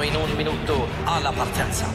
och 0.00 0.06
in 0.06 0.16
un 0.16 0.36
minuto 0.36 0.88
alla 1.06 1.32
partenza. 1.32 1.86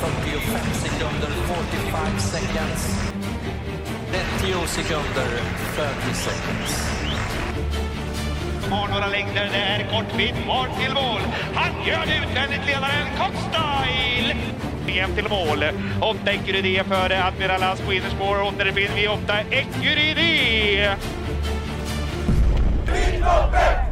45 0.00 0.60
sekunder, 0.74 1.28
45 1.28 2.18
seconds. 2.18 3.12
30 4.42 4.66
sekunder, 4.66 5.28
30 5.76 6.14
seconds. 6.14 6.90
Har 8.70 8.88
några 8.88 9.06
längder 9.06 9.50
där, 9.52 9.86
kortvidd, 9.92 10.34
kvar 10.44 10.68
till 10.80 10.94
mål. 10.94 11.20
Han 11.54 11.86
gör 11.86 12.06
det 12.06 12.16
utvändigt, 12.16 12.66
ledaren 12.66 13.06
Cockstyle. 13.18 14.36
EM 14.88 15.14
till 15.14 15.28
mål. 15.28 15.64
Åtta 16.00 16.32
Ecurydé 16.32 16.84
före 16.84 17.24
Admiral 17.24 17.62
As 17.62 17.80
på 17.80 17.92
innerspår. 17.92 18.42
Åttonde 18.42 18.72
finner 18.72 18.94
vi 18.94 19.08
åtta 19.08 19.40
Ecurydé. 19.50 20.90
Resolve 22.86 23.87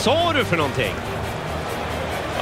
sa 0.00 0.32
du 0.32 0.44
för 0.44 0.56
någonting? 0.56 0.94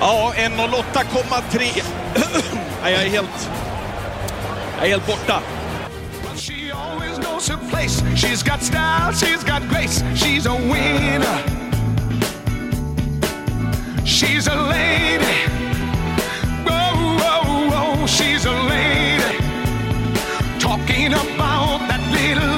Ja, 0.00 0.32
1.08,3. 0.36 1.82
Nej, 2.82 2.92
jag 2.92 3.02
är 3.02 3.08
helt... 3.08 3.50
Jag 4.76 4.86
är 4.86 4.90
helt 4.90 5.06
borta. 5.06 5.42
She 6.36 6.72
always 6.72 7.18
knows 7.18 7.48
her 7.48 7.58
place. 7.70 8.02
She's 8.14 8.42
got 8.42 8.62
style, 8.62 9.12
she's 9.12 9.42
got 9.44 9.68
grace. 9.68 10.04
She's 10.14 10.46
a 10.46 10.54
winner. 10.54 11.42
She's 14.04 14.48
a 14.48 14.54
lady. 14.54 15.48
Whoa, 16.64 17.16
whoa, 17.22 17.70
whoa. 17.70 18.06
She's 18.06 18.46
a 18.46 18.52
lady. 18.68 19.38
Talking 20.60 21.12
about 21.12 21.88
that 21.88 22.00
little 22.12 22.57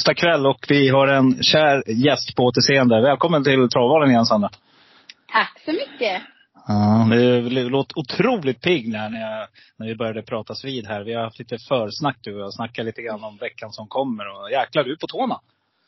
onsdag 0.00 0.14
kväll 0.14 0.46
och 0.46 0.66
vi 0.68 0.88
har 0.88 1.08
en 1.08 1.42
kär 1.42 1.82
gäst 1.86 2.36
på 2.36 2.42
återseende. 2.42 3.00
Välkommen 3.00 3.44
till 3.44 3.68
Travvalen 3.68 4.10
igen 4.10 4.26
Sandra. 4.26 4.50
Tack 5.32 5.62
så 5.64 5.72
mycket. 5.72 6.22
Ja, 6.68 7.08
det 7.10 7.40
låter 7.50 7.98
otroligt 7.98 8.60
pigg 8.60 8.88
när, 8.88 9.20
jag, 9.20 9.48
när 9.76 9.86
vi 9.86 9.94
började 9.94 10.22
pratas 10.22 10.64
vid 10.64 10.86
här. 10.86 11.04
Vi 11.04 11.14
har 11.14 11.22
haft 11.22 11.38
lite 11.38 11.58
försnack 11.58 12.16
du 12.20 12.34
och 12.34 12.40
jag 12.40 12.54
snackat 12.54 12.84
lite 12.84 13.02
grann 13.02 13.24
om 13.24 13.36
veckan 13.36 13.72
som 13.72 13.88
kommer. 13.88 14.24
Och 14.28 14.50
jäklar, 14.50 14.84
du 14.84 14.92
är 14.92 14.96
på 14.96 15.06
tårna. 15.06 15.40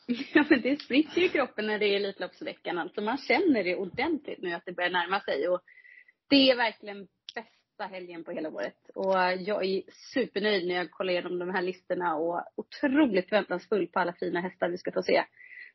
Ja, 0.33 0.43
men 0.49 0.61
det 0.61 0.81
spricker 0.81 1.21
ju 1.21 1.25
i 1.25 1.29
kroppen 1.29 1.67
när 1.67 1.79
det 1.79 1.85
är 1.85 1.95
Elitloppsveckan. 1.95 2.77
Alltså 2.77 3.01
man 3.01 3.17
känner 3.17 3.63
det 3.63 3.75
ordentligt 3.75 4.41
nu 4.41 4.53
att 4.53 4.65
det 4.65 4.71
börjar 4.71 4.89
närma 4.89 5.19
sig. 5.19 5.47
Och 5.47 5.59
det 6.29 6.51
är 6.51 6.55
verkligen 6.55 7.07
bästa 7.77 7.95
helgen 7.95 8.23
på 8.23 8.31
hela 8.31 8.49
året. 8.49 8.89
Och 8.95 9.13
jag 9.39 9.65
är 9.65 9.81
supernöjd 10.13 10.67
när 10.67 10.75
jag 10.75 10.91
kollar 10.91 11.13
igenom 11.13 11.39
de 11.39 11.49
här 11.49 11.61
listorna 11.61 12.15
och 12.15 12.41
otroligt 12.55 13.29
förväntansfull 13.29 13.87
på 13.87 13.99
alla 13.99 14.13
fina 14.13 14.41
hästar 14.41 14.69
vi 14.69 14.77
ska 14.77 14.91
få 14.91 15.03
se. 15.03 15.23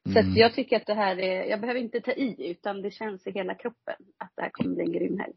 Så 0.05 0.19
Mm. 0.19 0.31
att 0.31 0.37
jag 0.39 0.55
tycker 0.55 0.77
att 0.77 0.87
det 0.87 0.95
här 0.95 1.19
är, 1.19 1.45
jag 1.45 1.61
behöver 1.61 1.81
inte 1.81 2.01
ta 2.01 2.13
i 2.13 2.51
utan 2.51 2.83
det 2.83 2.91
känns 2.91 3.27
i 3.27 3.31
hela 3.31 3.55
kroppen 3.55 3.95
att 4.19 4.33
det 4.37 4.43
här 4.43 4.51
kommer 4.51 4.75
bli 4.75 4.85
en 4.85 4.93
grym 4.93 5.19
helg. 5.19 5.35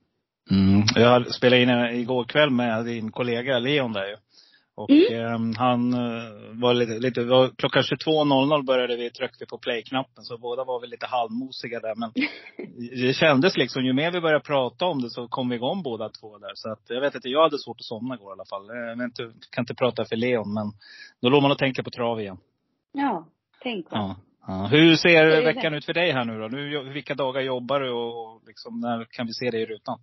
Mm. 0.51 0.83
Jag 0.95 1.33
spelade 1.33 1.61
in 1.61 1.99
igår 1.99 2.23
kväll 2.23 2.49
med 2.49 2.85
din 2.85 3.11
kollega 3.11 3.59
Leon 3.59 3.93
där 3.93 4.07
ju. 4.07 4.15
Och 4.83 4.91
ehm, 5.11 5.55
han 5.55 5.93
eh, 5.93 6.23
var 6.51 6.73
lite, 6.73 6.99
lite 6.99 7.23
var, 7.23 7.49
klockan 7.57 7.83
22.00 7.83 8.65
började 8.65 8.95
vi, 8.95 9.09
tryckte 9.09 9.45
på 9.45 9.57
play-knappen. 9.57 10.23
Så 10.23 10.37
båda 10.37 10.63
var 10.63 10.81
väl 10.81 10.89
lite 10.89 11.05
halvmosiga 11.05 11.79
där. 11.79 11.95
Men 11.95 12.11
det 13.05 13.13
kändes 13.13 13.57
liksom, 13.57 13.85
ju 13.85 13.93
mer 13.93 14.11
vi 14.11 14.21
började 14.21 14.45
prata 14.45 14.85
om 14.85 15.01
det 15.01 15.09
så 15.09 15.27
kom 15.27 15.49
vi 15.49 15.55
igång 15.55 15.83
båda 15.83 16.09
två 16.09 16.37
där. 16.37 16.51
Så 16.55 16.71
att 16.71 16.83
jag 16.87 17.01
vet 17.01 17.15
inte, 17.15 17.29
jag 17.29 17.43
hade 17.43 17.59
svårt 17.59 17.79
att 17.79 17.85
somna 17.85 18.15
igår 18.15 18.31
i 18.31 18.33
alla 18.33 18.45
fall. 18.45 18.67
Jag 18.67 19.05
inte, 19.05 19.31
kan 19.51 19.61
inte 19.61 19.75
prata 19.75 20.05
för 20.05 20.15
Leon 20.15 20.53
men 20.53 20.71
då 21.21 21.29
låg 21.29 21.41
man 21.41 21.51
och 21.51 21.57
tänka 21.57 21.83
på 21.83 21.89
trav 21.89 22.21
igen. 22.21 22.37
Ja, 22.91 23.27
tänk 23.63 23.91
vad. 23.91 23.99
Ja. 24.01 24.15
Ja. 24.47 24.67
Hur 24.71 24.95
ser 24.95 25.41
veckan 25.41 25.71
det. 25.71 25.77
ut 25.77 25.85
för 25.85 25.93
dig 25.93 26.11
här 26.11 26.25
nu 26.25 26.39
då? 26.39 26.47
Nu, 26.47 26.89
vilka 26.93 27.15
dagar 27.15 27.41
jobbar 27.41 27.79
du 27.79 27.91
och 27.91 28.31
och 28.31 28.41
liksom, 28.47 28.79
när 28.79 29.05
kan 29.05 29.27
vi 29.27 29.33
se 29.33 29.49
dig 29.49 29.61
i 29.61 29.65
rutan? 29.65 29.99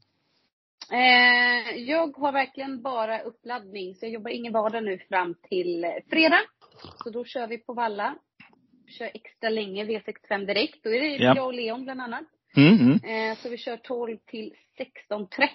Eh, 0.93 1.77
jag 1.77 2.17
har 2.17 2.33
verkligen 2.33 2.83
bara 2.83 3.21
uppladdning, 3.21 3.95
så 3.95 4.07
jag 4.07 4.13
jobbar 4.13 4.31
ingen 4.31 4.53
vardag 4.53 4.85
nu 4.85 4.99
fram 4.99 5.35
till 5.49 5.85
eh, 5.85 5.91
fredag. 6.11 6.41
Så 7.05 7.11
då 7.11 7.25
kör 7.25 7.47
vi 7.47 7.59
på 7.59 7.73
Valla. 7.73 8.15
Kör 8.99 9.11
extra 9.15 9.51
länge 9.51 9.85
V65 9.85 10.47
direkt. 10.47 10.85
Då 10.85 10.91
är 10.91 11.01
det 11.01 11.07
Ja. 11.17 11.33
jag 11.37 11.47
och 11.47 11.55
Leon 11.55 11.85
bland 11.85 12.01
annat. 12.01 12.25
Mm, 12.57 12.75
mm. 12.75 12.93
Eh, 13.31 13.37
så 13.37 13.49
vi 13.49 13.57
kör 13.59 13.77
12 13.77 14.17
till 14.27 14.55
16.30. 15.11 15.49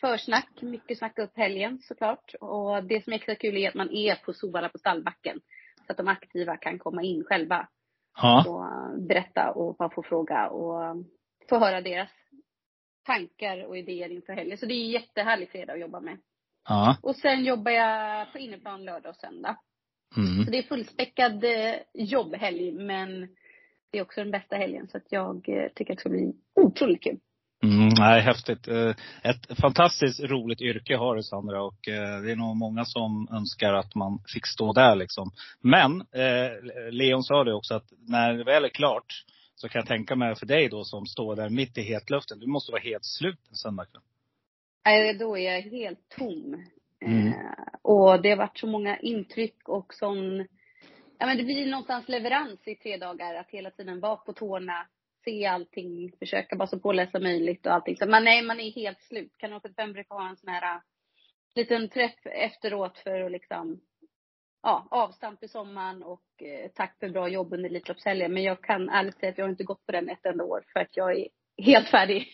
Försnack, 0.00 0.48
mycket 0.62 0.98
snacka 0.98 1.22
upp 1.22 1.36
helgen 1.36 1.78
såklart. 1.82 2.34
Och 2.40 2.84
det 2.84 3.04
som 3.04 3.12
är 3.12 3.16
extra 3.16 3.34
kul 3.34 3.56
är 3.56 3.68
att 3.68 3.74
man 3.74 3.90
är 3.90 4.14
på 4.14 4.32
Solvalla 4.32 4.68
på 4.68 4.78
stallbacken. 4.78 5.40
Så 5.86 5.92
att 5.92 5.96
de 5.98 6.08
aktiva 6.08 6.56
kan 6.56 6.78
komma 6.78 7.02
in 7.02 7.24
själva 7.24 7.68
Ja. 8.22 8.44
och 8.48 9.00
berätta 9.02 9.50
och 9.50 9.76
bara 9.76 9.90
få 9.90 10.02
fråga 10.02 10.48
och 10.48 11.04
få 11.48 11.58
höra 11.58 11.80
deras 11.80 12.08
tankar 13.08 13.64
och 13.64 13.78
idéer 13.78 14.08
inför 14.08 14.32
helgen. 14.32 14.58
Så 14.58 14.66
det 14.66 14.74
är 14.74 14.84
en 14.84 14.90
jättehärlig 14.90 15.50
fredag 15.50 15.72
att 15.72 15.80
jobba 15.80 16.00
med. 16.00 16.18
Ja. 16.68 16.96
Och 17.02 17.16
sen 17.16 17.44
jobbar 17.44 17.72
jag 17.72 18.32
på 18.32 18.38
inneplan 18.38 18.84
lördag 18.84 19.10
och 19.10 19.16
söndag. 19.16 19.56
Mm. 20.16 20.44
Så 20.44 20.50
det 20.50 20.58
är 20.58 20.62
fullspäckad 20.62 21.44
eh, 21.44 21.74
jobbhelg 21.94 22.72
men 22.72 23.20
det 23.92 23.98
är 23.98 24.02
också 24.02 24.20
den 24.20 24.30
bästa 24.30 24.56
helgen 24.56 24.88
så 24.88 24.96
att 24.96 25.12
jag 25.12 25.48
eh, 25.48 25.68
tycker 25.74 25.92
att 25.92 25.96
det 25.96 26.00
ska 26.00 26.08
bli 26.08 26.32
otroligt 26.54 27.02
kul. 27.02 27.18
Mm, 27.64 27.88
nej, 27.98 28.20
häftigt. 28.20 28.68
Eh, 28.68 28.94
Ett 29.22 29.58
fantastiskt 29.60 30.20
roligt 30.20 30.60
yrke 30.60 30.96
har 30.96 31.16
du 31.16 31.22
Sandra 31.22 31.62
och 31.62 31.78
det 32.22 32.32
är 32.32 32.36
nog 32.36 32.56
många 32.56 32.84
som 32.84 33.28
önskar 33.32 33.72
att 33.74 33.94
man 33.94 34.22
fick 34.34 34.46
stå 34.46 34.72
där 34.72 34.96
liksom. 34.96 35.30
Men 35.60 36.00
eh, 36.00 36.50
Leon 36.90 37.22
sa 37.22 37.44
det 37.44 37.54
också 37.54 37.74
att 37.74 37.92
när 38.08 38.34
det 38.34 38.44
väl 38.44 38.64
är 38.64 38.68
klart 38.68 39.24
så 39.60 39.68
kan 39.68 39.78
jag 39.78 39.88
tänka 39.88 40.16
mig 40.16 40.34
för 40.34 40.46
dig 40.46 40.68
då 40.68 40.84
som 40.84 41.06
står 41.06 41.36
där 41.36 41.48
mitt 41.48 41.78
i 41.78 41.82
hetluften. 41.82 42.38
Du 42.38 42.46
måste 42.46 42.72
vara 42.72 42.82
helt 42.82 43.04
slut 43.04 43.38
en 43.50 43.56
söndagkväll. 43.56 44.02
Nej, 44.84 45.14
då 45.14 45.38
är 45.38 45.54
jag 45.54 45.62
helt 45.62 46.08
tom. 46.08 46.64
Mm. 47.00 47.28
Eh, 47.28 47.34
och 47.82 48.22
det 48.22 48.30
har 48.30 48.36
varit 48.36 48.58
så 48.58 48.66
många 48.66 48.98
intryck 48.98 49.68
och 49.68 49.94
sån, 49.94 50.38
ja 51.18 51.26
men 51.26 51.36
det 51.36 51.44
blir 51.44 51.66
någonstans 51.66 52.08
leverans 52.08 52.68
i 52.68 52.74
tre 52.74 52.96
dagar. 52.96 53.34
Att 53.34 53.50
hela 53.50 53.70
tiden 53.70 54.00
vara 54.00 54.16
på 54.16 54.32
tårna, 54.32 54.86
se 55.24 55.46
allting, 55.46 56.12
försöka 56.18 56.56
vara 56.56 56.68
så 56.68 56.78
påläst 56.78 57.12
som 57.12 57.22
möjligt 57.22 57.66
och 57.66 57.72
allting. 57.72 57.96
Så 57.96 58.06
man, 58.06 58.24
nej, 58.24 58.42
man 58.42 58.60
är 58.60 58.70
helt 58.70 59.02
slut. 59.02 59.32
Kanal 59.36 59.60
75 59.60 59.92
brukar 59.92 60.14
ha 60.14 60.28
en 60.28 60.36
sån 60.36 60.48
här 60.48 60.76
äh, 60.76 60.80
liten 61.54 61.88
träff 61.88 62.26
efteråt 62.26 62.98
för 62.98 63.20
att 63.20 63.32
liksom, 63.32 63.80
ja, 64.62 64.88
avstamp 64.90 65.42
i 65.44 65.48
sommaren 65.48 66.02
och 66.02 66.42
eh, 66.42 66.70
tack 66.74 66.96
för 67.00 67.08
bra 67.08 67.28
jobb 67.28 67.52
under 67.52 67.68
Elitloppshelgen. 67.70 68.32
Men 68.34 68.42
jag 68.42 68.62
kan 68.62 68.88
ärligt 68.88 69.18
säga 69.20 69.30
att 69.32 69.38
jag 69.38 69.44
har 69.44 69.50
inte 69.50 69.64
gått 69.64 69.86
på 69.86 69.92
den 69.92 70.08
ett 70.08 70.26
enda 70.26 70.44
år 70.44 70.64
för 70.72 70.80
att 70.80 70.96
jag 70.96 71.18
är 71.18 71.28
helt 71.62 71.88
färdig. 71.88 72.28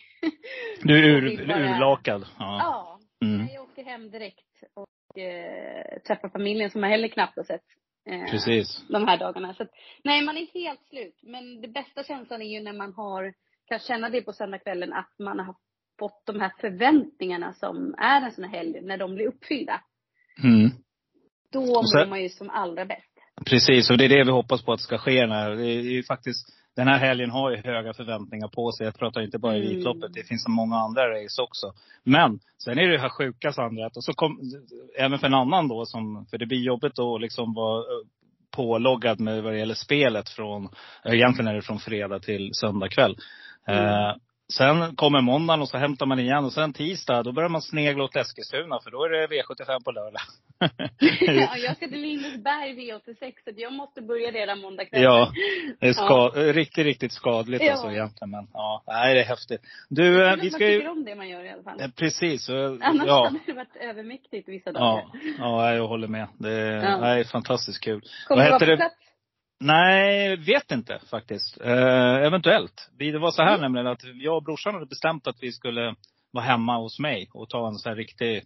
Du 0.83 0.97
är 0.97 1.03
ur, 1.03 1.47
bara- 1.47 1.59
urlakad. 1.75 2.25
Ja. 2.39 2.57
Ja, 2.61 2.99
Mm. 3.21 3.47
Jag 3.53 3.63
åker 3.63 3.83
hem 3.83 4.11
direkt 4.11 4.63
och 4.73 5.17
eh, 5.19 5.99
träffar 6.07 6.29
familjen 6.29 6.69
som 6.69 6.83
jag 6.83 6.89
heller 6.89 7.07
knappt 7.07 7.35
har 7.37 7.43
sett 7.43 7.63
eh, 8.09 8.31
Precis. 8.31 8.83
de 8.89 9.07
här 9.07 9.17
dagarna. 9.17 9.53
Så 9.53 9.63
att, 9.63 9.69
nej, 10.03 10.21
man 10.25 10.37
är 10.37 10.45
helt 10.53 10.83
slut. 10.89 11.19
Men 11.23 11.61
det 11.61 11.67
bästa 11.67 12.03
känslan 12.03 12.41
är 12.41 12.45
ju 12.45 12.61
när 12.63 12.73
man 12.73 12.93
har, 12.93 13.33
kan 13.65 13.79
känna 13.79 14.09
det 14.09 14.21
på 14.21 14.33
söndagskvällen, 14.33 14.93
att 14.93 15.13
man 15.19 15.39
har 15.39 15.55
fått 15.99 16.25
de 16.25 16.39
här 16.41 16.51
förväntningarna 16.59 17.53
som 17.53 17.95
är 17.97 18.21
en 18.21 18.31
sån 18.31 18.43
här 18.43 18.51
helg, 18.57 18.81
när 18.81 18.97
de 18.97 19.15
blir 19.15 19.27
uppfyllda. 19.27 19.81
Mm. 20.43 20.71
Då 21.55 21.61
mår 21.61 22.09
man 22.09 22.21
ju 22.21 22.29
som 22.29 22.49
allra 22.49 22.85
bäst. 22.85 23.15
Precis, 23.45 23.89
och 23.89 23.97
det 23.97 24.05
är 24.05 24.09
det 24.09 24.23
vi 24.23 24.31
hoppas 24.31 24.61
på 24.61 24.73
att 24.73 24.81
ska 24.81 24.97
ske. 24.97 25.27
När, 25.27 25.49
det 25.49 25.65
är 25.65 25.81
ju 25.81 26.03
faktiskt, 26.03 26.47
den 26.75 26.87
här 26.87 26.97
helgen 26.97 27.29
har 27.29 27.51
ju 27.51 27.57
höga 27.57 27.93
förväntningar 27.93 28.47
på 28.47 28.71
sig. 28.71 28.85
Jag 28.85 28.95
pratar 28.95 29.21
inte 29.21 29.39
bara 29.39 29.55
Mm. 29.55 29.67
Elitloppet, 29.67 30.13
det 30.13 30.23
finns 30.23 30.43
så 30.43 30.51
många 30.51 30.75
andra 30.75 31.01
race 31.01 31.41
också. 31.41 31.73
Men 32.03 32.39
sen 32.63 32.77
är 32.77 32.87
det 32.87 32.91
det 32.91 33.01
här 33.01 33.09
sjuka 33.09 33.51
Sandra, 33.51 33.85
att 33.85 33.97
och 33.97 34.03
så 34.03 34.13
kom, 34.13 34.39
även 34.97 35.19
för 35.19 35.27
en 35.27 35.33
annan 35.33 35.67
då, 35.67 35.85
som, 35.85 36.25
för 36.29 36.37
det 36.37 36.45
blir 36.45 36.63
jobbigt 36.63 36.99
att 36.99 37.21
liksom 37.21 37.53
vara 37.53 37.79
eh, 37.79 38.07
påloggad 38.55 39.19
med 39.19 39.43
vad 39.43 39.53
det 39.53 39.59
gäller 39.59 39.75
spelet 39.75 40.29
från, 40.29 40.69
eh, 41.05 41.13
egentligen 41.13 41.47
är 41.47 41.55
det 41.55 41.61
från 41.61 41.79
fredag 41.79 42.19
till 42.19 42.49
söndag 42.53 42.89
kväll. 42.89 43.17
Mm. 43.67 43.85
Eh, 43.85 44.15
Sen 44.53 44.95
kommer 44.95 45.21
måndagen 45.21 45.61
och 45.61 45.69
så 45.69 45.77
hämtar 45.77 46.05
man 46.05 46.19
igen. 46.19 46.45
Och 46.45 46.53
sen 46.53 46.73
tisdag, 46.73 47.23
då 47.23 47.31
börjar 47.31 47.49
man 47.49 47.61
snegla 47.61 48.03
åt 48.03 48.15
Eskilstuna. 48.15 48.79
För 48.83 48.91
då 48.91 49.03
är 49.03 49.09
det 49.09 49.27
V75 49.27 49.83
på 49.83 49.91
lördag. 49.91 50.21
ja, 51.19 51.57
jag 51.65 51.75
ska 51.77 51.87
till 51.87 52.01
Lindesberg 52.01 52.73
V86 52.73 53.33
så 53.43 53.51
jag 53.55 53.73
måste 53.73 54.01
börja 54.01 54.31
redan 54.31 54.59
måndag 54.61 54.85
kväll. 54.85 55.01
Ja, 55.03 55.31
det 55.79 55.87
är 55.87 55.93
ska, 55.93 56.27
riktigt, 56.35 56.85
riktigt 56.85 57.11
skadligt 57.13 57.63
Ja. 57.63 57.71
alltså 57.71 57.91
egentligen. 57.91 58.31
Men 58.31 58.47
ja, 58.53 58.83
nej 58.87 59.13
det 59.15 59.21
är 59.21 59.25
häftigt. 59.25 59.61
Du, 59.89 60.21
eh, 60.23 60.29
Men 60.29 60.39
vi 60.39 60.43
man 60.43 60.49
ska 60.51 60.57
tycker 60.59 60.81
ju... 60.81 60.87
om 60.89 61.05
det 61.05 61.15
man 61.15 61.29
gör 61.29 61.43
i 61.43 61.49
alla 61.49 61.63
fall. 61.63 61.81
eh, 61.81 61.87
Precis. 61.95 62.49
eh, 62.49 62.55
Annars 62.81 63.07
Ja, 63.07 63.23
hade 63.25 63.39
det 63.45 63.53
varit 63.53 63.75
övermäktigt 63.81 64.49
vissa 64.49 64.71
dagar. 64.71 65.03
ja, 65.13 65.19
ja, 65.39 65.73
jag 65.73 65.87
håller 65.87 66.07
med. 66.07 66.27
Det 66.37 66.51
är, 66.51 66.83
Ja. 66.83 66.97
nej, 66.99 67.23
fantastiskt 67.25 67.83
kul. 67.83 68.01
Kommer 68.27 68.49
Vad 68.51 68.61
du 68.61 68.65
vara 68.65 68.75
på 68.77 68.81
plats? 68.81 68.95
Nej, 69.59 70.35
vet 70.35 70.71
inte 70.71 70.99
faktiskt. 71.09 71.61
Eh, 71.61 72.15
eventuellt. 72.15 72.89
Vi- 72.97 73.11
Det 73.11 73.19
var 73.19 73.31
så 73.31 73.41
här 73.43 73.49
Mm. 73.57 73.61
nämligen 73.61 73.87
att 73.87 74.01
jag 74.03 74.35
och 74.37 74.43
brorsan 74.43 74.73
hade 74.73 74.85
bestämt 74.85 75.27
att 75.27 75.37
vi 75.41 75.51
skulle 75.51 75.95
vara 76.31 76.45
hemma 76.45 76.77
hos 76.77 76.99
mig 76.99 77.29
och 77.33 77.49
ta 77.49 77.67
en 77.67 77.75
så 77.75 77.89
här 77.89 77.95
riktig 77.95 78.43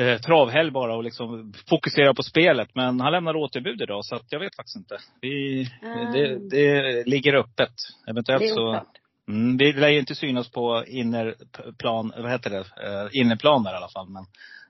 eh, 0.00 0.20
travhelg 0.20 0.70
bara 0.70 0.96
och 0.96 1.04
liksom 1.04 1.52
fokusera 1.68 2.14
på 2.14 2.22
spelet. 2.22 2.68
Men 2.74 3.00
han 3.00 3.12
lämnar 3.12 3.36
återbud 3.36 3.82
idag 3.82 4.04
så 4.04 4.16
att 4.16 4.32
jag 4.32 4.40
vet 4.40 4.56
faktiskt 4.56 4.76
inte. 4.76 4.98
Vi, 5.20 5.66
Ah. 5.82 6.12
det, 6.12 6.48
det 6.50 7.06
ligger 7.06 7.34
öppet. 7.34 7.72
Eventuellt 8.08 8.42
så. 8.54 8.82
Mm, 9.28 9.56
vi 9.56 9.72
lär 9.72 9.88
ju 9.88 9.98
inte 9.98 10.14
synas 10.14 10.50
på 10.50 10.84
innerplan, 10.86 12.12
vad 12.16 12.30
heter 12.30 12.50
det, 12.50 12.58
eh, 12.58 13.08
innerplan 13.20 13.62
där 13.62 13.72
i 13.72 13.76
alla 13.76 13.88
fall. 13.88 14.08
Men 14.08 14.24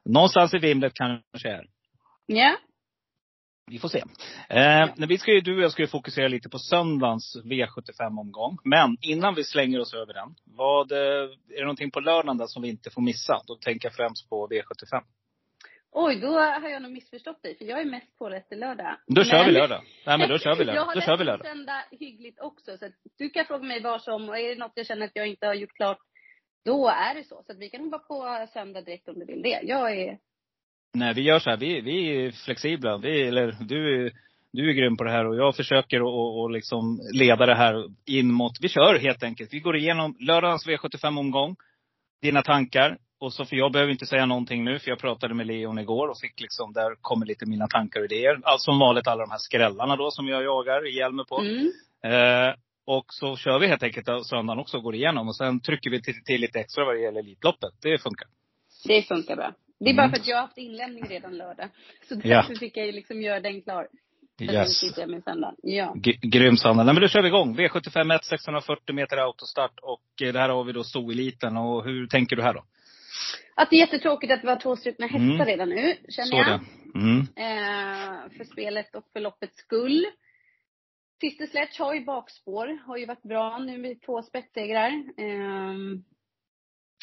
någonstans 0.05 0.55
i 0.55 0.59
vimlet 0.59 0.95
kanske 0.95 1.49
är. 1.49 1.67
Ja. 2.27 2.57
Vi 3.71 3.79
får 3.79 3.89
se. 3.89 4.03
Eh, 4.49 5.07
vi 5.09 5.19
ska 5.19 5.33
ju, 5.33 5.41
du 5.41 5.57
och 5.57 5.63
jag 5.63 5.73
ska 5.73 5.83
ju 5.83 5.89
fokusera 5.89 6.29
lite 6.29 6.49
på 6.49 6.59
söndagens 6.59 7.37
V75-omgång. 7.45 8.59
Men 8.65 8.97
innan 9.01 9.35
vi 9.35 9.45
slänger 9.45 9.81
oss 9.81 9.95
över 9.95 10.15
den. 10.15 10.35
Vad, 10.45 10.93
eh, 10.93 10.99
är 10.99 11.57
det 11.57 11.61
någonting 11.61 11.91
på 11.91 12.01
lördagen 12.01 12.39
där 12.39 12.47
som 12.47 12.63
vi 12.63 12.69
inte 12.69 12.91
får 12.91 13.03
missa? 13.03 13.43
Då 13.47 13.55
tänker 13.55 13.89
jag 13.89 13.95
främst 13.95 14.29
på 14.31 14.49
V75. 14.49 15.03
Oj, 15.93 16.21
då 16.21 16.29
har 16.39 16.69
jag 16.69 16.83
nog 16.83 16.93
missförstått 16.93 17.43
dig. 17.43 17.59
För 17.59 17.65
jag 17.65 17.81
är 17.81 17.85
mest 17.85 18.19
påläst 18.19 18.47
lördag. 18.51 18.97
Då 19.07 19.25
kör 19.25 19.37
Men- 19.39 19.47
vi 19.47 19.53
lördag. 19.53 19.83
Nej 20.07 20.19
men 20.19 20.29
då 20.29 20.39
kör 20.39 20.55
vi 20.55 20.59
Jag 20.59 20.67
lördag. 20.67 20.85
har 20.85 20.95
Då 20.95 21.01
kör 21.01 21.17
vi 21.17 21.25
lördag. 21.25 21.47
söndag 21.47 21.85
hyggligt 21.91 22.41
också. 22.41 22.77
Så 22.79 22.85
att 22.87 22.93
du 23.19 23.31
kan 23.31 23.45
fråga 23.45 23.63
mig 23.65 23.81
vad 23.83 24.03
som, 24.03 24.29
och 24.29 24.39
är 24.39 24.49
det 24.49 24.59
något 24.61 24.73
jag 24.75 24.87
känner 24.87 25.07
att 25.07 25.13
jag 25.17 25.27
inte 25.27 25.47
har 25.47 25.55
gjort 25.55 25.73
klart, 25.77 25.99
då 26.65 26.89
är 26.89 27.15
det 27.15 27.25
så. 27.25 27.43
Så 27.47 27.53
att 27.53 27.59
vi 27.59 27.69
kan 27.71 27.81
hoppa 27.85 27.99
på 27.99 28.47
söndag 28.53 28.81
direkt 28.81 29.09
om 29.09 29.19
du 29.19 29.25
vill 29.25 29.43
det. 29.43 29.61
Jag 29.63 29.93
är, 30.01 30.19
Nej 30.99 31.15
vi 31.15 31.23
gör 31.23 31.39
så 31.39 31.51
här, 31.51 31.57
vi, 31.57 31.81
vi 31.81 32.27
är 32.27 32.31
flexibla. 32.31 32.97
Vi, 32.97 33.23
eller 33.23 33.57
du, 33.61 34.11
du 34.53 34.71
är 34.71 34.75
grym 34.75 34.97
på 34.97 35.05
det 35.05 35.11
här 35.11 35.27
och 35.27 35.37
jag 35.37 35.57
försöker 35.57 35.97
att 35.97 36.37
och 36.37 36.51
liksom 36.51 37.01
leda 37.13 37.47
det 37.47 37.55
här 37.55 37.85
in 38.07 38.33
mot, 38.33 38.53
vi 38.61 38.69
kör 38.69 38.99
helt 38.99 39.23
enkelt. 39.23 39.53
Vi 39.53 39.61
går 39.61 39.77
igenom 39.77 40.17
lördagens 40.21 40.67
V75-omgång. 40.67 41.57
Dina 42.23 42.43
tankar. 42.43 42.99
Och 43.19 43.33
så, 43.33 43.45
för 43.45 43.57
jag 43.57 43.73
behöver 43.73 43.93
inte 43.93 44.07
säga 44.07 44.27
någonting 44.27 44.65
nu, 44.65 44.79
för 44.79 44.91
jag 44.91 44.99
pratade 44.99 45.35
med 45.35 45.47
Leon 45.47 45.79
igår 45.79 46.09
och 46.09 46.21
fick 46.21 46.41
liksom, 46.41 46.73
där 46.73 46.95
kommer 47.01 47.27
lite 47.27 47.47
mina 47.47 47.67
tankar 47.67 48.01
och 48.01 48.07
idéer. 48.07 48.41
Alltså 48.43 48.65
som 48.65 48.79
vanligt 48.79 49.07
alla 49.07 49.25
de 49.25 49.31
här 49.31 49.39
skrällarna 49.39 49.97
då 49.97 50.11
som 50.11 50.29
jag 50.29 50.45
jagar 50.45 50.87
ihjäl 50.89 51.13
mig 51.13 51.25
på. 51.27 51.41
mm. 51.41 51.71
Eh, 52.05 52.55
och 52.87 53.05
så 53.09 53.37
kör 53.37 53.59
vi 53.59 53.67
helt 53.67 53.83
enkelt 53.83 54.27
söndagen 54.27 54.59
också 54.59 54.81
går 54.81 54.95
igenom. 54.95 55.29
Och 55.29 55.37
sen 55.37 55.61
trycker 55.61 55.91
vi 55.91 56.03
till, 56.03 56.25
till 56.25 56.41
lite 56.41 56.61
extra 56.61 56.85
vad 56.85 56.95
det 56.95 57.01
gäller 57.01 57.21
Elitloppet. 57.21 57.71
Det 57.83 57.99
funkar. 58.03 58.29
Det 58.85 59.03
funkar 59.03 59.37
bra. 59.37 59.53
Det 59.79 59.85
är 59.91 59.91
Mm. 59.93 59.97
bara 59.97 60.09
för 60.11 60.17
att 60.21 60.27
jag 60.29 60.37
har 60.37 60.43
haft 60.43 60.59
inlämning 60.59 61.05
redan 61.09 61.37
lördag. 61.37 61.69
Så 62.09 62.15
därför 62.15 62.53
Ja. 62.53 62.59
fick 62.61 62.77
jag 62.77 62.87
ju 62.87 62.93
liksom 62.93 63.23
göra 63.23 63.41
den 63.41 63.63
klar. 63.63 63.89
Yes. 64.41 64.83
Ja. 65.63 65.95
G- 65.97 66.19
Grym 66.23 66.57
Sanna. 66.57 66.85
Nej 66.85 66.95
men 66.95 67.01
då 67.03 67.09
kör 67.09 67.23
vi 67.23 67.29
igång. 67.29 67.57
V75 67.59 68.15
1, 68.15 68.25
640 68.25 68.95
meter 68.95 69.17
autostart. 69.17 69.79
Och 69.83 70.23
eh, 70.23 70.33
det 70.33 70.39
här 70.39 70.49
har 70.49 70.65
vi 70.65 70.73
då 70.73 70.85
stoeliten. 70.85 71.57
Och 71.57 71.85
hur 71.85 72.07
tänker 72.07 72.37
du 72.37 72.43
här 72.43 72.55
då? 72.55 72.65
Att 73.55 73.71
det 73.71 73.77
är 73.77 73.81
jättetråkigt 73.81 74.33
att 74.33 74.41
det 74.41 74.47
var 74.47 74.57
två 74.61 74.77
strukna 74.77 75.07
hästar 75.07 75.25
Mm. 75.35 75.47
redan 75.47 75.69
nu, 75.69 75.95
känner 76.09 76.27
Så 76.31 76.37
jag. 76.37 76.61
Mm. 76.95 77.21
Eh, 77.21 78.37
för 78.37 78.45
spelet 78.45 78.95
och 78.95 79.05
för 79.13 79.21
loppets 79.21 79.57
skull. 79.59 80.07
Sister 81.21 81.47
Sledge 81.47 81.77
har 81.79 81.95
ju 81.95 82.05
bakspår, 82.05 82.79
har 82.87 82.97
ju 82.97 83.07
varit 83.07 83.23
bra 83.23 83.59
nu 83.59 83.79
med 83.79 84.03
två 84.03 84.23
spetssegrar. 84.23 84.89
Eh, 85.17 85.75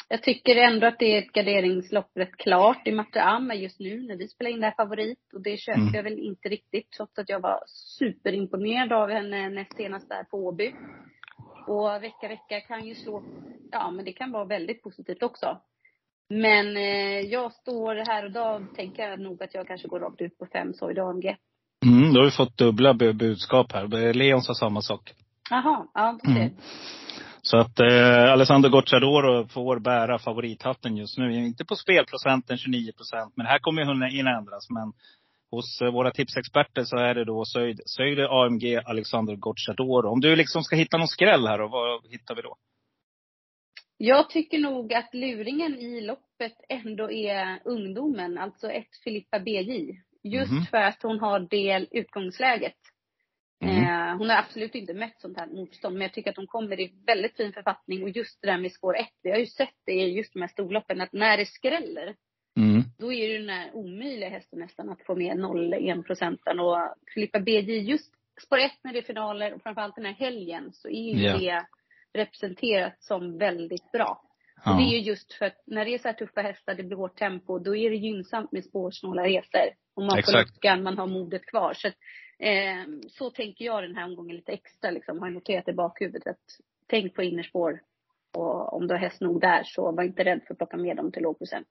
jag 0.08 0.22
tycker 0.22 0.56
ändå 0.56 0.86
att 0.86 0.98
det 0.98 1.14
är 1.14 1.18
ett 1.18 1.32
garderingslopp 1.32 2.10
rätt 2.14 2.36
klart 2.36 2.86
i 2.86 2.92
Matre 2.92 3.22
Am 3.22 3.50
är 3.50 3.54
just 3.54 3.80
nu 3.80 4.02
när 4.02 4.16
vi 4.16 4.28
spelar 4.28 4.50
in 4.50 4.60
det 4.60 4.66
här 4.66 4.74
favorit. 4.74 5.18
Och 5.34 5.42
det 5.42 5.56
köper 5.56 5.80
Mm. 5.80 5.94
jag 5.94 6.02
väl 6.02 6.18
inte 6.18 6.48
riktigt 6.48 6.90
trots 6.90 7.18
att 7.18 7.28
jag 7.28 7.40
var 7.40 7.60
superimponerad 7.98 8.92
av 8.92 9.10
henne 9.10 9.48
näst 9.48 9.76
senast 9.76 10.08
där 10.08 10.24
på 10.24 10.36
Åby. 10.46 10.72
Och 11.66 12.02
vecka, 12.02 12.28
vecka 12.28 12.60
kan 12.60 12.86
ju 12.88 12.94
slå, 12.94 13.22
ja 13.72 13.90
men 13.90 14.04
det 14.04 14.12
kan 14.12 14.32
vara 14.32 14.44
väldigt 14.44 14.82
positivt 14.82 15.22
också. 15.22 15.58
Men 16.28 16.76
eh, 16.76 17.20
jag 17.20 17.52
står 17.52 17.94
här 17.94 18.24
och 18.24 18.32
då 18.32 18.66
tänker 18.76 19.08
jag 19.08 19.20
nog 19.20 19.42
att 19.42 19.54
jag 19.54 19.66
kanske 19.66 19.88
går 19.88 20.00
rakt 20.00 20.20
ut 20.20 20.38
på 20.38 20.46
fem 20.46 20.74
Soyd 20.74 20.98
AMG. 20.98 21.36
Mm, 21.86 22.12
då 22.14 22.20
har 22.20 22.24
vi 22.24 22.30
fått 22.30 22.58
dubbla 22.58 22.92
bu- 22.92 23.12
budskap 23.12 23.72
här. 23.72 24.12
Leon 24.12 24.42
sa 24.42 24.54
samma 24.54 24.80
sak. 24.82 25.12
Jaha, 25.50 25.86
ja 25.94 26.18
ser. 26.24 26.30
Mm. 26.30 26.50
Så 27.46 27.56
att 27.56 27.80
eh, 27.80 28.32
Alessandro 28.32 28.70
Gocciadoro 28.70 29.48
får 29.48 29.78
bära 29.78 30.18
favorithatten 30.18 30.96
just 30.96 31.18
nu. 31.18 31.34
Inte 31.34 31.64
på 31.64 31.76
spelprocenten 31.76 32.58
29 32.58 32.92
procent, 32.92 33.32
men 33.36 33.46
här 33.46 33.58
kommer 33.58 33.82
ju 33.82 34.16
hinna 34.16 34.38
ändras. 34.38 34.70
Men 34.70 34.92
hos 35.50 35.80
eh, 35.82 35.92
våra 35.92 36.10
tipsexperter 36.10 36.84
så 36.84 36.96
är 36.96 37.14
det 37.14 37.24
då 37.24 37.44
Söjd, 37.44 37.80
Söjde 37.86 38.28
AMG 38.30 38.76
Alexander 38.84 39.36
Gocciadoro. 39.36 40.08
Om 40.08 40.20
du 40.20 40.36
liksom 40.36 40.62
ska 40.62 40.76
hitta 40.76 40.96
någon 40.98 41.08
skräll 41.08 41.46
här 41.46 41.58
då, 41.58 41.68
vad 41.68 42.06
hittar 42.10 42.34
vi 42.34 42.42
då? 42.42 42.56
Jag 43.96 44.30
tycker 44.30 44.58
nog 44.58 44.94
att 44.94 45.14
luringen 45.14 45.74
i 45.74 46.00
loppet 46.00 46.56
ändå 46.68 47.10
är 47.10 47.58
ungdomen, 47.64 48.38
alltså 48.38 48.70
ett 48.70 48.96
Filippa 49.04 49.38
BJ. 49.40 50.00
Just 50.22 50.52
Mhm. 50.52 50.66
för 50.70 50.76
att 50.78 51.02
hon 51.02 51.20
har 51.20 51.40
det 51.40 51.86
utgångsläget. 51.90 52.76
Mm. 53.60 53.84
Eh, 53.84 54.16
hon 54.18 54.30
har 54.30 54.36
absolut 54.36 54.74
inte 54.74 54.94
mött 54.94 55.20
sånt 55.20 55.38
här 55.38 55.46
motstånd, 55.46 55.94
men 55.94 56.02
jag 56.02 56.12
tycker 56.12 56.30
att 56.30 56.36
hon 56.36 56.46
kommer 56.46 56.80
i 56.80 56.92
väldigt 57.06 57.36
fin 57.36 57.52
författning. 57.52 58.02
Och 58.02 58.08
just 58.10 58.40
det 58.42 58.46
där 58.50 58.58
med 58.58 58.72
spår 58.72 58.96
1, 58.96 59.06
vi 59.22 59.30
har 59.30 59.38
ju 59.38 59.46
sett 59.46 59.74
det 59.86 59.92
i 59.92 60.16
just 60.16 60.32
de 60.32 60.40
här 60.40 60.48
storloppen, 60.48 61.00
att 61.00 61.12
när 61.12 61.36
det 61.36 61.46
skräller, 61.46 62.14
Mm. 62.56 62.82
då 62.98 63.12
är 63.12 63.28
det 63.28 63.38
den 63.38 63.48
här 63.48 63.70
omöjliga 63.74 64.28
hästen 64.28 64.58
nästan 64.58 64.90
att 64.90 65.02
få 65.06 65.14
med 65.14 65.36
0,1 65.36 66.02
procenten. 66.02 66.60
Och 66.60 66.78
Filippa 67.14 67.40
BJ, 67.40 67.78
just 67.78 68.12
spår 68.46 68.58
1 68.58 68.72
när 68.84 68.92
det 68.92 68.98
är 68.98 69.02
finaler 69.02 69.54
och 69.54 69.62
framförallt 69.62 69.94
den 69.96 70.04
här 70.04 70.12
helgen, 70.12 70.70
så 70.72 70.88
är 70.88 71.14
ju 71.14 71.22
Ja. 71.22 71.36
det 71.38 71.66
representerat 72.18 73.02
som 73.02 73.38
väldigt 73.38 73.92
bra. 73.92 74.20
Ja. 74.64 74.70
Och 74.72 74.76
det 74.78 74.82
är 74.84 74.90
ju 74.98 75.00
just 75.00 75.32
för 75.32 75.44
att 75.46 75.62
när 75.66 75.84
det 75.84 75.94
är 75.94 75.98
så 75.98 76.08
här 76.08 76.14
tuffa 76.14 76.40
hästar, 76.42 76.74
det 76.74 76.82
blir 76.82 76.96
hårt 76.96 77.16
tempo, 77.18 77.58
då 77.58 77.76
är 77.76 77.90
det 77.90 77.96
gynnsamt 77.96 78.52
med 78.52 78.64
spårsnåla 78.64 79.22
resor. 79.24 79.68
Och 79.96 80.02
man 80.02 80.10
får 80.10 80.18
Exakt. 80.18 80.50
luckan, 80.50 80.82
man 80.82 80.98
har 80.98 81.06
modet 81.06 81.46
kvar. 81.46 81.74
Så, 81.74 81.88
eh, 82.38 82.84
så 83.08 83.30
tänker 83.30 83.64
jag 83.64 83.82
den 83.82 83.96
här 83.96 84.04
omgången 84.04 84.36
lite 84.36 84.52
extra 84.52 84.90
liksom. 84.90 85.18
Har 85.18 85.30
noterat 85.30 85.68
i 85.68 85.72
bakhuvudet 85.72 86.26
att 86.26 86.60
tänk 86.86 87.14
på 87.14 87.22
innerspår. 87.22 87.80
Och 88.36 88.76
om 88.76 88.86
du 88.86 88.94
har 88.94 89.00
häst 89.00 89.20
nog 89.20 89.40
där 89.40 89.62
så 89.64 89.92
var 89.92 90.02
inte 90.02 90.24
rädd 90.24 90.40
för 90.46 90.54
att 90.54 90.58
plocka 90.58 90.76
med 90.76 90.96
dem 90.96 91.12
till 91.12 91.22
låg 91.22 91.38
procent. 91.38 91.66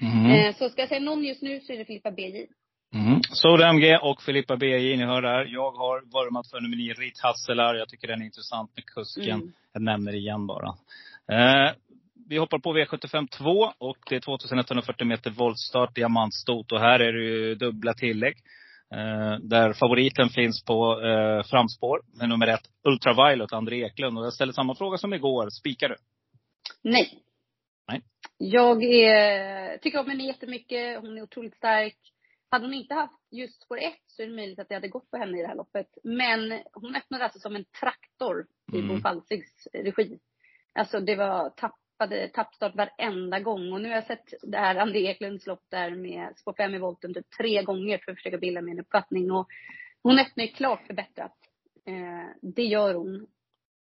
Mm. 0.00 0.30
Eh, 0.30 0.54
så 0.54 0.68
ska 0.68 0.82
jag 0.82 0.88
säga 0.88 1.00
någon 1.00 1.24
just 1.24 1.42
nu 1.42 1.60
så 1.60 1.72
är 1.72 1.78
det 1.78 1.84
Filippa 1.84 2.10
BJ. 2.10 2.46
Mm. 2.94 3.20
Soda 3.22 3.68
MG 3.68 3.98
och 4.02 4.22
Filippa 4.22 4.56
BJ, 4.56 4.96
ni 4.96 5.04
hör 5.04 5.22
där. 5.22 5.44
Jag 5.44 5.70
har 5.70 6.00
vurmat 6.00 6.50
för 6.50 6.60
nummer 6.60 6.76
9, 6.76 6.92
Rit 6.92 7.20
Hasselar. 7.22 7.74
Jag 7.74 7.88
tycker 7.88 8.08
den 8.08 8.20
är 8.20 8.24
intressant 8.24 8.70
med 8.76 8.84
kusken. 8.86 9.40
Mm. 9.40 9.52
Jag 9.72 9.82
nämner 9.82 10.12
det 10.12 10.18
igen 10.18 10.46
bara. 10.46 10.68
Eh, 11.32 11.72
vi 12.28 12.36
hoppar 12.36 12.58
på 12.58 12.72
V75 12.72 13.28
2 13.28 13.72
och 13.78 13.98
det 14.08 14.16
är 14.16 14.20
2140 14.20 15.06
meter 15.06 15.30
voltstart, 15.30 15.94
diamantstot. 15.94 16.72
Och 16.72 16.80
här 16.80 17.00
är 17.00 17.12
det 17.12 17.24
ju 17.24 17.54
dubbla 17.54 17.94
tillägg. 17.94 18.36
Eh, 18.94 19.38
där 19.40 19.72
favoriten 19.72 20.28
finns 20.28 20.64
på 20.64 21.00
eh, 21.00 21.42
framspår 21.42 22.00
med 22.18 22.28
nummer 22.28 22.46
ett, 22.46 22.68
Ultraviolet, 22.88 23.52
André 23.52 23.84
Eklund. 23.84 24.18
Och 24.18 24.24
jag 24.24 24.32
ställer 24.32 24.52
samma 24.52 24.74
fråga 24.74 24.98
som 24.98 25.14
igår. 25.14 25.50
Spikar 25.50 25.88
du? 25.88 25.96
Nej. 26.82 27.22
Nej. 27.88 28.02
Jag 28.38 28.84
är, 28.84 29.78
tycker 29.78 30.00
om 30.00 30.08
henne 30.08 30.26
jättemycket. 30.26 31.00
Hon 31.00 31.18
är 31.18 31.22
otroligt 31.22 31.56
stark. 31.56 31.96
Hade 32.50 32.64
hon 32.64 32.74
inte 32.74 32.94
haft 32.94 33.20
just 33.30 33.62
spår 33.62 33.78
1 33.78 33.94
så 34.06 34.22
är 34.22 34.26
det 34.26 34.34
möjligt 34.36 34.58
att 34.58 34.66
jag 34.70 34.76
hade 34.76 34.88
gått 34.88 35.10
på 35.10 35.16
henne 35.16 35.38
i 35.38 35.42
det 35.42 35.48
här 35.48 35.56
loppet. 35.56 35.86
Men 36.04 36.62
hon 36.72 36.96
öppnade 36.96 37.24
alltså 37.24 37.38
som 37.38 37.56
en 37.56 37.64
traktor 37.80 38.46
i 38.72 38.78
Mm. 38.78 38.88
Bo 38.88 39.00
Falsigs 39.00 39.68
regi. 39.72 40.18
Alltså 40.74 41.00
det 41.00 41.16
var 41.16 41.50
tappade, 42.04 42.28
tappstart 42.28 42.74
varenda 42.74 43.40
gång. 43.40 43.72
Och 43.72 43.80
nu 43.80 43.88
har 43.88 43.94
jag 43.94 44.06
sett 44.06 44.34
det 44.42 44.58
här 44.58 44.76
André 44.76 45.06
Eklunds 45.06 45.46
lopp 45.46 45.62
där 45.70 45.90
med 45.90 46.36
spår 46.36 46.54
5 46.56 46.74
i 46.74 46.78
volten 46.78 47.14
typ 47.14 47.30
tre 47.38 47.62
gånger 47.62 47.98
för 47.98 48.12
att 48.12 48.18
försöka 48.18 48.38
bilda 48.38 48.60
mig 48.60 48.72
en 48.72 48.80
uppfattning. 48.80 49.30
Och 49.30 49.48
hon 50.02 50.18
öppnar 50.18 50.44
ju 50.44 50.50
klart 50.50 50.86
förbättrat. 50.86 51.36
Eh, 51.86 52.28
det 52.42 52.62
gör 52.62 52.94
hon. 52.94 53.26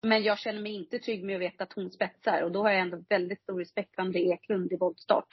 Men 0.03 0.23
jag 0.23 0.39
känner 0.39 0.61
mig 0.61 0.73
inte 0.73 0.99
trygg 0.99 1.23
med 1.23 1.35
att 1.35 1.41
veta 1.41 1.63
att 1.63 1.73
hon 1.73 1.91
spetsar. 1.91 2.41
Och 2.41 2.51
då 2.51 2.61
har 2.61 2.71
jag 2.71 2.81
ändå 2.81 3.03
väldigt 3.09 3.41
stor 3.41 3.59
respekt 3.59 3.95
för 3.95 4.01
André 4.01 4.31
Eklund 4.31 4.71
i 4.73 4.77
voltstart. 4.77 5.27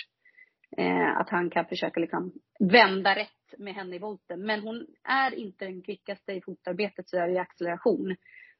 Eh, 0.76 1.16
att 1.16 1.30
han 1.30 1.50
kan 1.50 1.66
försöka 1.66 2.00
liksom 2.00 2.32
vända 2.60 3.16
rätt 3.16 3.58
med 3.58 3.74
henne 3.74 3.96
i 3.96 3.98
volten. 3.98 4.40
Men 4.46 4.60
hon 4.60 4.86
är 5.04 5.34
inte 5.34 5.64
den 5.64 5.82
kvickaste 5.82 6.32
i 6.32 6.40
fotarbetet 6.40 7.08
så 7.08 7.16
är 7.16 7.28
i 7.28 7.38
acceleration. 7.38 8.16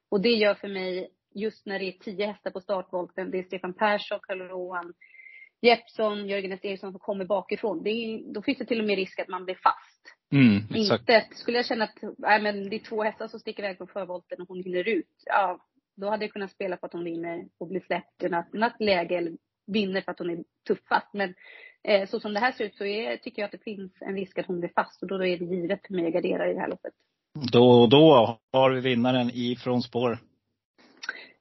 Och 0.09 0.21
det 0.21 0.29
gör 0.29 0.53
för 0.53 0.67
mig 0.67 1.09
just 1.33 1.65
när 1.65 1.79
det 1.79 1.85
är 1.85 1.91
tio 1.91 2.25
hästar 2.25 2.51
på 2.51 2.61
startvolten. 2.61 3.31
Det 3.31 3.39
är 3.39 3.43
Stefan 3.43 3.73
Persson, 3.73 4.19
Karl 4.21 4.41
Rohan, 4.41 4.93
Jeppsson, 5.61 6.27
Jörgen 6.27 6.51
S. 6.51 6.59
Eriksson 6.63 6.91
som 6.91 6.99
kommer 6.99 7.25
bakifrån. 7.25 7.83
Det 7.83 7.89
är, 7.89 8.33
då 8.33 8.41
finns 8.41 8.57
det 8.57 8.65
till 8.65 8.79
och 8.79 8.85
med 8.85 8.95
risk 8.95 9.19
att 9.19 9.27
man 9.27 9.45
blir 9.45 9.55
fast. 9.55 10.15
Mm, 10.31 10.57
exakt. 10.75 11.01
Inte, 11.01 11.27
skulle 11.31 11.57
jag 11.57 11.65
känna 11.65 11.83
att 11.83 11.97
nej, 12.17 12.41
men 12.41 12.69
det 12.69 12.75
är 12.75 12.79
två 12.79 13.03
hästar 13.03 13.27
som 13.27 13.39
sticker 13.39 13.63
iväg 13.63 13.77
på 13.77 13.87
förvolten 13.87 14.41
och 14.41 14.47
hon 14.47 14.63
hinner 14.63 14.87
ut. 14.87 15.23
Ja, 15.25 15.59
då 15.95 16.09
hade 16.09 16.25
jag 16.25 16.33
kunnat 16.33 16.51
spela 16.51 16.77
på 16.77 16.85
att 16.85 16.93
hon 16.93 17.03
vinner 17.03 17.45
och 17.57 17.67
blir 17.67 17.79
släppt 17.79 18.23
i 18.23 18.29
något, 18.29 18.79
läge 18.79 19.17
eller 19.17 19.31
vinner 19.67 20.01
för 20.01 20.11
att 20.11 20.19
hon 20.19 20.29
är 20.29 20.43
tuffast. 20.67 21.13
Men 21.13 21.33
eh, 21.83 22.09
så 22.09 22.19
som 22.19 22.33
det 22.33 22.39
här 22.39 22.51
ser 22.51 22.63
ut 22.65 22.75
så 22.75 22.85
är, 22.85 23.17
tycker 23.17 23.41
jag 23.41 23.45
att 23.45 23.51
det 23.51 23.63
finns 23.63 23.91
en 23.99 24.15
risk 24.15 24.39
att 24.39 24.45
hon 24.45 24.59
blir 24.59 24.71
fast 24.75 25.01
och 25.01 25.07
då, 25.07 25.25
är 25.25 25.37
det 25.37 25.45
givet 25.45 25.87
för 25.87 25.93
mig 25.93 26.07
att 26.07 26.13
gardera 26.13 26.51
i 26.51 26.53
det 26.53 26.59
här 26.59 26.69
loppet. 26.69 26.93
Då, 27.51 27.87
då 27.87 28.37
har 28.51 28.71
vi 28.71 28.81
vinnaren 28.81 29.31
ifrån 29.33 29.81
spår. 29.81 30.17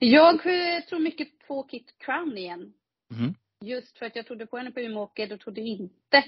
Jag 0.02 0.34
eh, 0.34 0.80
tror 0.80 0.98
mycket 0.98 1.28
på 1.48 1.62
Kit 1.62 1.94
Crown 1.98 2.38
igen. 2.38 2.72
Mm. 3.18 3.34
Just 3.64 3.98
för 3.98 4.06
att 4.06 4.16
jag 4.16 4.26
trodde 4.26 4.46
på 4.46 4.56
henne 4.56 4.70
på 4.70 4.80
Umeåker. 4.80 5.32
och 5.32 5.40
trodde 5.40 5.60
inte 5.60 6.24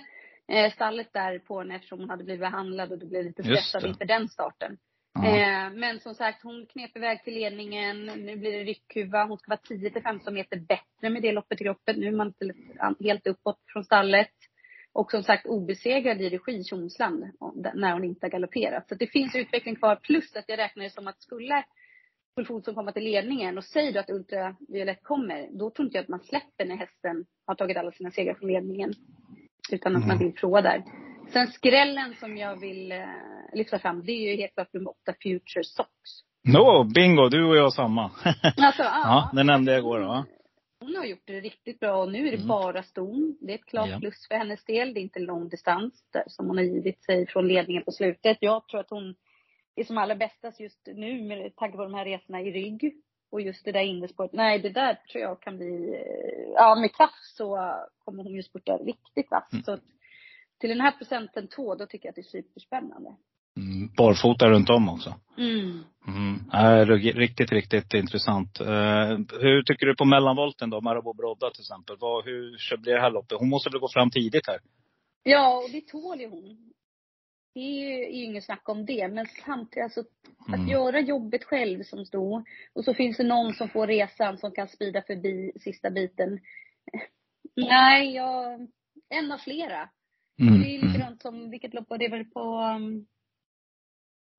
eh, 0.48 0.72
stallet 0.72 1.12
där 1.12 1.38
på 1.38 1.58
henne 1.58 1.76
eftersom 1.76 2.00
hon 2.00 2.10
hade 2.10 2.24
blivit 2.24 2.40
behandlad 2.40 2.92
och 2.92 2.98
det 2.98 3.06
blev 3.06 3.24
lite 3.24 3.42
stressad 3.42 3.86
inför 3.86 4.04
den 4.04 4.28
starten. 4.28 4.78
Eh, 5.16 5.70
men 5.74 6.00
som 6.00 6.14
sagt, 6.14 6.42
hon 6.42 6.66
knep 6.66 6.96
iväg 6.96 7.24
till 7.24 7.34
ledningen. 7.34 8.06
Nu 8.06 8.36
blir 8.36 8.52
det 8.52 8.64
ryckhuva. 8.64 9.24
Hon 9.24 9.38
ska 9.38 9.50
vara 9.50 9.60
10 9.60 9.90
till 9.90 10.02
15 10.02 10.34
meter 10.34 10.56
bättre 10.56 11.10
med 11.10 11.22
det 11.22 11.32
loppet 11.32 11.60
i 11.60 11.64
kroppen. 11.64 12.00
Nu 12.00 12.06
är 12.06 12.12
man 12.12 12.34
helt 13.00 13.26
uppåt 13.26 13.58
från 13.72 13.84
stallet. 13.84 14.32
Och 14.92 15.10
som 15.10 15.22
sagt 15.22 15.46
obesegrad 15.46 16.20
i 16.20 16.28
regi 16.28 16.64
Tjomsland 16.64 17.24
när 17.74 17.92
hon 17.92 18.04
inte 18.04 18.26
har 18.26 18.30
galopperat. 18.30 18.88
Så 18.88 18.94
det 18.94 19.06
finns 19.06 19.34
utveckling 19.34 19.76
kvar. 19.76 19.96
Plus 19.96 20.36
att 20.36 20.48
jag 20.48 20.58
räknar 20.58 20.84
det 20.84 20.90
som 20.90 21.08
att 21.08 21.22
skulle 21.22 21.64
Ulf 22.36 22.50
Olsson 22.50 22.74
komma 22.74 22.92
till 22.92 23.04
ledningen 23.04 23.58
och 23.58 23.64
säger 23.64 23.92
du 23.92 23.98
att 23.98 24.10
Ultraviolett 24.10 25.02
kommer, 25.02 25.48
då 25.58 25.70
tror 25.70 25.86
inte 25.86 25.96
jag 25.98 26.02
att 26.02 26.08
man 26.08 26.20
släpper 26.20 26.64
när 26.64 26.76
hästen 26.76 27.24
har 27.46 27.54
tagit 27.54 27.76
alla 27.76 27.92
sina 27.92 28.10
segrar 28.10 28.34
från 28.34 28.48
ledningen. 28.52 28.92
Utan 29.72 29.96
att 29.96 30.02
man 30.06 30.10
Mm. 30.16 30.18
vill 30.24 30.34
prova 30.34 30.62
där. 30.62 30.84
Sen 31.32 31.46
skrällen 31.46 32.14
som 32.20 32.36
jag 32.36 32.60
vill 32.60 32.92
eh, 32.92 33.04
lyfta 33.54 33.78
fram, 33.78 34.04
det 34.04 34.12
är 34.12 34.30
ju 34.30 34.36
helt 34.36 34.54
klart 34.54 34.72
nummer 34.72 34.90
åtta, 34.90 35.14
Future 35.22 35.64
Socks. 35.64 36.10
Nå, 36.44 36.84
bingo! 36.94 37.28
Du 37.28 37.44
och 37.44 37.56
jag 37.56 37.72
samma. 37.72 38.10
Alltså, 38.56 38.82
ja, 38.82 39.30
det 39.32 39.42
nämnde 39.44 39.72
jag 39.72 39.78
igår. 39.78 40.00
Ja. 40.00 40.24
Hon 40.80 40.96
har 40.96 41.04
gjort 41.04 41.22
det 41.26 41.40
riktigt 41.40 41.80
bra 41.80 42.02
och 42.02 42.12
nu 42.12 42.18
är 42.18 42.30
det 42.30 42.36
Mm. 42.36 42.48
bara 42.48 42.82
ston. 42.82 43.36
Det 43.40 43.52
är 43.52 43.54
ett 43.54 43.64
klart 43.66 43.88
Ja. 43.90 43.98
plus 44.00 44.28
för 44.28 44.34
hennes 44.34 44.64
del. 44.64 44.94
Det 44.94 45.00
är 45.00 45.02
inte 45.02 45.20
lång 45.20 45.48
distans 45.48 46.04
där, 46.12 46.24
som 46.26 46.46
hon 46.46 46.56
har 46.56 46.64
givit 46.64 47.04
sig 47.04 47.26
från 47.26 47.48
ledningen 47.48 47.82
på 47.84 47.92
slutet. 47.92 48.36
Jag 48.40 48.68
tror 48.68 48.80
att 48.80 48.90
hon 48.90 49.14
är 49.76 49.84
som 49.84 49.98
allra 49.98 50.14
bästast 50.14 50.60
just 50.60 50.86
nu 50.86 51.22
med 51.22 51.56
tanke 51.56 51.76
på 51.76 51.82
de 51.82 51.94
här 51.94 52.04
resorna 52.04 52.40
i 52.40 52.52
rygg. 52.52 52.94
Och 53.32 53.40
just 53.40 53.64
det 53.64 53.72
där 53.72 53.80
innespåret. 53.80 54.32
Nej, 54.32 54.58
det 54.58 54.70
där 54.70 54.94
tror 54.94 55.22
jag 55.22 55.40
kan 55.40 55.56
bli, 55.56 55.94
eh, 55.94 56.52
ja 56.54 56.74
med 56.74 56.94
kraft 56.94 57.36
så 57.36 57.74
kommer 58.04 58.22
hon 58.22 58.32
ju 58.32 58.42
spurta 58.42 58.76
riktigt 58.76 59.30
vass. 59.30 59.52
Mm. 59.52 59.64
Så 59.64 59.78
till 60.60 60.68
den 60.70 60.80
här 60.80 60.92
procenten 60.92 61.48
två, 61.48 61.74
då 61.74 61.86
tycker 61.86 62.06
jag 62.06 62.10
att 62.10 62.16
det 62.16 62.20
är 62.38 62.42
superspännande. 62.42 63.16
Mm, 63.56 63.88
barfota 63.96 64.50
runt 64.50 64.70
om 64.70 64.88
också. 64.88 65.14
Mm. 65.38 65.84
Mm. 66.06 66.86
Rig- 66.86 67.16
riktigt, 67.16 67.52
riktigt 67.52 67.94
intressant. 67.94 68.60
Eh, 68.60 69.18
hur 69.40 69.62
tycker 69.62 69.86
du 69.86 69.96
på 69.96 70.04
mellanvolten 70.04 70.70
då? 70.70 70.80
Marabou 70.80 71.14
Brodda 71.14 71.50
till 71.50 71.62
exempel. 71.62 71.96
Vad, 72.00 72.24
hur 72.24 72.76
blir 72.76 72.94
det 72.94 73.00
här 73.00 73.10
loppet? 73.10 73.38
Hon 73.38 73.48
måste 73.48 73.70
väl 73.70 73.80
gå 73.80 73.88
fram 73.88 74.10
tidigt 74.10 74.46
här? 74.46 74.58
Ja, 75.22 75.56
och 75.64 75.70
det 75.72 75.80
tål 75.80 76.20
ju 76.20 76.28
hon. 76.28 76.71
Det 77.54 77.60
är 77.60 77.88
ju, 77.88 78.08
inget 78.08 78.44
snack 78.44 78.68
om 78.68 78.86
det. 78.86 79.08
Men 79.08 79.26
samtidigt, 79.44 79.84
alltså, 79.84 80.04
Mm. 80.48 80.60
att 80.60 80.70
göra 80.70 81.00
jobbet 81.00 81.44
själv 81.44 81.82
som 81.82 82.04
sto 82.06 82.44
och 82.72 82.84
så 82.84 82.94
finns 82.94 83.16
det 83.16 83.24
någon 83.24 83.54
som 83.54 83.68
får 83.68 83.86
resan 83.86 84.38
som 84.38 84.52
kan 84.52 84.68
spida 84.68 85.02
förbi 85.02 85.52
sista 85.60 85.90
biten. 85.90 86.40
Nej, 87.56 88.14
jag, 88.14 88.68
en 89.08 89.32
av 89.32 89.38
flera. 89.38 89.88
Mm. 90.40 90.62
Det 90.62 90.76
är 90.76 90.82
likadant 90.82 91.22
som, 91.22 91.50
vilket 91.50 91.74
lopp 91.74 91.90
var 91.90 91.98
det 91.98 92.08
väl 92.08 92.24
på, 92.24 92.40
um, 92.40 93.06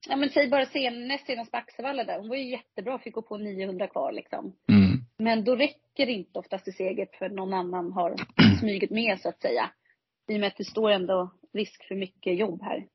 ja 0.09 0.15
men 0.15 0.29
säg 0.29 0.49
bara 0.49 0.65
sen, 0.65 1.07
näst 1.07 1.25
senast 1.25 1.51
på 1.51 1.57
Axevalla 1.57 2.03
där. 2.03 2.19
Hon 2.19 2.29
var 2.29 2.35
ju 2.35 2.49
jättebra, 2.49 2.99
fick 2.99 3.13
gå 3.13 3.21
på 3.21 3.37
900 3.37 3.87
kvar 3.87 4.11
liksom. 4.11 4.55
Mm. 4.69 4.99
Men 5.17 5.43
då 5.43 5.55
räcker 5.55 6.05
det 6.05 6.11
inte 6.11 6.39
oftast 6.39 6.63
till 6.63 6.75
seger 6.75 7.07
för 7.19 7.29
någon 7.29 7.53
annan 7.53 7.91
har 7.91 8.15
smugit 8.59 8.91
med 8.91 9.19
så 9.19 9.29
att 9.29 9.41
säga. 9.41 9.71
I 10.27 10.35
och 10.35 10.39
med 10.39 10.47
att 10.47 10.57
det 10.57 10.65
står 10.65 10.91
ändå 10.91 11.33
risk 11.53 11.87
för 11.87 11.95
mycket 11.95 12.37
jobb 12.37 12.61
här. 12.61 12.87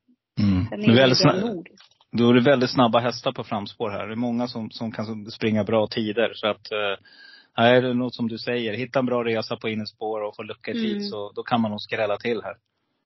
Det 0.71 0.77
är 0.77 0.97
väldigt 0.97 1.23
det 1.23 1.41
nog. 1.41 1.69
då 2.13 2.31
är 2.31 2.35
det 2.35 2.41
väldigt 2.41 2.71
snabba 2.71 2.99
hästar 2.99 3.33
på 3.33 3.45
framspår 3.45 3.91
här. 3.91 4.07
Det 4.07 4.15
är 4.15 4.17
många 4.17 4.49
som, 4.49 4.71
som 4.71 4.93
kan 4.93 5.31
springa 5.31 5.65
bra 5.65 5.87
tider. 5.87 6.33
Så 6.35 6.47
att, 6.47 6.73
eh, 6.73 7.05
det 7.57 7.63
är 7.63 7.95
något 7.95 8.15
som 8.15 8.29
du 8.29 8.39
säger. 8.39 8.73
Hitta 8.73 8.99
en 8.99 9.07
bra 9.07 9.25
resa 9.25 9.57
på 9.57 9.69
innerspår 9.69 10.21
och 10.21 10.37
få 10.37 10.43
lucka 10.43 10.71
i 10.71 10.75
tid 10.75 10.97
Mm. 10.97 11.05
så 11.09 11.33
då 11.33 11.43
kan 11.43 11.61
man 11.61 11.71
nog 11.71 11.81
skrälla 11.81 12.17
till 12.17 12.43
här. 12.43 12.57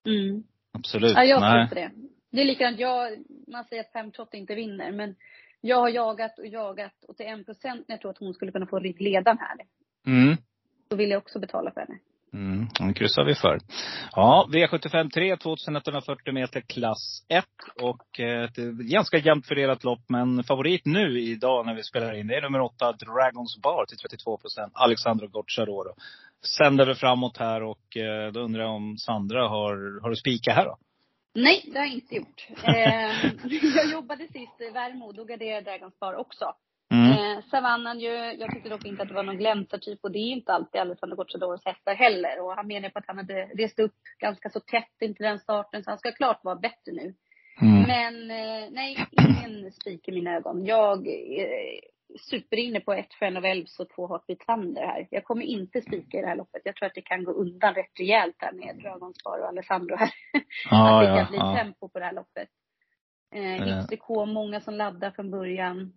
Mm. 0.07 0.43
Absolut. 0.73 1.13
Ja, 1.17 1.25
jag 1.25 1.41
tror 1.41 1.67
på 1.69 1.75
det. 1.75 1.91
Det 2.33 2.41
är 2.41 2.45
likadant, 2.45 2.79
jag, 2.79 3.19
man 3.47 3.65
säger 3.65 3.83
att 3.83 3.93
fem 3.93 4.11
trott 4.11 4.35
inte 4.35 4.55
vinner, 4.55 4.93
men 4.93 5.15
jag 5.61 5.77
har 5.77 5.89
jagat 5.89 6.39
och 6.39 6.47
jagat 6.47 7.05
och 7.09 7.17
till 7.17 7.27
en 7.27 7.45
procent 7.45 7.89
när 7.89 7.95
jag 7.95 8.01
tror 8.01 8.11
att 8.11 8.19
hon 8.19 8.35
skulle 8.35 8.53
kunna 8.53 8.67
få 8.67 8.79
ryggledan 8.79 9.39
här. 9.39 9.57
Mm. 10.07 10.37
Då 10.89 10.97
vill 10.97 11.11
jag 11.11 11.19
också 11.19 11.39
betala 11.39 11.71
för 11.71 11.81
henne. 11.81 11.99
Mm, 12.35 12.69
den 12.79 12.95
kryssar 12.95 13.25
vi 13.25 13.35
för. 13.35 13.61
Ja, 14.13 14.49
V75 14.51 15.11
3, 15.11 15.37
2140 15.37 16.35
meter 16.35 16.61
klass 16.61 17.25
1. 17.29 17.45
Och 17.81 18.21
eh, 18.21 18.45
ett 18.45 18.59
eh, 18.59 18.65
ganska 18.65 19.19
jämnt 19.19 19.47
fördelat 19.47 19.85
lopp. 19.85 20.01
Men 20.09 20.45
favorit 20.45 20.85
nu 20.85 21.21
idag 21.21 21.67
när 21.67 21.75
vi 21.75 21.83
spelar 21.83 22.15
in, 22.15 22.27
det 22.27 22.37
är 22.37 22.43
nummer 22.43 22.61
8, 22.61 22.93
Dragons 22.93 23.59
Bar 23.63 23.87
till 23.87 23.99
32 23.99 24.39
procent. 24.39 24.73
Alexandro 24.75 25.29
Gocciadoro. 25.29 25.95
Sänder 26.59 26.87
vi 26.87 26.95
framåt 26.95 27.37
här 27.37 27.63
och 27.63 27.97
eh, 27.97 28.33
då 28.33 28.41
undrar 28.41 28.63
jag 28.63 28.75
om 28.75 28.99
Sandra 28.99 29.49
har, 29.49 30.03
har 30.03 30.11
du 30.11 30.17
spikat 30.17 30.55
här 30.55 30.65
då? 30.65 30.77
Nej, 31.35 31.65
det 31.73 31.79
har 31.79 31.87
jag 31.87 31.95
inte 31.95 32.15
gjort. 32.15 32.47
Jag 33.75 33.91
jobbade 33.91 34.27
sist 34.27 34.61
i 34.61 34.71
Värmo, 34.71 35.13
då 35.13 35.25
garderade 35.25 35.71
Dragons 35.71 35.99
Bar 35.99 36.15
också. 36.15 36.45
Mm. 37.13 37.39
Eh, 37.39 37.45
Savannan 37.51 38.01
ju, 38.01 38.11
jag 38.11 38.53
tyckte 38.53 38.69
dock 38.69 38.85
inte 38.85 39.03
att 39.03 39.09
det 39.09 39.15
var 39.15 39.23
någon 39.23 39.39
gläntartyp 39.39 39.99
och 40.03 40.13
det 40.13 40.19
är 40.19 40.33
inte 40.33 40.53
alltid 40.53 40.81
Alessandro 40.81 41.17
Gocciadoros 41.17 41.65
hästar 41.65 41.95
heller. 41.95 42.41
Och 42.41 42.53
han 42.57 42.67
menar 42.67 42.89
på 42.89 42.99
att 42.99 43.07
han 43.07 43.17
hade 43.17 43.45
rest 43.45 43.79
upp 43.79 43.95
ganska 44.19 44.51
så 44.51 44.61
tätt 44.61 44.97
inför 45.01 45.25
den 45.25 45.39
starten 45.39 45.85
så 45.85 45.91
han 45.91 45.99
ska 45.99 46.13
klart 46.13 46.45
vara 46.45 46.57
bättre 46.57 46.93
nu. 46.93 47.15
Mm. 47.61 47.83
Men 47.83 48.31
eh, 48.31 48.71
nej, 48.71 49.07
ingen 49.11 49.73
spik 49.73 50.09
i 50.09 50.13
mina 50.13 50.37
ögon. 50.37 50.65
Jag 50.65 51.07
är 51.09 51.81
superinne 52.21 52.81
på 52.81 52.93
ett 52.93 53.15
Friend 53.15 53.39
of 53.39 53.45
Elves 53.45 53.79
och 53.79 53.89
två 53.97 54.09
Heartbeat 54.09 54.39
Thunder 54.39 54.83
här. 54.83 55.09
Jag 55.11 55.25
kommer 55.25 55.43
inte 55.43 55.81
spika 55.81 56.19
i 56.19 56.21
det 56.21 56.27
här 56.27 56.37
loppet. 56.37 56.63
Jag 56.65 56.77
tror 56.77 56.87
att 56.87 56.95
det 56.95 57.03
kan 57.03 57.25
gå 57.25 57.33
undan 57.33 57.75
rätt 57.75 58.01
rejält 58.01 58.37
här 58.39 58.53
med 58.53 58.77
Dragonspar 58.83 59.39
och 59.41 59.49
Alessandro 59.49 59.97
här. 59.97 60.11
Ja, 60.71 61.01
att 61.01 61.03
det 61.03 61.07
kan 61.07 61.17
ja, 61.17 61.27
bli 61.31 61.39
ja. 61.39 61.57
tempo 61.57 61.89
på 61.89 61.99
det 61.99 62.05
här 62.05 62.13
loppet. 62.13 62.49
Eh, 63.35 63.63
Eh. 63.63 63.83
XTK, 63.83 64.09
många 64.27 64.61
som 64.61 64.75
laddar 64.75 65.11
från 65.11 65.31
början. 65.31 65.93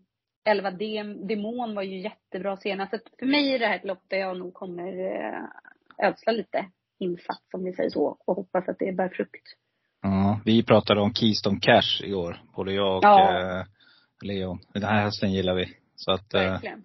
11 0.45 0.71
Dem, 0.71 1.27
Demon 1.27 1.75
var 1.75 1.83
ju 1.83 1.99
jättebra 2.01 2.57
senast. 2.57 2.91
Så 2.91 2.97
för 3.19 3.25
mig 3.25 3.53
är 3.53 3.59
det 3.59 3.67
här 3.67 3.75
ett 3.75 3.85
lopp 3.85 4.03
där 4.07 4.17
jag 4.17 4.37
nog 4.37 4.53
kommer 4.53 4.87
eh, 4.87 6.07
ödsla 6.07 6.31
lite 6.31 6.65
insats 6.99 7.53
om 7.53 7.63
vi 7.63 7.73
säger 7.73 7.89
så. 7.89 8.17
Och 8.25 8.35
hoppas 8.35 8.69
att 8.69 8.79
det 8.79 8.91
bär 8.97 9.09
frukt. 9.09 9.47
Ja, 10.01 10.39
vi 10.45 10.63
pratade 10.63 11.01
om 11.01 11.13
Keystone 11.13 11.59
Cash 11.61 12.01
igår. 12.03 12.41
Både 12.55 12.73
jag 12.73 12.97
och 12.97 13.03
Ja. 13.03 13.39
eh, 13.59 13.65
Leon. 14.21 14.59
Den 14.73 14.83
här 14.83 15.01
hästen 15.03 15.31
gillar 15.33 15.55
vi. 15.55 15.65
Så 15.95 16.11
att, 16.11 16.33
eh, 16.33 16.41
Verkligen. 16.41 16.83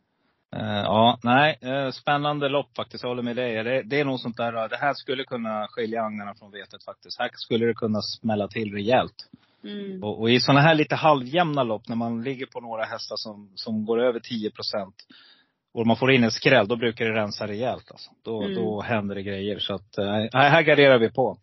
Eh, 0.57 0.83
ja, 0.83 1.19
nej, 1.23 1.59
eh, 1.61 1.90
spännande 1.90 2.49
lopp 2.49 2.76
faktiskt. 2.76 3.02
Jag 3.04 3.11
håller 3.11 3.23
med 3.23 3.37
dig. 3.37 3.64
Det, 3.64 3.83
det 3.83 4.00
är 4.00 4.04
nog 4.04 4.21
sånt 4.21 4.37
där, 4.37 4.69
det 4.69 4.76
här 4.76 4.95
skulle 4.95 5.25
kunna 5.25 5.66
skilja 5.69 6.02
agnarna 6.02 6.35
från 6.35 6.50
vetet 6.50 6.85
faktiskt. 6.85 7.19
Här 7.19 7.30
skulle 7.33 7.66
det 7.66 7.75
kunna 7.75 8.02
smälla 8.02 8.49
till 8.49 8.73
rejält. 8.73 9.28
Mm. 9.64 10.04
Och, 10.04 10.21
och 10.21 10.30
i 10.30 10.40
sådana 10.40 10.61
här 10.61 10.75
lite 10.75 10.95
halvjämna 10.95 11.62
lopp, 11.62 11.88
när 11.88 11.97
man 11.97 12.23
ligger 12.23 12.47
på 12.47 12.61
några 12.61 12.85
hästar 12.85 13.16
som, 13.16 13.50
som 13.54 13.85
går 13.85 14.00
över 14.00 14.21
10 14.21 14.50
procent. 14.50 14.95
Och 15.75 15.87
man 15.87 15.97
får 15.97 16.12
in 16.12 16.25
en 16.25 16.31
skräll, 16.31 16.69
då 16.69 16.77
brukar 16.77 17.05
det 17.05 17.12
rensa 17.12 17.47
rejält 17.47 17.91
alltså. 17.91 18.11
Då, 18.25 18.43
Mm. 18.43 18.55
då 18.55 18.81
händer 18.83 19.15
det 19.15 19.23
grejer. 19.23 19.59
Så 19.59 19.75
att, 19.75 19.99
eh, 19.99 20.05
här 20.33 20.62
garderar 20.62 20.99
vi 20.99 21.11
på. 21.11 21.37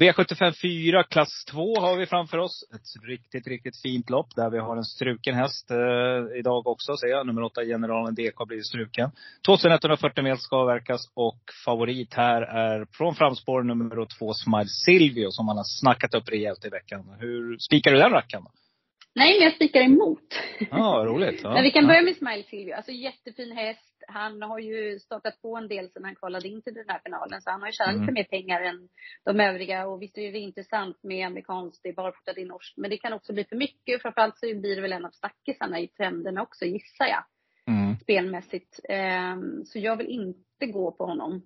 V75 0.00 0.52
4, 0.62 1.02
klass 1.02 1.44
2 1.44 1.80
har 1.80 1.96
vi 1.96 2.06
framför 2.06 2.38
oss. 2.38 2.64
Ett 2.74 3.06
riktigt, 3.08 3.46
riktigt 3.46 3.82
fint 3.82 4.10
lopp 4.10 4.36
där 4.36 4.50
vi 4.50 4.58
har 4.58 4.76
en 4.76 4.84
struken 4.84 5.34
häst 5.34 5.70
eh, 5.70 6.38
idag 6.38 6.66
också, 6.66 6.96
ser 6.96 7.06
jag. 7.06 7.26
Nummer 7.26 7.42
8, 7.42 7.64
Generalen 7.64 8.14
DK 8.14 8.38
har 8.38 8.46
blivit 8.46 8.66
struken. 8.66 9.10
2140 9.46 10.24
meter 10.24 10.40
ska 10.40 10.56
avverkas 10.56 11.10
och 11.14 11.40
favorit 11.64 12.14
här 12.14 12.42
är 12.42 12.86
från 12.92 13.14
framspår 13.14 13.62
nummer 13.62 14.06
2, 14.18 14.34
Smile 14.34 14.68
Silvio, 14.68 15.30
som 15.30 15.46
man 15.46 15.56
har 15.56 15.64
snackat 15.80 16.14
upp 16.14 16.28
rejält 16.28 16.64
i 16.64 16.68
veckan. 16.68 17.16
Hur 17.18 17.58
spikar 17.58 17.90
du 17.90 17.98
den 17.98 18.10
rackaren? 18.10 18.44
Nej, 19.14 19.38
men 19.38 19.44
jag 19.44 19.54
spikar 19.54 19.80
emot. 19.80 20.34
Ja, 20.70 21.04
roligt. 21.06 21.40
Ja. 21.42 21.54
Men 21.54 21.62
vi 21.62 21.70
kan 21.70 21.82
ja. 21.82 21.88
börja 21.88 22.02
med 22.02 22.16
Smile 22.16 22.42
Silvio. 22.42 22.74
Alltså 22.74 22.92
jättefin 22.92 23.52
häst. 23.52 24.04
Han 24.08 24.42
har 24.42 24.58
ju 24.58 24.98
startat 24.98 25.42
på 25.42 25.56
en 25.56 25.68
del 25.68 25.90
sedan 25.90 26.04
han 26.04 26.14
kvalade 26.14 26.48
in 26.48 26.62
till 26.62 26.74
den 26.74 26.88
här 26.88 27.00
finalen. 27.04 27.42
Så 27.42 27.50
han 27.50 27.60
har 27.60 27.68
ju 27.68 27.72
tjänat 27.72 27.94
Mm. 27.94 28.14
mer 28.14 28.24
pengar 28.24 28.60
än 28.60 28.88
de 29.24 29.40
övriga. 29.40 29.86
Och 29.86 30.02
visst 30.02 30.18
är 30.18 30.32
det 30.32 30.38
intressant 30.38 31.02
med 31.02 31.26
amerikanskt, 31.26 31.82
det 31.82 31.88
är 31.88 31.92
barfota, 31.92 32.32
det 32.32 32.42
är 32.42 32.46
norskt. 32.46 32.76
Men 32.76 32.90
det 32.90 32.96
kan 32.96 33.12
också 33.12 33.32
bli 33.32 33.44
för 33.44 33.56
mycket. 33.56 34.02
Framförallt 34.02 34.38
så 34.38 34.46
blir 34.46 34.76
det 34.76 34.82
väl 34.82 34.92
en 34.92 35.04
av 35.04 35.10
snackisarna 35.10 35.80
i 35.80 35.88
trenderna 35.88 36.42
också, 36.42 36.64
gissar 36.64 37.06
jag. 37.06 37.24
Mm. 37.66 37.84
Mm. 37.94 37.96
spelmässigt. 38.02 38.80
Ehm, 38.88 39.64
så 39.64 39.78
jag 39.78 39.96
vill 39.96 40.06
inte 40.08 40.66
gå 40.66 40.92
på 40.92 41.06
honom. 41.06 41.42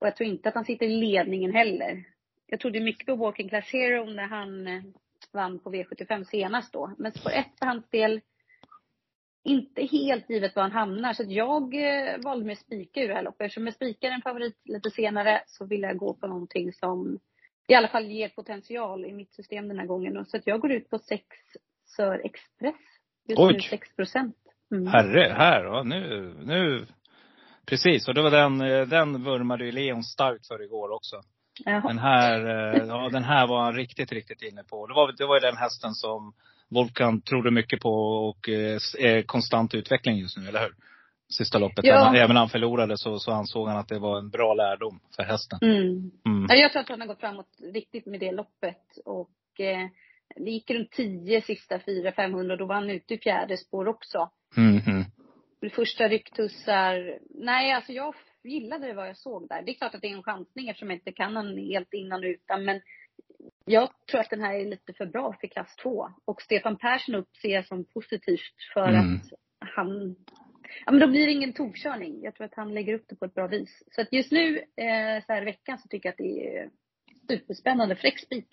Och 0.00 0.06
jag 0.06 0.16
tror 0.16 0.28
inte 0.28 0.48
att 0.48 0.54
han 0.54 0.64
sitter 0.64 0.86
i 0.86 0.96
ledningen 0.96 1.52
heller. 1.52 2.04
Jag 2.46 2.60
trodde 2.60 2.80
mycket 2.80 3.06
på 3.06 3.16
Walking 3.16 3.48
Class 3.48 3.72
Hero 3.72 4.04
när 4.04 4.26
han 4.26 4.66
eh, 4.66 4.82
vann 5.36 5.58
på 5.58 5.72
V75 5.72 6.24
senast 6.24 6.72
då. 6.72 6.94
Men 6.98 7.12
spår 7.12 7.30
1 7.30 7.46
för 7.58 7.66
hans 7.66 7.90
del, 7.90 8.20
inte 9.44 9.82
helt 9.82 10.30
givet 10.30 10.56
var 10.56 10.62
han 10.62 10.72
hamnar. 10.72 11.12
Så 11.12 11.22
att 11.22 11.30
jag 11.30 11.74
eh, 11.74 12.18
valde 12.24 12.46
mig 12.46 12.56
spika 12.56 13.00
ur 13.00 13.08
det 13.08 13.14
här 13.14 13.22
loppet. 13.22 13.44
Eftersom 13.44 13.66
jag 13.66 13.74
spikar 13.74 14.10
en 14.10 14.22
favorit 14.22 14.60
lite 14.64 14.90
senare 14.90 15.42
så 15.46 15.66
vill 15.66 15.82
jag 15.82 15.96
gå 15.96 16.14
på 16.14 16.26
någonting 16.26 16.72
som 16.72 17.18
i 17.68 17.74
alla 17.74 17.88
fall 17.88 18.04
ger 18.04 18.28
potential 18.28 19.04
i 19.04 19.12
mitt 19.12 19.34
system 19.34 19.68
den 19.68 19.78
här 19.78 19.86
gången. 19.86 20.24
Så 20.24 20.36
att 20.36 20.46
jag 20.46 20.60
går 20.60 20.72
ut 20.72 20.90
på 20.90 20.98
6 20.98 21.22
Sör 21.96 22.20
Express. 22.24 22.74
Just 23.28 23.40
Oj. 23.40 23.52
nu 23.52 23.60
6 23.60 23.96
procent. 23.96 24.36
Mm. 24.70 24.86
Herre, 24.86 25.32
här, 25.32 25.64
ja, 25.64 25.82
nu, 25.82 26.34
nu. 26.44 26.86
Precis, 27.66 28.08
och 28.08 28.14
det 28.14 28.22
var 28.22 28.30
den, 28.30 28.60
eh, 28.60 28.86
den 28.86 29.24
vurmade 29.24 29.64
ju 29.64 29.72
Leon 29.72 30.02
starkt 30.02 30.46
för 30.46 30.62
igår 30.62 30.90
också. 30.90 31.22
Jaha. 31.64 31.88
Den 31.88 31.98
här, 31.98 32.46
eh, 32.46 32.86
ja 32.86 33.08
den 33.12 33.24
här 33.24 33.46
var 33.46 33.64
han 33.64 33.74
riktigt, 33.74 34.12
riktigt 34.12 34.42
inne 34.42 34.62
på. 34.62 34.86
Det 34.86 34.94
var, 34.94 35.12
det 35.12 35.26
var 35.26 35.36
ju 35.36 35.40
den 35.40 35.56
hästen 35.56 35.94
som 35.94 36.34
Volkan 36.68 37.20
trodde 37.20 37.50
mycket 37.50 37.80
på 37.80 37.92
och 38.28 38.48
eh, 38.48 38.78
är 38.98 39.22
konstant 39.22 39.74
utveckling 39.74 40.16
just 40.16 40.38
nu, 40.38 40.48
eller 40.48 40.60
hur? 40.60 40.74
Sista 41.28 41.58
loppet. 41.58 41.84
Ja. 41.84 41.94
Även, 41.94 42.14
även 42.14 42.34
när 42.34 42.40
han 42.40 42.48
förlorade 42.48 42.98
så, 42.98 43.18
så 43.18 43.32
ansåg 43.32 43.68
han 43.68 43.76
att 43.76 43.88
det 43.88 43.98
var 43.98 44.18
en 44.18 44.30
bra 44.30 44.54
lärdom 44.54 45.00
för 45.16 45.22
hästen. 45.22 45.58
Mm. 45.62 46.10
Mm. 46.26 46.46
Ja, 46.48 46.54
Jag 46.54 46.72
tror 46.72 46.82
att 46.82 46.88
han 46.88 47.00
har 47.00 47.08
gått 47.08 47.20
framåt 47.20 47.48
riktigt 47.74 48.06
med 48.06 48.20
det 48.20 48.32
loppet. 48.32 48.98
Och 49.04 49.60
eh, 49.60 49.88
det 50.36 50.50
gick 50.50 50.70
runt 50.70 50.90
10 50.90 51.42
sista 51.42 51.78
400-500. 51.78 52.56
Då 52.56 52.66
var 52.66 52.74
han 52.74 52.90
ute 52.90 53.14
i 53.14 53.18
fjärde 53.18 53.56
spår 53.56 53.88
också. 53.88 54.30
Mm, 54.56 54.80
mm. 54.86 55.04
Första 55.70 56.08
rycktussar. 56.08 57.18
Nej, 57.30 57.72
alltså 57.72 57.92
jag 57.92 58.14
gillade 58.48 58.92
vad 58.92 59.08
jag 59.08 59.16
såg 59.16 59.48
där. 59.48 59.62
Det 59.62 59.70
är 59.70 59.74
klart 59.74 59.94
att 59.94 60.00
det 60.00 60.08
är 60.08 60.16
en 60.16 60.22
chansning 60.22 60.68
eftersom 60.68 60.90
jag 60.90 60.96
inte 60.96 61.12
kan 61.12 61.36
han 61.36 61.58
helt 61.58 61.94
innan 61.94 62.20
och 62.20 62.28
utan. 62.28 62.64
Men 62.64 62.80
jag 63.64 63.90
tror 64.10 64.20
att 64.20 64.30
den 64.30 64.40
här 64.40 64.54
är 64.54 64.64
lite 64.64 64.92
för 64.92 65.06
bra 65.06 65.36
för 65.40 65.46
klass 65.46 65.76
2. 65.76 66.08
Och 66.24 66.42
Stefan 66.42 66.76
Persson 66.76 67.14
upp 67.14 67.36
ser 67.42 67.48
jag 67.48 67.66
som 67.66 67.84
positivt 67.84 68.56
för 68.74 68.88
Mm. 68.88 69.14
att 69.14 69.32
han 69.58 70.16
Ja 70.86 70.92
men 70.92 71.00
då 71.00 71.06
blir 71.06 71.26
det 71.26 71.32
ingen 71.32 71.52
tokkörning. 71.52 72.22
Jag 72.22 72.34
tror 72.34 72.44
att 72.44 72.54
han 72.56 72.74
lägger 72.74 72.94
upp 72.94 73.04
det 73.08 73.16
på 73.16 73.24
ett 73.24 73.34
bra 73.34 73.46
vis. 73.46 73.82
Så 73.90 74.00
att 74.00 74.12
just 74.12 74.32
nu, 74.32 74.58
eh, 74.58 75.24
så 75.26 75.32
här 75.32 75.42
i 75.42 75.44
veckan, 75.44 75.78
så 75.78 75.88
tycker 75.88 76.08
jag 76.08 76.12
att 76.12 76.18
det 76.18 76.56
är 76.56 76.70
superspännande. 77.28 77.96
Fräck 77.96 78.20
spik. 78.20 78.46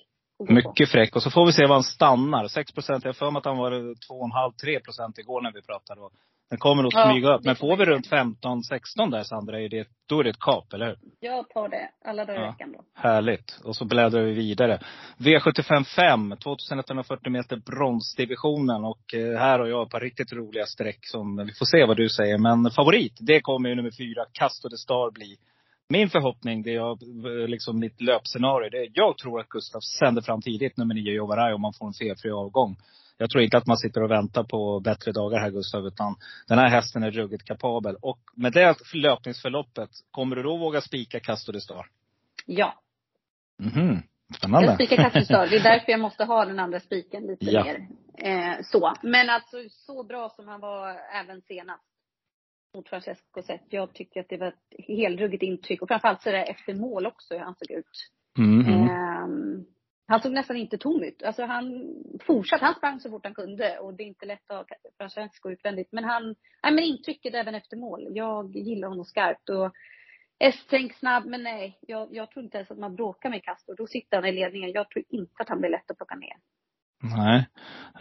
Mycket 0.50 0.90
fräck. 0.90 1.16
Och 1.16 1.24
så 1.24 1.32
får 1.32 1.46
vi 1.46 1.52
se 1.52 1.66
var 1.66 1.76
han 1.76 1.84
stannar. 1.84 2.48
6 2.48 2.72
procent. 2.72 3.04
Jag 3.04 3.10
har 3.10 3.14
för 3.14 3.32
mig 3.32 3.40
att 3.40 3.46
han 3.46 3.58
var 3.58 3.72
2,5-3 3.72 4.80
procent 4.80 5.18
igår 5.18 5.42
när 5.42 5.52
vi 5.52 5.62
pratade. 5.62 6.02
Och 6.02 6.12
Den 6.50 6.60
kommer 6.60 6.84
att 6.84 6.94
Ja, 6.94 7.12
smyga 7.12 7.34
upp. 7.34 7.44
det 7.44 7.50
Men 7.50 7.56
får 7.56 7.78
vi 7.78 7.86
runt 7.86 8.08
15-16 8.10 9.12
där 9.12 9.24
Sandra, 9.24 9.60
är 9.62 9.70
det, 9.70 9.88
då 10.10 10.20
är 10.20 10.24
det 10.24 10.30
ett 10.30 10.40
kap, 10.40 10.74
eller 10.74 10.86
hur? 10.86 10.98
Jag 11.20 11.50
tar 11.50 11.70
det 11.70 11.90
alla 12.06 12.26
dagar 12.26 12.40
i 12.40 12.44
Ja. 12.44 12.52
veckan 12.52 12.72
då. 12.72 12.84
Härligt. 12.94 13.60
Och 13.64 13.76
så 13.76 13.86
bläddrar 13.86 14.22
vi 14.22 14.32
vidare. 14.34 14.80
V75 15.18 15.84
5, 15.84 16.36
2140 16.44 17.32
meter 17.32 17.56
bronsdivisionen. 17.58 18.86
Och 18.86 19.14
eh, 19.14 19.40
här 19.40 19.60
har 19.60 19.68
jag 19.68 19.84
ett 19.86 19.90
par 19.92 20.00
riktigt 20.00 20.34
roliga 20.34 20.66
streck 20.66 21.00
som, 21.02 21.38
vi 21.38 21.54
får 21.54 21.66
se 21.66 21.86
vad 21.86 21.98
du 21.98 22.10
säger. 22.10 22.38
Men 22.38 22.72
favorit, 22.72 23.14
det 23.20 23.42
kommer 23.42 23.70
ju 23.70 23.76
nummer 23.76 23.92
fyra, 23.92 24.26
Casto 24.32 24.70
de 24.70 24.78
Star 24.78 25.12
bli. 25.12 25.38
Min 25.90 26.10
förhoppning, 26.10 26.64
det 26.64 26.70
är 26.70 26.76
jag, 26.76 27.04
eh, 27.04 27.48
liksom 27.48 27.80
mitt 27.80 28.02
löpscenario, 28.02 28.70
det 28.70 28.78
är, 28.78 28.88
jag 28.94 29.18
tror 29.18 29.40
att 29.40 29.50
Gustav 29.50 29.80
sänder 29.80 30.22
fram 30.22 30.42
tidigt 30.42 30.78
nummer 30.78 30.96
nio 30.96 31.14
Jovaraj 31.14 31.54
om 31.54 31.62
man 31.62 31.74
får 31.74 31.88
en 31.88 31.94
felfri 31.94 32.32
avgång. 32.32 32.76
Jag 33.18 33.30
tror 33.30 33.44
inte 33.44 33.58
att 33.58 33.68
man 33.68 33.78
sitter 33.78 34.04
och 34.04 34.12
väntar 34.12 34.44
på 34.44 34.80
bättre 34.80 35.12
dagar 35.12 35.40
här 35.40 35.50
Gustav, 35.52 35.88
utan 35.88 36.16
den 36.48 36.58
här 36.58 36.70
hästen 36.70 37.04
är 37.04 37.12
ruggigt 37.12 37.44
kapabel. 37.46 37.96
Och 38.02 38.20
med 38.36 38.54
det 38.54 38.76
löpningsförloppet, 38.94 39.90
kommer 40.12 40.36
du 40.36 40.44
då 40.44 40.58
våga 40.58 40.82
spika 40.82 41.20
Casto 41.20 41.52
de 41.52 41.62
Star? 41.62 41.86
Ja. 42.46 42.74
Mhm. 43.60 44.02
Spännande. 44.38 44.68
Jag 44.68 44.76
spikar 44.76 45.04
Kasselstar. 45.04 45.48
Det 45.48 45.56
är 45.56 45.64
därför 45.64 45.92
jag 45.92 46.00
måste 46.02 46.24
ha 46.24 46.46
den 46.46 46.60
andra 46.60 46.80
spiken 46.80 47.24
lite 47.24 47.46
Ja. 47.46 47.64
mer. 47.64 47.88
Eh, 48.18 48.56
så. 48.64 48.94
Men 49.04 49.30
alltså 49.30 49.58
så 49.70 50.04
bra 50.04 50.30
som 50.30 50.48
han 50.48 50.60
var 50.60 50.90
även 51.24 51.42
senast. 51.42 51.84
Mot 52.76 52.90
Francesco 52.90 53.42
sett. 53.42 53.66
Jag 53.70 53.94
tycker 53.94 54.20
att 54.20 54.30
det 54.30 54.38
var 54.38 54.48
ett 54.48 54.86
helruggigt 54.88 55.44
intryck. 55.44 55.82
Och 55.82 55.88
framförallt 55.88 56.22
så 56.22 56.32
där 56.32 56.50
efter 56.50 56.74
mål 56.74 57.06
också 57.06 57.34
hur 57.34 57.42
han 57.42 57.56
såg 57.56 57.72
ut. 57.72 58.10
Mm, 58.38 58.60
mm. 58.66 58.90
Ehm, 58.90 59.66
han 60.08 60.22
såg 60.22 60.32
nästan 60.32 60.58
inte 60.58 60.78
tom 60.78 61.04
ut. 61.04 61.24
Alltså 61.24 61.46
han 61.46 61.96
fortsatte, 62.28 62.66
han 62.66 62.76
sprang 62.76 63.00
så 63.00 63.10
fort 63.10 63.26
han 63.26 63.34
kunde 63.34 63.78
och 63.80 63.94
det 63.94 64.04
är 64.04 64.08
inte 64.08 64.26
lätt 64.26 64.52
att 64.52 64.58
ha 64.58 64.66
Francesco 64.98 65.52
utvändigt. 65.52 65.92
Men 65.92 66.04
han, 66.04 66.24
nej 66.64 66.74
men 66.74 66.84
intrycket 66.84 67.34
även 67.34 67.56
efter 67.56 67.78
mål. 67.78 68.08
Jag 68.10 68.56
gillar 68.56 68.88
honom 68.88 69.06
skarpt 69.06 69.50
och 69.50 69.74
S-tänk 70.40 70.94
snabb, 70.94 71.26
men 71.26 71.44
nej. 71.44 71.78
Jag, 71.82 72.08
jag 72.12 72.32
tror 72.32 72.46
inte 72.46 72.58
ens 72.58 72.72
att 72.72 72.78
man 72.78 72.96
bråkar 72.96 73.30
med 73.30 73.44
Castro. 73.44 73.76
Då 73.76 73.88
sitter 73.88 74.18
han 74.18 74.26
i 74.26 74.32
ledningen. 74.32 74.72
Jag 74.72 74.90
tror 74.90 75.06
inte 75.10 75.34
att 75.40 75.50
han 75.50 75.60
blir 75.60 75.70
lätt 75.70 75.92
att 75.92 75.98
plocka 75.98 76.16
ner. 76.16 76.36
Nej. 77.04 77.48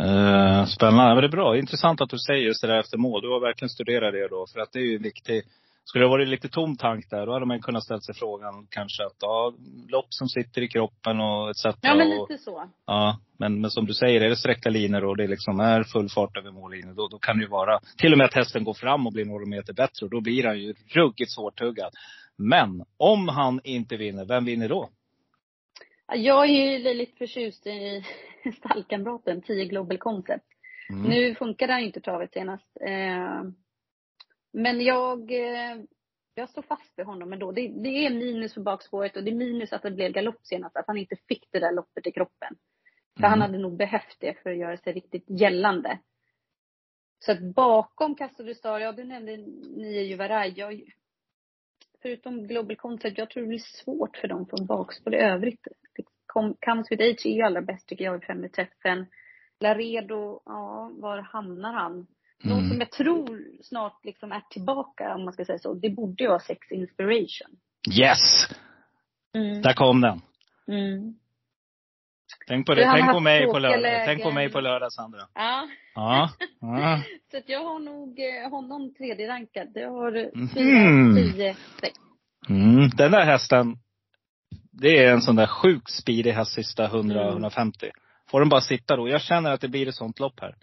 Uh, 0.00 0.64
spännande. 0.66 1.14
Men 1.14 1.22
det 1.22 1.26
är 1.26 1.38
bra. 1.38 1.56
Intressant 1.56 2.00
att 2.00 2.10
du 2.10 2.18
säger 2.18 2.40
just 2.40 2.62
det 2.62 2.68
där 2.68 2.78
efter 2.78 2.98
mål. 2.98 3.22
Du 3.22 3.28
har 3.28 3.40
verkligen 3.40 3.68
studerat 3.68 4.12
det 4.12 4.28
då. 4.28 4.46
För 4.52 4.60
att 4.60 4.72
det 4.72 4.78
är 4.78 4.84
ju 4.84 4.96
en 4.96 5.02
viktig 5.02 5.42
skulle 5.84 6.04
det 6.04 6.08
varit 6.08 6.28
lite 6.28 6.48
tom 6.48 6.76
tank 6.76 7.10
där, 7.10 7.26
då 7.26 7.32
hade 7.32 7.46
man 7.46 7.62
kunnat 7.62 7.84
ställa 7.84 8.00
sig 8.00 8.14
frågan 8.14 8.66
kanske 8.70 9.04
att, 9.04 9.16
ja, 9.20 9.54
lopp 9.88 10.06
som 10.08 10.28
sitter 10.28 10.62
i 10.62 10.68
kroppen 10.68 11.20
och 11.20 11.50
etc. 11.50 11.64
Ja, 11.64 11.94
men 11.94 12.18
och, 12.18 12.30
lite 12.30 12.42
så. 12.42 12.70
Ja, 12.86 13.20
men, 13.38 13.60
men 13.60 13.70
som 13.70 13.86
du 13.86 13.94
säger, 13.94 14.20
är 14.20 14.28
det 14.28 14.36
sträckta 14.36 14.70
linjer 14.70 15.04
och 15.04 15.16
det 15.16 15.26
liksom 15.26 15.60
är 15.60 15.82
full 15.82 16.08
fart 16.08 16.36
över 16.36 16.50
mållinjen, 16.50 16.94
då, 16.94 17.08
då 17.08 17.18
kan 17.18 17.36
det 17.36 17.42
ju 17.42 17.48
vara 17.48 17.80
till 17.98 18.12
och 18.12 18.18
med 18.18 18.24
att 18.24 18.34
hästen 18.34 18.64
går 18.64 18.74
fram 18.74 19.06
och 19.06 19.12
blir 19.12 19.24
några 19.24 19.46
meter 19.46 19.72
bättre. 19.72 20.06
Och 20.06 20.10
då 20.10 20.20
blir 20.20 20.44
han 20.44 20.58
ju 20.58 20.74
ruggigt 20.88 21.30
svårtuggad. 21.30 21.92
Men 22.38 22.84
om 22.96 23.28
han 23.28 23.60
inte 23.64 23.96
vinner, 23.96 24.24
vem 24.24 24.44
vinner 24.44 24.68
då? 24.68 24.88
Ja, 26.08 26.14
Jag 26.14 26.44
är 26.44 26.78
ju 26.78 26.94
lite 26.94 27.16
förtjust 27.16 27.66
i 27.66 28.04
stallkamraten, 28.58 29.42
10 29.42 29.64
Global 29.64 29.98
Concept. 29.98 30.44
Mm. 30.90 31.10
Nu 31.10 31.34
funkade 31.34 31.72
han 31.72 31.80
ju 31.80 31.86
inte 31.86 32.00
travet 32.00 32.32
senast. 32.32 32.76
Eh, 32.80 33.42
men 34.52 34.80
jag, 34.80 35.30
eh, 35.30 35.82
jag 36.34 36.48
står 36.48 36.62
fast 36.62 36.98
vid 36.98 37.06
honom 37.06 37.32
ändå. 37.32 37.52
Det, 37.52 37.68
det 37.68 38.06
är 38.06 38.10
minus 38.10 38.54
för 38.54 38.60
bakspåret 38.60 39.16
och 39.16 39.24
det 39.24 39.30
är 39.30 39.34
minus 39.34 39.72
att 39.72 39.82
det 39.82 39.90
blev 39.90 40.12
galopp 40.12 40.46
senast. 40.46 40.76
Att 40.76 40.86
han 40.86 40.98
inte 40.98 41.16
fick 41.28 41.48
det 41.52 41.58
där 41.58 41.72
loppet 41.72 42.06
i 42.06 42.12
kroppen. 42.12 42.56
För 43.20 43.26
han 43.26 43.38
Mm. 43.38 43.40
hade 43.40 43.58
nog 43.58 43.76
behövt 43.76 44.16
det 44.20 44.42
för 44.42 44.50
att 44.50 44.58
göra 44.58 44.76
sig 44.76 44.92
riktigt 44.92 45.24
gällande. 45.28 45.98
Så 47.24 47.32
att 47.32 47.40
bakom 47.54 48.16
Star, 48.56 48.80
ja 48.80 48.92
du 48.92 49.04
nämnde 49.04 49.36
Nia 49.76 50.02
Juvaraj. 50.02 50.52
Jag, 50.56 50.82
förutom 52.02 52.46
Global 52.46 52.76
Concept, 52.76 53.18
jag 53.18 53.30
tror 53.30 53.42
det 53.42 53.48
blir 53.48 53.82
svårt 53.84 54.16
för 54.16 54.28
dem 54.28 54.46
från 54.46 54.66
bakspår 54.66 55.14
i 55.14 55.18
övrigt. 55.18 55.66
Comes 56.66 56.90
with 56.90 57.02
Age 57.02 57.26
är 57.26 57.34
ju 57.34 57.42
allra 57.42 57.62
bäst 57.62 57.88
tycker 57.88 58.04
jag 58.04 58.22
i 58.22 58.26
fem 58.26 58.44
i 58.44 58.48
träffen. 58.48 59.06
Laredo, 59.60 60.42
ja, 60.44 60.90
var 60.94 61.18
hamnar 61.18 61.72
han? 61.72 62.06
De 62.42 62.50
Mm. 62.52 62.68
som 62.68 62.78
jag 62.80 62.90
tror 62.90 63.40
snart 63.62 64.04
liksom 64.04 64.32
är 64.32 64.40
tillbaka, 64.50 65.14
om 65.14 65.24
man 65.24 65.32
ska 65.32 65.44
säga 65.44 65.58
så, 65.58 65.74
det 65.74 65.90
borde 65.90 66.24
ju 66.24 66.28
vara 66.28 66.40
Sex 66.40 66.70
Inspiration. 66.72 67.56
Yes! 67.98 68.18
Mm. 69.34 69.62
Där 69.62 69.72
kom 69.72 70.00
den. 70.00 70.20
Mm. 70.68 71.14
Tänk 72.46 72.66
på 72.66 72.74
det. 72.74 72.92
Tänk 72.92 73.10
på 73.12 73.20
mig 73.20 73.46
på 73.46 73.58
lördag. 73.58 73.80
lägen. 73.80 74.06
Tänk 74.06 74.22
på 74.22 74.30
mig 74.30 74.50
på 74.50 74.60
lördag 74.60 74.92
Sandra. 74.92 75.18
Ja. 75.34 75.68
Ja. 75.94 76.30
ja. 76.60 77.02
Så 77.30 77.36
att 77.36 77.48
jag 77.48 77.64
har 77.64 77.78
nog 77.78 78.20
eh, 78.20 78.50
honom 78.50 78.94
tredje 78.94 79.28
rankad. 79.28 79.68
Jag 79.74 79.90
har 79.90 80.30
Mhm. 80.34 80.48
4, 81.16 81.32
10, 81.32 81.56
6. 81.80 81.94
Mm. 82.48 82.88
Den 82.96 83.10
där 83.12 83.24
hästen, 83.24 83.76
det 84.72 85.04
är 85.04 85.12
en 85.12 85.22
sån 85.22 85.36
där 85.36 85.46
sjuk 85.46 85.88
speedig 85.90 86.32
häst 86.32 86.52
sista 86.52 86.88
100-150. 86.88 87.90
Får 88.30 88.40
den 88.40 88.48
bara 88.48 88.60
sitta 88.60 88.96
då. 88.96 89.08
Jag 89.08 89.20
känner 89.22 89.52
att 89.52 89.60
det 89.60 89.68
blir 89.68 89.88
ett 89.88 89.94
sånt 89.94 90.20
lopp 90.20 90.40
här. 90.40 90.54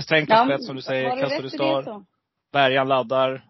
Strängt 0.00 0.28
på 0.28 0.44
spets 0.44 0.66
som 0.66 0.76
du 0.76 0.82
säger. 0.82 1.42
det 1.42 1.50
star. 1.50 2.04
Bergan 2.52 2.88
laddar. 2.88 3.44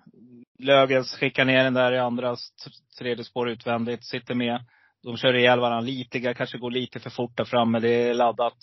Löfgrens 0.59 1.17
skickar 1.17 1.45
ner 1.45 1.65
den 1.65 1.75
där 1.75 1.93
i 1.93 1.99
andras 1.99 2.51
tredje 2.99 3.25
spår 3.25 3.49
utvändigt. 3.51 4.05
Sitter 4.05 4.35
med. 4.35 4.65
De 5.03 5.17
kör 5.17 5.35
ihjäl 5.35 5.61
varandra 5.61 5.81
lite, 5.81 6.35
kanske 6.35 6.59
går 6.59 6.71
lite 6.71 7.01
för 7.01 7.11
fort 7.11 7.37
där 7.37 7.45
framme. 7.45 7.81
Det 7.81 7.89
är 8.09 8.15
laddat. 8.15 8.55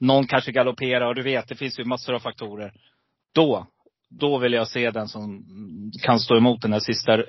Någon 0.00 0.26
kanske 0.26 0.52
galopperar 0.52 1.06
och 1.06 1.14
du 1.14 1.22
vet, 1.22 1.48
det 1.48 1.54
finns 1.54 1.78
ju 1.78 1.84
massor 1.84 2.14
av 2.14 2.18
faktorer. 2.20 2.72
Då, 3.34 3.66
då 4.10 4.38
vill 4.38 4.52
jag 4.52 4.68
se 4.68 4.90
den 4.90 5.08
som 5.08 5.42
kan 6.02 6.20
stå 6.20 6.36
emot 6.36 6.62
den 6.62 6.72
här 6.72 6.80
sista 6.80 7.22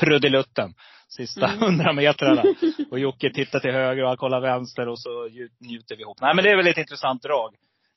trudelutten. 0.00 0.74
Sista 1.08 1.46
Mm. 1.46 1.58
hundra 1.60 1.92
metrarna. 1.92 2.42
Och 2.90 2.98
Jocke 2.98 3.30
tittar 3.32 3.60
till 3.60 3.72
höger 3.72 4.02
och 4.02 4.08
han 4.08 4.16
kollar 4.16 4.40
vänster 4.40 4.88
och 4.88 4.98
så 5.00 5.08
nju- 5.28 5.50
njuter 5.60 5.96
vi 5.96 6.02
ihop. 6.02 6.20
Nej 6.20 6.34
men 6.34 6.44
det 6.44 6.50
är 6.50 6.56
väl 6.56 6.66
ett 6.66 6.78
intressant 6.78 7.22
drag. 7.22 7.54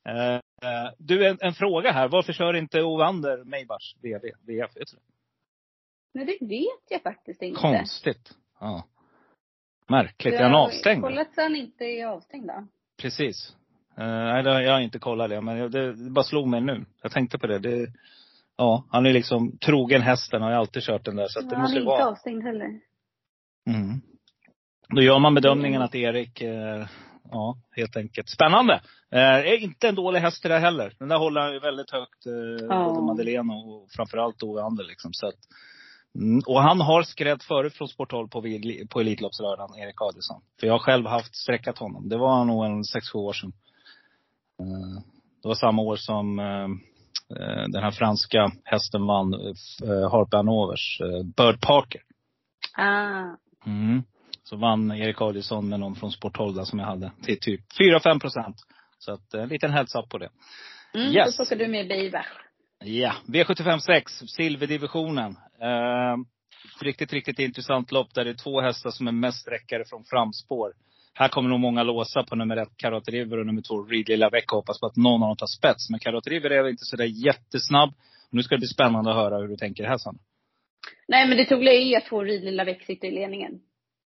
Eh, 0.07 0.35
eh, 0.35 0.91
du, 0.97 1.27
en, 1.27 1.37
en 1.41 1.53
fråga 1.53 1.91
här. 1.91 2.07
Varför 2.07 2.33
kör 2.33 2.53
inte 2.53 2.83
Ovander 2.83 3.43
Maybach 3.43 3.95
VV, 4.01 4.31
VF? 4.41 4.71
Nej, 6.13 6.25
det 6.25 6.45
vet 6.45 6.85
jag 6.89 7.01
faktiskt 7.01 7.41
inte. 7.41 7.61
Konstigt. 7.61 8.31
Ja. 8.59 8.83
Märkligt. 9.87 10.33
Är 10.33 10.43
han 10.43 10.51
har 10.51 10.65
avstängd? 10.65 11.03
kollat 11.03 11.33
så 11.35 11.41
han 11.41 11.55
inte 11.55 11.85
är 11.85 12.05
avstängd 12.05 12.47
då. 12.47 12.67
Precis. 13.01 13.55
Eh, 13.97 14.05
nej, 14.05 14.43
jag 14.43 14.73
har 14.73 14.79
inte 14.79 14.99
kollat 14.99 15.29
det. 15.29 15.41
Men 15.41 15.71
det, 15.71 15.93
det 15.93 16.09
bara 16.09 16.23
slog 16.23 16.47
mig 16.47 16.61
nu. 16.61 16.85
Jag 17.01 17.11
tänkte 17.11 17.37
på 17.37 17.47
det. 17.47 17.59
det 17.59 17.87
ja, 18.57 18.83
han 18.89 19.05
är 19.05 19.13
liksom 19.13 19.57
trogen 19.57 20.01
hästen, 20.01 20.41
har 20.41 20.49
ju 20.49 20.55
alltid 20.55 20.83
kört 20.83 21.05
den 21.05 21.15
där. 21.15 21.27
Så 21.27 21.41
det 21.41 21.55
han 21.55 21.61
måste 21.61 21.73
är 21.73 21.79
ju 21.79 21.81
inte 21.81 21.89
vara. 21.89 22.05
avstängd 22.05 22.43
heller. 22.43 22.79
Mm. 23.67 24.01
Då 24.89 25.01
gör 25.01 25.19
man 25.19 25.35
bedömningen 25.35 25.81
att 25.81 25.95
Erik, 25.95 26.41
eh, 26.41 26.87
ja, 27.31 27.57
helt 27.75 27.97
enkelt. 27.97 28.29
Spännande! 28.29 28.73
Eh, 29.11 29.19
är 29.19 29.63
inte 29.63 29.87
en 29.87 29.95
dålig 29.95 30.19
häst 30.19 30.43
det 30.43 30.49
där 30.49 30.59
heller. 30.59 30.93
Den 30.99 31.07
där 31.07 31.17
håller 31.17 31.41
han 31.41 31.53
ju 31.53 31.59
väldigt 31.59 31.91
högt, 31.91 32.25
eh, 32.25 32.65
Ja. 32.69 32.85
både 32.85 33.01
Madeleine 33.01 33.53
och 33.53 33.87
framförallt 33.95 34.43
Ove 34.43 34.61
Ander 34.61 34.83
liksom. 34.83 35.13
Så 35.13 35.27
att, 35.27 35.39
mm, 36.15 36.41
och 36.47 36.61
han 36.61 36.81
har 36.81 37.03
skrädd 37.03 37.41
förut 37.41 37.73
från 37.73 37.87
Sporthåll 37.87 38.27
på, 38.29 38.41
på 38.89 38.99
Elitloppslördagen, 38.99 39.79
Erik 39.79 40.01
Adielsson. 40.01 40.41
För 40.59 40.67
jag 40.67 40.73
har 40.73 40.79
själv 40.79 41.05
haft 41.05 41.35
sträckat 41.35 41.77
honom. 41.77 42.09
Det 42.09 42.17
var 42.17 42.45
nog 42.45 42.65
en 42.65 42.83
sex 42.83 43.09
sju 43.09 43.19
år 43.19 43.33
sedan. 43.33 43.53
Eh, 44.61 45.01
det 45.41 45.47
var 45.47 45.55
samma 45.55 45.81
år 45.81 45.95
som 45.95 46.39
eh, 46.39 46.67
eh, 47.39 47.67
den 47.67 47.83
här 47.83 47.91
franska 47.91 48.51
hästen 48.63 49.05
vann, 49.07 49.33
eh, 49.33 50.11
Harpe 50.11 50.37
Hanovers, 50.37 51.01
eh, 51.01 51.23
Bird 51.23 51.61
Parker. 51.61 52.01
Ah. 52.77 53.23
Mm. 53.65 54.03
Så 54.49 54.55
vann 54.55 54.91
Erik 54.91 55.21
Adielsson 55.21 55.69
med 55.69 55.79
någon 55.79 55.95
från 55.95 56.11
Sporthåll 56.11 56.55
där 56.55 56.63
som 56.63 56.79
jag 56.79 56.85
hade 56.85 57.11
till 57.23 57.39
typ 57.39 57.61
4-5 57.79 58.19
procent. 58.19 58.55
Så 58.97 59.13
att 59.13 59.33
eh, 59.33 59.41
en 59.41 59.49
liten 59.49 59.71
heads 59.71 59.95
up 59.95 60.09
på 60.09 60.17
det. 60.17 60.29
Mm, 60.93 61.13
Yes. 61.15 61.37
Då 61.37 61.45
plockar 61.45 61.55
du 61.65 61.67
med 61.71 61.87
Beivers. 61.87 62.25
Ja, 62.83 63.13
V75 63.27 63.79
6, 63.79 64.11
silverdivisionen. 64.11 65.31
Eh, 65.61 66.15
riktigt, 66.81 67.13
riktigt 67.13 67.39
intressant 67.39 67.91
lopp 67.91 68.13
där 68.13 68.23
det 68.25 68.29
är 68.29 68.43
två 68.43 68.61
hästar 68.61 68.91
som 68.91 69.07
är 69.07 69.11
mest 69.11 69.41
sträckare 69.41 69.83
från 69.85 70.03
framspår. 70.03 70.73
Här 71.13 71.27
kommer 71.27 71.49
nog 71.49 71.59
många 71.59 71.83
låsa 71.83 72.23
på 72.23 72.35
nummer 72.35 72.57
ett, 72.57 72.77
Carrot 72.77 73.09
River 73.09 73.37
och 73.39 73.45
nummer 73.45 73.61
två, 73.61 73.83
Reed 73.83 74.09
Lilla 74.09 74.29
Vecka. 74.29 74.55
Hoppas 74.55 74.79
på 74.79 74.85
att 74.85 74.95
någon 74.95 75.23
av 75.23 75.29
dem 75.29 75.37
tar 75.37 75.47
spets. 75.47 75.89
Men 75.89 75.99
Carrot 75.99 76.27
River 76.27 76.49
är 76.49 76.69
inte 76.69 76.85
sådär 76.85 77.25
jättesnabb. 77.25 77.93
Nu 78.29 78.43
ska 78.43 78.55
det 78.55 78.59
bli 78.59 78.67
spännande 78.67 79.09
att 79.09 79.15
höra 79.17 79.37
hur 79.37 79.47
du 79.47 79.55
tänker 79.57 79.83
här 79.83 79.97
sen. 79.97 80.17
Nej 81.07 81.27
men 81.27 81.37
det 81.37 81.45
troliga 81.45 81.73
är 81.73 81.85
ju 81.85 81.95
att 81.95 82.05
två 82.05 82.23
Ridlilla 82.23 82.63
Väck 82.63 82.83
sitter 82.85 83.07
i 83.07 83.11
ledningen. 83.11 83.59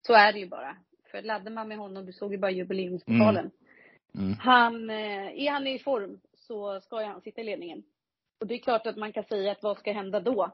Så 0.06 0.12
är 0.14 0.32
det 0.32 0.38
ju 0.38 0.46
bara. 0.48 0.76
För 1.10 1.22
laddar 1.22 1.50
man 1.50 1.68
med 1.68 1.78
honom, 1.78 2.06
du 2.06 2.12
såg 2.12 2.32
ju 2.32 2.38
bara 2.38 2.50
jubileumspokalen. 2.50 3.50
Mm. 4.14 4.34
Han, 4.40 4.90
eh, 4.90 5.26
är 5.46 5.50
han 5.50 5.66
i 5.66 5.78
form 5.78 6.20
så 6.34 6.80
ska 6.80 7.00
ju 7.00 7.06
han 7.06 7.20
sitta 7.20 7.40
i 7.40 7.44
ledningen. 7.44 7.82
Och 8.40 8.46
det 8.46 8.54
är 8.54 8.58
klart 8.58 8.86
att 8.86 8.96
man 8.96 9.12
kan 9.12 9.24
säga 9.24 9.52
att 9.52 9.62
vad 9.62 9.78
ska 9.78 9.92
hända 9.92 10.20
då? 10.20 10.44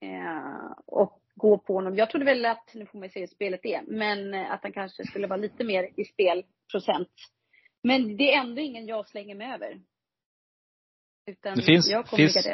Eh, 0.00 0.72
och 0.86 1.20
gå 1.34 1.58
på 1.58 1.74
honom. 1.74 1.94
Jag 1.96 2.10
trodde 2.10 2.24
väl 2.24 2.46
att, 2.46 2.74
nu 2.74 2.86
får 2.86 2.98
man 2.98 3.08
se 3.10 3.20
hur 3.20 3.26
spelet 3.26 3.60
är, 3.64 3.82
men 3.86 4.34
eh, 4.34 4.50
att 4.52 4.62
han 4.62 4.72
kanske 4.72 5.04
skulle 5.06 5.26
vara 5.26 5.36
lite 5.40 5.64
mer 5.64 5.88
i 5.96 6.04
spelprocent. 6.04 7.08
Men 7.82 8.16
det 8.16 8.34
är 8.34 8.40
ändå 8.40 8.60
ingen 8.60 8.86
jag 8.86 9.08
slänger 9.08 9.34
mig 9.34 9.52
över. 9.54 9.80
Utan 11.26 11.56
Det 11.56 11.62
finns- 11.62 11.90
jag 11.90 12.08
finns- 12.08 12.48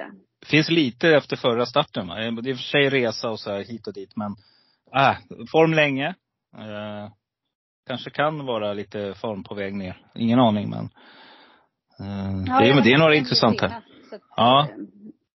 finns 0.46 0.70
lite 0.70 1.08
efter 1.08 1.36
förra 1.36 1.66
starten. 1.66 2.08
Va? 2.08 2.14
Det 2.14 2.20
är 2.22 2.48
i 2.48 2.52
och 2.52 2.56
för 2.56 2.62
sig 2.62 2.88
resa 2.90 3.30
och 3.30 3.40
så 3.40 3.50
här 3.50 3.60
hit 3.64 3.86
och 3.86 3.92
dit. 3.92 4.16
Men 4.16 4.36
äh, 4.94 5.16
form 5.52 5.74
länge. 5.74 6.06
Eh, 6.56 7.12
kanske 7.86 8.10
kan 8.10 8.46
vara 8.46 8.72
lite 8.72 9.14
form 9.14 9.44
på 9.44 9.54
väg 9.54 9.74
ner. 9.74 10.06
Ingen 10.14 10.38
aning 10.38 10.70
men. 10.70 10.84
Eh, 12.00 12.58
det, 12.60 12.68
är, 12.68 12.82
det 12.84 12.92
är 12.92 12.98
några 12.98 13.14
intressanta. 13.14 13.66
att, 13.66 13.82
Ja. 14.36 14.68
eh, 14.70 14.76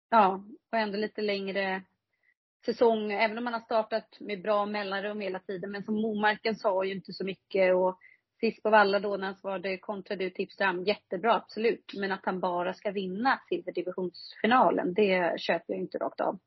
Ja, 0.10 0.44
och 0.72 0.78
ändå 0.78 0.98
lite 0.98 1.22
längre 1.22 1.82
säsong. 2.66 3.12
Även 3.12 3.38
om 3.38 3.44
man 3.44 3.54
har 3.54 3.60
startat 3.60 4.18
med 4.20 4.42
bra 4.42 4.66
mellanrum 4.66 5.22
hela 5.22 5.40
tiden. 5.40 5.72
Men 5.72 5.84
som 5.84 5.96
Momarken 5.96 6.56
sa 6.56 6.84
ju 6.84 6.94
inte 6.94 7.14
så 7.14 7.26
mycket. 7.26 7.76
Och 7.76 8.00
sist 8.40 8.64
på 8.64 8.70
Valla 8.70 9.00
då 9.00 9.18
när 9.18 9.26
han 9.26 9.36
svarade 9.36 9.78
kontra 9.78 10.16
du 10.16 10.30
Tipsram, 10.30 10.84
jättebra 10.84 11.36
absolut. 11.36 11.94
Men 11.98 12.12
att 12.12 12.26
han 12.26 12.40
bara 12.40 12.74
ska 12.74 12.92
vinna 12.92 13.40
silverdivisionsfinalen, 13.50 14.94
det 14.94 15.42
köper 15.42 15.74
jag 15.74 15.80
inte 15.80 15.98
rakt 15.98 16.22
av. 16.22 16.40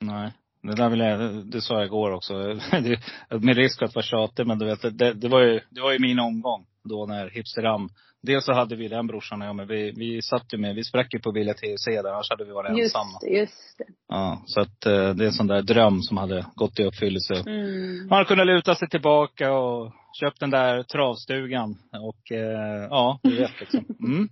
Nej. 0.00 0.32
Det 0.66 0.74
där 0.74 0.88
vill 0.88 1.00
jag, 1.00 1.46
det, 1.46 1.60
sa 1.60 1.74
jag 1.74 1.84
igår 1.84 2.10
också. 2.10 2.34
Det, 2.70 3.00
med 3.30 3.56
risk 3.56 3.82
att 3.82 3.94
vara 3.94 4.04
tjatig 4.04 4.46
men 4.46 4.58
du 4.58 4.66
vet, 4.66 4.98
det, 4.98 5.12
det, 5.12 5.28
var 5.28 5.40
ju, 5.40 5.60
det 5.70 5.80
var 5.80 5.92
ju 5.92 5.98
min 5.98 6.18
omgång. 6.18 6.66
Då 6.84 7.06
när 7.06 7.30
Hipsteram. 7.30 7.88
Dels 8.22 8.44
så 8.44 8.52
hade 8.52 8.76
vi 8.76 8.88
den 8.88 9.06
brorsan 9.06 9.42
och 9.42 9.48
jag 9.48 9.56
men 9.56 9.66
vi, 9.66 9.92
vi 9.96 10.22
satt 10.22 10.52
ju 10.52 10.58
med, 10.58 10.74
vi 10.74 10.84
sprack 10.84 11.14
ju 11.14 11.20
på 11.20 11.30
Villa 11.30 11.54
TUC 11.54 11.84
där, 11.84 12.12
annars 12.12 12.30
hade 12.30 12.44
vi 12.44 12.52
varit 12.52 12.78
Just 12.78 12.96
ensamma. 12.96 13.18
just 13.40 13.78
det. 13.78 13.84
Ja, 14.08 14.42
så 14.46 14.60
att 14.60 14.86
eh, 14.86 15.14
det 15.14 15.24
är 15.24 15.26
en 15.26 15.32
sån 15.32 15.46
där 15.46 15.62
dröm 15.62 16.02
som 16.02 16.16
hade 16.16 16.46
gått 16.54 16.80
i 16.80 16.84
uppfyllelse. 16.84 17.34
Mm. 17.34 18.06
Man 18.06 18.24
kunde 18.24 18.44
luta 18.44 18.74
sig 18.74 18.88
tillbaka 18.88 19.52
och 19.52 19.92
köpt 20.20 20.40
den 20.40 20.50
där 20.50 20.82
travstugan. 20.82 21.78
Och 21.92 22.32
eh, 22.32 22.86
ja, 22.90 23.18
du 23.22 23.36
vet 23.36 23.60
liksom. 23.60 23.84
Mm. 24.00 24.28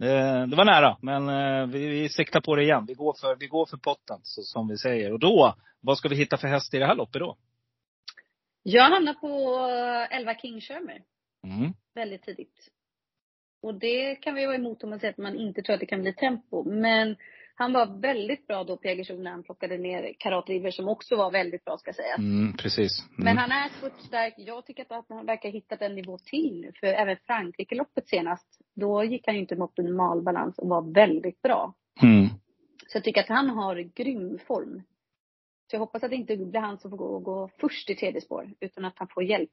Det, 0.00 0.46
det 0.46 0.56
var 0.56 0.64
nära, 0.64 0.96
men 1.02 1.28
eh, 1.28 1.66
vi, 1.66 1.88
vi 1.88 2.08
siktar 2.08 2.40
på 2.40 2.56
det 2.56 2.62
igen. 2.62 2.84
Vi 2.86 2.94
går 2.94 3.14
för, 3.20 3.36
vi 3.36 3.46
går 3.46 3.66
för 3.66 3.76
potten, 3.76 4.20
så, 4.22 4.42
som 4.42 4.68
vi 4.68 4.76
säger. 4.76 5.12
Och 5.12 5.18
då, 5.18 5.54
vad 5.80 5.98
ska 5.98 6.08
vi 6.08 6.16
hitta 6.16 6.36
för 6.36 6.48
häst 6.48 6.74
i 6.74 6.78
det 6.78 6.86
här 6.86 6.94
loppet 6.94 7.20
då? 7.20 7.36
Jag 8.62 8.90
hamnar 8.90 9.14
på 9.14 9.60
11 10.10 10.34
King 10.34 10.60
Shermer. 10.60 11.02
Mm. 11.44 11.72
väldigt 11.94 12.22
tidigt. 12.22 12.68
Och 13.62 13.74
det 13.74 14.14
kan 14.14 14.34
vi 14.34 14.46
vara 14.46 14.56
emot 14.56 14.82
om 14.84 14.90
man 14.90 15.00
säger 15.00 15.12
att 15.12 15.18
man 15.18 15.36
inte 15.36 15.62
tror 15.62 15.74
att 15.74 15.80
det 15.80 15.86
kan 15.86 16.02
bli 16.02 16.12
tempo. 16.12 16.64
Men 16.64 17.16
han 17.60 17.72
var 17.72 18.00
väldigt 18.00 18.46
bra 18.46 18.64
då 18.64 18.76
på 18.76 18.88
Jägersro 18.88 19.16
när 19.16 19.30
han 19.30 19.42
plockade 19.42 19.78
ner 19.78 20.14
Karat 20.18 20.48
River 20.48 20.70
som 20.70 20.88
också 20.88 21.16
var 21.16 21.30
väldigt 21.30 21.64
bra 21.64 21.78
ska 21.78 21.92
sägas. 21.92 22.18
Mm, 22.18 22.56
precis. 22.56 23.00
Mm. 23.00 23.24
Men 23.24 23.38
han 23.38 23.52
är 23.52 23.68
spurtstark. 23.68 24.34
Jag 24.36 24.66
tycker 24.66 24.82
att 24.82 25.06
han 25.08 25.26
verkar 25.26 25.48
ha 25.48 25.52
hittat 25.52 25.82
en 25.82 25.94
nivå 25.94 26.18
till 26.18 26.60
nu. 26.60 26.72
För 26.80 26.86
även 26.86 27.16
Frankrike-loppet 27.26 28.08
senast, 28.08 28.46
då 28.74 29.04
gick 29.04 29.26
han 29.26 29.34
ju 29.34 29.40
inte 29.40 29.56
med 29.56 29.64
optimal 29.64 30.22
balans 30.22 30.58
och 30.58 30.68
var 30.68 30.94
väldigt 30.94 31.42
bra. 31.42 31.74
Mm. 32.02 32.28
Så 32.86 32.96
jag 32.96 33.04
tycker 33.04 33.20
att 33.20 33.28
han 33.28 33.50
har 33.50 33.76
grym 33.76 34.38
form. 34.38 34.82
Så 35.70 35.76
jag 35.76 35.80
hoppas 35.80 36.02
att 36.02 36.10
det 36.10 36.16
inte 36.16 36.36
blir 36.36 36.60
han 36.60 36.78
som 36.78 36.90
får 36.90 36.98
gå, 36.98 37.18
gå 37.18 37.50
först 37.60 37.90
i 37.90 37.94
tredje 37.94 38.20
spår, 38.20 38.50
utan 38.60 38.84
att 38.84 38.98
han 38.98 39.08
får 39.08 39.22
hjälp 39.22 39.50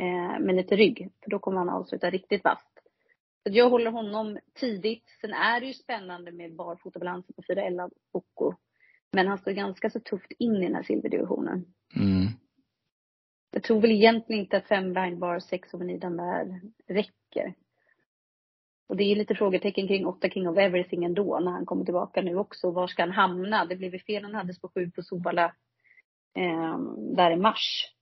eh, 0.00 0.40
med 0.40 0.54
lite 0.54 0.76
rygg. 0.76 1.10
För 1.22 1.30
då 1.30 1.38
kommer 1.38 1.58
han 1.58 1.68
avsluta 1.68 2.10
riktigt 2.10 2.44
vasst. 2.44 2.78
Så 3.42 3.52
jag 3.52 3.70
håller 3.70 3.90
honom 3.90 4.38
tidigt. 4.54 5.04
Sen 5.20 5.32
är 5.32 5.60
det 5.60 5.66
ju 5.66 5.74
spännande 5.74 6.32
med 6.32 6.56
barfotabalansen 6.56 7.34
på 7.34 7.42
411 7.42 7.90
Boko. 8.12 8.54
Men 9.12 9.26
han 9.26 9.38
står 9.38 9.52
ganska 9.52 9.90
så 9.90 10.00
tufft 10.00 10.32
in 10.38 10.56
i 10.56 10.66
den 10.66 10.74
här 10.74 10.82
silverdivisionen. 10.82 11.74
Mm. 11.96 12.28
Jag 13.50 13.62
tror 13.62 13.80
väl 13.80 13.90
egentligen 13.90 14.42
inte 14.42 14.56
att 14.56 14.68
fem 14.68 14.92
blind 14.92 15.18
bar, 15.18 15.38
sex 15.38 15.74
over 15.74 15.98
där 15.98 16.60
räcker. 16.86 17.54
Och 18.88 18.96
det 18.96 19.04
är 19.04 19.16
lite 19.16 19.34
frågetecken 19.34 19.88
kring 19.88 20.06
åtta 20.06 20.28
King 20.30 20.48
of 20.48 20.58
Everything 20.58 21.04
ändå 21.04 21.40
när 21.40 21.50
han 21.50 21.66
kommer 21.66 21.84
tillbaka 21.84 22.22
nu 22.22 22.36
också. 22.36 22.70
Var 22.70 22.86
ska 22.86 23.02
han 23.02 23.12
hamna? 23.12 23.64
Det 23.64 23.76
blev 23.76 23.90
väl 23.90 24.00
fel 24.00 24.22
han 24.22 24.34
hade 24.34 24.54
på 24.60 24.68
sju 24.68 24.90
på 24.90 25.02
Solvalla 25.02 25.44
eh, 26.34 26.78
där 27.16 27.30
i 27.30 27.36
mars. 27.36 27.94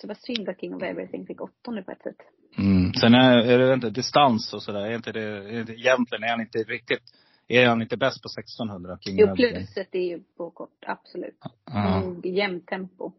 Så 0.00 0.06
det 0.06 0.08
var 0.08 0.34
synd 0.34 0.48
att 0.48 0.60
King 0.60 0.74
of 0.74 0.82
Everything 0.82 1.26
fick 1.26 1.40
åttonde 1.40 1.82
på 1.82 1.90
ett 1.90 2.02
sätt. 2.02 2.20
Mm. 2.58 2.92
Sen 2.94 3.14
är, 3.14 3.38
är 3.38 3.58
det 3.58 3.74
inte 3.74 3.90
distans 3.90 4.54
och 4.54 4.62
sådär. 4.62 4.80
Är 4.80 4.94
inte 4.94 5.12
det, 5.12 5.22
är 5.22 5.64
det, 5.64 5.72
egentligen 5.72 6.24
är 6.24 6.28
han 6.28 6.40
inte 6.40 6.58
riktigt, 6.58 7.02
är 7.48 7.66
han 7.66 7.82
inte 7.82 7.96
bäst 7.96 8.22
på 8.22 8.28
1600? 8.40 8.98
King 9.00 9.16
Jo, 9.18 9.34
pluset 9.36 9.94
är 9.94 10.08
ju 10.08 10.22
på 10.36 10.50
kort, 10.50 10.84
absolut. 10.86 11.38
Ja. 11.66 12.00
Nog 12.00 12.26
jämnt 12.26 12.66
tempo. 12.66 13.12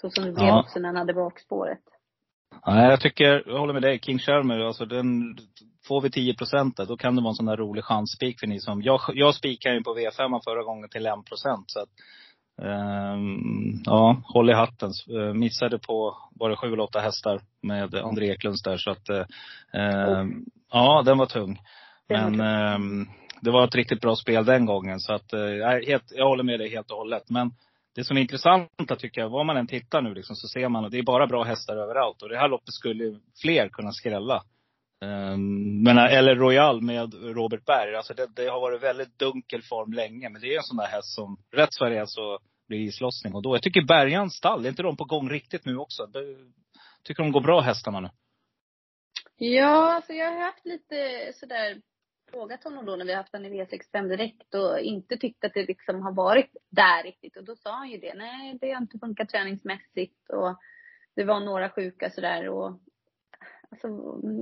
Så 0.00 0.10
som 0.10 0.24
det 0.24 0.32
blev 0.32 0.46
Ja. 0.46 0.60
också 0.60 0.78
när 0.78 0.88
han 0.88 0.96
hade 0.96 1.14
bakspåret. 1.14 1.82
Nej, 2.66 2.90
jag 2.90 3.00
tycker, 3.00 3.42
jag 3.46 3.58
håller 3.58 3.72
med 3.72 3.82
dig. 3.82 4.00
King 4.00 4.18
Shermer, 4.18 4.58
alltså 4.58 4.86
den, 4.86 5.36
får 5.88 6.00
vi 6.00 6.10
10 6.10 6.34
procent 6.34 6.76
då 6.76 6.96
kan 6.96 7.16
det 7.16 7.22
vara 7.22 7.30
en 7.30 7.34
sån 7.34 7.46
där 7.46 7.56
rolig 7.56 7.84
chansspik 7.84 8.40
för 8.40 8.46
ni 8.46 8.60
som, 8.60 8.82
jag, 8.82 9.00
jag 9.14 9.34
spikade 9.34 9.74
ju 9.74 9.82
på 9.82 9.94
V5 9.94 10.40
förra 10.44 10.62
gången 10.62 10.88
till 10.88 11.06
1 11.06 11.12
procent. 11.24 11.64
Så 11.66 11.80
att, 11.80 11.88
ja, 13.84 14.22
håll 14.24 14.50
i 14.50 14.52
hatten. 14.52 14.90
Eh, 15.08 15.34
missade 15.34 15.78
på, 15.78 16.16
var 16.30 16.50
det 16.50 16.56
sju 16.56 16.66
eller 16.66 16.80
åtta 16.80 17.00
hästar 17.00 17.40
med 17.62 17.94
André 17.94 18.30
Eklunds 18.30 18.62
där. 18.62 18.76
Så 18.76 18.90
att, 18.90 19.08
eh, 19.08 19.24
ehm, 19.72 20.44
ja, 20.72 21.02
den 21.02 21.18
var 21.18 21.26
tung. 21.26 21.60
Men 22.08 22.40
ehm, 22.40 23.06
det 23.40 23.50
var 23.50 23.64
ett 23.64 23.74
riktigt 23.74 24.00
bra 24.00 24.16
spel 24.16 24.44
den 24.44 24.66
gången. 24.66 25.00
Så 25.00 25.14
att, 25.14 25.32
eh, 25.32 25.40
jag, 25.40 25.84
helt, 25.84 26.12
jag 26.16 26.28
håller 26.28 26.44
med 26.44 26.60
dig 26.60 26.70
helt 26.70 26.90
och 26.90 26.98
hållet. 26.98 27.30
Men 27.30 27.50
det 27.94 28.04
som 28.04 28.16
är 28.16 28.20
intressant 28.20 28.70
tycker 28.98 29.20
jag, 29.20 29.28
var 29.28 29.44
man 29.44 29.56
än 29.56 29.66
tittar 29.66 30.02
nu 30.02 30.14
liksom, 30.14 30.36
så 30.36 30.48
ser 30.48 30.68
man 30.68 30.84
att 30.84 30.90
det 30.90 30.98
är 30.98 31.02
bara 31.02 31.26
bra 31.26 31.44
hästar 31.44 31.76
överallt. 31.76 32.22
Och 32.22 32.28
det 32.28 32.38
här 32.38 32.48
loppet 32.48 32.74
skulle 32.74 33.18
fler 33.42 33.68
kunna 33.68 33.92
skrälla. 33.92 34.42
Ehm, 35.04 35.82
men, 35.82 35.98
eh, 35.98 36.14
eller 36.18 36.34
Royal 36.36 36.82
med 36.82 37.14
Robert 37.14 37.64
Berg. 37.64 37.94
Alltså 37.94 38.14
det, 38.14 38.26
det 38.36 38.46
har 38.48 38.60
varit 38.60 38.82
väldigt 38.82 39.18
dunkel 39.18 39.62
form 39.62 39.92
länge. 39.92 40.28
Men 40.28 40.40
det 40.40 40.54
är 40.54 40.56
en 40.56 40.62
sån 40.62 40.76
där 40.76 40.86
häst 40.86 41.14
som, 41.14 41.36
rätt 41.52 41.68
vad 41.80 41.90
det 41.92 41.98
är 41.98 42.06
så 42.06 42.38
blir 42.68 42.78
det 42.78 42.84
islossning. 42.84 43.34
Och 43.34 43.42
då, 43.42 43.54
jag 43.54 43.62
tycker 43.62 43.82
Bergans 43.82 44.34
stall, 44.34 44.64
är 44.64 44.68
inte 44.68 44.82
de 44.82 44.96
på 44.96 45.04
gång 45.04 45.28
riktigt 45.30 45.64
nu 45.64 45.76
också? 45.78 46.06
Det- 46.06 46.36
Tycker 47.04 47.22
de 47.22 47.32
går 47.32 47.40
bra 47.40 47.60
hästarna 47.60 48.00
nu? 48.00 48.08
Ja, 49.36 49.94
alltså 49.94 50.12
jag 50.12 50.30
har 50.32 50.40
haft 50.40 50.66
lite 50.66 50.96
sådär 51.34 51.80
frågat 52.30 52.64
honom 52.64 52.86
då 52.86 52.96
när 52.96 53.04
vi 53.04 53.10
har 53.12 53.16
haft 53.16 53.32
honom 53.32 53.52
i 53.52 53.62
V65 53.64 54.08
direkt 54.08 54.54
och 54.54 54.80
inte 54.80 55.16
tyckt 55.16 55.44
att 55.44 55.54
det 55.54 55.66
liksom 55.66 56.02
har 56.02 56.12
varit 56.14 56.50
där 56.70 57.02
riktigt. 57.02 57.36
Och 57.36 57.44
då 57.44 57.56
sa 57.56 57.70
han 57.76 57.90
ju 57.90 57.98
det. 57.98 58.14
Nej, 58.14 58.58
det 58.60 58.72
har 58.72 58.80
inte 58.82 58.98
funkat 58.98 59.28
träningsmässigt 59.28 60.30
och 60.30 60.56
det 61.16 61.24
var 61.24 61.40
några 61.40 61.70
sjuka 61.70 62.10
sådär 62.10 62.48
och 62.48 62.80
alltså, 63.82 63.88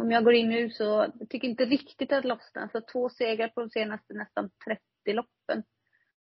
om 0.01 0.11
jag 0.11 0.25
går 0.25 0.35
in 0.35 0.49
nu 0.49 0.71
så 0.71 0.85
jag 1.19 1.29
tycker 1.31 1.49
inte 1.49 1.65
riktigt 1.65 2.13
att 2.13 2.23
det 2.23 2.29
lossnar. 2.29 2.69
Så 2.73 2.81
två 2.93 3.09
segrar 3.09 3.49
på 3.49 3.61
de 3.61 3.71
senaste 3.71 4.15
nästan 4.15 4.51
30 4.65 4.81
loppen. 5.07 5.63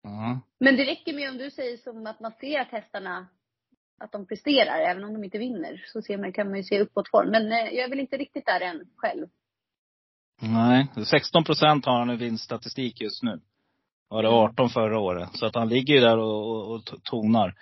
Ja. 0.04 0.40
Men 0.60 0.76
det 0.76 0.86
räcker 0.86 1.14
med 1.14 1.30
om 1.30 1.38
du 1.38 1.52
säger 1.52 1.78
som 1.78 2.06
att 2.06 2.20
man 2.20 2.32
ser 2.32 2.60
att 2.60 2.72
hästarna, 2.72 3.28
att 4.00 4.12
de 4.12 4.28
presterar, 4.28 4.80
även 4.80 5.04
om 5.04 5.14
de 5.14 5.24
inte 5.24 5.38
vinner. 5.38 5.84
Så 5.86 6.02
ser 6.02 6.18
man, 6.18 6.34
kan 6.34 6.48
man 6.48 6.58
ju 6.58 6.64
se 6.64 6.82
uppåtform. 6.82 7.30
Men 7.32 7.52
eh, 7.52 7.74
jag 7.74 7.86
är 7.86 7.90
väl 7.90 8.00
inte 8.00 8.18
riktigt 8.18 8.46
där 8.46 8.62
än 8.62 8.86
själv. 8.96 9.28
Nej, 10.42 10.88
16 11.06 11.44
procent 11.44 11.86
har 11.86 12.00
han 12.00 12.12
i 12.12 12.16
vinststatistik 12.16 13.02
just 13.02 13.24
nu. 13.24 13.40
Var 14.08 14.24
det 14.24 14.30
18 14.30 14.70
förra 14.70 15.00
året. 15.00 15.30
Så 15.34 15.46
att 15.46 15.56
han 15.56 15.70
ligger 15.70 15.94
ju 15.94 16.00
där 16.00 16.18
och, 16.18 16.50
och, 16.50 16.76
och 16.76 17.04
tonar. 17.04 17.56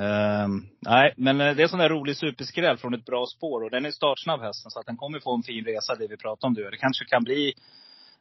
Ehm, 0.00 0.66
nej, 0.80 1.14
men 1.16 1.40
eh, 1.40 1.56
det 1.56 1.62
är 1.62 1.68
sån 1.68 1.78
där 1.78 1.88
rolig 1.88 2.16
superskräll 2.16 2.76
från 2.76 2.94
ett 2.94 3.04
bra 3.04 3.26
spår. 3.26 3.64
Och 3.64 3.70
den 3.70 3.86
är 3.86 3.90
startsnabb 3.90 4.40
hästen. 4.40 4.70
Så 4.70 4.80
att 4.80 4.86
den 4.86 4.96
kommer 4.96 5.20
få 5.20 5.34
en 5.34 5.42
fin 5.42 5.64
resa, 5.64 5.94
det 5.94 6.06
vi 6.06 6.16
pratade 6.16 6.46
om. 6.46 6.70
Det 6.70 6.76
kanske 6.76 7.04
kan 7.04 7.24
bli 7.24 7.52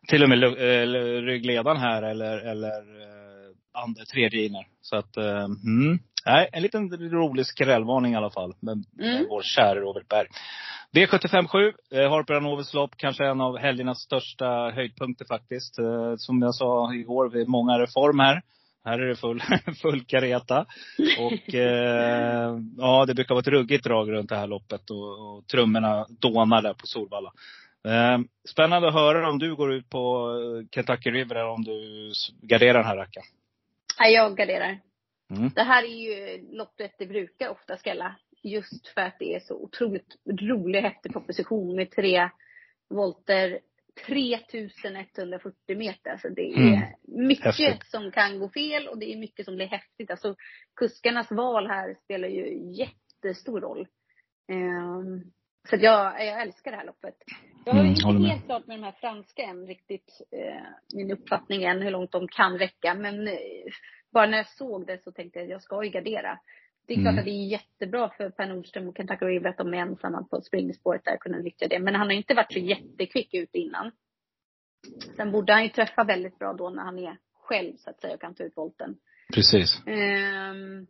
till 0.08 0.24
och 0.24 0.30
med 0.30 0.44
äh, 0.44 0.88
ryggledaren 1.22 1.78
här 1.78 2.02
eller, 2.04 2.38
eller 2.38 2.80
äh, 3.02 3.82
andra, 3.84 4.06
tredje 4.06 4.46
inner. 4.46 4.68
Så 4.82 4.96
att, 4.96 5.18
mm. 5.18 6.00
Nej, 6.26 6.50
en 6.52 6.62
liten 6.62 7.12
rolig 7.12 7.46
skrällvarning 7.46 8.14
i 8.14 8.16
alla 8.16 8.30
fall. 8.30 8.54
Med, 8.60 8.84
Mm. 9.00 9.26
vår 9.30 9.42
kära 9.42 9.80
Robert 9.80 10.08
Berg. 10.08 10.28
V757, 10.96 11.74
eh, 11.92 12.10
Harper 12.10 12.34
Hanover 12.34 12.76
lopp, 12.76 12.92
kanske 12.98 13.26
en 13.26 13.42
av 13.42 13.58
helgernas 13.58 14.00
största 14.00 14.72
höjdpunkter 14.72 15.26
faktiskt. 15.26 15.80
Eh, 15.80 16.16
som 16.18 16.42
jag 16.42 16.56
sa 16.56 16.94
igår, 16.94 17.30
vi 17.30 17.42
är 17.42 17.46
många 17.46 17.80
reform 17.80 18.20
här. 18.20 18.42
Här 18.86 19.00
är 19.00 19.08
det 19.08 19.16
full, 19.16 19.42
full 19.82 20.06
kareta. 20.06 20.66
Och 21.20 21.56
eh, 21.56 22.60
ja, 22.78 23.06
det 23.06 23.14
brukar 23.14 23.36
vara 23.36 23.42
ett 23.42 23.48
ruggigt 23.48 23.84
drag 23.84 24.12
runt 24.12 24.30
det 24.30 24.36
här 24.36 24.48
loppet 24.48 24.90
och, 24.90 25.38
och 25.38 25.48
trummorna 25.48 26.06
dånar 26.10 26.62
där 26.62 26.74
på 26.74 26.88
Solvalla. 26.88 27.34
Eh, 27.88 28.20
spännande 28.50 28.88
att 28.88 28.94
höra 28.94 29.30
om 29.30 29.40
du 29.40 29.56
går 29.56 29.74
ut 29.74 29.90
på 29.90 30.30
eh, 30.30 30.68
Kentucky 30.72 31.12
River 31.12 31.36
eller 31.36 31.50
om 31.50 31.64
du 31.64 32.12
garderar 32.42 32.74
den 32.74 32.86
här 32.86 32.98
rackaren. 32.98 33.28
Nej, 34.00 34.14
jag 34.14 34.38
garderar. 34.38 34.80
Mm. 35.30 35.50
Det 35.56 35.64
här 35.64 35.84
är 35.84 35.88
ju 35.88 36.46
loppet 36.52 36.96
det 37.00 37.06
brukar 37.06 37.50
ofta 37.50 37.78
skälla. 37.78 38.16
Just 38.44 38.88
för 38.88 39.02
att 39.02 39.20
det 39.20 39.36
är 39.36 39.40
så 39.40 39.56
otroligt 39.56 40.16
rolig 40.42 40.82
häftig 40.82 41.14
proposition 41.14 41.76
med 41.76 41.92
tre 41.92 42.30
volter. 42.90 43.60
3140 44.08 45.78
meter. 45.78 46.12
Alltså 46.12 46.30
det 46.30 46.42
är 46.54 46.58
Mm. 46.58 46.80
mycket 47.28 47.46
Häftigt. 47.46 47.86
som 47.88 48.12
kan 48.12 48.40
gå 48.40 48.50
fel 48.50 48.88
och 48.88 48.98
det 49.00 49.14
är 49.14 49.18
mycket 49.18 49.46
som 49.46 49.56
blir 49.56 49.66
häftigt. 49.68 50.12
Alltså 50.12 50.36
kuskarnas 50.76 51.32
val 51.32 51.68
här 51.68 51.96
spelar 52.04 52.28
ju 52.28 52.72
jättestor 52.74 53.62
roll. 53.62 53.88
Ehm, 54.52 55.24
så 55.70 55.76
jag, 55.80 56.26
jag 56.26 56.42
älskar 56.42 56.72
det 56.72 56.78
här 56.78 56.86
loppet. 56.86 57.16
Jag 57.66 57.74
har 57.74 57.80
Mm, 57.80 57.92
inte 57.92 58.08
med. 58.08 58.32
helt 58.32 58.46
klart 58.46 58.68
med 58.68 58.78
de 58.80 58.84
här 58.84 58.92
franska 58.92 59.42
än 59.44 59.68
riktigt 59.68 60.22
eh, 60.32 60.64
min 60.94 61.12
uppfattning 61.12 61.64
än 61.64 61.82
hur 61.82 61.92
långt 61.92 62.12
de 62.12 62.28
kan 62.28 62.58
räcka. 62.58 62.94
Men 62.94 63.28
eh, 63.28 63.36
bara 64.14 64.26
när 64.26 64.38
jag 64.38 64.48
såg 64.50 64.88
det 64.88 65.04
så 65.04 65.12
tänkte 65.12 65.40
jag 65.40 65.44
att 65.44 65.50
jag 65.52 65.62
ska 65.62 65.84
ju 65.84 65.90
gardera. 65.90 66.40
Det 66.88 66.94
är 66.94 67.02
klart 67.02 67.12
Mm. 67.12 67.20
att 67.20 67.26
det 67.26 67.32
är 67.32 67.48
jättebra 67.48 68.10
för 68.10 68.30
Per 68.30 68.48
Nordström 68.48 68.88
och 68.88 68.98
Kentucky 68.98 69.26
River 69.26 69.50
att 69.50 69.58
de 69.58 69.74
är 69.74 69.78
ensamma 69.78 70.24
på 70.24 70.42
springspåret 70.42 71.06
där 71.06 71.14
och 71.14 71.20
kunna 71.22 71.38
nyttja 71.38 71.68
det. 71.68 71.80
Men 71.80 71.96
han 71.96 72.08
har 72.08 72.14
inte 72.14 72.34
varit 72.34 72.54
så 72.54 72.60
jättekvick 72.60 73.34
ut 73.34 73.56
innan. 73.56 73.92
Sen 75.16 75.32
borde 75.32 75.54
han 75.54 75.64
ju 75.64 75.70
träffa 75.70 76.04
väldigt 76.04 76.40
bra 76.40 76.54
då 76.54 76.70
när 76.70 76.84
han 76.84 77.00
är 77.00 77.18
själv 77.34 77.76
så 77.78 77.90
att 77.90 78.02
säga 78.02 78.14
och 78.14 78.22
kan 78.22 78.36
ta 78.36 78.44
ut 78.44 78.58
volten. 78.58 78.98
Precis. 79.34 79.82
Ehm, 79.88 80.88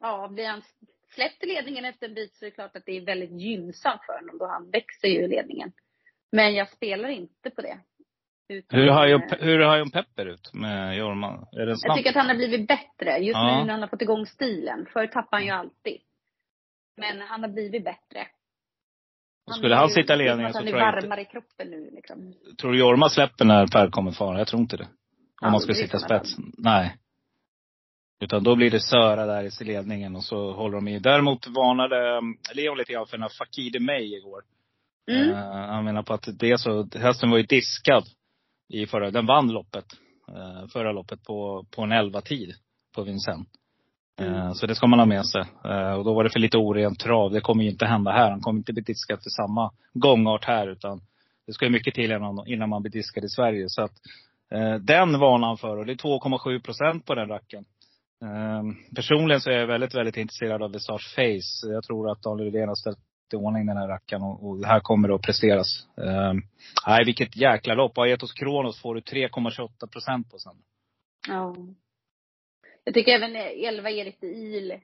ja, 0.00 0.28
blir 0.28 0.46
han 0.46 0.62
släppt 1.14 1.44
i 1.44 1.46
ledningen 1.46 1.84
efter 1.84 2.08
en 2.08 2.14
bit 2.14 2.34
så 2.34 2.44
är 2.44 2.50
det 2.50 2.54
klart 2.54 2.76
att 2.76 2.86
det 2.86 2.96
är 2.96 3.00
väldigt 3.06 3.40
gynnsamt 3.40 4.00
för 4.06 4.12
honom 4.12 4.38
då 4.38 4.46
han 4.46 4.70
växer 4.70 5.08
ju 5.08 5.20
i 5.24 5.28
ledningen. 5.28 5.72
Men 6.32 6.54
jag 6.54 6.68
spelar 6.68 7.08
inte 7.08 7.50
på 7.50 7.62
det. 7.62 7.78
Hur 8.68 8.88
har, 8.90 9.06
ju, 9.06 9.20
hur 9.40 9.58
har 9.58 9.76
ju 9.76 9.90
Pepper 9.90 10.26
ut 10.26 10.50
med 10.54 10.96
Jorma? 10.96 11.48
Är 11.52 11.58
den 11.58 11.68
jag 11.68 11.78
snabb? 11.80 11.96
tycker 11.96 12.10
att 12.10 12.16
han 12.16 12.26
har 12.28 12.34
blivit 12.34 12.68
bättre. 12.68 13.18
Just 13.18 13.36
Ja. 13.36 13.58
nu 13.58 13.64
när 13.64 13.72
han 13.72 13.80
har 13.80 13.88
fått 13.88 14.02
igång 14.02 14.26
stilen. 14.26 14.86
Förr 14.92 15.06
tappade 15.06 15.36
han 15.36 15.44
ju 15.44 15.50
alltid. 15.50 15.96
Men 16.96 17.20
han 17.20 17.40
har 17.42 17.48
blivit 17.48 17.84
bättre. 17.84 18.26
Skulle 19.56 19.74
är 19.74 19.78
han 19.78 19.88
sitta 19.90 20.12
i 20.12 20.16
är 20.16 20.18
ledningen 20.18 20.52
så 20.52 20.58
Han 20.58 20.66
är 20.66 20.70
tror 20.70 20.80
jag 20.82 20.88
inte- 20.90 21.06
varmare 21.06 21.20
i 21.20 21.24
kroppen 21.24 21.70
nu 21.70 21.90
liksom. 21.94 22.34
Tror 22.60 22.72
du 22.72 22.78
Jorma 22.78 23.08
släpper 23.08 23.44
när 23.44 23.66
Per 23.66 23.90
kommer 23.90 24.10
fara? 24.12 24.38
Jag 24.38 24.46
tror 24.46 24.60
inte 24.62 24.76
det. 24.76 24.88
Om 25.42 25.52
man 25.52 25.60
ska 25.60 25.74
sitta 25.74 25.98
spets. 25.98 26.36
Nej. 26.58 26.96
Utan 28.20 28.42
då 28.44 28.56
blir 28.56 28.70
det 28.70 28.80
Söra 28.80 29.26
där 29.26 29.62
i 29.62 29.64
ledningen 29.64 30.16
och 30.16 30.24
så 30.24 30.52
håller 30.52 30.74
de 30.76 30.88
i. 30.88 30.98
Däremot 30.98 31.46
varnade 31.46 32.18
um, 32.18 32.38
Leon 32.54 32.78
lite 32.78 32.92
grann 32.92 33.06
för 33.06 33.16
den 33.16 33.22
här 33.22 33.32
Fakide 33.38 33.80
May 33.80 34.16
igår. 34.16 34.42
Mm. 35.10 35.30
Eh, 35.30 35.36
han 35.52 35.84
menar 35.84 36.02
på 36.02 36.14
att 36.14 36.28
det 36.38 36.50
är 36.50 36.56
så, 36.56 36.88
hästen 36.98 37.30
var 37.30 37.36
ju 37.36 37.42
diskad 37.42 38.04
i 38.68 38.86
förra, 38.86 39.10
den 39.10 39.26
vann 39.26 39.48
loppet. 39.52 39.84
eh, 40.28 40.68
förra 40.72 40.92
loppet 40.92 41.22
på, 41.22 41.66
på 41.70 41.82
en 41.82 41.92
11 41.92 42.20
tid 42.20 42.54
på 42.94 43.02
Vincennes. 43.02 43.46
Eh, 44.20 44.26
Mm. 44.26 44.54
Så 44.54 44.66
det 44.66 44.74
ska 44.74 44.86
man 44.86 44.98
ha 44.98 45.06
med 45.06 45.26
sig. 45.26 45.44
Eh, 45.64 45.92
Och 45.92 46.04
då 46.04 46.14
var 46.14 46.24
det 46.24 46.30
för 46.30 46.38
lite 46.40 46.58
orent 46.58 47.00
trav. 47.00 47.32
Det 47.32 47.40
kommer 47.40 47.64
ju 47.64 47.70
inte 47.70 47.86
hända 47.86 48.10
här. 48.12 48.30
Han 48.30 48.40
kommer 48.40 48.58
inte 48.58 48.72
bli 48.72 48.82
diskad 48.82 49.18
för 49.22 49.30
samma 49.30 49.70
gångart 49.94 50.44
här. 50.44 50.68
Utan 50.68 51.00
det 51.46 51.52
ska 51.52 51.64
ju 51.64 51.70
mycket 51.70 51.94
till 51.94 52.10
innan, 52.12 52.46
innan 52.46 52.68
man 52.68 52.82
blir 52.82 52.92
diskad 52.92 53.24
i 53.24 53.28
Sverige. 53.28 53.64
Så 53.68 53.82
att 53.82 53.92
eh, 54.50 54.74
den 54.74 55.18
varnar 55.18 55.48
han 55.48 55.56
för. 55.58 55.76
Och 55.76 55.86
det 55.86 55.92
är 55.92 55.96
2,7 55.96 56.62
procent 56.62 57.04
på 57.06 57.14
den 57.14 57.28
racken. 57.28 57.64
Eh, 58.22 58.62
personligen 58.94 59.40
så 59.40 59.50
är 59.50 59.54
jag 59.58 59.66
väldigt, 59.66 59.94
väldigt 59.94 60.16
intresserad 60.16 60.62
av 60.62 60.72
Visage 60.72 61.14
Face. 61.14 61.72
Jag 61.72 61.84
tror 61.84 62.10
att 62.10 62.22
Daniel 62.22 62.52
Rydén 62.52 62.68
har 62.68 62.74
ställt 62.74 62.98
i 63.32 63.36
ordning 63.36 63.66
den 63.66 63.76
här 63.76 63.88
rackaren 63.88 64.22
och, 64.22 64.48
och 64.48 64.64
här 64.64 64.80
kommer 64.80 65.08
det 65.08 65.14
att 65.14 65.22
presteras. 65.22 65.86
Eh, 65.96 66.32
nej, 66.86 67.04
vilket 67.04 67.36
jäkla 67.36 67.74
lopp. 67.74 67.98
Aetos 67.98 68.32
Kronos 68.32 68.82
får 68.82 68.94
du 68.94 69.00
3,28 69.00 69.86
procent 69.86 70.30
på 70.30 70.38
sen. 70.38 70.56
Ja. 71.28 71.56
Jag 72.84 72.94
tycker 72.94 73.12
även 73.12 73.36
11 73.36 73.90
Erik 73.90 74.20
de 74.20 74.26
Il 74.26 74.70
eh, 74.72 74.78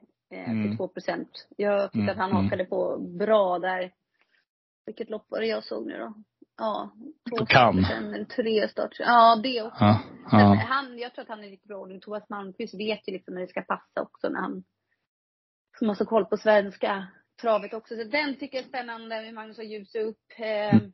Mm. 0.51 0.69
till 0.69 0.77
2 0.77 0.89
procent. 0.89 1.47
Jag 1.57 1.83
tyckte 1.93 1.99
Mm, 1.99 2.09
att 2.09 2.17
han 2.17 2.31
mm. 2.31 2.45
hakade 2.45 2.65
på 2.65 2.99
bra 2.99 3.59
där. 3.59 3.93
Vilket 4.87 5.11
lopp 5.11 5.27
var 5.29 5.41
det 5.41 5.47
jag 5.47 5.65
såg 5.65 5.87
nu 5.87 5.99
då? 5.99 6.15
Ja, 6.59 6.91
två 7.31 7.37
På 7.37 7.47
starter 7.47 7.83
sen, 7.83 8.27
tre 8.27 8.69
starter. 8.69 9.05
Ja, 9.05 9.41
det 9.43 9.63
också. 9.63 9.85
Ja, 9.85 10.01
Men 10.33 10.41
ja. 10.41 10.65
han, 10.69 10.99
jag 10.99 11.15
tror 11.15 11.23
att 11.23 11.29
han 11.29 11.45
är 11.45 11.49
riktigt 11.49 11.69
bra 11.69 11.79
ordning. 11.79 12.01
Thomas 12.01 12.29
Malmqvist 12.29 12.75
vet 12.75 13.09
ju 13.09 13.13
liksom 13.13 13.35
när 13.35 13.41
det 13.41 13.47
ska 13.49 13.63
passa 13.63 14.03
också 14.03 14.29
när 14.29 14.41
han 14.41 14.65
som 15.79 15.89
har 15.89 15.95
så 15.95 16.05
koll 16.05 16.25
på 16.25 16.37
svenska 16.37 17.07
travet 17.43 17.75
också. 17.75 17.97
Så 17.97 18.05
den 18.05 18.37
tycker 18.37 18.57
jag 18.59 18.65
är 18.65 18.69
spännande 18.69 19.23
med 19.23 19.35
Magnus 19.35 19.59
och 19.59 19.65
ljusa 19.65 19.99
upp. 19.99 20.19
Eh, 20.39 20.75
Mm. 20.75 20.93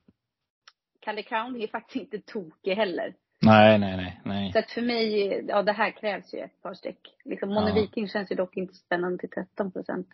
Kalle 1.00 1.22
Crown 1.22 1.60
är 1.62 1.66
faktiskt 1.66 1.96
inte 2.14 2.32
tokig 2.32 2.74
heller. 2.74 3.14
Nej, 3.40 3.78
nej, 3.78 3.96
nej, 3.96 4.20
nej. 4.24 4.52
Så 4.52 4.58
att 4.58 4.70
för 4.70 4.82
mig, 4.82 5.28
ja 5.48 5.62
det 5.62 5.72
här 5.72 5.90
krävs 5.90 6.34
ju 6.34 6.38
ett 6.38 6.62
par 6.62 6.74
streck. 6.74 6.98
Liksom 7.24 7.48
Mone 7.48 7.68
Ja. 7.68 7.74
Viking 7.74 8.08
känns 8.08 8.30
ju 8.30 8.36
dock 8.36 8.56
inte 8.56 8.74
spännande 8.74 9.18
till 9.18 9.30
13 9.30 9.72
procent. 9.72 10.08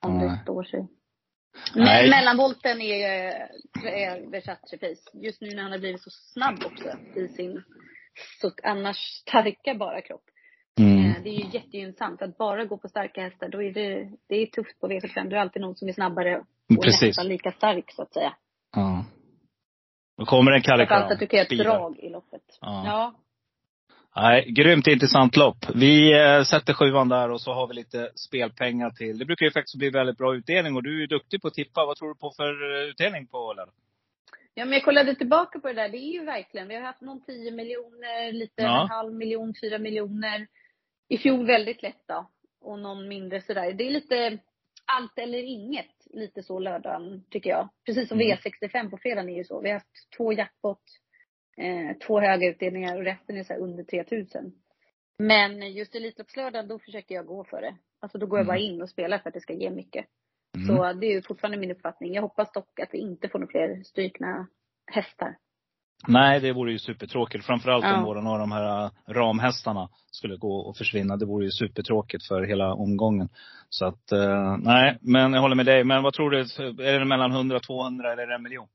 Om 0.00 0.18
Nej. 0.18 0.28
det 0.28 0.42
står 0.42 0.62
sig. 0.64 0.88
Men 1.74 2.10
mellanvolten 2.10 2.80
är, 2.80 3.04
är 3.84 4.30
Versace 4.30 4.78
Pace. 4.78 5.10
Just 5.12 5.40
nu 5.40 5.50
när 5.54 5.62
han 5.62 5.72
har 5.72 5.78
blivit 5.78 6.02
så 6.02 6.10
snabb 6.10 6.58
också 6.64 6.98
i 7.14 7.28
sin 7.28 7.62
så 8.40 8.50
annars 8.62 8.96
starka 8.96 9.74
bara 9.74 10.02
kropp. 10.02 10.24
Mm. 10.80 11.10
Eh, 11.10 11.22
Det 11.22 11.28
är 11.30 11.44
ju 11.44 11.50
jättegynnsamt. 11.52 12.22
Att 12.22 12.38
bara 12.38 12.64
gå 12.64 12.78
på 12.78 12.88
starka 12.88 13.22
hästar, 13.22 13.48
då 13.48 13.62
är 13.62 13.72
det, 13.72 14.10
det 14.28 14.36
är 14.36 14.46
tufft 14.46 14.80
på 14.80 14.88
V75. 14.88 15.28
Det 15.28 15.36
är 15.36 15.40
alltid 15.40 15.62
någon 15.62 15.76
som 15.76 15.88
är 15.88 15.92
snabbare 15.92 16.38
och 16.38 16.84
Precis. 16.84 17.02
nästan 17.02 17.28
lika 17.28 17.52
stark 17.52 17.84
så 17.92 18.02
att 18.02 18.12
säga. 18.12 18.32
Ja. 18.76 19.04
Då 20.18 20.24
kommer 20.24 20.52
en 20.52 20.62
Kalle 20.62 20.86
Framförallt 20.86 21.12
att 21.12 21.18
du 21.18 21.26
kan 21.26 21.36
göra 21.36 21.46
ett 21.46 21.58
drag 21.58 21.98
i 21.98 22.08
loppet. 22.08 22.42
Ja. 22.60 22.82
ja. 22.86 23.14
Nej, 24.16 24.50
grymt 24.52 24.86
intressant 24.86 25.36
lopp. 25.36 25.56
Vi 25.74 26.12
eh, 26.20 26.42
sätter 26.42 26.72
sjuan 26.74 27.08
där 27.08 27.30
och 27.30 27.40
så 27.40 27.52
har 27.52 27.66
vi 27.66 27.74
lite 27.74 28.10
spelpengar 28.14 28.90
till. 28.90 29.18
Det 29.18 29.24
brukar 29.24 29.46
ju 29.46 29.52
faktiskt 29.52 29.78
bli 29.78 29.90
väldigt 29.90 30.18
bra 30.18 30.34
utdelning 30.34 30.76
och 30.76 30.82
du 30.82 30.96
är 30.96 31.00
ju 31.00 31.06
duktig 31.06 31.42
på 31.42 31.48
att 31.48 31.54
tippa. 31.54 31.86
Vad 31.86 31.96
tror 31.96 32.08
du 32.08 32.14
på 32.14 32.30
för 32.36 32.82
eh, 32.82 32.88
utdelning 32.88 33.26
på 33.26 33.52
lördag? 33.56 33.74
Ja, 34.54 34.64
men 34.64 34.72
jag 34.72 34.84
kollade 34.84 35.14
tillbaka 35.14 35.58
på 35.60 35.68
det 35.68 35.74
där. 35.74 35.88
Det 35.88 35.98
är 35.98 36.12
ju 36.12 36.24
verkligen, 36.24 36.68
vi 36.68 36.74
har 36.74 36.82
haft 36.82 37.00
någon 37.00 37.24
10 37.24 37.50
miljoner, 37.50 38.32
lite 38.32 38.62
Ja. 38.62 38.68
över 38.68 38.80
en 38.82 38.88
halv 38.88 39.12
miljon, 39.14 39.54
4 39.62 39.78
miljoner. 39.78 40.46
I 41.08 41.18
fjol 41.18 41.46
väldigt 41.46 41.82
lätt 41.82 42.02
då. 42.06 42.30
Och 42.60 42.78
någon 42.78 43.08
mindre 43.08 43.40
sådär. 43.40 43.72
Det 43.72 43.86
är 43.86 43.90
lite 43.90 44.38
allt 44.84 45.18
eller 45.18 45.42
inget, 45.42 46.06
lite 46.10 46.42
så 46.42 46.58
lördagen 46.58 47.24
tycker 47.30 47.50
jag. 47.50 47.68
Precis 47.86 48.08
som 48.08 48.20
Mm. 48.20 48.36
V65 48.36 48.90
på 48.90 48.98
fredagen 48.98 49.28
är 49.28 49.36
ju 49.36 49.44
så. 49.44 49.60
Vi 49.60 49.68
har 49.68 49.74
haft 49.74 50.10
två 50.16 50.32
jackpot, 50.32 50.82
eh, 51.56 51.96
två 52.06 52.20
höga 52.20 52.48
utdelningar 52.48 52.96
och 52.96 53.04
resten 53.04 53.36
är 53.36 53.44
så 53.44 53.54
under 53.54 53.84
3000. 53.84 54.52
Men 55.18 55.72
just 55.72 55.94
Elitloppslördagen, 55.94 56.68
då 56.68 56.78
försöker 56.78 57.14
jag 57.14 57.26
gå 57.26 57.44
för 57.44 57.60
det. 57.60 57.76
Alltså 58.00 58.18
då 58.18 58.26
går 58.26 58.38
jag 58.38 58.46
bara 58.46 58.58
in 58.58 58.82
och 58.82 58.90
spelar 58.90 59.18
för 59.18 59.28
att 59.28 59.34
det 59.34 59.40
ska 59.40 59.52
ge 59.52 59.70
mycket. 59.70 60.06
Mm. 60.56 60.66
Så 60.66 60.92
det 60.92 61.06
är 61.06 61.12
ju 61.12 61.22
fortfarande 61.22 61.58
min 61.58 61.70
uppfattning. 61.70 62.14
Jag 62.14 62.22
hoppas 62.22 62.52
dock 62.52 62.80
att 62.80 62.94
vi 62.94 62.98
inte 62.98 63.28
får 63.28 63.38
några 63.38 63.50
fler 63.50 63.82
strykna 63.82 64.46
hästar. 64.86 65.36
Nej, 66.08 66.40
det 66.40 66.52
vore 66.52 66.72
ju 66.72 66.78
supertråkigt. 66.78 67.44
Framförallt 67.46 67.84
om 67.84 67.90
Ja. 67.90 68.00
några 68.00 68.32
av 68.32 68.38
de 68.38 68.52
här 68.52 68.84
äh, 68.84 68.90
ramhästarna 69.08 69.88
skulle 70.10 70.36
gå 70.36 70.56
och 70.58 70.76
försvinna. 70.76 71.16
Det 71.16 71.26
vore 71.26 71.44
ju 71.44 71.50
supertråkigt 71.50 72.26
för 72.26 72.42
hela 72.42 72.72
omgången. 72.74 73.28
Så 73.68 73.86
att, 73.86 74.12
eh, 74.12 74.56
nej, 74.58 74.98
men 75.00 75.32
jag 75.32 75.40
håller 75.40 75.56
med 75.56 75.66
dig. 75.66 75.84
Men 75.84 76.02
vad 76.02 76.14
tror 76.14 76.30
du? 76.30 76.38
Är 76.84 76.98
det 76.98 77.04
mellan 77.04 77.32
100 77.32 77.56
och 77.56 77.62
200 77.62 78.12
eller 78.12 78.22
är 78.22 78.26
det 78.26 78.34
en 78.34 78.42
miljon? 78.42 78.68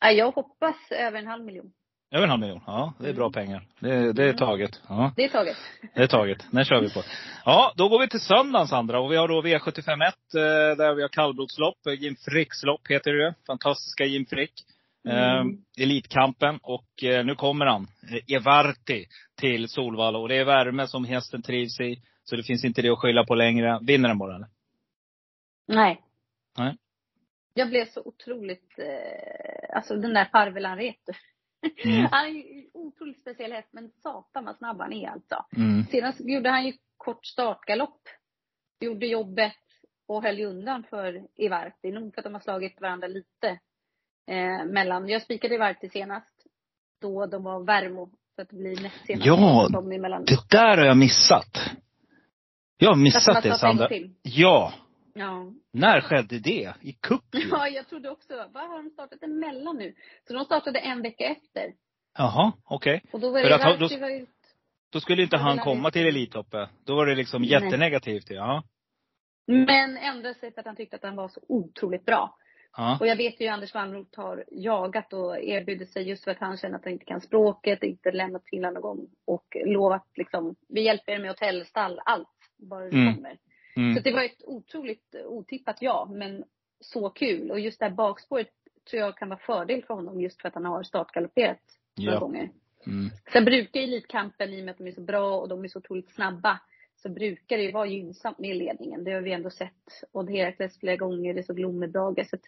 Ja, 0.00 0.10
jag 0.10 0.30
hoppas 0.30 0.76
över 0.90 1.18
en 1.18 1.26
halv 1.26 1.44
miljon. 1.44 1.72
Över 2.14 2.24
en 2.24 2.30
halv 2.30 2.40
miljon? 2.40 2.60
Ja, 2.66 2.92
det 2.98 3.08
är 3.08 3.12
bra 3.14 3.24
Mm. 3.26 3.32
pengar. 3.32 3.66
Det, 3.80 4.12
det 4.12 4.24
är 4.24 4.32
taget. 4.32 4.80
Ja, 4.88 5.12
Det 5.16 5.24
är 5.24 5.28
taget. 5.28 5.56
det 5.94 6.02
är 6.02 6.06
taget. 6.06 6.46
Den 6.50 6.64
kör 6.64 6.80
vi 6.80 6.92
på. 6.94 7.02
Ja, 7.44 7.72
då 7.76 7.88
går 7.88 8.00
vi 8.00 8.08
till 8.08 8.20
söndagen 8.20 8.66
Sandra. 8.68 9.00
Och 9.00 9.12
vi 9.12 9.16
har 9.16 9.28
då 9.28 9.42
V751 9.42 10.02
eh, 10.02 10.76
där 10.76 10.94
vi 10.94 11.02
har 11.02 11.08
kallblodslopp. 11.08 11.78
Jim 11.98 12.16
Fricks 12.30 12.62
lopp 12.62 12.80
heter 12.90 13.12
det. 13.12 13.34
Fantastiska 13.46 14.04
Jim 14.04 14.26
Frick. 14.26 14.52
Eh, 15.06 15.40
Mm. 15.40 15.56
Elitkampen. 15.78 16.58
Och 16.62 17.04
eh, 17.04 17.24
nu 17.24 17.34
kommer 17.34 17.66
han. 17.66 17.82
Eh, 17.82 18.36
Evarti 18.36 19.06
till 19.40 19.68
Solvalla. 19.68 20.18
Och 20.18 20.28
det 20.28 20.36
är 20.36 20.44
värme 20.44 20.86
som 20.86 21.04
hästen 21.04 21.42
trivs 21.42 21.80
i. 21.80 22.02
Så 22.24 22.36
det 22.36 22.42
finns 22.42 22.64
inte 22.64 22.82
det 22.82 22.88
att 22.88 22.98
skylla 22.98 23.24
på 23.24 23.34
längre. 23.34 23.78
Vinner 23.82 24.08
den 24.08 24.18
bara 24.18 24.36
eller? 24.36 24.48
Nej. 25.68 26.02
Nej. 26.58 26.76
Jag 27.54 27.68
blev 27.68 27.86
så 27.86 28.02
otroligt, 28.04 28.78
eh, 28.78 29.76
alltså 29.76 29.96
den 29.96 30.14
där 30.14 30.24
Parvelan 30.24 30.76
Retu. 30.76 31.12
Mm. 31.84 32.06
Han 32.10 32.26
är 32.26 32.30
ju 32.30 32.66
otroligt 32.74 33.20
speciell 33.20 33.52
häst, 33.52 33.68
men 33.72 33.90
satan 34.02 34.44
vad 34.44 34.56
snabb 34.56 34.80
han 34.80 34.92
är 34.92 35.08
alltså. 35.08 35.44
Mm. 35.56 35.84
Sedan 35.84 36.12
så 36.12 36.22
gjorde 36.26 36.50
han 36.50 36.66
ju 36.66 36.72
kort 36.96 37.26
startgalopp. 37.26 38.00
Gjorde 38.80 39.06
jobbet 39.06 39.52
och 40.08 40.22
höll 40.22 40.38
ju 40.38 40.44
undan 40.44 40.84
för 40.90 41.26
Ivarti. 41.36 41.92
Nog 41.92 42.14
för 42.14 42.20
att 42.20 42.24
de 42.24 42.34
har 42.34 42.40
slagit 42.40 42.80
varandra 42.80 43.08
lite. 43.08 43.58
Eh, 44.26 44.64
mellan, 44.64 45.08
jag 45.08 45.22
spikade 45.22 45.54
Ivarti 45.54 45.90
senast. 45.92 46.30
Då 47.00 47.26
de 47.26 47.42
var 47.42 47.64
Värmo. 47.64 48.10
Så 48.36 48.42
att 48.42 48.48
det 48.50 48.56
blir 48.56 48.82
näst 48.82 49.06
senast. 49.06 49.26
Ja. 49.26 49.68
Det 50.26 50.50
där 50.50 50.76
har 50.76 50.84
jag 50.84 50.96
missat. 50.96 51.70
Jag 52.78 52.88
har 52.88 52.92
Att 52.94 52.98
missat 53.00 53.42
det 53.42 53.58
Sandra. 53.58 53.88
Ja. 54.22 54.72
Ja. 55.14 55.52
När 55.72 56.00
skedde 56.00 56.38
det? 56.38 56.72
I 56.80 56.92
cupen? 56.92 57.40
Ja, 57.50 57.68
jag 57.68 57.88
trodde 57.88 58.10
också, 58.10 58.34
vad 58.52 58.68
har 58.68 58.82
de 58.82 58.90
startat 58.90 59.22
emellan 59.22 59.76
nu? 59.76 59.94
Så 60.28 60.34
de 60.34 60.44
startade 60.44 60.78
en 60.78 61.02
vecka 61.02 61.24
efter. 61.24 61.72
Jaha, 62.18 62.52
okej. 62.64 63.02
Och 63.12 63.20
då 63.20 63.30
var 63.30 63.40
För 63.40 63.48
det 63.48 63.54
att 63.54 63.62
ha- 63.62 63.74
Ivarti 63.74 64.20
då- 64.20 64.26
Då 64.92 65.00
skulle 65.00 65.22
inte 65.22 65.36
han 65.36 65.58
komma 65.58 65.90
till 65.90 66.06
Elitloppet. 66.06 66.70
Då 66.84 66.96
var 66.96 67.06
det 67.06 67.14
liksom 67.14 67.44
jättenegativt. 67.44 68.30
Ja. 68.30 68.62
Men 69.46 69.96
ändrade 69.96 70.34
sig 70.34 70.52
för 70.52 70.60
att 70.60 70.66
han 70.66 70.76
tyckte 70.76 70.96
att 70.96 71.02
han 71.02 71.16
var 71.16 71.28
så 71.28 71.40
otroligt 71.48 72.04
bra. 72.04 72.36
Ja. 72.76 72.96
Och 73.00 73.06
jag 73.06 73.16
vet 73.16 73.40
ju 73.40 73.46
Anders 73.46 73.74
Wallroth 73.74 74.20
har 74.20 74.44
jagat 74.50 75.12
och 75.12 75.38
erbjudit 75.38 75.90
sig 75.90 76.08
just 76.08 76.24
för 76.24 76.30
att 76.30 76.38
han 76.38 76.56
känner 76.56 76.76
att 76.76 76.84
han 76.84 76.92
inte 76.92 77.04
kan 77.04 77.20
språket, 77.20 77.82
inte 77.82 78.10
lämnat 78.12 78.42
Finland 78.46 78.74
någon 78.74 78.82
gång. 78.82 79.06
Och 79.24 79.56
lovat 79.64 80.06
liksom, 80.14 80.54
vi 80.68 80.82
hjälper 80.82 81.12
er 81.12 81.18
med 81.18 81.30
hotellstall, 81.30 82.00
allt. 82.04 82.28
Bara 82.58 82.84
det 82.84 82.96
Mm. 82.96 83.14
kommer. 83.14 83.36
Mm. 83.76 83.94
Så 83.96 84.02
det 84.02 84.12
var 84.12 84.22
ett 84.22 84.42
otroligt 84.44 85.14
otippat 85.26 85.76
ja, 85.80 86.08
men 86.12 86.44
så 86.80 87.10
kul. 87.10 87.50
Och 87.50 87.60
just 87.60 87.78
det 87.78 87.84
här 87.84 87.92
bakspåret 87.92 88.48
tror 88.90 89.02
jag 89.02 89.16
kan 89.16 89.28
vara 89.28 89.38
fördel 89.38 89.82
för 89.84 89.94
honom 89.94 90.20
just 90.20 90.40
för 90.42 90.48
att 90.48 90.54
han 90.54 90.64
har 90.64 90.82
startgalopperat 90.82 91.60
några 91.98 92.12
Ja. 92.14 92.20
gånger. 92.20 92.50
Mm. 92.86 93.10
Sen 93.32 93.44
brukar 93.44 93.80
Elitkampen, 93.80 94.52
i 94.54 94.60
och 94.60 94.64
med 94.64 94.72
att 94.72 94.78
de 94.78 94.86
är 94.86 94.92
så 94.92 95.00
bra 95.00 95.40
och 95.40 95.48
de 95.48 95.64
är 95.64 95.68
så 95.68 95.78
otroligt 95.78 96.10
snabba, 96.14 96.60
så 96.96 97.08
brukar 97.08 97.56
det 97.56 97.62
ju 97.62 97.72
vara 97.72 97.86
gynnsamt 97.86 98.38
med 98.38 98.56
ledningen. 98.56 99.04
Det 99.04 99.12
har 99.12 99.20
vi 99.20 99.32
ändå 99.32 99.50
sett. 99.50 100.02
Och 100.12 100.30
Herakles 100.30 100.78
flera 100.80 100.96
gånger, 100.96 101.34
det 101.34 101.42
såg 101.42 101.56
Blommebrage. 101.56 102.26
Så 102.30 102.36
att 102.36 102.42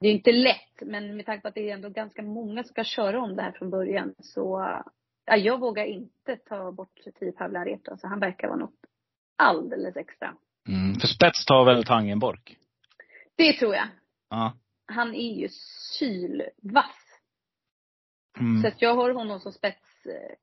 det 0.00 0.08
är 0.08 0.12
inte 0.12 0.32
lätt, 0.32 0.82
men 0.82 1.16
med 1.16 1.26
tanke 1.26 1.42
på 1.42 1.48
att 1.48 1.54
det 1.54 1.70
är 1.70 1.74
ändå 1.74 1.88
ganska 1.88 2.22
många 2.22 2.62
som 2.62 2.72
ska 2.72 2.84
köra 2.84 3.20
om 3.20 3.36
det 3.36 3.42
här 3.42 3.52
från 3.52 3.70
början 3.70 4.14
så 4.18 4.60
ja, 5.26 5.36
jag 5.36 5.60
vågar 5.60 5.84
inte 5.84 6.36
ta 6.36 6.72
bort 6.72 7.00
Tio 7.18 7.32
Pavlan 7.32 7.64
Reto. 7.64 7.90
Alltså, 7.90 8.06
han 8.06 8.20
verkar 8.20 8.48
vara 8.48 8.58
något 8.58 8.80
alldeles 9.36 9.96
extra. 9.96 10.36
Mm. 10.68 11.00
För 11.00 11.06
spets 11.06 11.44
tar 11.44 11.64
väl 11.64 11.84
Tangenborg? 11.84 12.40
Det 13.36 13.52
tror 13.52 13.74
jag. 13.74 13.88
Ja. 14.30 14.52
Han 14.86 15.14
är 15.14 15.34
ju 15.34 15.48
sylvass. 15.98 17.20
Mm. 18.38 18.62
Så 18.62 18.68
att 18.68 18.82
jag 18.82 18.94
har 18.94 19.10
honom 19.10 19.40
som 19.40 19.52
spetsfavorit. 19.52 20.38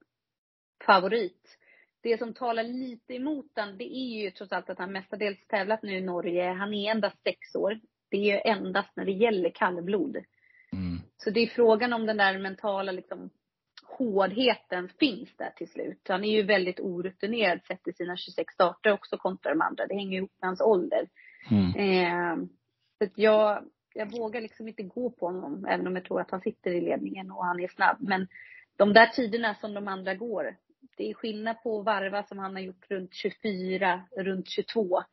favorit. 0.85 1.57
Det 2.01 2.17
som 2.17 2.33
talar 2.33 2.63
lite 2.63 3.13
emot 3.13 3.45
den, 3.53 3.77
det 3.77 3.95
är 3.95 4.23
ju 4.23 4.31
trots 4.31 4.51
allt 4.51 4.69
att 4.69 4.77
han 4.77 4.91
mestadels 4.91 5.47
tävlat 5.47 5.83
nu 5.83 5.97
i 5.97 6.01
Norge. 6.01 6.51
Han 6.51 6.73
är 6.73 6.91
endast 6.91 7.23
sex 7.23 7.55
år. 7.55 7.79
Det 8.15 8.31
är 8.31 8.35
ju 8.35 8.51
endast 8.51 8.95
när 8.95 9.05
det 9.05 9.11
gäller 9.11 9.49
kallblod. 9.49 10.17
Mm. 10.71 11.01
Så 11.17 11.29
det 11.29 11.39
är 11.39 11.47
frågan 11.47 11.93
om 11.93 12.05
den 12.05 12.17
där 12.17 12.39
mentala 12.39 12.91
liksom, 12.91 13.29
hårdheten 13.85 14.89
finns 14.99 15.37
där 15.37 15.49
till 15.49 15.69
slut. 15.69 16.01
Han 16.07 16.23
är 16.23 16.31
ju 16.31 16.43
väldigt 16.43 16.79
orutinerad 16.79 17.59
sett 17.67 17.83
till 17.83 17.95
sina 17.95 18.17
26 18.17 18.53
starter 18.53 18.91
också 18.91 19.17
kontra 19.17 19.51
de 19.51 19.61
andra. 19.61 19.87
Det 19.87 19.95
hänger 19.95 20.17
ihop 20.17 20.31
med 20.41 20.47
hans 20.47 20.61
ålder. 20.61 21.07
Mm. 21.51 21.75
Eh, 21.75 22.45
så 22.97 23.11
jag, 23.15 23.63
jag 23.93 24.11
vågar 24.11 24.41
liksom 24.41 24.67
inte 24.67 24.83
gå 24.83 25.09
på 25.09 25.25
honom, 25.25 25.65
även 25.65 25.87
om 25.87 25.95
jag 25.95 26.05
tror 26.05 26.21
att 26.21 26.31
han 26.31 26.41
sitter 26.41 26.71
i 26.71 26.81
ledningen 26.81 27.31
och 27.31 27.45
han 27.45 27.59
är 27.59 27.67
snabb. 27.67 27.97
Men 27.99 28.27
de 28.77 28.93
där 28.93 29.07
tiderna 29.07 29.55
som 29.55 29.73
de 29.73 29.87
andra 29.87 30.15
går, 30.15 30.55
det 30.97 31.09
är 31.09 31.13
skillnad 31.13 31.63
på 31.63 31.79
att 31.79 31.85
varva 31.85 32.23
som 32.23 32.39
han 32.39 32.55
har 32.55 32.61
gjort 32.61 32.91
runt 32.91 33.13
24, 33.13 34.01
runt 34.17 34.49
22. 34.49 35.03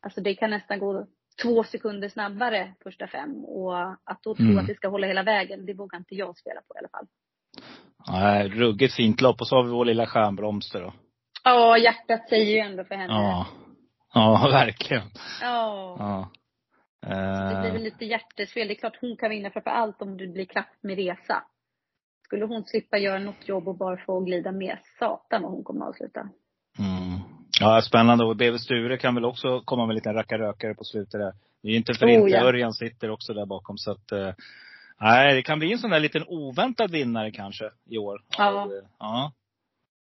Alltså 0.00 0.20
det 0.20 0.34
kan 0.34 0.50
nästan 0.50 0.78
gå 0.78 1.06
två 1.42 1.64
sekunder 1.64 2.08
snabbare 2.08 2.74
första 2.82 3.06
fem. 3.06 3.44
Och 3.44 3.78
att 4.04 4.22
då 4.22 4.34
tro 4.34 4.44
Mm. 4.44 4.58
att 4.58 4.66
det 4.66 4.74
ska 4.74 4.88
hålla 4.88 5.06
hela 5.06 5.22
vägen, 5.22 5.66
det 5.66 5.74
vågar 5.74 5.98
inte 5.98 6.14
jag 6.14 6.36
spela 6.38 6.60
på 6.60 6.74
i 6.74 6.78
alla 6.78 6.88
fall. 6.88 7.06
Nej, 8.08 8.48
ruggigt 8.48 8.94
fint 8.94 9.20
lopp. 9.20 9.40
Och 9.40 9.48
så 9.48 9.56
har 9.56 9.64
vi 9.64 9.70
vår 9.70 9.84
lilla 9.84 10.06
stjärnbromster 10.06 10.80
då. 10.80 10.92
Ja, 11.44 11.78
hjärtat 11.78 12.28
säger 12.28 12.52
ju 12.54 12.58
ändå 12.58 12.84
för 12.84 12.94
henne. 12.94 13.12
Ja. 13.12 13.46
Ja, 14.14 14.48
verkligen. 14.52 15.02
Ja. 15.42 15.96
Ja. 15.98 16.30
Det 17.00 17.60
blir 17.60 17.66
Eh, 17.66 17.72
väl 17.72 17.82
lite 17.82 18.04
hjärtesfel. 18.04 18.68
Det 18.68 18.74
är 18.74 18.78
klart 18.78 18.98
hon 19.00 19.16
kan 19.16 19.30
vinna 19.30 19.50
framför 19.50 19.70
allt 19.70 20.02
om 20.02 20.16
det 20.16 20.26
blir 20.26 20.44
kraft 20.44 20.82
med 20.82 20.96
resa. 20.96 21.42
Skulle 22.24 22.44
hon 22.44 22.64
slippa 22.64 22.98
göra 22.98 23.18
något 23.18 23.48
jobb 23.48 23.68
och 23.68 23.76
bara 23.76 23.96
få 23.96 24.20
glida 24.20 24.52
med, 24.52 24.78
satan 24.98 25.42
vad 25.42 25.50
hon 25.52 25.64
kommer 25.64 25.80
att 25.84 25.88
avsluta. 25.88 26.20
mm. 26.78 27.20
Ja, 27.60 27.82
spännande. 27.82 28.24
Och 28.24 28.36
BV 28.36 28.58
Sture 28.58 28.96
kan 28.98 29.14
väl 29.14 29.24
också 29.24 29.60
komma 29.60 29.86
med 29.86 29.90
en 29.92 29.96
liten 29.96 30.14
rackarrökare 30.14 30.74
på 30.74 30.84
slutet 30.84 31.12
där. 31.20 31.32
Det 31.62 31.68
är 31.68 31.76
inte 31.76 31.94
för 31.94 32.06
Oh, 32.06 32.12
inte. 32.12 32.28
ja. 32.30 32.44
Örjan 32.44 32.72
sitter 32.72 33.10
också 33.10 33.34
där 33.34 33.46
bakom. 33.46 33.78
Så 33.78 33.90
att, 33.90 34.12
eh, 34.12 34.32
nej, 35.00 35.34
det 35.34 35.42
kan 35.42 35.58
bli 35.58 35.72
en 35.72 35.78
sån 35.78 35.90
där 35.90 36.00
liten 36.00 36.24
oväntad 36.26 36.90
vinnare 36.90 37.30
kanske 37.30 37.70
i 37.90 37.98
år. 37.98 38.20
Ja. 38.38 38.62
Eh, 38.64 38.68
ja. 38.98 39.06
Han 39.08 39.32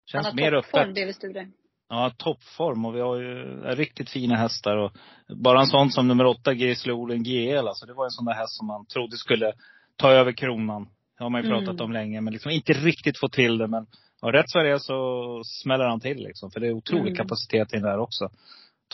Känns 0.06 0.26
har 0.26 0.32
mer 0.34 0.50
toppform 0.52 0.90
öppet. 0.90 1.16
Sture. 1.16 1.48
Ja, 1.88 2.12
toppform. 2.16 2.84
Och 2.84 2.96
vi 2.96 3.00
har 3.00 3.16
ju 3.16 3.60
riktigt 3.62 4.10
fina 4.10 4.36
hästar. 4.36 4.76
Och 4.76 4.92
bara 5.28 5.60
en 5.60 5.66
sån 5.66 5.90
som 5.90 6.08
nummer 6.08 6.24
åtta, 6.26 6.52
Gisle 6.52 6.92
Olen 6.92 7.22
GL. 7.22 7.68
Alltså, 7.68 7.86
det 7.86 7.94
var 7.94 8.04
en 8.04 8.10
sån 8.10 8.24
där 8.24 8.32
häst 8.34 8.56
som 8.56 8.66
man 8.66 8.86
trodde 8.86 9.16
skulle 9.16 9.52
ta 9.96 10.10
över 10.10 10.32
kronan. 10.32 10.88
Det 11.18 11.24
har 11.24 11.30
man 11.30 11.42
ju 11.42 11.48
pratat 11.50 11.68
Mm. 11.74 11.84
om 11.84 11.92
länge. 11.92 12.20
Men 12.20 12.32
liksom 12.32 12.50
inte 12.50 12.72
riktigt 12.72 13.18
fått 13.18 13.32
till 13.32 13.58
det. 13.58 13.66
Men 13.66 13.86
ja, 14.22 14.32
rätt 14.32 14.54
vad 14.54 14.64
det 14.64 14.70
är 14.70 14.78
så 14.78 15.42
smäller 15.44 15.84
han 15.84 16.00
till 16.00 16.22
liksom. 16.22 16.50
För 16.50 16.60
det 16.60 16.66
är 16.66 16.72
otrolig 16.72 17.00
Mm. 17.12 17.16
kapacitet 17.16 17.72
i 17.72 17.76
den 17.76 17.82
där 17.82 17.98
också. 17.98 18.30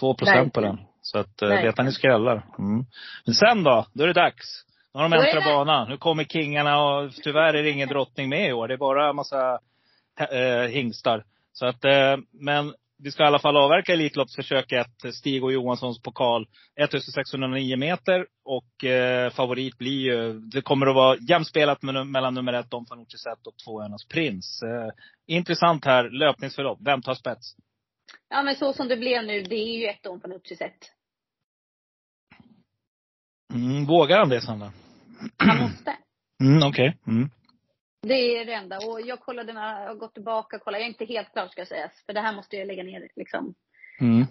Två 0.00 0.14
procent 0.14 0.52
på 0.52 0.60
den. 0.60 0.78
Så 1.02 1.18
att 1.18 1.42
uh, 1.42 1.48
Verkligen. 1.48 1.66
vet 1.66 1.78
han 1.78 1.88
i 1.88 1.92
skrällar. 1.92 2.46
Mm. 2.58 2.86
Men 3.26 3.34
sen 3.34 3.62
då? 3.64 3.86
Då 3.92 4.04
är 4.04 4.08
det 4.08 4.12
dags. 4.12 4.64
Nu 4.94 5.00
har 5.00 5.08
de 5.08 5.16
äntrat 5.16 5.44
banan. 5.44 5.88
Nu 5.88 5.96
kommer 5.96 6.24
kingarna 6.24 6.82
och 6.82 7.12
tyvärr 7.12 7.54
är 7.54 7.62
det 7.62 7.70
ingen 7.70 7.88
drottning 7.88 8.28
med 8.28 8.48
i 8.48 8.52
år. 8.52 8.68
Det 8.68 8.74
är 8.74 8.78
bara 8.78 9.08
en 9.10 9.16
massa 9.16 9.58
eh, 10.30 10.68
hingstar. 10.70 11.24
Så 11.52 11.66
att, 11.66 11.84
eh, 11.84 12.16
men 12.32 12.74
vi 12.98 13.10
ska 13.10 13.22
i 13.22 13.26
alla 13.26 13.38
fall 13.38 13.56
avverka 13.56 13.92
Elitloppsförsöket. 13.92 15.14
Stig 15.14 15.44
och 15.44 15.52
Johanssons 15.52 16.02
pokal. 16.02 16.46
1609 16.80 17.76
meter. 17.76 18.26
Och 18.44 18.84
eh, 18.84 19.30
favorit 19.30 19.78
blir 19.78 20.00
ju, 20.00 20.40
det 20.40 20.62
kommer 20.62 20.86
att 20.86 20.94
vara 20.94 21.16
jämspelat 21.28 21.82
med, 21.82 22.06
mellan 22.06 22.34
nummer 22.34 22.52
ett, 22.52 22.70
Don 22.70 22.86
Fanucci 22.86 23.18
Zet 23.18 23.46
och 23.46 23.54
två 23.64 23.82
Önas 23.82 24.08
Prins. 24.08 24.62
Eh, 24.62 24.90
intressant 25.26 25.84
här, 25.84 26.10
löpningsförlopp. 26.10 26.78
Vem 26.84 27.02
tar 27.02 27.14
spets? 27.14 27.56
Ja 28.28 28.42
men 28.42 28.56
så 28.56 28.72
som 28.72 28.88
det 28.88 28.96
blev 28.96 29.24
nu, 29.24 29.42
det 29.42 29.56
är 29.56 29.78
ju 29.78 29.86
ett 29.86 30.06
år 30.06 30.18
på 30.18 30.28
Nucci 30.28 30.56
sätt. 30.56 30.92
Mm, 33.54 33.86
vågar 33.86 34.18
han 34.18 34.28
det 34.28 34.40
Sandra? 34.40 34.72
Han 35.36 35.58
måste. 35.58 35.96
Mm, 36.42 36.68
Okej. 36.68 36.98
Mm. 37.06 37.30
Det 38.08 38.38
är 38.38 38.44
det 38.44 38.52
enda. 38.52 38.76
Och 38.78 39.00
jag 39.00 39.20
kollade, 39.20 39.52
när 39.52 39.80
jag 39.80 39.88
har 39.88 39.94
gått 39.94 40.14
tillbaka 40.14 40.56
och 40.56 40.62
kollat. 40.62 40.80
Jag 40.80 40.84
är 40.86 40.90
inte 40.90 41.04
helt 41.04 41.32
klar 41.32 41.48
ska 41.48 41.66
sägas. 41.66 42.02
För 42.06 42.12
det 42.12 42.20
här 42.20 42.34
måste 42.36 42.56
jag 42.56 42.66
lägga 42.66 42.82
ner 42.82 43.08
liksom 43.16 43.54
Mm. 44.00 44.26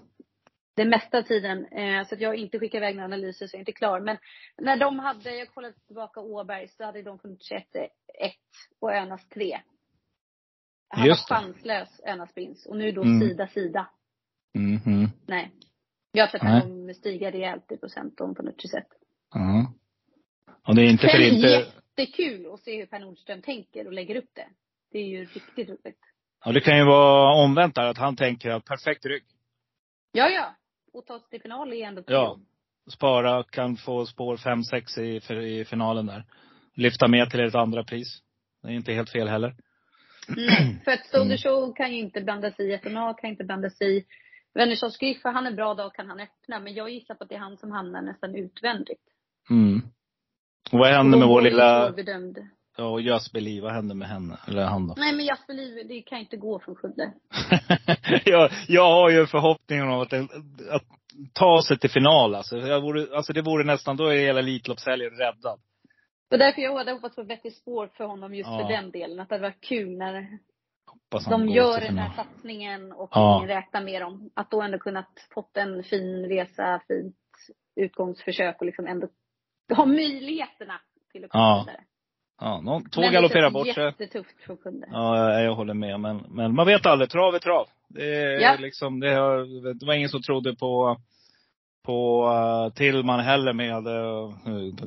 den 0.76 0.90
mesta 0.90 1.24
tiden. 1.24 1.66
Eh, 1.66 2.08
så 2.08 2.16
att 2.16 2.22
jag 2.22 2.36
inte 2.36 2.60
skickar 2.60 2.78
iväg 2.78 2.96
några 2.96 3.06
analyser 3.06 3.48
så 3.48 3.56
jag 3.56 3.60
är 3.60 3.62
inte 3.62 3.72
klar. 3.72 4.00
Men 4.00 4.18
när 4.58 4.78
de 4.78 5.00
hade, 5.00 5.36
jag 5.36 5.54
kollade 5.54 5.74
tillbaka 5.88 6.20
Åberg, 6.20 6.68
så 6.68 6.84
hade 6.84 7.02
de 7.02 7.20
funnits 7.20 7.52
1 7.52 7.64
1 7.76 8.34
och 8.82 8.94
Önas 8.94 9.30
3. 9.30 9.60
Han 10.88 11.08
Just 11.08 11.30
var 11.30 11.38
det. 11.38 11.44
chanslös, 11.44 12.02
Önas 12.06 12.34
prins. 12.34 12.66
Och 12.66 12.78
nu 12.78 12.92
då 12.92 13.02
Mm. 13.02 13.20
sida, 13.20 13.48
sida. 13.48 13.88
Mm, 14.58 14.80
mm. 14.86 15.10
Nej. 15.28 15.52
Jag 16.12 16.30
tror 16.32 16.42
att 16.42 16.48
han 16.48 16.62
kommer 16.62 16.94
stiga 16.94 17.32
rejält 17.32 17.72
i 17.72 17.78
procent 17.78 18.22
om 18.22 18.36
på 18.36 18.44
något 18.44 18.70
sätt. 18.70 18.88
Ja. 19.34 19.74
Och 20.68 20.76
det 20.76 20.82
är 20.82 20.90
inte 20.92 21.08
för 21.08 21.22
inte. 21.22 21.72
Jättekul 21.98 22.54
att 22.54 22.60
se 22.60 22.78
hur 22.78 22.86
Per 22.86 23.00
Nordström 23.00 23.42
tänker 23.42 23.88
och 23.88 23.94
lägger 23.94 24.16
upp 24.16 24.30
det. 24.34 24.48
Det 24.92 25.00
är 25.00 25.08
ju 25.08 25.26
riktigt 25.26 25.70
roligt. 25.70 26.00
Ja, 26.46 26.52
det 26.52 26.62
kan 26.62 26.78
ju 26.78 26.86
vara 26.86 27.44
omvänt 27.44 27.76
där, 27.76 27.86
att 27.86 27.98
han 27.98 28.16
tänker 28.16 28.50
att 28.50 28.66
perfekt 28.66 29.06
rygg. 29.06 29.24
Ja, 30.12 30.30
ja. 30.30 30.56
Och 30.94 31.06
ta 31.06 31.20
sig 31.20 31.30
till 31.30 31.42
final 31.42 31.74
är 31.74 31.86
ändå 31.86 32.04
kul. 32.04 32.14
Ja. 32.14 32.40
Spara, 32.90 33.44
kan 33.44 33.78
få 33.78 34.06
spår 34.06 34.38
5-6 34.38 35.00
i, 35.00 35.60
i 35.60 35.66
finalen 35.66 36.06
där. 36.06 36.24
Lyfta 36.74 37.08
med 37.08 37.30
till 37.30 37.40
ett 37.40 37.56
andra 37.56 37.84
pris. 37.84 38.22
Det 38.62 38.68
är 38.68 38.72
inte 38.72 38.94
helt 38.94 39.10
fel 39.10 39.28
heller. 39.28 39.56
Nej, 40.28 40.82
för 40.84 40.92
att 40.92 41.00
Mm. 41.00 41.08
Stolder 41.08 41.38
Show 41.38 41.76
kan 41.76 41.92
ju 41.92 42.00
inte 42.00 42.22
blanda 42.22 42.52
sig 42.52 42.70
i. 42.70 42.78
FMA 42.78 43.14
kan 43.14 43.30
inte 43.30 43.44
blanda 43.44 43.70
sig 43.70 43.98
i. 43.98 44.06
Wennerssons 44.54 44.98
Griffer, 44.98 45.32
han 45.32 45.48
är 45.48 45.52
bra 45.52 45.74
dag 45.74 45.94
kan 45.94 46.08
han 46.08 46.20
öppna. 46.20 46.60
Men 46.60 46.74
jag 46.74 46.90
gissar 46.90 47.16
på 47.16 47.24
att 47.24 47.30
det 47.30 47.36
är 47.36 47.40
han 47.40 47.58
som 47.58 47.72
hamnar 47.72 48.02
nästan 48.02 48.36
utvändigt. 48.36 49.04
Mm. 49.50 49.82
Vad 50.78 50.88
händer 50.88 51.18
med 51.18 51.28
vår 51.28 51.40
är 51.40 51.44
lilla, 51.44 51.94
ja, 52.78 52.86
och 52.86 53.02
Jasper 53.02 53.62
vad 53.62 53.72
händer 53.72 53.96
med 53.96 54.08
henne? 54.08 54.38
Eller 54.48 54.64
han 54.66 54.88
då? 54.88 54.94
Nej 54.98 55.14
men 55.16 55.26
Jasper 55.26 55.54
Liv, 55.54 55.88
det 55.88 56.02
kan 56.02 56.20
inte 56.20 56.38
gå 56.38 56.60
från 56.60 56.76
Skövde. 56.76 57.14
jag, 58.26 58.50
jag 58.68 58.90
har 58.90 59.10
ju 59.10 59.26
förhoppningen 59.26 59.88
om 59.88 60.00
att, 60.00 60.14
att 60.14 60.86
ta 61.34 61.62
sig 61.68 61.80
till 61.80 61.90
final 61.90 62.36
alltså. 62.36 62.58
Jag 62.58 62.82
vore, 62.82 63.16
alltså 63.16 63.34
det 63.34 63.42
vore 63.42 63.64
nästan, 63.64 63.98
då 63.98 64.08
är 64.08 64.18
hela 64.18 64.40
Elitloppshelgen 64.40 65.10
räddad. 65.10 65.60
Och 66.32 66.38
därför 66.38 66.62
jag 66.62 66.78
hade 66.78 66.92
hoppats 66.92 67.16
på 67.16 67.24
bättre 67.24 67.52
spår 67.52 67.90
för 67.98 68.04
honom 68.04 68.36
just 68.36 68.50
Ja. 68.50 68.60
för 68.60 68.74
den 68.74 68.92
delen. 68.92 69.20
Att 69.20 69.30
det 69.30 69.38
varit 69.38 69.62
kul 69.62 69.98
när 69.98 70.40
Hoppas 70.86 71.26
de 71.30 71.50
gör 71.50 71.80
den 71.80 71.98
här 71.98 72.16
satsningen 72.16 72.92
och 72.92 73.10
Ja. 73.12 73.38
ingen 73.38 73.48
räknar 73.48 73.84
med 73.84 74.02
dem. 74.02 74.30
Att 74.34 74.52
då 74.52 74.62
ändå 74.62 74.80
kunnat 74.80 75.28
fått 75.34 75.58
en 75.58 75.84
fin 75.84 76.26
resa, 76.26 76.82
fint 76.88 77.16
utgångsförsök 77.76 78.60
och 78.60 78.66
liksom 78.66 78.88
ändå 78.88 79.08
ha 79.76 79.86
möjligheterna 79.86 80.82
till 81.12 81.24
att 81.26 81.30
komma 81.32 81.44
Ja. 81.44 81.64
vidare. 81.68 81.84
Ja, 82.42 82.62
någon, 82.62 82.90
två 82.90 83.02
galopperar 83.02 83.50
bort 83.50 83.74
sig. 83.74 83.84
jättetufft 83.86 84.42
för 84.48 84.56
kunder. 84.56 84.90
Ja, 84.92 85.42
jag, 85.42 85.56
håller 85.56 85.74
med. 85.74 86.00
Men, 86.00 86.18
men 86.30 86.56
man 86.56 86.68
vet 86.68 86.86
aldrig. 86.86 87.10
Trav 87.10 87.36
är 87.36 87.40
trav. 87.40 87.68
Det, 87.90 88.16
är 88.16 88.40
Ja. 88.40 88.56
liksom, 88.60 89.00
det, 89.00 89.10
har, 89.14 89.74
det 89.80 89.86
var 89.86 89.94
ingen 89.94 90.10
som 90.10 90.22
trodde 90.22 90.56
på, 90.56 90.98
på 91.86 92.28
uh, 92.30 92.74
Tillman 92.74 93.20
heller 93.20 93.54
med 93.54 93.88
uh, 93.88 94.36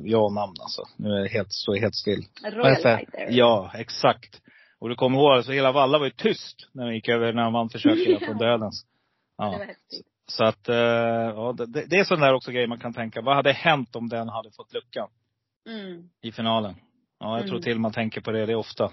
ja-namn 0.03 0.53
alltså. 0.61 0.81
Nu 0.97 1.09
är 1.09 1.21
det 1.23 1.29
helt, 1.29 1.47
så 1.51 1.75
helt 1.75 1.95
still. 1.95 2.23
Royal. 2.51 2.75
Fighter. 2.75 3.27
Ja, 3.29 3.71
exakt. 3.75 4.41
Och 4.79 4.89
du 4.89 4.95
kommer 4.95 5.17
ihåg, 5.17 5.31
alltså 5.31 5.51
hela 5.51 5.71
Valla 5.71 5.97
var 5.97 6.05
ju 6.05 6.11
tyst 6.11 6.69
när 6.73 6.83
han 6.83 6.93
gick 6.95 7.09
över, 7.09 7.33
när 7.33 7.43
han 7.43 7.53
vann 7.53 7.69
försöket 7.69 8.07
Ja. 8.21 8.27
från 8.27 8.37
dödens. 8.37 8.83
Det 9.37 9.43
var 9.45 9.51
Ja. 9.53 9.57
häftigt. 9.59 10.07
Så 10.29 10.43
att, 10.43 10.69
eh, 10.69 10.75
ja, 11.35 11.53
det, 11.57 11.85
det 11.89 11.95
är 11.95 12.03
sån 12.03 12.19
där 12.19 12.33
också 12.33 12.51
grej 12.51 12.67
man 12.67 12.79
kan 12.79 12.93
tänka. 12.93 13.21
Vad 13.21 13.35
hade 13.35 13.51
hänt 13.51 13.95
om 13.95 14.09
den 14.09 14.29
hade 14.29 14.51
fått 14.51 14.73
luckan 14.73 15.07
Mm. 15.69 16.09
i 16.21 16.31
finalen? 16.31 16.75
Ja, 17.19 17.31
jag 17.37 17.41
tror 17.47 17.55
Mm. 17.55 17.63
Tillman 17.63 17.91
tänker 17.91 18.21
på 18.21 18.31
det, 18.31 18.45
det 18.45 18.51
är 18.51 18.55
ofta. 18.55 18.91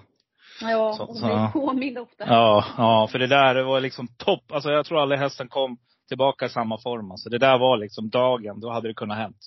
Ja, 0.60 0.94
Så- 0.96 1.04
och 1.04 1.16
så- 1.16 1.26
blir 1.26 1.48
påmind 1.52 1.98
ofta. 1.98 2.24
Ja, 2.26 2.64
ja, 2.78 3.08
för 3.12 3.18
det 3.18 3.26
där 3.26 3.54
det 3.54 3.62
var 3.62 3.80
liksom 3.80 4.08
topp. 4.16 4.52
Alltså 4.52 4.70
jag 4.70 4.86
tror 4.86 5.00
aldrig 5.02 5.20
hästen 5.20 5.48
kom 5.48 5.78
tillbaka 6.08 6.46
i 6.46 6.48
samma 6.48 6.78
form. 6.78 7.10
Alltså 7.10 7.28
det 7.30 7.38
där 7.38 7.58
var 7.58 7.76
liksom 7.78 8.10
dagen, 8.10 8.60
då 8.60 8.70
hade 8.70 8.88
det 8.88 8.94
kunnat 8.94 9.18
hänt. 9.18 9.38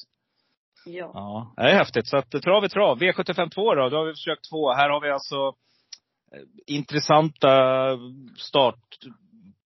Ja. 0.85 1.11
Ja, 1.13 1.53
det 1.63 1.71
är 1.71 1.75
häftigt. 1.77 2.07
Så 2.07 2.17
att 2.17 2.31
trav 2.31 2.63
är 2.63 2.67
trav. 2.67 2.99
V75 2.99 3.49
2 3.49 3.75
då, 3.75 3.89
då 3.89 3.97
har 3.97 4.05
vi 4.05 4.13
försökt 4.13 4.49
två. 4.49 4.73
Här 4.73 4.89
har 4.89 5.01
vi 5.01 5.11
alltså 5.11 5.47
eh, 6.31 6.41
intressanta 6.67 7.49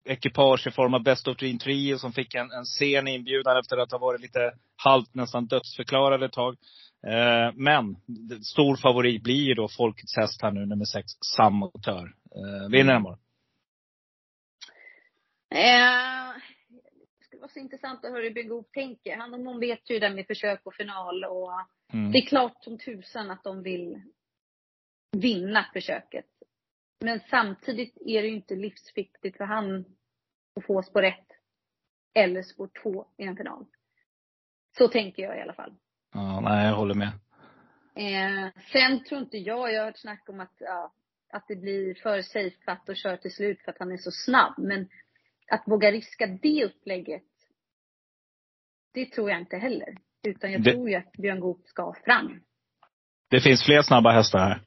startekipage 0.08 0.66
i 0.66 0.70
form 0.70 0.94
av 0.94 1.02
Best 1.02 1.28
of 1.28 1.36
Dream 1.36 1.58
Trio 1.58 1.98
som 1.98 2.12
fick 2.12 2.34
en, 2.34 2.50
en 2.50 2.64
sen 2.64 3.08
inbjudan 3.08 3.58
efter 3.58 3.76
att 3.76 3.92
ha 3.92 3.98
varit 3.98 4.20
lite 4.20 4.52
halvt 4.76 5.14
nästan 5.14 5.46
dödsförklarade 5.46 6.26
ett 6.26 6.32
tag. 6.32 6.56
Eh, 7.06 7.52
men 7.54 7.96
stor 8.42 8.76
favorit 8.76 9.22
blir 9.22 9.42
ju 9.48 9.54
då 9.54 9.68
Folkets 9.68 10.16
häst 10.16 10.42
här 10.42 10.50
nu, 10.50 10.66
nummer 10.66 10.84
sex, 10.84 11.06
Samotör. 11.36 12.14
Eh, 12.34 12.70
vinner 12.70 12.92
den 12.92 13.02
bara. 13.02 13.18
Eh, 15.50 16.34
det 17.18 17.24
skulle 17.24 17.40
vara 17.40 17.50
så 17.50 17.58
intressant 17.58 18.04
att 18.04 18.10
höra 18.10 18.22
hur 18.22 18.48
Goop 18.48 18.72
tänker. 18.72 19.16
Han 19.16 19.34
och 19.34 19.40
hon 19.40 19.60
vet 19.60 19.90
ju 19.90 19.98
det 19.98 20.10
med 20.10 20.26
försök 20.26 20.60
och 20.64 20.74
final 20.74 21.24
och 21.24 21.52
Mm. 21.92 22.12
det 22.12 22.18
är 22.18 22.26
klart 22.26 22.64
som 22.64 22.78
tusan 22.78 23.30
att 23.30 23.44
de 23.44 23.62
vill 23.62 24.00
vinna 25.16 25.66
försöket. 25.72 26.26
Men 27.00 27.20
samtidigt 27.30 27.96
är 28.06 28.22
det 28.22 28.28
ju 28.28 28.34
inte 28.34 28.54
livsviktigt 28.54 29.36
för 29.36 29.44
han 29.44 29.84
att 30.58 30.66
få 30.66 30.82
spår 30.82 31.02
ett 31.04 31.26
eller 32.14 32.42
spår 32.42 32.70
två 32.82 33.06
i 33.16 33.24
en 33.24 33.36
final. 33.36 33.66
Så 34.78 34.88
tänker 34.88 35.22
jag 35.22 35.38
i 35.38 35.40
alla 35.40 35.52
fall. 35.52 35.74
Ja, 36.14 36.40
nej, 36.40 36.66
jag 36.66 36.76
håller 36.76 36.94
med. 36.94 37.08
Eh, 37.94 38.48
sen 38.72 39.04
tror 39.04 39.20
inte 39.20 39.38
jag, 39.38 39.72
jag 39.72 39.80
har 39.80 39.86
hört 39.86 39.98
snack 39.98 40.28
om 40.28 40.40
att, 40.40 40.54
ja, 40.58 40.92
att 41.32 41.44
det 41.48 41.56
blir 41.56 41.94
för 41.94 42.22
safeat 42.22 42.88
och 42.88 42.96
kör 42.96 43.16
till 43.16 43.34
slut 43.34 43.62
för 43.64 43.72
att 43.72 43.78
han 43.78 43.92
är 43.92 43.96
så 43.96 44.10
snabb. 44.10 44.54
Men 44.58 44.88
att 45.50 45.62
våga 45.66 45.92
riska 45.92 46.26
det 46.26 46.64
upplägget, 46.64 47.22
det 48.94 49.06
tror 49.12 49.30
jag 49.30 49.40
inte 49.40 49.56
heller. 49.56 49.96
Utan 50.22 50.52
jag 50.52 50.62
Det- 50.62 50.72
tror 50.72 50.88
ju 50.90 50.94
att 50.96 51.12
Björn 51.12 51.40
Goop 51.40 51.66
ska 51.66 51.94
fram. 52.04 52.40
Det 53.30 53.40
finns 53.40 53.64
fler 53.64 53.82
snabba 53.82 54.10
hästar 54.12 54.38
här. 54.38 54.62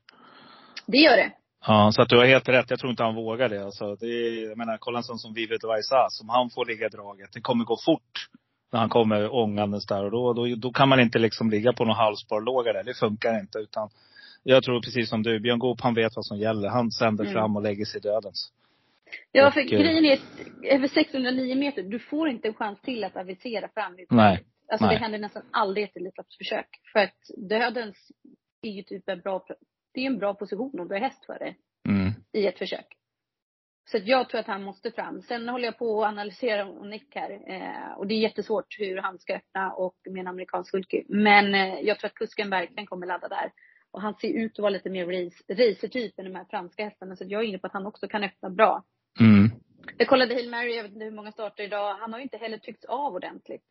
Det 0.87 0.97
gör 0.97 1.17
det. 1.17 1.31
Ja, 1.68 1.91
så 1.91 2.01
att 2.01 2.09
du 2.09 2.18
har 2.18 2.26
helt 2.26 2.49
rätt. 2.49 2.70
Jag 2.70 2.80
tror 2.80 2.91
inte 2.91 3.03
han 3.03 3.16
vågar 3.16 3.49
det. 3.49 3.66
Alltså, 3.66 3.95
det 3.95 4.05
är, 4.07 4.49
jag 4.49 4.57
menar, 4.57 4.78
kolla 4.78 4.97
en 4.97 5.03
sån 5.03 5.20
som 5.20 5.34
Vivet 5.34 5.64
Vaisa, 5.64 6.07
som 6.09 6.30
han 6.30 6.49
får 6.49 6.66
ligga 6.66 6.86
i 6.86 6.89
draget. 6.89 7.30
Det 7.34 7.41
kommer 7.41 7.66
gå 7.66 7.78
fort 7.86 8.30
när 8.72 8.80
han 8.80 8.89
kommer 8.89 9.36
ångandes 9.36 9.86
där. 9.86 10.03
Och 10.03 10.12
då, 10.12 10.34
då, 10.34 10.55
då 10.55 10.72
kan 10.72 10.89
man 10.89 10.99
inte 10.99 11.20
liksom 11.20 11.49
ligga 11.49 11.74
på 11.74 11.86
någon 11.86 11.95
halvsparlåga 11.95 12.74
där. 12.74 12.84
Det 12.84 12.93
funkar 12.93 13.39
inte. 13.39 13.59
Utan 13.59 13.89
jag 14.43 14.64
tror 14.64 14.82
precis 14.82 15.09
som 15.09 15.24
du, 15.24 15.39
Björn 15.39 15.59
Goop, 15.59 15.82
han 15.82 15.93
vet 15.93 16.16
vad 16.16 16.26
som 16.26 16.38
gäller. 16.38 16.70
Han 16.70 16.91
sänder 16.91 17.24
Mm. 17.24 17.34
fram 17.34 17.55
och 17.55 17.62
lägger 17.62 17.86
sig 17.86 17.97
i 17.97 18.01
dödens. 18.01 18.51
Ja, 19.32 19.51
för 19.51 19.66
Och, 19.66 19.74
eh, 19.74 19.80
grejen 19.80 20.05
är 20.05 20.20
över 20.64 20.88
609 20.88 21.55
meter, 21.55 21.84
du 21.84 21.99
får 21.99 22.30
inte 22.30 22.47
en 22.47 22.53
chans 22.53 22.82
till 22.82 23.03
att 23.03 23.18
avisera 23.18 23.68
fram. 23.68 23.97
Nej. 24.09 24.43
Alltså 24.72 24.86
Nej. 24.86 24.95
det 24.95 25.01
händer 25.01 25.20
nästan 25.20 25.43
aldrig 25.51 25.84
ett 25.86 25.97
Elitloppsförsök. 25.97 26.68
För 26.93 26.99
att 26.99 27.49
dödens 27.49 28.12
är 28.62 28.70
ju 28.70 28.84
typ 28.84 29.09
en 29.09 29.20
bra, 29.20 29.45
det 29.93 30.01
är 30.01 30.05
en 30.05 30.19
bra 30.19 30.33
position 30.33 30.79
om 30.79 30.87
du 30.87 30.93
har 30.93 31.01
häst 31.01 31.25
för 31.25 31.39
det. 31.39 31.55
Mm. 31.89 32.13
i 32.33 32.47
ett 32.47 32.57
försök. 32.57 32.97
Så 33.91 33.97
att 33.97 34.07
jag 34.07 34.29
tror 34.29 34.39
att 34.39 34.47
han 34.47 34.63
måste 34.63 34.91
fram. 34.91 35.21
Sen 35.21 35.49
håller 35.49 35.65
jag 35.65 35.77
på 35.77 36.03
att 36.03 36.09
analysera 36.09 36.65
Nick 36.65 37.15
här. 37.15 37.31
Eh, 37.47 37.97
och 37.97 38.07
det 38.07 38.13
är 38.13 38.19
jättesvårt 38.19 38.79
hur 38.79 38.97
han 38.97 39.19
ska 39.19 39.35
öppna 39.35 39.73
och 39.73 39.95
med 40.09 40.21
en 40.21 40.27
amerikansk 40.27 40.71
sulky. 40.71 41.03
Men 41.07 41.55
eh, 41.55 41.79
jag 41.79 41.99
tror 41.99 42.07
att 42.07 42.15
kusken 42.15 42.49
verkligen 42.49 42.85
kommer 42.85 43.07
ladda 43.07 43.27
där. 43.27 43.51
Och 43.91 44.01
han 44.01 44.15
ser 44.15 44.33
ut 44.33 44.51
att 44.51 44.59
vara 44.59 44.69
lite 44.69 44.89
mer 44.89 45.05
race, 45.05 45.43
racertyp 45.53 46.19
än 46.19 46.25
de 46.25 46.35
här 46.35 46.45
franska 46.49 46.83
hästarna. 46.83 47.15
Så 47.15 47.23
jag 47.27 47.41
är 47.43 47.47
inne 47.47 47.57
på 47.57 47.67
att 47.67 47.73
han 47.73 47.85
också 47.85 48.07
kan 48.07 48.23
öppna 48.23 48.49
bra. 48.49 48.83
Mm. 49.19 49.49
Jag 49.97 50.07
kollade 50.07 50.33
Hail 50.33 50.49
Mary, 50.49 50.75
jag 50.75 50.83
vet 50.83 50.91
inte 50.91 51.05
hur 51.05 51.11
många 51.11 51.31
starter 51.31 51.63
idag. 51.63 51.95
Han 51.95 52.13
har 52.13 52.19
ju 52.19 52.23
inte 52.23 52.37
heller 52.37 52.57
tryckts 52.57 52.85
av 52.85 53.13
ordentligt. 53.13 53.65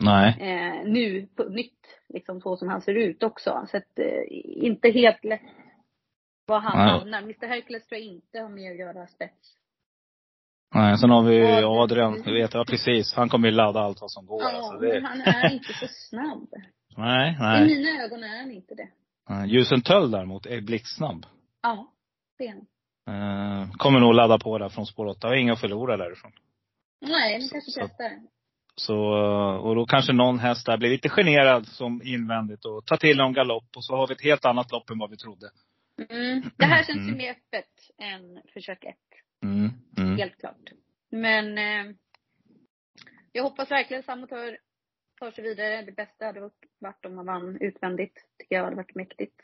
Nej. 0.00 0.36
Eh, 0.40 0.84
nu 0.84 1.26
på 1.36 1.44
nytt, 1.44 2.00
liksom 2.08 2.40
så 2.40 2.56
som 2.56 2.68
han 2.68 2.80
ser 2.82 2.94
ut 2.94 3.22
också. 3.22 3.66
Så 3.70 3.76
att 3.76 3.98
eh, 3.98 4.22
inte 4.44 4.90
helt 4.90 5.24
lätt 5.24 5.61
var 6.52 6.60
han 6.60 6.78
Nej. 6.78 6.98
hamnar. 6.98 7.18
Mr 7.18 7.46
Hercules 7.46 7.86
tror 7.86 8.00
jag 8.00 8.08
inte 8.08 8.38
har 8.38 8.48
med 8.48 8.70
att 8.72 8.78
göra 8.78 9.06
spets. 9.06 9.56
Nej, 10.74 10.98
sen 10.98 11.10
har 11.10 11.22
vi 11.22 11.64
Adrian. 11.64 12.22
Du 12.22 12.34
vet, 12.34 12.54
ja 12.54 12.64
precis. 12.64 13.14
Han 13.14 13.28
kommer 13.28 13.48
ju 13.48 13.54
ladda 13.54 13.80
allt 13.80 14.00
vad 14.00 14.10
som 14.10 14.26
går. 14.26 14.42
Ja, 14.42 14.50
alltså, 14.50 14.72
men 14.72 14.80
det, 14.80 15.06
han 15.08 15.20
är 15.20 15.52
inte 15.52 15.72
så 15.72 15.86
snabb. 15.88 16.48
nej, 16.96 17.32
I 17.32 17.36
nej. 17.38 17.64
mina 17.66 18.04
ögon 18.04 18.24
är 18.24 18.38
han 18.38 18.50
inte 18.50 18.74
det. 18.74 18.88
Ljusen 19.46 19.82
Töll 19.82 20.10
däremot 20.10 20.46
är 20.46 20.60
blixtsnabb. 20.60 21.26
Ja, 21.62 21.92
det 22.38 22.46
är 22.46 22.54
han. 22.54 22.66
Eh, 23.62 23.70
kommer 23.72 24.00
nog 24.00 24.14
ladda 24.14 24.38
på 24.38 24.58
där 24.58 24.68
från 24.68 24.86
spår 24.86 25.06
8. 25.06 25.28
Har 25.28 25.34
inga 25.34 25.52
att 25.52 25.60
förlora 25.60 25.96
därifrån. 25.96 26.32
Nej, 27.00 27.38
men 27.38 27.48
kanske 27.48 27.80
testar. 27.80 28.10
Så, 28.74 28.94
eh, 28.94 29.56
och 29.56 29.74
då 29.74 29.86
kanske 29.86 30.12
någon 30.12 30.38
häst 30.38 30.66
där 30.66 30.76
blir 30.76 30.90
lite 30.90 31.08
generad 31.08 31.66
som 31.66 32.02
invändigt 32.04 32.64
och 32.64 32.86
tar 32.86 32.96
till 32.96 33.16
någon 33.16 33.32
galopp 33.32 33.76
och 33.76 33.84
så 33.84 33.96
har 33.96 34.06
vi 34.06 34.14
ett 34.14 34.22
helt 34.24 34.44
annat 34.44 34.72
lopp 34.72 34.90
än 34.90 34.98
vad 34.98 35.10
vi 35.10 35.16
trodde. 35.16 35.50
Mm. 36.10 36.50
Det 36.56 36.64
här 36.64 36.84
känns 36.84 36.98
ju 36.98 37.02
Mm. 37.02 37.16
mer 37.16 37.30
öppet 37.30 37.70
än 37.98 38.42
försök 38.54 38.84
ett. 38.84 38.96
Mm, 39.42 39.70
mm. 39.98 40.16
Helt 40.16 40.40
klart. 40.40 40.70
Men 41.10 41.58
eh, 41.58 41.94
jag 43.32 43.42
hoppas 43.42 43.70
verkligen 43.70 44.02
Samotör 44.02 44.58
tar 45.20 45.30
sig 45.30 45.44
vidare. 45.44 45.82
Det 45.82 45.92
bästa 45.92 46.24
hade 46.24 46.40
varit 46.78 47.06
om 47.06 47.14
man 47.14 47.26
vann 47.26 47.56
utvändigt. 47.60 48.14
Tycker 48.38 48.56
jag 48.56 48.64
hade 48.64 48.76
varit 48.76 48.94
mäktigt. 48.94 49.40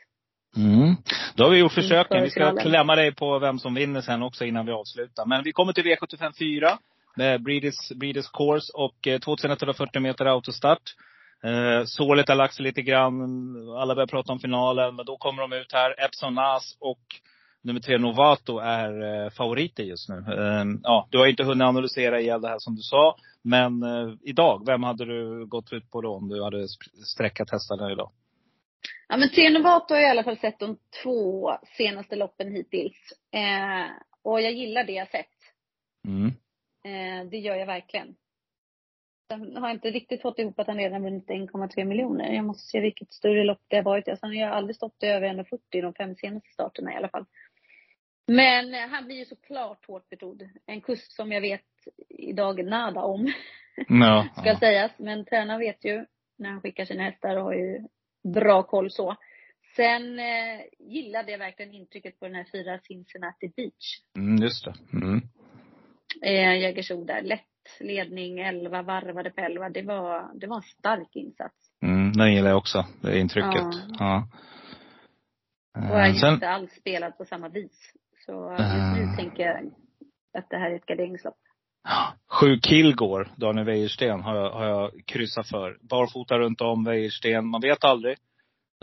Mm. 0.57 0.95
Då 1.35 1.43
har 1.43 1.51
vi 1.51 1.59
gjort 1.59 1.71
försöken. 1.73 2.23
Vi 2.23 2.29
ska 2.29 2.55
klämma 2.55 2.95
dig 2.95 3.15
på 3.15 3.39
vem 3.39 3.59
som 3.59 3.73
vinner 3.73 4.01
sen 4.01 4.23
också 4.23 4.45
innan 4.45 4.65
vi 4.65 4.71
avslutar. 4.71 5.25
Men 5.25 5.43
vi 5.43 5.51
kommer 5.51 5.73
till 5.73 5.83
V75 5.83 6.31
4. 6.39 6.77
Med 7.15 7.43
Breeders, 7.43 7.89
Breeders 7.95 8.29
Course 8.29 8.73
och 8.73 9.07
eh, 9.07 9.19
2140 9.19 10.01
meter 10.01 10.25
autostart. 10.25 10.95
Eh, 11.43 11.83
sålet 11.85 12.29
har 12.29 12.35
lagt 12.35 12.53
sig 12.53 12.63
lite 12.63 12.81
grann. 12.81 13.23
Alla 13.77 13.95
börjar 13.95 14.07
prata 14.07 14.31
om 14.31 14.39
finalen. 14.39 14.95
Men 14.95 15.05
då 15.05 15.17
kommer 15.17 15.41
de 15.41 15.53
ut 15.53 15.73
här. 15.73 16.05
Epson 16.05 16.33
Nas 16.35 16.77
och 16.79 17.01
nummer 17.61 17.79
tre 17.79 17.97
Novato 17.97 18.57
är 18.57 19.23
eh, 19.23 19.29
favoriter 19.29 19.83
just 19.83 20.09
nu. 20.09 20.15
Eh, 20.15 20.65
ja, 20.83 21.07
du 21.11 21.17
har 21.17 21.27
inte 21.27 21.43
hunnit 21.43 21.65
analysera 21.65 22.21
ihjäl 22.21 22.41
det 22.41 22.49
här 22.49 22.59
som 22.59 22.75
du 22.75 22.81
sa. 22.81 23.15
Men 23.41 23.83
eh, 23.83 24.13
idag, 24.23 24.65
vem 24.65 24.83
hade 24.83 25.05
du 25.05 25.45
gått 25.45 25.73
ut 25.73 25.91
på 25.91 26.01
då 26.01 26.15
om 26.15 26.29
du 26.29 26.43
hade 26.43 26.67
sträckat 27.05 27.51
hästarna 27.51 27.91
idag? 27.91 28.11
Ja 29.07 29.17
men 29.17 29.29
Trenovato 29.29 29.93
har 29.93 30.01
jag 30.01 30.07
i 30.07 30.11
alla 30.11 30.23
fall 30.23 30.37
sett 30.37 30.59
de 30.59 30.77
två 31.03 31.51
senaste 31.77 32.15
loppen 32.15 32.51
hittills. 32.51 33.13
Eh, 33.31 33.91
och 34.23 34.41
jag 34.41 34.51
gillar 34.51 34.83
det 34.83 34.93
jag 34.93 35.09
sett. 35.09 35.25
Mm. 36.07 36.31
Det 37.29 37.37
gör 37.37 37.55
jag 37.55 37.65
verkligen. 37.65 38.15
Sen 39.31 39.55
har 39.57 39.67
jag 39.67 39.75
inte 39.75 39.89
riktigt 39.91 40.21
fått 40.21 40.39
ihop 40.39 40.59
att 40.59 40.67
han 40.67 40.77
redan 40.77 41.03
vunnit 41.03 41.27
1,3 41.27 41.85
miljoner. 41.85 42.33
Jag 42.33 42.45
måste 42.45 42.63
se 42.67 42.79
vilket 42.79 43.13
större 43.13 43.43
lopp 43.43 43.61
det 43.67 43.75
har 43.75 43.83
varit. 43.83 44.07
Alltså, 44.07 44.25
han 44.25 44.37
har 44.37 44.47
aldrig 44.47 44.75
stått 44.75 45.03
över 45.03 45.27
1,40 45.27 45.59
de 45.81 45.93
fem 45.93 46.15
senaste 46.15 46.49
starterna 46.49 46.93
i 46.93 46.95
alla 46.95 47.09
fall. 47.09 47.25
Men 48.27 48.73
eh, 48.73 48.87
han 48.89 49.05
blir 49.05 49.15
ju 49.15 49.25
såklart 49.25 49.85
hårt 49.85 50.09
betrodd. 50.09 50.49
En 50.65 50.81
kust 50.81 51.11
som 51.11 51.31
jag 51.31 51.41
vet 51.41 51.61
idag 52.09 52.65
nada 52.65 53.01
om, 53.01 53.33
Ja, 53.87 54.27
ska 54.37 54.49
ja. 54.49 54.59
sägas. 54.59 54.91
Men 54.97 55.25
tränaren 55.25 55.59
vet 55.59 55.85
ju 55.85 56.05
när 56.37 56.49
han 56.49 56.61
skickar 56.61 56.85
sina 56.85 57.03
hästar 57.03 57.35
och 57.35 57.43
har 57.43 57.53
ju 57.53 57.79
bra 58.33 58.63
koll 58.63 58.91
så. 58.91 59.15
Sen 59.75 60.19
eh, 60.19 60.61
gillade 60.79 61.31
jag 61.31 61.39
verkligen 61.39 61.73
intrycket 61.73 62.19
på 62.19 62.25
den 62.25 62.35
här 62.35 62.45
fyra 62.51 62.79
Cincinnati 62.83 63.47
Beach. 63.55 64.01
Mm, 64.17 64.43
just 64.43 64.65
det. 64.65 64.73
Mm. 64.93 65.21
Eh, 66.21 66.59
Jägersro 66.61 67.03
där. 67.03 67.21
Lätt 67.21 67.48
ledning, 67.79 68.39
11 68.39 68.81
varvade 68.81 69.29
på 69.29 69.41
11. 69.41 69.69
Det 69.69 69.81
var, 69.81 70.31
det 70.39 70.47
var 70.47 70.55
en 70.55 70.61
stark 70.61 71.15
insats. 71.15 71.55
Mm, 71.81 72.13
den 72.13 72.33
gillar 72.33 72.49
jag 72.49 72.57
också, 72.57 72.85
det 73.01 73.19
intrycket. 73.19 73.65
Ja. 73.99 74.27
Och 75.77 75.83
Eh, 75.83 75.91
är 75.91 76.07
ju 76.07 76.13
Sen, 76.13 76.33
inte 76.33 76.49
alls 76.49 76.71
spelat 76.71 77.17
på 77.17 77.25
samma 77.25 77.49
vis. 77.49 77.93
Så 78.25 78.31
just 78.51 78.97
nu 78.97 79.13
Ah. 79.13 79.15
tänker 79.17 79.43
jag 79.43 79.71
att 80.37 80.49
det 80.49 80.57
här 80.57 80.71
är 80.71 80.75
ett 80.75 80.85
garderingslopp. 80.85 81.37
Sju 82.31 82.59
Kilgård, 82.61 83.29
Daniel 83.35 83.65
Wäjersten, 83.65 84.21
har 84.21 84.35
jag, 84.35 84.51
har 84.51 84.65
jag 84.65 84.91
kryssat 85.05 85.47
för. 85.47 85.77
Barfota 85.81 86.39
runt 86.39 86.61
om 86.61 86.83
Wäjersten. 86.83 87.45
Man 87.47 87.61
vet 87.61 87.83
aldrig. 87.83 88.17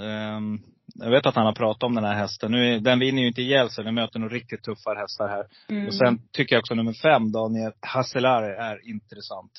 Ehm, 0.03 0.59
jag 0.99 1.11
vet 1.11 1.27
att 1.27 1.35
han 1.35 1.47
har 1.47 1.53
pratat 1.53 1.83
om 1.83 1.95
den 1.95 2.05
här 2.05 2.15
hästen. 2.15 2.53
Nu, 2.53 2.75
är- 2.75 2.81
den 2.81 2.99
vinner 2.99 3.23
ju 3.23 3.29
inte 3.29 3.43
ihjäl 3.43 3.71
sig. 3.71 3.85
Den 3.85 3.95
möter 3.95 4.19
nog 4.19 4.33
riktigt 4.33 4.63
tuffare 4.63 4.99
hästar 4.99 5.29
här. 5.29 5.47
Mm. 5.69 5.87
Och 5.87 5.95
sen 5.95 6.19
tycker 6.33 6.57
jag 6.57 6.61
också 6.61 6.75
nummer 6.75 6.93
fem, 6.93 7.33
Daniel 7.33 7.73
Hasselare, 7.81 8.57
är 8.57 8.89
intressant. 8.89 9.53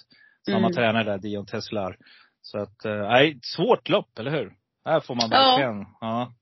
Samma 0.46 0.58
Mm. 0.58 0.74
tränare 0.74 1.04
där, 1.04 1.18
Dion 1.18 1.46
Teslar. 1.46 1.98
Så 2.42 2.58
att, 2.60 2.86
eh, 2.86 2.98
nej, 2.98 3.40
svårt 3.44 3.90
lopp, 3.90 4.20
eller 4.20 4.32
hur? 4.32 4.54
Här 4.86 5.00
får 5.00 5.16
man 5.16 5.30
Ja. 5.32 5.38
verkligen, 5.38 5.86
ja. 6.02 6.34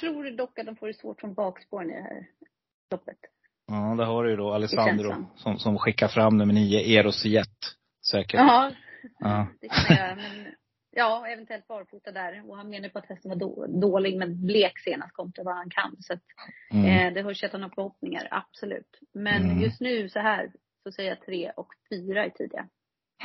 tror 0.00 0.36
dock 0.36 0.58
att 0.58 0.66
de 0.66 0.76
får 0.76 0.86
det 0.86 0.94
svårt 0.94 1.20
från 1.20 1.34
bakspåren 1.34 1.90
i 1.90 1.92
det 1.94 2.02
här 2.02 2.26
loppet. 2.90 3.18
Ja, 3.66 3.94
där 3.98 4.04
har 4.04 4.24
du 4.24 4.30
ju 4.30 4.36
då 4.36 4.52
Alessandro 4.54 5.26
som, 5.36 5.58
som 5.58 5.78
skickar 5.78 6.08
fram 6.08 6.36
nummer 6.36 6.54
nio, 6.54 6.98
Eros 7.00 7.24
Jet. 7.24 7.48
Säkert. 8.10 8.40
Ja, 8.40 8.70
Ja. 9.18 9.46
det 9.60 9.68
kan 9.68 9.96
jag. 9.96 10.16
Men 10.16 10.54
ja, 11.00 11.26
eventuellt 11.26 11.68
barfota 11.68 12.10
där. 12.12 12.32
Och 12.48 12.56
han 12.56 12.68
menar 12.70 12.88
på 12.88 12.98
att 12.98 13.06
hästen 13.08 13.28
var 13.28 13.36
då, 13.36 13.66
dålig, 13.66 14.18
men 14.18 14.46
blek 14.46 14.78
senast 14.78 15.12
kontra 15.14 15.44
vad 15.44 15.56
han 15.56 15.70
kan. 15.70 15.96
Så 16.00 16.12
att, 16.12 16.22
Mm. 16.72 16.86
eh, 16.86 17.14
det 17.14 17.22
hörs 17.22 17.44
att 17.44 17.52
han 17.52 17.62
har 17.62 17.70
förhoppningar, 17.70 18.28
absolut. 18.30 18.92
Men 19.14 19.44
Mm. 19.44 19.60
just 19.60 19.80
nu 19.80 20.08
så 20.08 20.20
här, 20.20 20.50
så 20.82 20.92
säger 20.92 21.08
jag 21.10 21.20
tre 21.26 21.52
och 21.56 21.68
fyra 21.90 22.26
i 22.26 22.30
tidiga. 22.30 22.68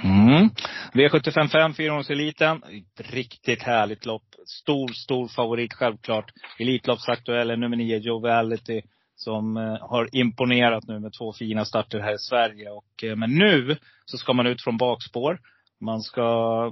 Mm. 0.03 0.49
V755, 0.93 1.73
fyraåringseliten. 1.73 2.63
Ett 2.63 3.11
riktigt 3.13 3.63
härligt 3.63 4.05
lopp. 4.05 4.36
Stor, 4.45 4.88
stor 4.88 5.28
favorit 5.28 5.73
självklart. 5.73 6.32
Elitloppsaktuell 6.59 7.49
är 7.49 7.57
nummer 7.57 7.78
nio, 7.78 7.97
Joviality. 7.97 8.82
Som 9.15 9.57
eh, 9.57 9.78
har 9.89 10.15
imponerat 10.15 10.88
nu 10.88 10.99
med 10.99 11.13
två 11.19 11.34
fina 11.34 11.65
starter 11.65 11.99
här 11.99 12.13
i 12.13 12.17
Sverige. 12.19 12.69
Och, 12.69 13.03
eh, 13.03 13.15
men 13.15 13.36
nu 13.36 13.78
så 14.05 14.17
ska 14.17 14.34
man 14.34 14.47
ut 14.47 14.63
från 14.63 14.78
bakspår. 14.78 15.39
Man 15.82 16.01
ska, 16.01 16.21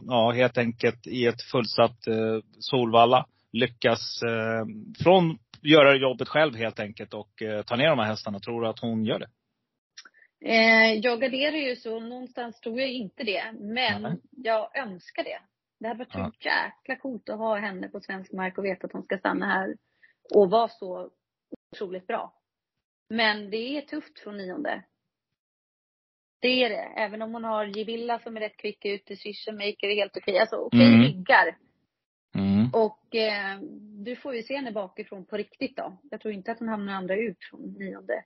ja 0.07 0.31
helt 0.31 0.57
enkelt 0.57 1.07
i 1.07 1.25
ett 1.25 1.41
fullsatt 1.51 2.07
eh, 2.07 2.39
Solvalla 2.59 3.25
lyckas 3.51 4.21
eh, 4.23 4.65
från 5.03 5.37
göra 5.61 5.95
jobbet 5.95 6.27
själv 6.27 6.55
helt 6.55 6.79
enkelt 6.79 7.13
och 7.13 7.41
eh, 7.41 7.63
ta 7.63 7.75
ner 7.75 7.89
de 7.89 7.99
här 7.99 8.05
hästarna. 8.05 8.39
Tror 8.39 8.61
du 8.61 8.67
att 8.67 8.79
hon 8.79 9.05
gör 9.05 9.19
det? 9.19 9.29
Eh, 10.45 10.93
jag 10.93 11.21
garderar 11.21 11.57
ju 11.57 11.75
så 11.75 11.99
någonstans 11.99 12.59
tror 12.59 12.79
jag 12.79 12.91
inte 12.91 13.23
det. 13.23 13.53
Men 13.59 14.01
Nej. 14.01 14.17
jag 14.31 14.77
önskar 14.77 15.23
det. 15.23 15.39
Det 15.79 15.87
hade 15.87 15.97
varit 15.97 16.11
så 16.11 16.31
jäkla 16.39 16.95
coolt 16.95 17.29
att 17.29 17.37
ha 17.37 17.59
henne 17.59 17.87
på 17.87 17.99
svensk 17.99 18.31
mark 18.31 18.57
och 18.57 18.65
veta 18.65 18.87
att 18.87 18.93
hon 18.93 19.03
ska 19.03 19.17
stanna 19.17 19.45
här 19.45 19.75
och 20.35 20.49
vara 20.49 20.67
så 20.67 21.09
otroligt 21.71 22.07
bra. 22.07 22.33
Men 23.09 23.49
det 23.49 23.77
är 23.77 23.81
tufft 23.81 24.19
från 24.19 24.37
nionde. 24.37 24.83
Det 26.43 26.63
är 26.63 26.69
det. 26.69 27.01
Även 27.01 27.21
om 27.21 27.33
hon 27.33 27.43
har 27.43 27.65
Givilla 27.65 28.19
som 28.19 28.37
är 28.37 28.41
rätt 28.41 28.57
kvick 28.57 28.85
ut, 28.85 29.05
Decision 29.05 29.55
Maker 29.55 29.87
är 29.87 29.95
helt 29.95 30.17
okej. 30.17 30.39
Alltså 30.39 30.55
okej 30.55 30.87
Mm. 30.87 31.01
ryggar. 31.01 31.57
Mm. 32.35 32.69
Och 32.73 33.15
eh, 33.15 33.59
du 34.05 34.15
får 34.15 34.35
ju 34.35 34.43
se 34.43 34.55
henne 34.55 34.71
bakifrån 34.71 35.25
på 35.25 35.37
riktigt 35.37 35.77
då. 35.77 35.97
Jag 36.11 36.21
tror 36.21 36.33
inte 36.33 36.51
att 36.51 36.59
hon 36.59 36.67
hamnar 36.67 36.93
andra 36.93 37.15
ut 37.15 37.37
från 37.49 37.61
nionde. 37.61 38.23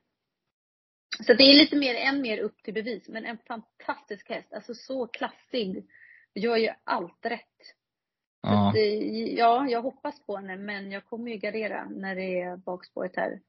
Så 1.25 1.33
det 1.33 1.43
är 1.43 1.53
lite 1.59 1.75
mer, 1.75 1.95
än 1.95 2.21
mer 2.21 2.37
upp 2.37 2.63
till 2.63 2.73
bevis. 2.73 3.09
Men 3.09 3.25
en 3.25 3.37
fantastisk 3.37 4.29
häst. 4.29 4.53
Alltså 4.53 4.73
så 4.73 5.07
klassig. 5.07 5.85
Gör 6.33 6.57
ju 6.57 6.69
allt 6.83 7.25
rätt. 7.25 7.41
Ja. 8.41 8.69
att, 8.69 8.75
eh, 8.75 9.33
ja, 9.37 9.67
jag 9.69 9.81
hoppas 9.81 10.25
på 10.25 10.35
henne. 10.37 10.55
Men 10.57 10.91
jag 10.91 11.05
kommer 11.05 11.31
ju 11.31 11.37
gardera 11.37 11.85
när 11.89 12.15
det 12.15 12.41
är 12.41 12.57
bakspåret 12.57 13.15
här. 13.15 13.39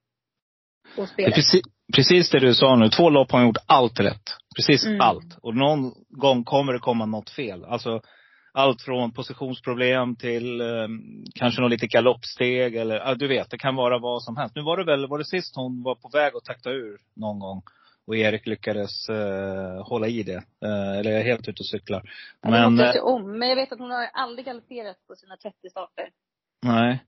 Det 1.16 1.22
är 1.24 1.30
precis, 1.30 1.60
precis 1.96 2.30
det 2.30 2.38
du 2.38 2.54
sa 2.54 2.76
nu. 2.76 2.88
Två 2.88 3.10
lopp 3.10 3.30
har 3.32 3.38
hon 3.38 3.48
gjort 3.48 3.64
allt 3.66 4.00
rätt. 4.00 4.22
Precis 4.56 4.86
Mm. 4.86 5.00
allt. 5.00 5.38
Och 5.42 5.56
någon 5.56 5.92
gång 6.08 6.44
kommer 6.44 6.72
det 6.72 6.78
komma 6.78 7.06
något 7.06 7.30
fel. 7.30 7.64
Alltså 7.64 8.00
allt 8.52 8.82
från 8.82 9.12
positionsproblem 9.12 10.16
till 10.16 10.60
eh, 10.60 10.88
kanske 11.34 11.60
något 11.60 11.70
litet 11.70 11.90
galoppsteg 11.90 12.76
eller, 12.76 12.96
ja, 12.96 13.14
du 13.14 13.28
vet, 13.28 13.50
det 13.50 13.58
kan 13.58 13.74
vara 13.76 13.98
vad 13.98 14.22
som 14.22 14.36
helst. 14.36 14.54
Nu 14.56 14.62
var 14.62 14.76
det 14.76 14.84
väl, 14.84 15.06
var 15.08 15.18
det 15.18 15.24
sist 15.24 15.56
hon 15.56 15.82
var 15.82 15.94
på 15.94 16.08
väg 16.08 16.32
att 16.36 16.44
takta 16.44 16.70
ur 16.70 16.98
någon 17.16 17.38
gång? 17.38 17.62
Och 18.06 18.16
Erik 18.16 18.46
lyckades 18.46 19.08
eh, 19.08 19.86
hålla 19.86 20.06
i 20.06 20.22
det. 20.22 20.42
Eh, 20.64 20.98
eller 20.98 21.10
jag 21.10 21.20
är 21.20 21.24
helt 21.24 21.48
ute 21.48 21.60
och 21.62 21.66
cyklar. 21.66 22.02
Ja, 22.42 22.50
Men, 22.50 22.72
måste 22.72 22.84
jag 22.86 22.96
eh, 22.96 23.02
om. 23.02 23.38
Men 23.38 23.48
jag 23.48 23.56
vet 23.56 23.72
att 23.72 23.78
hon 23.78 23.90
har 23.90 24.04
aldrig 24.14 24.46
galopperat 24.46 24.96
på 25.08 25.14
sina 25.14 25.36
30 25.36 25.56
starter. 25.70 26.08
nej. 26.62 27.04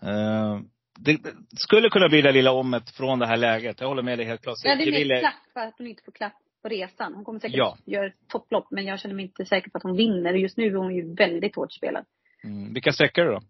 Det, 0.00 0.62
det 1.04 1.18
skulle 1.56 1.88
kunna 1.90 2.08
bli 2.08 2.22
det 2.22 2.32
lilla 2.32 2.52
ommet 2.52 2.90
från 2.90 3.18
det 3.18 3.26
här 3.26 3.36
läget. 3.36 3.80
Jag 3.80 3.88
håller 3.88 4.02
med 4.02 4.18
dig 4.18 4.26
helt 4.26 4.42
klart. 4.42 4.56
Ja, 4.64 4.76
det 4.76 4.82
är 4.82 5.08
mer 5.08 5.20
klapp 5.20 5.34
för 5.52 5.60
att 5.60 5.74
hon 5.78 5.86
inte 5.86 6.02
får 6.04 6.12
klapp 6.12 6.32
på 6.62 6.68
resan. 6.68 7.14
Hon 7.14 7.24
kommer 7.24 7.40
säkert 7.40 7.56
Ja. 7.56 7.76
göra 7.86 8.12
topplopp, 8.28 8.66
men 8.70 8.84
jag 8.84 9.00
känner 9.00 9.14
mig 9.14 9.24
inte 9.24 9.44
säker 9.44 9.70
på 9.70 9.76
att 9.78 9.82
hon 9.82 9.96
vinner. 9.96 10.34
Just 10.34 10.56
nu 10.56 10.66
är 10.66 10.74
hon 10.74 10.94
ju 10.94 11.14
väldigt 11.14 11.56
hårt 11.56 11.72
spelad. 11.72 12.04
Mm. 12.44 12.72
Vilka 12.74 12.92
sträckor 12.92 13.24
då? 13.24 13.40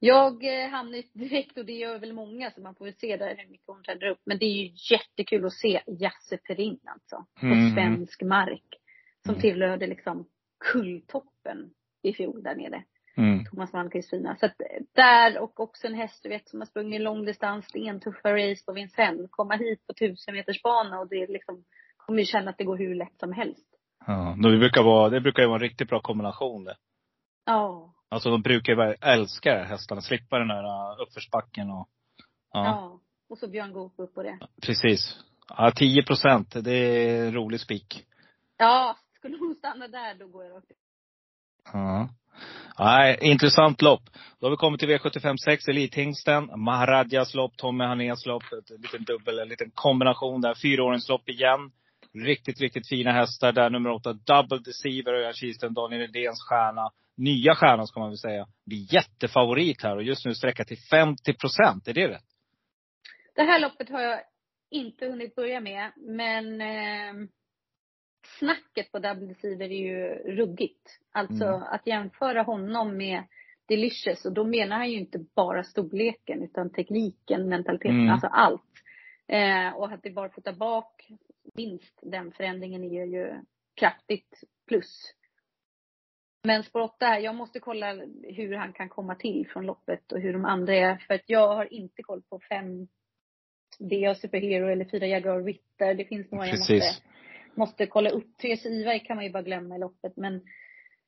Jag 0.00 0.62
eh, 0.64 0.68
hamnar 0.70 1.02
direkt, 1.18 1.58
och 1.58 1.64
det 1.64 1.72
gör 1.72 1.98
väl 1.98 2.12
många, 2.12 2.50
så 2.50 2.60
man 2.60 2.74
får 2.74 2.84
väl 2.84 2.94
se 2.94 3.16
där 3.16 3.34
hur 3.38 3.50
mycket 3.50 3.66
hon 3.66 3.82
träder 3.82 4.06
upp. 4.06 4.20
Men 4.26 4.38
det 4.38 4.44
är 4.44 4.52
ju 4.64 4.70
jättekul 4.90 5.44
att 5.44 5.52
se 5.52 5.82
Jasse 5.86 6.36
Perin 6.36 6.78
alltså. 6.84 7.26
På 7.40 7.46
Mm. 7.46 7.74
svensk 7.74 8.22
mark. 8.22 8.64
Som 9.22 9.30
Mm. 9.34 9.40
tillhörde 9.40 9.86
liksom 9.86 10.26
kulltoppen 10.72 11.70
i 12.02 12.12
fjol 12.12 12.42
där 12.42 12.54
nere. 12.54 12.84
Mm. 13.16 13.44
Thomas 13.44 13.72
Malmqvist 13.72 14.10
fina. 14.10 14.36
Så 14.36 14.46
att 14.46 14.60
där 14.92 15.38
och 15.38 15.60
också 15.60 15.86
en 15.86 15.94
häst 15.94 16.22
du 16.22 16.28
vet 16.28 16.48
som 16.48 16.60
har 16.60 16.66
sprungit 16.66 17.00
långdistans, 17.00 17.66
stentuffa 17.66 18.32
race 18.32 18.64
på 18.66 18.72
Vincennes. 18.72 19.30
Komma 19.30 19.56
hit 19.56 19.86
på 19.86 19.94
tusen 19.94 20.34
meters 20.34 20.62
bana 20.62 21.00
och 21.00 21.08
det 21.08 21.26
liksom, 21.26 21.64
kommer 21.96 22.18
ju 22.18 22.24
känna 22.24 22.50
att 22.50 22.58
det 22.58 22.64
går 22.64 22.76
hur 22.76 22.94
lätt 22.94 23.18
som 23.18 23.32
helst. 23.32 23.66
Ja, 24.06 24.36
det 24.42 24.58
brukar 24.58 24.82
vara, 24.82 25.08
det 25.08 25.20
brukar 25.20 25.42
ju 25.42 25.48
vara 25.48 25.56
en 25.56 25.68
riktigt 25.68 25.88
bra 25.88 26.00
kombination 26.00 26.64
det. 26.64 26.76
Ja. 27.46 27.94
Alltså 28.08 28.30
de 28.30 28.42
brukar 28.42 28.72
ju 28.72 28.94
älska 29.00 29.64
hästarna, 29.64 30.00
slippa 30.00 30.38
den 30.38 30.50
här 30.50 30.64
uh, 30.64 31.02
uppförsbacken 31.02 31.70
och 31.70 31.88
Ja. 32.54 32.64
ja, 32.64 33.00
Och 33.28 33.38
så 33.38 33.48
Björn 33.48 33.72
Goop 33.72 33.94
upp 33.96 34.14
på 34.14 34.22
det. 34.22 34.38
precis. 34.62 35.16
Ja, 35.48 35.72
10 35.76 36.02
procent, 36.02 36.64
det 36.64 36.72
är 36.72 37.26
en 37.26 37.34
rolig 37.34 37.60
spik. 37.60 38.06
Ja, 38.56 38.96
skulle 39.14 39.36
hon 39.38 39.54
stanna 39.54 39.88
där 39.88 40.14
då 40.14 40.26
går 40.26 40.44
jag 40.44 40.56
rakt. 40.56 40.66
Ja. 41.72 42.08
Nej, 42.78 43.18
intressant 43.20 43.82
lopp. 43.82 44.02
Då 44.40 44.46
har 44.46 44.50
vi 44.50 44.56
kommit 44.56 44.80
till 44.80 44.88
V75 44.88 45.36
6, 45.44 45.68
Elithingsten. 45.68 46.60
Maharadjas 46.60 47.34
lopp, 47.34 47.56
Tommy 47.56 47.84
Hanés 47.84 48.26
lopp. 48.26 48.42
En 48.52 48.80
liten 48.82 49.04
dubbel, 49.04 49.38
en 49.38 49.48
liten 49.48 49.70
kombination 49.74 50.40
där. 50.40 50.54
Fyraåringslopp 50.54 51.28
igen. 51.28 51.70
Riktigt, 52.14 52.60
riktigt 52.60 52.88
fina 52.88 53.12
hästar. 53.12 53.52
Där 53.52 53.70
nummer 53.70 53.90
åtta, 53.90 54.12
Double 54.12 54.58
Deceiver, 54.58 55.12
Örjan 55.12 55.32
Kihlström, 55.32 55.74
Daniel 55.74 56.00
Redéns 56.00 56.42
stjärna. 56.48 56.90
Nya 57.16 57.54
stjärnan 57.54 57.86
ska 57.86 58.00
man 58.00 58.08
väl 58.08 58.18
säga. 58.18 58.46
Blir 58.66 58.94
jättefavorit 58.94 59.82
här 59.82 59.96
och 59.96 60.02
just 60.02 60.26
nu 60.26 60.34
sträcka 60.34 60.64
till 60.64 60.78
50 60.90 61.34
procent. 61.34 61.88
Är 61.88 61.94
det 61.94 62.08
rätt? 62.08 62.24
Det 63.34 63.42
här 63.42 63.60
loppet 63.60 63.90
har 63.90 64.00
jag 64.00 64.20
inte 64.70 65.06
hunnit 65.06 65.34
börja 65.34 65.60
med, 65.60 65.92
men 65.96 66.60
eh, 66.60 67.28
snacket 68.26 68.92
på 68.92 68.98
Deceiver 68.98 69.64
är 69.64 69.78
ju 69.78 70.08
ruggigt. 70.36 70.98
Alltså 71.12 71.44
Mm. 71.44 71.62
att 71.62 71.86
jämföra 71.86 72.42
honom 72.42 72.96
med 72.96 73.22
Delicious, 73.68 74.24
och 74.24 74.32
då 74.32 74.44
menar 74.44 74.76
han 74.76 74.90
ju 74.90 74.98
inte 74.98 75.18
bara 75.34 75.64
storleken 75.64 76.42
utan 76.42 76.70
tekniken, 76.70 77.48
mentaliteten, 77.48 78.00
Mm. 78.00 78.10
alltså 78.10 78.26
allt. 78.26 78.62
Eh, 79.26 79.68
och 79.76 79.92
att 79.92 80.02
det 80.02 80.10
bara 80.10 80.28
fota 80.30 80.52
bak, 80.52 81.08
minst 81.54 81.98
den 82.02 82.32
förändringen 82.32 82.84
är 82.84 83.04
ju 83.04 83.34
kraftigt 83.74 84.44
plus. 84.68 85.14
Men 86.46 86.62
spår 86.62 86.80
8 86.80 87.06
här, 87.06 87.20
jag 87.20 87.34
måste 87.34 87.60
kolla 87.60 87.92
hur 88.22 88.54
han 88.54 88.72
kan 88.72 88.88
komma 88.88 89.14
till 89.14 89.48
från 89.48 89.66
loppet 89.66 90.12
och 90.12 90.20
hur 90.20 90.32
de 90.32 90.44
andra 90.44 90.74
är. 90.74 90.96
För 90.96 91.14
att 91.14 91.24
jag 91.26 91.48
har 91.54 91.72
inte 91.72 92.02
koll 92.02 92.22
på 92.22 92.40
fem 92.48 92.88
DA 93.78 94.14
Superhero 94.14 94.68
eller 94.68 94.84
fyra 94.84 95.06
Jaguar 95.06 95.42
Ritter. 95.42 95.94
Det 95.94 96.04
finns 96.04 96.30
några 96.30 96.46
jag 96.46 96.58
måste, 96.58 96.72
Precis. 96.72 97.02
Måste 97.56 97.86
kolla 97.86 98.10
upp. 98.10 98.36
Therese 98.38 98.66
Ivar 98.66 98.98
kan 99.04 99.16
man 99.16 99.24
ju 99.24 99.32
bara 99.32 99.42
glömma 99.42 99.76
i 99.76 99.78
loppet. 99.78 100.16
Men 100.16 100.40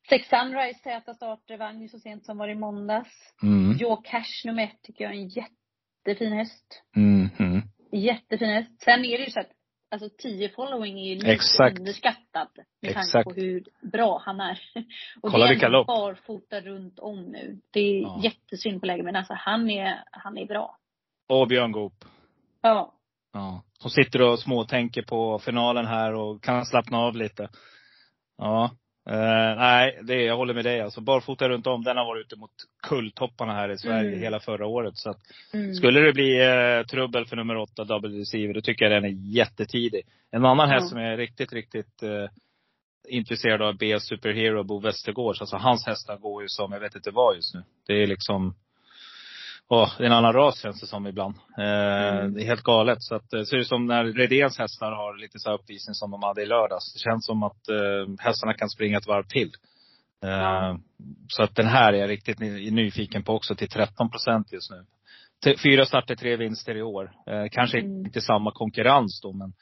Sex 0.08 0.28
Sunrise 0.28 0.80
täta 0.82 1.14
starter, 1.14 1.56
vann 1.56 1.82
ju 1.82 1.88
så 1.88 1.98
sent 1.98 2.24
som 2.26 2.38
var 2.38 2.48
i 2.48 2.54
måndags. 2.54 3.34
Mm. 3.42 3.76
Joe 3.76 3.96
Cash 3.96 4.42
nummer 4.46 4.62
ett 4.64 4.82
tycker 4.82 5.04
jag 5.04 5.12
är 5.14 5.16
en 5.18 5.28
jättefin 5.28 6.32
häst. 6.32 6.82
Mm. 6.96 7.28
Mm. 7.38 7.62
Jättefin 7.92 8.48
häst. 8.50 8.82
Sen 8.82 9.04
är 9.04 9.18
det 9.18 9.24
ju 9.24 9.30
så 9.30 9.40
att 9.40 9.50
alltså 9.90 10.08
10 10.18 10.48
following 10.48 10.98
är 11.00 11.04
ju 11.08 11.14
lite 11.14 11.32
Exakt. 11.32 11.78
underskattad. 11.78 12.48
Med 12.82 12.94
tanke 12.94 12.98
Exakt. 13.00 13.24
på 13.24 13.34
hur 13.34 13.64
bra 13.92 14.22
han 14.24 14.40
är. 14.40 14.60
Och 15.22 15.30
Kolla 15.30 15.44
det 15.44 15.50
är 15.50 15.54
vilka 15.54 15.68
lopp. 15.68 15.86
barfota 15.86 16.60
runt 16.60 16.98
om 16.98 17.22
nu. 17.22 17.60
Det 17.70 17.80
är 17.80 18.00
Ja. 18.02 18.20
jättesynd 18.22 18.80
på 18.80 18.86
läge 18.86 19.02
men 19.02 19.16
alltså 19.16 19.34
han 19.34 19.70
är, 19.70 20.04
han 20.10 20.38
är 20.38 20.46
bra. 20.46 20.76
Och 21.28 21.48
Björn 21.48 21.72
Goop. 21.72 22.04
Ja. 22.62 22.92
Ja. 23.36 23.62
Hon 23.82 23.90
sitter 23.90 24.22
och 24.22 24.38
småtänker 24.38 25.02
på 25.02 25.38
finalen 25.38 25.86
här 25.86 26.14
och 26.14 26.42
kan 26.42 26.66
slappna 26.66 26.98
av 26.98 27.16
lite. 27.16 27.48
Ja. 28.38 28.70
Eh, 29.10 29.56
nej, 29.58 29.98
det, 30.02 30.22
jag 30.22 30.36
håller 30.36 30.54
med 30.54 30.64
dig. 30.64 30.80
Alltså, 30.80 31.00
barfota 31.00 31.48
runt 31.48 31.66
om, 31.66 31.82
den 31.84 31.96
har 31.96 32.04
varit 32.04 32.26
ute 32.26 32.36
mot 32.36 32.50
kulltopparna 32.88 33.52
här 33.52 33.68
i 33.68 33.78
Sverige 33.78 34.08
Mm. 34.08 34.20
hela 34.20 34.40
förra 34.40 34.66
året. 34.66 34.96
Så 34.96 35.10
att, 35.10 35.16
Mm. 35.54 35.74
skulle 35.74 36.00
det 36.00 36.12
bli 36.12 36.40
eh, 36.46 36.86
trubbel 36.86 37.26
för 37.26 37.36
nummer 37.36 37.56
åtta, 37.56 37.84
double 37.84 38.20
receiver, 38.20 38.54
då 38.54 38.60
tycker 38.60 38.84
jag 38.90 39.02
den 39.02 39.10
är 39.10 39.34
jättetidig. 39.36 40.02
En 40.30 40.44
annan 40.44 40.68
häst 40.68 40.82
Ja. 40.84 40.88
som 40.88 41.00
jag 41.00 41.12
är 41.12 41.16
riktigt, 41.16 41.52
riktigt 41.52 42.02
eh, 42.02 42.28
intresserad 43.08 43.62
av, 43.62 43.76
B 43.78 44.00
Superhero, 44.00 44.64
Bo 44.64 44.78
Westergårds. 44.80 45.40
Alltså 45.40 45.56
hans 45.56 45.86
hästar 45.86 46.16
går 46.18 46.42
ju 46.42 46.48
som, 46.48 46.72
jag 46.72 46.80
vet 46.80 46.94
inte 46.94 47.10
vad 47.10 47.36
just 47.36 47.54
nu. 47.54 47.62
Det 47.86 48.02
är 48.02 48.06
liksom, 48.06 48.54
åh, 49.68 49.92
det 49.98 50.02
är 50.04 50.06
en 50.06 50.12
annan 50.12 50.32
ras 50.32 50.62
känns 50.62 50.80
det 50.80 50.86
som 50.86 51.06
ibland. 51.06 51.34
Eh, 51.58 52.16
Mm. 52.16 52.34
Det 52.34 52.42
är 52.42 52.46
helt 52.46 52.62
galet. 52.62 53.02
Så 53.02 53.14
att, 53.14 53.32
eh, 53.32 53.42
så 53.42 53.54
är 53.56 53.58
det 53.58 53.64
som 53.64 53.86
när 53.86 54.04
Redéns 54.04 54.58
hästar 54.58 54.92
har 54.92 55.16
lite 55.20 55.38
så 55.38 55.54
uppvisning 55.54 55.94
som 55.94 56.10
de 56.10 56.22
hade 56.22 56.42
i 56.42 56.46
lördags. 56.46 56.92
Det 56.94 56.98
känns 57.00 57.26
som 57.26 57.42
att 57.42 57.68
eh, 57.68 58.14
hästarna 58.18 58.54
kan 58.54 58.68
springa 58.70 58.98
ett 58.98 59.06
varv 59.06 59.22
till. 59.28 59.50
Eh, 60.24 60.30
Ja. 60.30 60.78
Så 61.28 61.42
att 61.42 61.54
den 61.56 61.66
här 61.66 61.92
är 61.92 61.96
jag 61.98 62.10
riktigt 62.10 62.38
ny- 62.40 62.70
nyfiken 62.70 63.22
på 63.22 63.32
också 63.34 63.54
till 63.54 63.68
13 63.68 64.10
procent 64.10 64.52
just 64.52 64.70
nu. 64.70 64.84
Fyra 65.62 65.86
starter, 65.86 66.14
tre 66.16 66.36
vinster 66.36 66.76
i 66.76 66.82
år. 66.82 67.12
Eh, 67.26 67.44
kanske 67.52 67.78
Mm. 67.78 68.06
inte 68.06 68.20
samma 68.20 68.50
konkurrens 68.52 69.20
då, 69.22 69.32
men 69.32 69.52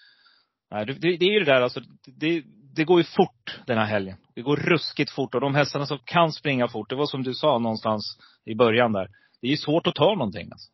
nej, 0.70 0.86
det, 0.86 0.92
det 0.92 1.16
det 1.16 1.24
är 1.24 1.32
ju 1.32 1.38
det 1.40 1.52
där 1.52 1.60
alltså. 1.60 1.80
Det, 2.06 2.42
det 2.76 2.84
går 2.84 2.98
ju 3.00 3.04
fort 3.04 3.60
den 3.66 3.78
här 3.78 3.84
helgen. 3.84 4.16
Det 4.34 4.42
går 4.42 4.56
ruskigt 4.56 5.10
fort. 5.10 5.34
Och 5.34 5.40
de 5.40 5.54
hästarna 5.54 5.86
som 5.86 5.98
kan 6.04 6.32
springa 6.32 6.68
fort, 6.68 6.90
det 6.90 6.96
var 6.96 7.06
som 7.06 7.22
du 7.22 7.34
sa 7.34 7.58
någonstans 7.58 8.18
i 8.44 8.54
början 8.54 8.92
där. 8.92 9.08
Det 9.44 9.52
är 9.52 9.56
svårt 9.56 9.86
att 9.86 9.94
ta 9.94 10.14
någonting 10.14 10.48
alltså. 10.52 10.70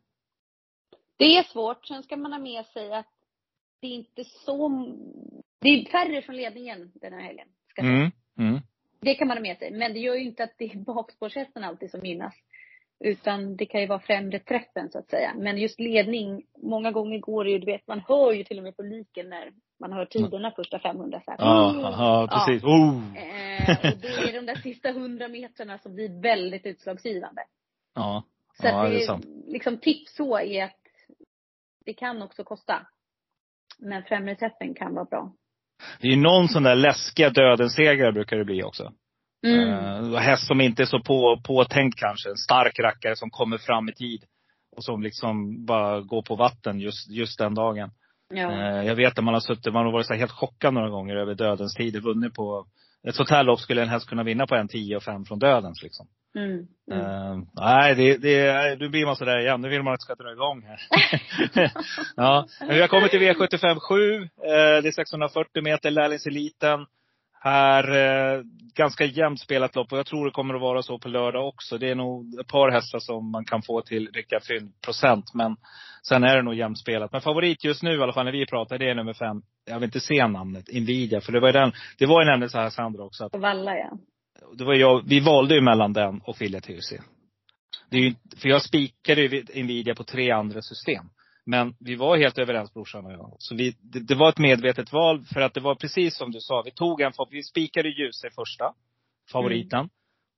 Det 1.17 1.37
är 1.37 1.43
svårt. 1.43 1.87
Sen 1.87 2.03
ska 2.03 2.17
man 2.17 2.33
ha 2.33 2.39
med 2.39 2.67
sig 2.67 2.93
att 2.93 3.07
det 3.81 3.87
är 3.87 3.91
inte 3.91 4.25
så... 4.25 4.69
Det 5.61 5.69
är 5.69 5.85
färre 5.85 6.23
från 6.23 6.37
ledningen 6.37 6.93
den 6.95 7.13
här 7.13 7.21
helgen. 7.21 7.49
Ska. 7.69 7.83
Mm. 7.83 8.11
Mm. 8.39 8.61
Det 9.01 9.15
kan 9.15 9.29
man 9.29 9.37
ha 9.37 9.43
med 9.43 9.59
sig. 9.59 9.71
Men 9.71 9.93
det 9.93 9.99
gör 9.99 10.15
ju 10.15 10.25
inte 10.25 10.45
att 10.45 10.55
det 10.59 10.65
är 10.65 10.77
bakspårshästen 10.79 11.65
alltid 11.65 11.91
som 11.91 12.05
gynnas. 12.05 12.35
Utan 13.05 13.57
det 13.57 13.67
kan 13.67 13.81
ju 13.81 13.87
vara 13.87 14.01
främre 14.01 14.39
träffen 14.39 14.91
så 14.91 14.99
att 14.99 15.11
säga. 15.11 15.35
Men 15.37 15.59
just 15.59 15.81
ledning, 15.81 16.43
många 16.63 16.91
gånger 16.91 17.19
går 17.19 17.45
det 17.45 17.51
ju, 17.51 17.59
du 17.59 17.67
vet, 17.67 17.87
man 17.87 18.01
hör 18.09 18.33
ju 18.33 18.45
till 18.45 18.59
och 18.59 18.65
med 18.65 18.77
publiken 18.77 19.29
när 19.29 19.53
man 19.81 19.93
hör 19.93 20.05
tiderna 20.05 20.51
första 20.51 20.79
500 20.79 21.23
så 21.25 21.31
här. 21.31 21.39
Ja, 21.41 21.71
Mm. 21.71 21.83
ja, 21.83 22.29
precis. 22.33 22.65
Oh. 22.65 23.17
Eh, 23.17 23.93
och 23.93 23.99
det 23.99 24.29
är 24.29 24.33
de 24.33 24.47
där 24.47 24.55
sista 24.63 24.89
100 24.89 25.29
metrarna 25.29 25.79
som 25.79 25.95
blir 25.95 26.23
väldigt 26.23 26.67
utslagsgivande. 26.67 27.43
Ja. 27.95 28.23
Så 28.61 28.67
ja, 28.67 28.85
att 28.85 28.91
det 28.91 29.03
är 29.03 29.07
sant. 29.07 29.27
liksom 29.47 29.79
tips 29.79 30.17
så 30.17 30.39
är 30.39 30.65
att 30.65 30.77
det 31.85 31.93
kan 31.93 32.23
också 32.23 32.45
kosta. 32.45 32.87
Men 33.79 34.03
främre 34.03 34.35
träffen 34.35 34.75
kan 34.75 34.95
vara 34.95 35.05
bra. 35.05 35.33
Det 36.01 36.09
är 36.09 36.11
ju 36.11 36.21
någon 36.23 36.49
sån 36.49 36.63
där 36.63 36.75
läskiga 36.75 37.31
dödens-segrare 37.31 38.13
brukar 38.13 38.37
det 38.37 38.45
bli 38.45 38.63
också. 38.63 38.93
Mm. 39.47 39.69
Uh, 39.69 40.17
häst 40.17 40.47
som 40.47 40.61
inte 40.61 40.83
är 40.83 40.87
så 40.87 41.01
på, 41.01 41.41
påtänkt 41.45 41.99
kanske. 41.99 42.31
En 42.31 42.37
stark 42.37 42.79
rackare 42.79 43.17
som 43.17 43.31
kommer 43.31 43.59
fram 43.59 43.89
i 43.89 43.93
tid. 43.93 44.25
Och 44.77 44.85
som 44.85 45.03
liksom 45.03 45.67
bara 45.67 46.01
går 46.01 46.23
på 46.23 46.37
vatten 46.37 46.81
just, 46.81 47.11
just 47.11 47.39
den 47.39 47.55
dagen. 47.55 47.91
Ja. 48.35 48.53
Eh, 48.53 48.87
jag 48.87 48.95
vet 48.95 49.19
att 49.19 49.25
man 49.25 49.35
har 49.35 49.41
suttit, 49.41 49.73
man 49.73 49.85
har 49.85 49.93
varit 49.93 50.07
så 50.07 50.15
helt 50.15 50.33
chockad 50.33 50.75
några 50.75 50.91
gånger 50.91 51.17
över 51.17 51.35
dödens 51.35 51.75
tid. 51.75 52.03
Vunnit 52.03 52.35
på, 52.35 52.67
ett 53.09 53.15
sånt 53.15 53.31
här 53.31 53.45
lopp 53.45 53.61
skulle 53.61 53.83
en 53.83 53.89
häst 53.89 54.09
kunna 54.09 54.23
vinna 54.23 54.47
på 54.47 54.55
en 54.55 54.69
10 54.69 54.97
och 54.97 55.03
5 55.03 55.25
från 55.25 55.39
dödens 55.39 55.83
liksom. 55.83 56.07
Mm. 56.37 56.67
Mm. 56.91 57.01
Eh, 57.01 57.39
nej, 57.53 57.95
det, 57.95 58.17
det, 58.17 58.79
nu 58.79 58.89
blir 58.89 59.07
man 59.07 59.17
sådär 59.17 59.39
igen. 59.39 59.61
Nu 59.61 59.69
vill 59.69 59.83
man 59.83 59.93
att 59.93 60.01
det 60.01 60.05
ska 60.05 60.15
dra 60.15 60.33
igång 60.33 60.63
här. 60.63 60.81
ja, 62.17 62.47
men 62.61 62.75
vi 62.75 62.81
har 62.81 62.89
kommit 62.89 63.11
till 63.11 63.21
V75 63.21 63.79
7. 63.81 64.23
Eh, 64.23 64.29
det 64.83 64.89
är 64.89 64.93
640 64.93 65.63
meter, 65.63 65.91
lärlingseliten. 65.91 66.87
Här, 67.43 67.91
eh, 67.91 68.43
ganska 68.75 69.05
jämnt 69.05 69.41
spelat 69.41 69.77
lopp 69.77 69.93
och 69.93 69.99
jag 69.99 70.07
tror 70.07 70.25
det 70.25 70.31
kommer 70.31 70.55
att 70.55 70.61
vara 70.61 70.83
så 70.83 70.99
på 70.99 71.09
lördag 71.09 71.49
också. 71.49 71.79
Det 71.79 71.91
är 71.91 71.95
nog 71.95 72.41
ett 72.41 72.49
par 72.49 72.71
hästar 72.71 72.99
som 72.99 73.31
man 73.31 73.45
kan 73.45 73.63
få 73.63 73.81
till 73.81 74.09
riktiga 74.15 74.41
fyndprocent. 74.41 75.35
Men 75.35 75.57
sen 76.09 76.25
är 76.25 76.37
det 76.37 76.43
nog 76.43 76.55
jämnt 76.55 76.79
spelat. 76.79 77.13
Men 77.13 77.21
favorit 77.21 77.65
just 77.65 77.83
nu 77.83 77.99
i 77.99 78.03
alla 78.03 78.13
fall 78.13 78.25
när 78.25 78.33
vi 78.33 78.47
pratar, 78.47 78.79
det 78.79 78.91
är 78.91 78.95
nummer 78.95 79.13
fem. 79.13 79.43
Jag 79.67 79.75
vill 79.75 79.85
inte 79.85 80.01
se 80.01 80.27
namnet, 80.27 80.69
Invidia. 80.69 81.21
För 81.21 81.33
det 81.33 81.41
var 81.41 81.49
ju 81.49 81.53
den, 81.53 81.73
det 81.99 82.07
var 82.07 82.23
ju 82.23 82.31
nämligen 82.31 82.51
så 82.51 82.59
här 82.59 82.71
Sandra 82.71 83.05
också 83.05 83.25
att 83.25 83.37
Valla 83.37 83.77
ja. 83.77 83.99
Det 84.55 84.65
var 84.65 84.75
jag, 84.75 85.03
vi 85.07 85.21
valde 85.21 85.55
ju 85.55 85.61
mellan 85.61 85.93
den 85.93 86.21
och 86.25 86.37
Filia 86.37 86.61
TUC. 86.61 86.93
Det 87.91 87.97
är 87.97 88.01
ju, 88.01 88.15
för 88.37 88.49
jag 88.49 88.63
spikade 88.63 89.23
ju 89.23 89.63
Nvidia 89.63 89.95
på 89.95 90.05
tre 90.05 90.31
andra 90.31 90.63
system. 90.63 91.05
Men 91.47 91.75
vi 91.81 91.97
var 91.97 92.17
helt 92.17 92.39
överens 92.39 92.75
brorsan 92.75 93.07
och 93.07 93.13
jag. 93.13 93.37
Så 93.39 93.55
vi, 93.55 93.77
det, 93.81 94.01
det 94.01 94.15
var 94.15 94.29
ett 94.29 94.39
medvetet 94.39 94.93
val 94.93 95.25
för 95.35 95.41
att 95.41 95.55
det 95.55 95.61
var 95.61 95.75
precis 95.75 96.17
som 96.17 96.33
du 96.33 96.41
sa. 96.41 96.63
Vi 96.63 96.71
tog 96.71 97.01
en, 97.01 97.13
vi 97.31 97.43
spikade 97.43 97.89
ljus 97.89 98.25
i 98.25 98.31
första, 98.35 98.73
favoriten. 99.33 99.89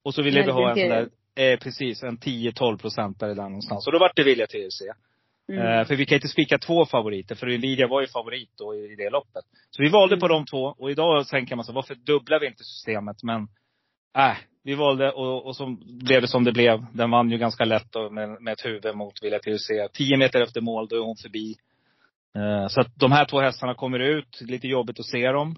Och 0.04 0.14
så 0.14 0.22
ville 0.22 0.42
vi 0.42 0.50
ha 0.50 0.70
en 0.70 0.76
sån 0.76 0.88
där, 0.88 1.08
eh, 1.34 1.58
precis, 1.58 2.02
en 2.02 2.18
10-12 2.18 2.78
procentare 2.78 3.34
där 3.34 3.42
någonstans. 3.42 3.86
Och 3.86 3.92
då 3.92 3.98
vart 3.98 4.16
det 4.16 4.24
Vilja 4.24 4.46
TUC. 4.46 4.82
Mm. 5.52 5.66
Eh, 5.66 5.84
för 5.86 5.96
vi 5.96 6.06
kan 6.06 6.16
inte 6.16 6.28
spika 6.28 6.58
två 6.58 6.86
favoriter, 6.86 7.34
för 7.34 7.46
Nvidia 7.46 7.88
var 7.88 8.00
ju 8.00 8.06
favorit 8.06 8.50
då 8.58 8.74
i, 8.74 8.92
i 8.92 8.96
det 8.96 9.10
loppet. 9.10 9.44
Så 9.70 9.82
vi 9.82 9.88
valde 9.88 10.16
på 10.16 10.26
Mm. 10.26 10.36
de 10.36 10.46
två. 10.46 10.74
Och 10.78 10.90
idag 10.90 11.28
tänker 11.28 11.56
man 11.56 11.64
så, 11.64 11.72
varför 11.72 11.94
dubblar 11.94 12.40
vi 12.40 12.46
inte 12.46 12.64
systemet? 12.64 13.22
Men, 13.22 13.48
äh, 14.16 14.36
vi 14.64 14.74
valde 14.74 15.10
och, 15.10 15.46
och 15.46 15.56
så 15.56 15.76
blev 15.84 16.20
det 16.20 16.28
som 16.28 16.44
det 16.44 16.52
blev. 16.52 16.86
Den 16.92 17.10
vann 17.10 17.30
ju 17.30 17.38
ganska 17.38 17.64
lätt 17.64 17.92
då, 17.92 18.10
med, 18.10 18.42
med 18.42 18.52
ett 18.52 18.64
huvud 18.64 18.96
mot 18.96 19.22
Villa 19.22 19.38
TUC. 19.38 19.68
Tio 19.92 20.16
meter 20.16 20.40
efter 20.40 20.60
mål, 20.60 20.88
då 20.88 20.96
är 20.96 21.00
hon 21.00 21.16
förbi. 21.16 21.56
Eh, 22.36 22.68
så 22.68 22.80
att 22.80 22.96
de 22.96 23.12
här 23.12 23.24
två 23.24 23.40
hästarna 23.40 23.74
kommer 23.74 23.98
ut. 23.98 24.40
Lite 24.40 24.68
jobbigt 24.68 25.00
att 25.00 25.06
se 25.06 25.28
dem. 25.28 25.56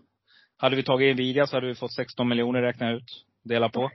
Hade 0.56 0.76
vi 0.76 0.82
tagit 0.82 1.16
Nvidia 1.16 1.46
så 1.46 1.56
hade 1.56 1.66
vi 1.66 1.74
fått 1.74 1.92
16 1.92 2.28
miljoner 2.28 2.62
räkna 2.62 2.92
ut. 2.92 3.24
Dela 3.44 3.68
på. 3.68 3.90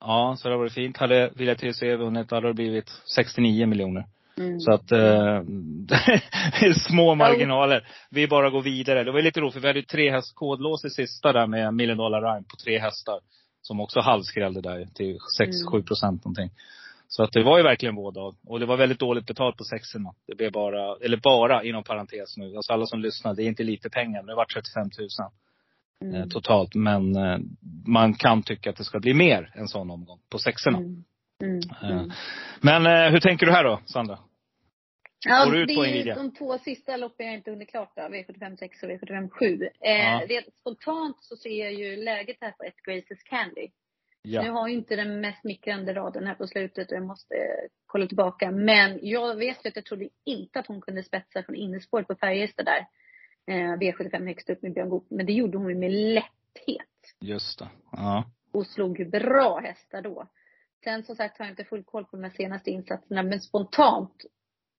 Ja, 0.00 0.34
så 0.38 0.48
det 0.48 0.56
var 0.56 0.64
det 0.64 0.70
fint. 0.70 0.96
Hade 0.96 1.30
Villa 1.36 1.54
TUC 1.54 1.82
vunnit, 1.82 2.30
hade 2.30 2.48
det 2.48 2.54
blivit 2.54 2.90
69 3.16 3.66
miljoner. 3.66 4.06
Mm. 4.38 4.60
Så 4.60 4.72
att, 4.72 4.92
eh, 4.92 5.40
det 5.88 5.94
är 6.66 6.72
små 6.72 7.14
marginaler. 7.14 7.88
Vi 8.10 8.28
bara 8.28 8.50
går 8.50 8.62
vidare. 8.62 9.04
Det 9.04 9.12
var 9.12 9.22
lite 9.22 9.40
roligt, 9.40 9.54
för 9.54 9.60
vi 9.60 9.66
hade 9.66 9.78
ju 9.78 9.84
tre 9.84 10.10
häst 10.10 10.34
kodlås 10.34 10.84
i 10.84 10.90
sista 10.90 11.32
där 11.32 11.46
med 11.46 11.74
Million 11.74 11.96
Dollar 11.98 12.22
Rhyme 12.22 12.46
på 12.48 12.56
tre 12.64 12.78
hästar. 12.78 13.20
Som 13.62 13.80
också 13.80 14.00
halvskrällde 14.00 14.60
där 14.60 14.86
till 14.94 15.18
6-7 15.40 15.74
Mm. 15.76 15.84
procent 15.84 16.24
någonting. 16.24 16.50
Så 17.08 17.22
att 17.22 17.32
det 17.32 17.42
var 17.42 17.56
ju 17.58 17.62
verkligen 17.64 17.94
vår 17.94 18.12
dag. 18.12 18.34
Och 18.46 18.60
det 18.60 18.66
var 18.66 18.76
väldigt 18.76 18.98
dåligt 18.98 19.26
betalt 19.26 19.56
på 19.56 19.64
sexorna. 19.64 20.14
Det 20.26 20.34
blev 20.34 20.52
bara, 20.52 20.96
eller 21.04 21.16
bara 21.16 21.64
inom 21.64 21.84
parentes 21.84 22.36
nu. 22.36 22.56
Alltså 22.56 22.72
alla 22.72 22.86
som 22.86 23.00
lyssnar, 23.00 23.34
det 23.34 23.42
är 23.42 23.46
inte 23.46 23.62
lite 23.64 23.90
pengar. 23.90 24.22
Det 24.22 24.34
var 24.34 24.44
35 24.44 24.90
000 24.98 25.08
eh, 26.12 26.18
Mm. 26.18 26.28
totalt. 26.28 26.74
Men 26.74 27.16
eh, 27.16 27.38
man 27.86 28.14
kan 28.14 28.42
tycka 28.42 28.70
att 28.70 28.76
det 28.76 28.84
ska 28.84 29.00
bli 29.00 29.14
mer 29.14 29.52
en 29.54 29.68
sån 29.68 29.90
omgång 29.90 30.18
på 30.30 30.38
sexorna. 30.38 30.78
Mm. 30.78 31.04
Mm. 31.42 31.60
Eh, 31.82 31.90
Mm. 31.90 32.10
Men 32.60 32.86
eh, 32.86 33.12
hur 33.12 33.20
tänker 33.20 33.46
du 33.46 33.52
här 33.52 33.64
då, 33.64 33.80
Sandra? 33.86 34.18
Ja, 35.26 35.44
Går 35.44 35.56
ut 35.56 35.74
på 35.74 35.82
Nvidia? 35.82 36.14
de 36.14 36.34
två 36.34 36.58
sista 36.58 36.96
loppen 36.96 37.26
jag 37.26 37.34
inte 37.34 37.50
hunnit 37.50 37.70
klart 37.70 37.92
då, 37.96 38.02
V75 38.02 38.56
6 38.56 38.82
och 38.82 38.88
V75 38.90 39.28
7. 39.30 39.62
Eh, 39.80 39.92
Ja. 39.92 40.22
Rent 40.28 40.54
spontant 40.60 41.16
så 41.20 41.36
ser 41.36 41.64
jag 41.64 41.72
ju 41.72 41.96
läget 41.96 42.36
här 42.40 42.50
på 42.50 42.62
ett 42.64 42.82
Graces 42.82 43.22
Candy. 43.22 43.68
Nu 44.24 44.30
Ja. 44.32 44.52
har 44.52 44.68
ju 44.68 44.74
inte 44.74 44.96
den 44.96 45.20
mest 45.20 45.40
smickrande 45.40 45.94
raden 45.94 46.26
här 46.26 46.34
på 46.34 46.46
slutet 46.46 46.90
och 46.90 46.96
jag 46.96 47.04
måste 47.06 47.34
eh, 47.34 47.68
kolla 47.86 48.06
tillbaka. 48.06 48.50
Men 48.50 48.98
jag 49.02 49.36
vet 49.36 49.64
ju 49.64 49.68
att 49.68 49.76
jag 49.76 49.84
trodde 49.84 50.08
inte 50.24 50.58
att 50.60 50.66
hon 50.66 50.80
kunde 50.80 51.02
spetsa 51.02 51.42
från 51.42 51.56
innerspåret 51.56 52.06
på 52.08 52.14
Färjestad 52.14 52.66
där. 52.66 52.86
Eh, 53.46 53.76
V75 53.78 54.26
högst 54.26 54.50
upp 54.50 54.62
med 54.62 54.72
Björn 54.74 54.88
Goop. 54.88 55.06
Men 55.10 55.26
det 55.26 55.32
gjorde 55.32 55.58
hon 55.58 55.68
ju 55.68 55.74
med 55.76 55.90
lätthet. 55.92 56.86
Just 57.20 57.58
det. 57.58 57.68
Ja. 57.92 58.24
Och 58.52 58.66
slog 58.66 58.98
ju 58.98 59.04
bra 59.04 59.58
hästar 59.58 60.02
då. 60.02 60.26
Sen 60.84 61.02
som 61.02 61.16
sagt 61.16 61.38
har 61.38 61.44
jag 61.46 61.52
inte 61.52 61.64
full 61.64 61.84
koll 61.84 62.04
på 62.04 62.16
de 62.16 62.22
här 62.22 62.30
senaste 62.30 62.70
insatserna. 62.70 63.22
Men 63.22 63.40
spontant, 63.40 64.24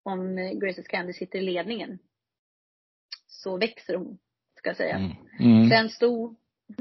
om 0.03 0.37
eh, 0.37 0.51
Graces 0.51 0.87
Candy 0.87 1.13
sitter 1.13 1.39
i 1.39 1.41
ledningen, 1.41 1.99
så 3.27 3.57
växer 3.57 3.95
hon, 3.95 4.17
ska 4.57 4.69
jag 4.69 4.77
säga. 4.77 4.95
Mm. 4.95 5.11
Mm. 5.39 5.69
Sen 5.69 5.89
stå 5.89 6.35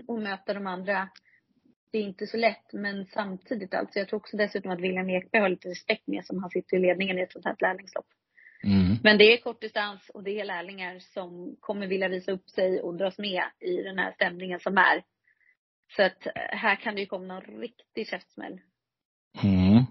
och 0.07 0.23
möta 0.23 0.55
de 0.55 0.67
andra 0.67 1.09
det 1.93 1.99
är 1.99 2.03
inte 2.03 2.27
så 2.27 2.37
lätt. 2.37 2.73
Men 2.73 3.07
samtidigt 3.07 3.75
alltså. 3.75 3.99
Jag 3.99 4.09
tror 4.09 4.21
också 4.21 4.37
dessutom 4.37 4.71
att 4.71 4.81
William 4.81 5.11
Ekberg 5.11 5.43
har 5.43 5.49
lite 5.49 5.69
respekt 5.69 6.07
med 6.07 6.25
som 6.25 6.39
han 6.39 6.51
sitter 6.51 6.77
i 6.77 6.81
ledningen 6.81 7.19
i 7.19 7.23
ett 7.23 7.33
sånt 7.33 7.45
här 7.45 7.57
lärlingslopp. 7.61 8.07
Mm. 8.65 8.97
Men 9.03 9.19
det 9.19 9.25
är 9.25 9.43
kortdistans 9.43 10.11
och 10.15 10.23
det 10.23 10.41
är 10.41 10.45
lärlingar 10.45 10.99
som 10.99 11.57
kommer 11.61 11.87
vilja 11.87 12.09
visa 12.09 12.33
upp 12.33 12.51
sig 12.51 12.81
och 12.81 12.97
dras 12.97 13.19
med 13.19 13.43
i 13.61 13.83
den 13.83 13.99
här 13.99 14.13
stämningen 14.13 14.61
som 14.61 14.79
är. 14.79 15.03
Så 15.97 16.03
att 16.03 16.27
eh, 16.27 16.33
här 16.35 16.77
kan 16.77 16.95
det 16.95 17.01
ju 17.01 17.07
komma 17.07 17.27
någon 17.27 17.61
riktig 17.61 18.09
käftsmäll. 18.09 18.61
Mm. 19.43 19.85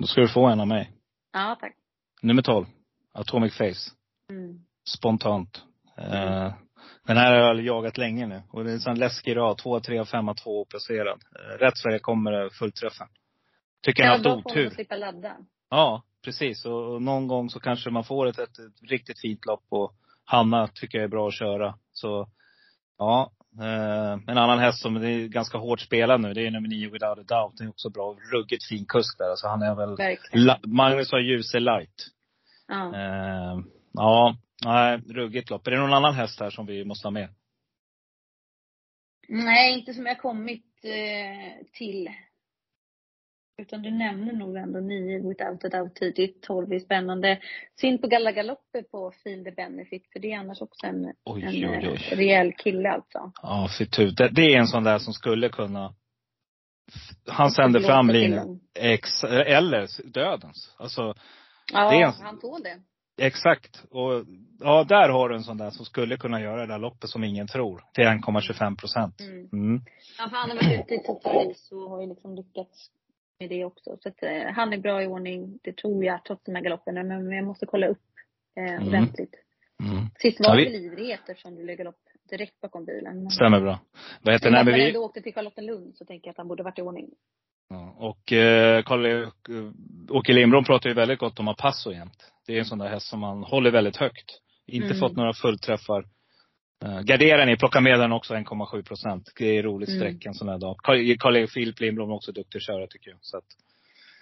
Då 0.00 0.06
ska 0.06 0.20
du 0.20 0.28
få 0.28 0.46
en 0.46 0.60
av 0.60 0.68
mig. 0.68 0.90
Ja, 1.32 1.56
tack. 1.60 1.76
Nummer 2.24 2.42
12. 2.42 2.66
Atomic 3.12 3.54
Face. 3.56 3.90
Mm. 4.30 4.58
Spontant. 4.88 5.62
Eh, 5.98 6.52
den 7.06 7.16
här 7.16 7.32
har 7.32 7.38
jag 7.38 7.60
jagat 7.60 7.98
länge 7.98 8.26
nu. 8.26 8.42
Och 8.50 8.64
det 8.64 8.70
är 8.70 8.74
en 8.74 8.80
sån 8.80 8.98
läskig 8.98 9.36
rad. 9.36 9.58
2, 9.58 9.80
3, 9.80 10.04
5, 10.04 10.34
2 10.34 10.60
oplacerad. 10.60 11.20
Eh, 11.38 11.58
rätt 11.58 11.76
så 11.78 11.98
kommer 11.98 12.32
det 12.32 12.50
fullträffen. 12.50 13.06
Tycker 13.82 14.02
jag 14.02 14.10
har 14.10 14.20
Ja, 14.24 14.34
haft 14.34 14.46
otur. 14.46 14.70
slippa 14.70 14.96
ladda. 14.96 15.36
Ja, 15.70 16.02
precis. 16.24 16.64
Och, 16.64 16.94
och 16.94 17.02
någon 17.02 17.28
gång 17.28 17.50
så 17.50 17.60
kanske 17.60 17.90
man 17.90 18.04
får 18.04 18.26
ett, 18.26 18.38
ett, 18.38 18.58
ett 18.58 18.90
riktigt 18.90 19.20
fint 19.20 19.46
lopp. 19.46 19.64
Och 19.68 19.94
Hanna 20.24 20.68
tycker 20.68 20.98
jag 20.98 21.04
är 21.04 21.08
bra 21.08 21.28
att 21.28 21.34
köra. 21.34 21.74
Så 21.92 22.28
ja. 22.98 23.32
Eh, 23.60 24.12
en 24.12 24.38
annan 24.38 24.58
häst 24.58 24.82
som 24.82 24.94
det 24.94 25.10
är 25.10 25.28
ganska 25.28 25.58
hårt 25.58 25.80
spelad 25.80 26.20
nu, 26.20 26.34
det 26.34 26.46
är 26.46 26.50
nummer 26.50 26.68
9 26.68 26.90
Without 26.90 27.18
a 27.18 27.22
Doubt. 27.28 27.58
Det 27.58 27.64
är 27.64 27.68
också 27.68 27.90
bra. 27.90 28.16
Ruggigt 28.32 28.64
fin 28.68 28.84
kusk 28.88 29.18
där. 29.18 29.30
Alltså 29.30 29.46
han 29.48 29.62
är 29.62 29.74
väl. 29.74 30.18
La, 30.32 30.58
Magnus 30.62 31.12
har 31.12 31.18
ljuse 31.18 31.60
light. 31.60 32.13
Ja. 32.68 32.94
Eh, 32.94 33.60
ja, 33.92 34.36
nej, 34.64 34.98
ruggigt 35.08 35.50
lopp. 35.50 35.66
Är 35.66 35.70
det 35.70 35.78
någon 35.78 35.92
annan 35.92 36.14
häst 36.14 36.40
här 36.40 36.50
som 36.50 36.66
vi 36.66 36.84
måste 36.84 37.06
ha 37.06 37.12
med? 37.12 37.28
Nej, 39.28 39.78
inte 39.78 39.94
som 39.94 40.06
jag 40.06 40.18
kommit 40.18 40.84
eh, 40.84 41.66
till. 41.72 42.10
Utan 43.62 43.82
du 43.82 43.90
nämner 43.90 44.32
nog 44.32 44.56
ändå 44.56 44.80
nio 44.80 45.28
without 45.28 45.64
a 45.64 45.68
doubt 45.68 45.94
tidigt. 45.94 46.42
12 46.42 46.72
är 46.72 46.78
spännande. 46.78 47.40
Synd 47.80 48.00
på 48.00 48.06
Galla 48.06 48.32
Galoppe 48.32 48.82
på 48.82 49.12
Feel 49.24 49.44
the 49.44 49.50
Benefit. 49.50 50.12
För 50.12 50.20
det 50.20 50.32
är 50.32 50.38
annars 50.38 50.60
också 50.60 50.86
en, 50.86 51.12
Oj, 51.24 51.42
en 51.42 51.48
oj, 51.48 51.64
eh, 51.64 51.92
oj. 51.92 52.08
rejäl 52.12 52.52
kille 52.52 52.90
alltså. 52.90 53.32
Ja, 53.42 53.68
fitut. 53.78 54.16
Det, 54.16 54.28
det 54.28 54.54
är 54.54 54.58
en 54.58 54.66
sån 54.66 54.84
där 54.84 54.98
som 54.98 55.12
skulle 55.12 55.48
kunna 55.48 55.94
han 57.26 57.50
sänder 57.50 57.80
fram 57.80 58.10
linjen. 58.10 58.60
Ex, 58.74 59.24
eller 59.24 60.10
dödens. 60.12 60.74
Alltså, 60.78 61.14
Ja, 61.72 61.90
Det 61.90 62.24
han 62.24 62.38
tål 62.40 62.62
det. 62.62 62.80
exakt. 63.26 63.84
Och 63.90 64.24
ja, 64.60 64.84
där 64.84 65.08
har 65.08 65.28
du 65.28 65.34
en 65.34 65.42
sån 65.44 65.58
där 65.58 65.70
som 65.70 65.84
skulle 65.84 66.16
kunna 66.16 66.40
göra 66.40 66.60
det 66.60 66.66
där 66.72 66.78
loppet 66.78 67.10
som 67.10 67.24
ingen 67.24 67.46
tror. 67.46 67.84
Till 67.94 68.04
1,25 68.04 68.76
procent. 68.76 69.20
Mm. 69.20 69.48
Mm. 69.52 69.80
Ja, 70.18 70.28
för 70.28 70.36
han 70.36 70.50
har 70.50 70.56
varit 70.56 70.80
ute 70.80 70.94
i 70.94 70.98
race 71.50 71.74
och 71.74 71.90
har 71.90 72.00
ju 72.02 72.08
liksom 72.08 72.34
lyckats 72.34 72.90
med 73.38 73.48
det 73.50 73.64
också. 73.64 73.96
Så 74.02 74.08
att, 74.08 74.22
eh, 74.22 74.52
han 74.54 74.72
är 74.72 74.78
bra 74.78 75.02
i 75.02 75.06
ordning. 75.06 75.58
Det 75.62 75.76
tror 75.76 76.04
jag, 76.04 76.24
trots 76.24 76.44
de 76.44 76.54
här 76.54 76.62
galopperna. 76.62 77.02
Men 77.02 77.32
jag 77.32 77.44
måste 77.44 77.66
kolla 77.66 77.86
upp 77.86 78.02
eh, 78.56 78.74
Mm. 78.74 78.88
ordentligt. 78.88 79.34
Mm. 79.84 80.06
Sist 80.18 80.40
var 80.40 80.46
Ja, 80.48 80.54
vi- 80.56 80.64
väl 80.64 80.74
ivrighet 80.84 81.20
eftersom 81.28 81.54
du 81.54 81.64
lägger 81.64 81.78
galopp 81.84 82.00
direkt 82.30 82.60
bakom 82.60 82.84
bilen. 82.84 83.30
Stämmer 83.30 83.60
bra. 83.60 83.78
Vad 84.22 84.34
heter 84.34 84.50
den? 84.50 84.54
han 84.56 84.66
vi, 84.66 84.88
ändå 84.88 85.04
åkte 85.04 85.20
till 85.22 85.34
Charlottenlund 85.34 85.96
så 85.96 86.04
tänker 86.04 86.28
jag 86.28 86.32
att 86.32 86.36
han 86.38 86.48
borde 86.48 86.62
varit 86.62 86.78
i 86.78 86.82
ordning. 86.82 87.10
Ja, 87.74 87.94
och 87.98 88.32
eh, 88.32 88.82
Karl, 88.82 89.06
eh, 89.06 89.28
Åke 90.10 90.32
Lindblom 90.32 90.64
pratar 90.64 90.88
ju 90.90 90.94
väldigt 90.94 91.18
gott 91.18 91.38
om 91.38 91.48
Apasso 91.48 91.92
jämt. 91.92 92.32
Det 92.46 92.54
är 92.54 92.58
en 92.58 92.64
sån 92.64 92.78
där 92.78 92.88
häst 92.88 93.06
som 93.06 93.20
man 93.20 93.42
håller 93.42 93.70
väldigt 93.70 93.96
högt. 93.96 94.40
Inte 94.66 94.86
Mm. 94.86 95.00
fått 95.00 95.16
några 95.16 95.32
fullträffar. 95.32 96.04
Uh, 96.84 97.00
gardera 97.00 97.44
ni, 97.44 97.56
plocka 97.56 97.80
med 97.80 97.98
den 98.00 98.12
också 98.12 98.34
1,7 98.34 98.82
procent. 98.82 99.32
Det 99.38 99.58
är 99.58 99.62
roligt 99.62 99.88
Mm. 99.88 100.00
streck 100.00 100.26
en 100.26 100.34
sån 100.34 100.48
här 100.48 100.58
dag. 100.58 100.76
Karl-Erik 101.18 101.50
Filip 101.50 101.80
Lindblom 101.80 102.10
är 102.10 102.14
också 102.14 102.32
duktig 102.32 102.58
att 102.58 102.62
köra 102.62 102.86
tycker 102.86 103.10
jag. 103.10 103.18
Så 103.20 103.36
att, 103.36 103.44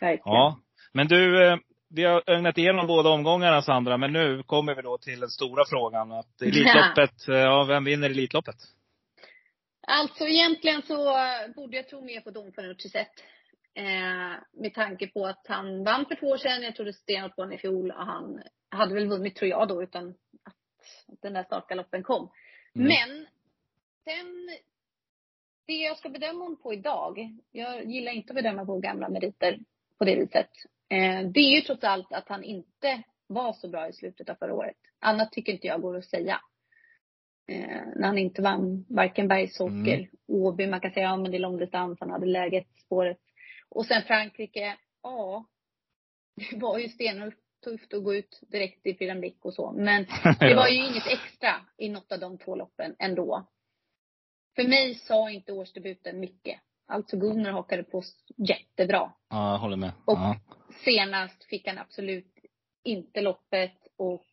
Verkligen. 0.00 0.22
ja. 0.36 0.58
Men 0.92 1.08
du, 1.08 1.46
eh, 1.46 1.56
vi 1.90 2.04
har 2.04 2.22
ögnat 2.26 2.58
igenom 2.58 2.86
båda 2.86 3.10
omgångarna 3.10 3.62
Sandra, 3.62 3.96
men 3.96 4.12
nu 4.12 4.42
kommer 4.42 4.74
vi 4.74 4.82
då 4.82 4.98
till 4.98 5.20
den 5.20 5.28
stora 5.30 5.64
frågan. 5.68 6.12
Att 6.12 6.42
Elitloppet, 6.42 7.28
eh, 7.28 7.34
ja 7.34 7.64
vem 7.64 7.84
vinner 7.84 8.10
Elitloppet? 8.10 8.56
Alltså 9.86 10.24
egentligen 10.26 10.82
så 10.82 11.16
borde 11.56 11.76
jag 11.76 11.88
tro 11.88 12.04
mer 12.04 12.20
på 12.20 12.30
Dom 12.30 12.52
Fanucci 12.52 12.88
sett. 12.88 13.12
Eh, 13.74 14.42
med 14.52 14.74
tanke 14.74 15.06
på 15.06 15.26
att 15.26 15.46
han 15.48 15.84
vann 15.84 16.06
för 16.06 16.14
två 16.14 16.26
år 16.26 16.36
sedan. 16.36 16.62
Jag 16.62 16.76
trodde 16.76 16.92
stenhårt 16.92 17.36
på 17.36 17.42
honom 17.42 17.52
i 17.52 17.58
fjol. 17.58 17.90
Och 17.90 18.06
han 18.06 18.42
hade 18.68 18.94
väl 18.94 19.08
vunnit 19.08 19.36
tror 19.36 19.50
jag 19.50 19.68
då 19.68 19.82
utan 19.82 20.08
att 20.42 20.56
den 21.22 21.32
där 21.32 21.44
startgaloppen 21.44 22.02
kom. 22.02 22.30
Mm. 22.74 22.88
Men 22.88 23.26
sen, 24.04 24.56
det 25.66 25.72
jag 25.72 25.98
ska 25.98 26.08
bedöma 26.08 26.44
honom 26.44 26.62
på 26.62 26.72
idag. 26.72 27.38
Jag 27.52 27.84
gillar 27.84 28.12
inte 28.12 28.30
att 28.30 28.36
bedöma 28.36 28.66
på 28.66 28.78
gamla 28.78 29.08
meriter 29.08 29.58
på 29.98 30.04
det 30.04 30.16
viset. 30.16 30.50
Eh, 30.88 31.28
det 31.30 31.40
är 31.40 31.54
ju 31.54 31.60
trots 31.60 31.84
allt 31.84 32.12
att 32.12 32.28
han 32.28 32.44
inte 32.44 33.02
var 33.26 33.52
så 33.52 33.68
bra 33.68 33.88
i 33.88 33.92
slutet 33.92 34.28
av 34.28 34.34
förra 34.34 34.54
året. 34.54 34.76
Annat 34.98 35.32
tycker 35.32 35.52
inte 35.52 35.66
jag 35.66 35.80
går 35.80 35.96
att 35.96 36.04
säga. 36.04 36.40
Eh, 37.48 37.82
när 37.96 38.06
han 38.06 38.18
inte 38.18 38.42
vann 38.42 38.84
varken 38.88 39.28
Bergsåker, 39.28 39.98
Mm. 39.98 40.08
Åby. 40.28 40.66
Man 40.66 40.80
kan 40.80 40.90
säga, 40.90 41.06
ja 41.06 41.16
men 41.16 41.30
det 41.30 41.36
är 41.36 41.40
långdistans, 41.40 42.00
han 42.00 42.10
hade 42.10 42.26
läget, 42.26 42.66
spåret. 42.84 43.18
Och 43.74 43.86
sen 43.86 44.02
Frankrike, 44.02 44.76
ja. 45.02 45.44
Det 46.34 46.56
var 46.56 46.78
ju 46.78 46.88
stentufft 46.88 47.94
att 47.94 48.04
gå 48.04 48.14
ut 48.14 48.40
direkt 48.48 48.86
i 48.86 48.94
Pyramid 48.94 49.34
och 49.40 49.54
så. 49.54 49.72
Men 49.72 50.06
det 50.40 50.54
var 50.54 50.68
ju 50.68 50.76
inget 50.86 51.06
extra 51.06 51.54
i 51.78 51.88
något 51.88 52.12
av 52.12 52.20
de 52.20 52.38
två 52.38 52.56
loppen 52.56 52.96
ändå. 52.98 53.46
För 54.56 54.68
mig 54.68 54.94
sa 54.94 55.30
inte 55.30 55.52
årsdebuten 55.52 56.20
mycket. 56.20 56.60
Alltså 56.86 57.16
Gunnar 57.16 57.50
hakade 57.52 57.84
på 57.84 58.02
jättebra. 58.36 59.12
Ja, 59.30 59.52
jag 59.52 59.58
håller 59.58 59.76
med. 59.76 59.92
Och 60.04 60.18
Ja. 60.18 60.36
senast 60.84 61.44
fick 61.44 61.66
han 61.66 61.78
absolut 61.78 62.34
inte 62.84 63.20
loppet 63.20 63.86
och 63.96 64.26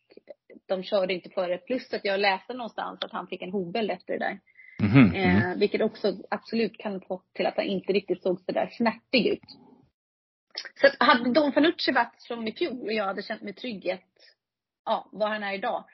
de 0.66 0.82
körde 0.82 1.14
inte 1.14 1.30
före. 1.30 1.58
Plus 1.58 1.92
att 1.94 2.04
jag 2.04 2.20
läste 2.20 2.54
någonstans 2.54 3.04
att 3.04 3.12
han 3.12 3.26
fick 3.26 3.42
en 3.42 3.52
hovbäll 3.52 3.90
efter 3.90 4.12
det 4.12 4.18
där. 4.18 4.40
Mhm, 4.94 5.14
Eh, 5.14 5.34
mhm. 5.34 5.58
vilket 5.58 5.80
också 5.80 6.16
absolut 6.30 6.78
kan 6.78 7.00
få 7.00 7.22
till 7.34 7.46
att 7.46 7.56
han 7.56 7.66
inte 7.66 7.92
riktigt 7.92 8.22
såg 8.22 8.40
så 8.40 8.52
där 8.52 8.66
snärtig 8.66 9.26
ut. 9.26 9.44
Så 10.80 10.86
att 10.86 10.96
hade 10.98 11.32
Don 11.32 11.52
Fanucci 11.52 11.92
varit 11.92 12.14
som 12.20 12.48
i 12.48 12.52
fjol 12.52 12.86
och 12.86 12.92
jag 12.92 13.04
hade 13.04 13.22
känt 13.22 13.42
mig 13.42 13.54
trygg 13.54 13.86
i 13.86 13.98
ja, 14.84 15.08
var 15.12 15.28
han 15.28 15.42
är 15.42 15.54
idag. 15.54 15.84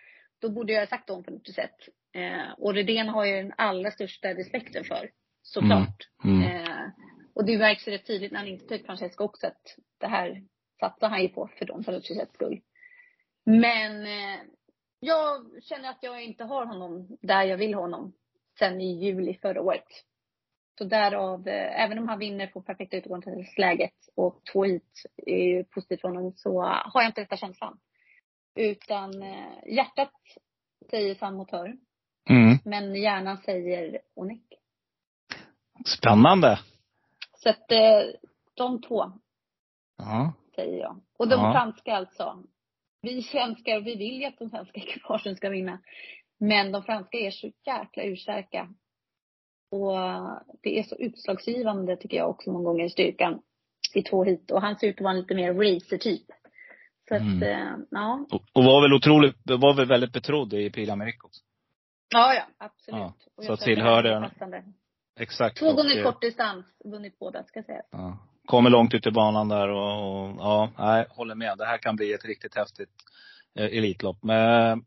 Då 0.41 0.51
borde 0.51 0.73
jag 0.73 0.81
ha 0.81 0.87
sagt 0.87 1.07
Don 1.07 1.25
Fanucci 1.25 1.53
sett. 1.53 1.77
Eh, 2.15 2.53
och 2.59 2.75
Redén 2.75 3.09
har 3.09 3.25
jag 3.25 3.45
den 3.45 3.53
allra 3.57 3.91
största 3.91 4.29
respekten 4.29 4.85
för. 4.85 5.11
Såklart. 5.43 6.09
Mm. 6.25 6.43
Eh, 6.43 6.89
och 7.35 7.45
det 7.45 7.59
märks 7.59 7.89
rätt 7.89 8.07
tydligt 8.07 8.33
när 8.33 8.39
han 8.39 8.49
inte 8.49 8.67
tog 8.67 8.87
Francesco 8.87 9.25
också 9.25 9.47
att 9.47 9.77
det 10.01 10.07
här 10.07 10.43
satsar 10.81 11.09
han 11.09 11.23
ju 11.23 11.29
på 11.29 11.51
för 11.59 11.65
Don 11.65 11.85
Fanuccis 11.85 12.19
skull. 12.35 12.61
Men 13.45 14.07
eh, 14.07 14.41
jag 15.01 15.47
känner 15.63 15.91
att 15.91 16.03
jag 16.03 16.25
inte 16.25 16.45
har 16.45 16.67
honom 16.67 17.19
där 17.23 17.43
jag 17.43 17.57
vill 17.57 17.75
ha 17.75 17.81
honom 17.81 18.13
sen 18.59 18.81
i 18.81 19.05
juli 19.05 19.39
förra 19.43 19.61
året. 19.63 19.87
Så 20.79 20.85
därav, 20.85 21.49
eh, 21.49 21.81
även 21.85 21.99
om 21.99 22.09
han 22.09 22.19
vinner 22.19 22.47
på 22.47 22.63
perfekta 22.63 22.97
utgångsläget 22.97 23.95
och 24.17 24.41
två 24.53 24.65
hit 24.65 25.03
är 25.27 25.63
positivt 25.63 26.01
för 26.01 26.09
honom 26.09 26.33
så 26.37 26.63
har 26.63 27.03
jag 27.03 27.09
inte 27.11 27.21
rätta 27.21 27.37
känslan. 27.37 27.79
Utan 28.55 29.23
eh, 29.23 29.75
hjärtat 29.75 30.13
säger 30.91 31.15
Samotör, 31.15 31.77
Mm. 32.31 32.59
men 32.65 32.95
hjärnan 32.95 33.39
säger 33.39 34.01
Onek. 34.15 34.43
Spännande. 35.87 36.59
Så 37.39 37.49
att 37.51 37.73
eh, 37.73 38.03
de 38.55 38.83
två 38.83 39.05
Ja. 39.99 40.33
säger 40.55 40.79
jag. 40.81 41.01
Och 41.19 41.29
de 41.29 41.35
Ja. 41.41 41.53
franska 41.53 41.93
alltså. 41.97 42.43
Vi 43.03 43.23
svenskar, 43.23 43.81
vi 43.81 43.97
vill 43.97 44.21
ju 44.21 44.25
att 44.25 44.39
de 44.39 44.51
svenska 44.51 44.81
ekipagen 44.81 45.37
ska 45.37 45.49
vinna. 45.49 45.79
Men 46.39 46.73
de 46.73 46.83
franska 46.83 47.19
är 47.19 47.31
så 47.31 47.47
jäkla 47.67 48.03
urstarka. 48.03 48.69
Och 49.71 49.93
det 50.63 50.79
är 50.79 50.83
så 50.83 50.97
utslagsgivande 50.97 51.97
tycker 51.97 52.17
jag 52.17 52.31
också 52.31 52.51
många 52.51 52.65
gånger 52.65 52.85
i 52.85 52.91
styrkan 52.91 53.43
i 53.95 54.03
två 54.03 54.25
hit. 54.25 54.51
Och 54.51 54.61
han 54.61 54.77
ser 54.77 54.87
ut 54.87 54.97
att 54.97 55.01
vara 55.01 55.13
en 55.15 55.21
lite 55.21 55.35
mer 55.35 55.55
racer-typ. 55.55 56.27
Så 57.09 57.15
att, 57.15 57.21
Mm. 57.21 57.43
eh, 57.43 57.77
ja. 57.91 58.27
Och, 58.53 58.65
var 58.65 58.83
väl 58.83 58.93
otroligt, 58.93 59.37
var 59.45 59.75
väl 59.77 59.87
väldigt 59.89 60.13
betrodd 60.13 60.53
i 60.53 60.69
d'Amérique 60.69 61.25
också. 61.25 61.43
Ja, 62.15 62.35
ja, 62.35 62.43
absolut. 62.59 63.01
Ja, 63.01 63.15
Och 63.37 63.45
så 63.45 63.57
tillhörde 63.57 64.21
passande. 64.21 64.65
Exakt. 65.21 65.59
Två 65.59 65.67
Och, 65.67 65.77
gånger 65.77 65.99
eh, 65.99 66.05
kortdistans, 66.05 66.67
vunnit 66.85 67.19
båda 67.19 67.45
ska 67.45 67.59
jag 67.59 67.67
säga. 67.67 67.83
Ja. 67.91 68.19
Kommer 68.47 68.71
långt 68.71 68.95
ut 68.95 69.07
i 69.07 69.11
banan 69.11 69.49
där 69.49 69.69
och, 69.69 70.21
och 70.21 70.37
ja, 70.39 70.71
nej, 70.79 71.07
håller 71.11 71.35
med. 71.35 71.59
Det 71.59 71.65
här 71.67 71.79
kan 71.79 71.97
bli 71.97 72.13
ett 72.13 72.25
riktigt 72.25 72.55
häftigt 72.57 72.91
eh, 73.59 73.65
Elitlopp. 73.65 74.23
Men 74.23 74.85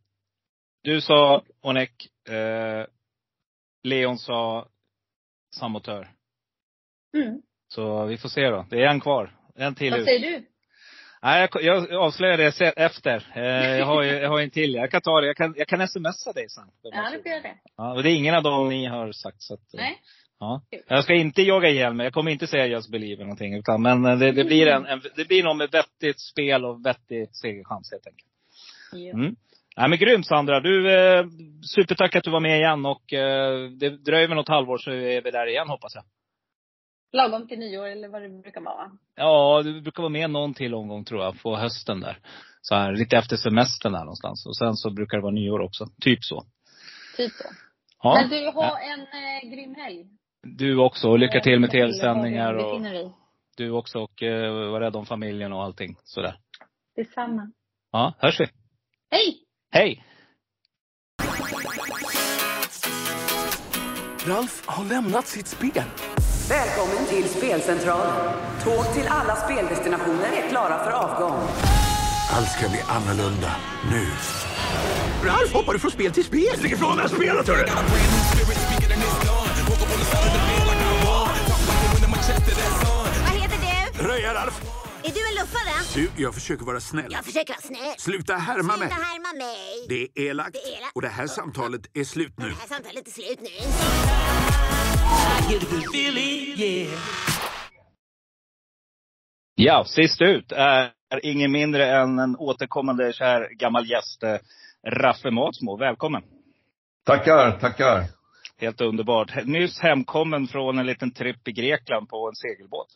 du 0.83 1.01
sa 1.01 1.43
Onek, 1.61 2.07
eh, 2.29 2.85
Leon 3.83 4.17
sa 4.17 4.67
Samotör. 5.55 6.11
Mm. 7.17 7.41
Så 7.67 8.05
vi 8.05 8.17
får 8.17 8.29
se 8.29 8.49
då. 8.49 8.65
Det 8.69 8.83
är 8.83 8.87
en 8.87 8.99
kvar. 8.99 9.35
En 9.55 9.75
till 9.75 9.91
Vad 9.91 9.99
ut. 9.99 10.05
säger 10.05 10.19
du? 10.19 10.45
Nej, 11.21 11.47
jag, 11.51 11.63
jag 11.63 11.93
avslöjar 11.93 12.37
det 12.37 12.61
efter. 12.77 13.31
Eh, 13.35 13.77
jag, 13.77 13.85
har, 13.85 14.03
jag 14.03 14.29
har 14.29 14.41
en 14.41 14.49
till. 14.49 14.73
Jag 14.73 14.91
kan 14.91 15.01
ta 15.01 15.21
det. 15.21 15.27
Jag 15.27 15.37
kan, 15.37 15.53
jag 15.57 15.67
kan 15.67 15.87
smsa 15.87 16.33
dig 16.33 16.49
sen. 16.49 16.71
Ja, 16.81 17.09
du 17.13 17.21
får 17.21 17.31
göra 17.31 17.41
det. 17.41 17.57
Ja, 17.77 17.93
och 17.93 18.03
det 18.03 18.11
är 18.11 18.15
ingen 18.15 18.35
av 18.35 18.43
dem 18.43 18.69
ni 18.69 18.85
har 18.85 19.11
sagt. 19.11 19.41
Så 19.41 19.53
att, 19.53 19.73
eh, 19.73 19.79
Nej. 19.79 20.01
Ja. 20.39 20.61
Jag 20.87 21.03
ska 21.03 21.13
inte 21.13 21.41
jaga 21.41 21.69
ihjäl 21.69 21.93
mig. 21.93 22.03
Jag 22.03 22.13
kommer 22.13 22.31
inte 22.31 22.47
säga 22.47 22.65
Just 22.65 22.91
Believe 22.91 23.23
någonting. 23.23 23.53
Utan, 23.55 23.81
men 23.81 24.05
eh, 24.05 24.17
det, 24.17 24.31
det 24.31 24.43
blir 24.43 24.67
en, 24.67 24.85
en, 24.85 25.01
det 25.15 25.27
blir 25.27 25.43
någon 25.43 25.57
med 25.57 25.71
vettigt 25.71 26.19
spel 26.19 26.65
och 26.65 26.85
vettig 26.85 27.29
segerchans 27.35 27.91
helt 27.91 28.07
enkelt. 28.07 28.29
Mm. 29.13 29.35
Nej 29.79 29.89
men 29.89 29.97
grymt 29.97 30.27
Sandra. 30.27 30.59
Du, 30.59 30.93
eh, 30.93 31.25
supertack 31.75 32.15
att 32.15 32.23
du 32.23 32.31
var 32.31 32.39
med 32.39 32.57
igen 32.57 32.85
och 32.85 33.13
eh, 33.13 33.69
det 33.69 33.89
dröjer 33.89 34.27
väl 34.27 34.37
något 34.37 34.49
halvår 34.49 34.77
så 34.77 34.91
är 34.91 35.21
vi 35.21 35.31
där 35.31 35.47
igen 35.47 35.69
hoppas 35.69 35.95
jag. 35.95 36.03
Lagom 37.11 37.47
till 37.47 37.59
nyår 37.59 37.87
eller 37.87 38.07
vad 38.07 38.21
det 38.21 38.29
brukar 38.29 38.61
vara. 38.61 38.91
Ja, 39.15 39.61
du 39.63 39.81
brukar 39.81 40.03
vara 40.03 40.11
med 40.11 40.29
någon 40.29 40.53
till 40.53 40.73
omgång 40.73 41.05
tror 41.05 41.23
jag, 41.23 41.41
på 41.41 41.55
hösten 41.55 41.99
där. 41.99 42.19
Så 42.61 42.75
här, 42.75 42.91
lite 42.93 43.17
efter 43.17 43.35
semestern 43.35 43.91
där 43.91 43.99
någonstans. 43.99 44.45
Och 44.45 44.57
sen 44.57 44.73
så 44.73 44.89
brukar 44.89 45.17
det 45.17 45.23
vara 45.23 45.33
nyår 45.33 45.59
också. 45.59 45.85
Typ 46.01 46.23
så. 46.23 46.43
Typ 47.17 47.31
så. 47.31 47.47
Ja. 48.03 48.13
Men 48.21 48.29
du, 48.29 48.51
ha 48.51 48.79
en 48.79 48.99
eh, 48.99 49.55
grym 49.55 49.75
helg. 49.75 50.05
Du 50.43 50.77
också. 50.77 51.09
Och 51.09 51.19
lycka 51.19 51.39
till 51.39 51.59
med 51.59 51.71
tv-sändningar 51.71 52.53
och 52.53 52.81
du 53.57 53.71
också. 53.71 53.99
Och 53.99 54.23
eh, 54.23 54.71
var 54.71 54.79
rädd 54.81 54.95
om 54.95 55.05
familjen 55.05 55.53
och 55.53 55.63
allting 55.63 55.95
sådär. 56.03 56.37
Detsamma. 56.95 57.51
Ja, 57.91 58.13
hörs 58.19 58.39
vi. 58.39 58.45
Hej! 59.11 59.48
Hej! 59.71 60.03
Ralf 64.25 64.63
har 64.65 64.85
lämnat 64.85 65.27
sitt 65.27 65.47
spel. 65.47 65.83
Välkommen 66.49 67.05
till 67.09 67.29
Spelcentralen. 67.29 68.33
Tåg 68.63 68.93
till 68.93 69.07
alla 69.07 69.35
speldestinationer 69.35 70.31
är 70.31 70.49
klara 70.49 70.83
för 70.83 70.91
avgång. 70.91 71.41
Allt 72.31 72.51
ska 72.51 72.69
bli 72.69 72.81
annorlunda 72.87 73.55
nu. 73.91 74.07
Ralf 75.27 75.53
hoppade 75.53 75.79
från 75.79 75.91
spel 75.91 76.11
till 76.11 76.23
spel. 76.23 76.57
Stick 76.57 76.71
ifrån 76.71 76.95
det 76.95 77.01
här 77.01 77.09
spelet 77.09 77.47
hörru! 77.47 77.65
Vad 83.21 83.41
heter 83.41 83.57
du? 83.97 84.07
Röja 84.07 84.33
Ralf. 84.33 84.78
Är 85.09 85.13
du 85.13 85.29
en 85.29 85.35
luffare? 85.35 86.09
Du, 86.15 86.23
jag 86.23 86.33
försöker 86.33 86.65
vara 86.65 86.79
snäll. 86.79 87.11
Jag 87.11 87.25
försöker 87.25 87.53
vara 87.53 87.61
snäll. 87.61 87.93
Sluta 87.97 88.33
härma 88.33 88.77
mig. 88.77 88.87
Sluta 88.87 88.95
härma 88.95 89.37
mig. 89.37 89.85
Det 89.89 90.01
är 90.01 90.29
elakt. 90.29 90.53
Det 90.53 90.59
är 90.59 90.77
elakt. 90.77 90.95
Och 90.95 91.01
det 91.01 91.07
här 91.07 91.27
samtalet 91.27 91.81
är 91.93 92.03
slut 92.03 92.33
nu. 92.37 92.45
Det 92.45 92.55
här 92.55 92.67
samtalet 92.67 93.07
är 93.07 93.11
slut 93.11 93.39
nu. 93.41 93.49
Ja, 99.55 99.85
sist 99.87 100.21
ut 100.21 100.51
är 100.51 100.91
ingen 101.23 101.51
mindre 101.51 101.85
än 101.85 102.19
en 102.19 102.35
återkommande 102.35 103.13
kär 103.13 103.49
gammal 103.53 103.89
gäst, 103.89 104.23
eh, 104.23 104.37
Raffe 104.87 105.31
Matsmo. 105.31 105.77
Välkommen! 105.77 106.23
Tackar, 107.05 107.59
tackar. 107.59 108.03
Helt 108.57 108.81
underbart. 108.81 109.45
Nyss 109.45 109.79
hemkommen 109.79 110.47
från 110.47 110.79
en 110.79 110.85
liten 110.85 111.11
tripp 111.11 111.47
i 111.47 111.51
Grekland 111.51 112.09
på 112.09 112.27
en 112.27 112.35
segelbåt. 112.35 112.87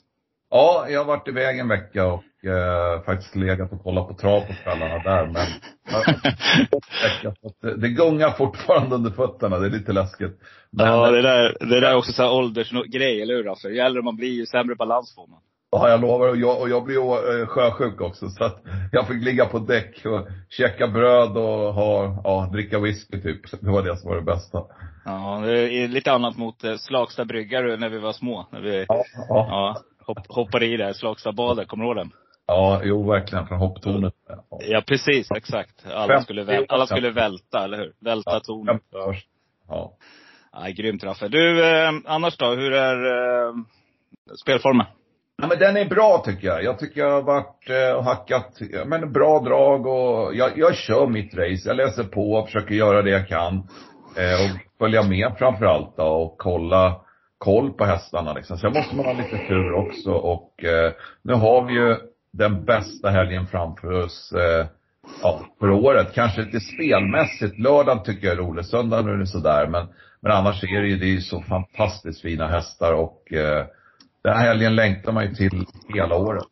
Ja, 0.56 0.86
jag 0.90 1.00
har 1.00 1.06
varit 1.06 1.28
iväg 1.28 1.60
en 1.60 1.68
vecka 1.68 2.06
och 2.06 2.46
eh, 2.46 3.02
faktiskt 3.06 3.36
legat 3.36 3.72
och 3.72 3.84
kollat 3.84 4.08
på 4.08 4.14
trav 4.14 4.42
på 4.42 4.54
kvällarna 4.54 4.98
där. 5.04 5.26
Men 5.26 5.48
det, 7.62 7.76
det 7.82 7.90
gungar 7.90 8.32
fortfarande 8.32 8.96
under 8.96 9.12
fötterna. 9.12 9.60
Det 9.60 9.66
är 9.66 9.70
lite 9.70 9.94
läskigt. 9.94 10.40
Men, 10.72 10.88
Ja, 10.88 11.12
det 11.12 11.22
där, 11.22 11.58
det 11.60 11.80
där 11.80 11.92
är 11.92 11.96
också 11.96 12.12
så 12.12 12.24
här 12.24 12.32
åldersgrej, 12.32 13.22
eller 13.22 13.34
hur 13.36 13.44
Raffe? 13.44 13.68
Ju 13.68 13.80
äldre 13.80 14.02
man 14.02 14.16
blir, 14.16 14.30
ju 14.30 14.46
sämre 14.46 14.76
balans 14.76 15.16
får 15.16 15.28
man. 15.28 15.40
Ja, 15.72 15.90
jag 15.90 16.02
lovar. 16.02 16.30
Och 16.30 16.38
jag, 16.38 16.62
och 16.62 16.70
jag 16.70 16.84
blir 16.84 16.96
ju 16.96 17.42
eh, 17.42 17.48
sjösjuk 17.48 18.02
också. 18.02 18.30
Så 18.30 18.44
att 18.44 18.62
jag 18.92 19.08
fick 19.08 19.24
ligga 19.24 19.46
på 19.46 19.60
däck 19.60 20.06
och 20.06 20.28
käka 20.50 20.88
bröd 20.88 21.38
och 21.38 21.74
ha, 21.74 22.22
ja, 22.24 22.50
dricka 22.54 22.80
whisky 22.80 23.22
typ. 23.22 23.62
Det 23.62 23.72
var 23.72 23.84
det 23.84 23.98
som 23.98 24.10
var 24.10 24.16
det 24.16 24.26
bästa. 24.26 24.64
Ja, 25.06 25.42
det 25.46 25.74
är 25.74 25.88
lite 25.88 26.12
annat 26.12 26.38
mot 26.38 26.64
eh, 26.64 26.76
Slagsta 26.76 27.26
brygga 27.26 27.62
när 27.62 27.90
vi 27.90 28.00
var 28.00 28.14
små. 28.14 28.48
När 28.52 28.62
vi 28.62 28.86
Ja, 28.88 29.04
ja. 29.30 29.48
ja, 29.50 29.78
hopp, 30.06 30.18
hoppade 30.30 30.66
i 30.66 30.78
där 30.78 30.94
Slagstabadet, 30.94 31.68
kommer 31.68 31.84
du 31.84 31.88
ihåg 31.88 31.98
den? 31.98 32.12
ja 32.48 32.82
jo 32.84 33.10
verkligen. 33.10 33.48
Från 33.48 33.60
hopptornet. 33.60 34.14
Ja. 34.28 34.60
Ja, 34.62 34.82
precis. 34.88 35.32
Exakt. 35.32 35.86
Alla 35.94 36.22
skulle, 36.22 36.44
väl, 36.44 36.66
alla 36.70 36.86
skulle 36.86 37.12
välta, 37.12 37.64
eller 37.64 37.78
hur? 37.78 37.94
Välta 38.00 38.40
tornet. 38.40 38.82
Ja. 39.68 39.94
Ja, 40.54 40.68
grymt 40.68 41.04
Raffe. 41.04 41.28
Du, 41.28 41.66
eh, 41.66 41.92
annars 42.06 42.38
då? 42.38 42.46
Hur 42.46 42.74
är 42.74 42.96
eh, 43.06 43.54
spelformen? 44.42 44.86
Ja, 45.42 45.48
men 45.48 45.60
den 45.60 45.78
är 45.78 45.86
bra 45.86 46.24
tycker 46.26 46.48
jag. 46.48 46.64
Jag 46.64 46.80
tycker 46.80 47.02
jag 47.02 47.12
har 47.12 47.22
varit 47.22 47.70
eh, 47.70 47.98
och 47.98 48.04
hackat, 48.04 48.60
men 48.86 49.14
bra 49.14 49.40
drag 49.40 49.86
och 49.88 50.36
jag, 50.36 50.58
jag 50.58 50.76
kör 50.76 51.08
mitt 51.08 51.34
race. 51.34 51.62
Jag 51.70 51.78
läser 51.78 52.04
på 52.04 52.32
och 52.34 52.46
försöker 52.46 52.76
göra 52.76 53.02
det 53.02 53.10
jag 53.10 53.28
kan. 53.28 53.56
Eh, 54.18 54.34
och 54.34 54.78
följa 54.80 55.04
med 55.04 55.36
framförallt 55.38 55.98
då 55.98 56.04
och 56.04 56.38
kolla, 56.38 57.02
koll 57.44 57.74
på 57.74 57.86
hästarna 57.86 58.34
liksom. 58.34 58.58
Sen 58.58 58.74
måste 58.74 58.96
man 58.96 59.06
ha 59.06 59.14
lite 59.14 59.38
tur 59.48 59.74
också 59.74 60.12
och 60.12 60.64
eh, 60.64 60.92
nu 61.22 61.34
har 61.34 61.66
vi 61.66 61.74
ju 61.74 61.96
den 62.34 62.66
bästa 62.66 63.10
helgen 63.10 63.48
framför 63.48 63.92
oss 63.92 64.32
eh, 64.32 64.66
ja, 65.22 65.40
för 65.60 65.70
året. 65.70 66.14
Kanske 66.16 66.42
lite 66.42 66.60
spelmässigt. 66.60 67.60
Lördagen 67.60 68.04
tycker 68.04 68.28
jag 68.28 68.34
är 68.34 68.42
rolig. 68.42 68.66
Söndagen 68.66 69.08
är 69.08 69.18
det 69.18 69.28
sådär. 69.28 69.68
Men, 69.68 69.88
men 70.22 70.32
annars 70.32 70.64
är 70.64 70.82
det 70.82 70.88
ju, 70.88 70.98
det 70.98 71.06
är 71.06 71.10
ju 71.16 71.22
så 71.22 71.42
fantastiskt 71.42 72.22
fina 72.22 72.48
hästar 72.48 72.94
och 72.94 73.34
eh, 73.34 73.66
den 74.24 74.34
här 74.34 74.48
helgen 74.48 74.76
längtar 74.76 75.12
man 75.12 75.26
ju 75.26 75.34
till 75.36 75.66
hela 75.94 76.16
året. 76.16 76.44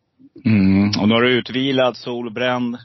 Mm. 0.46 0.90
Och 1.02 1.08
nu 1.08 1.14
har 1.14 1.22
du 1.22 1.32
utvilad, 1.40 1.98
solbränd, 1.98 2.78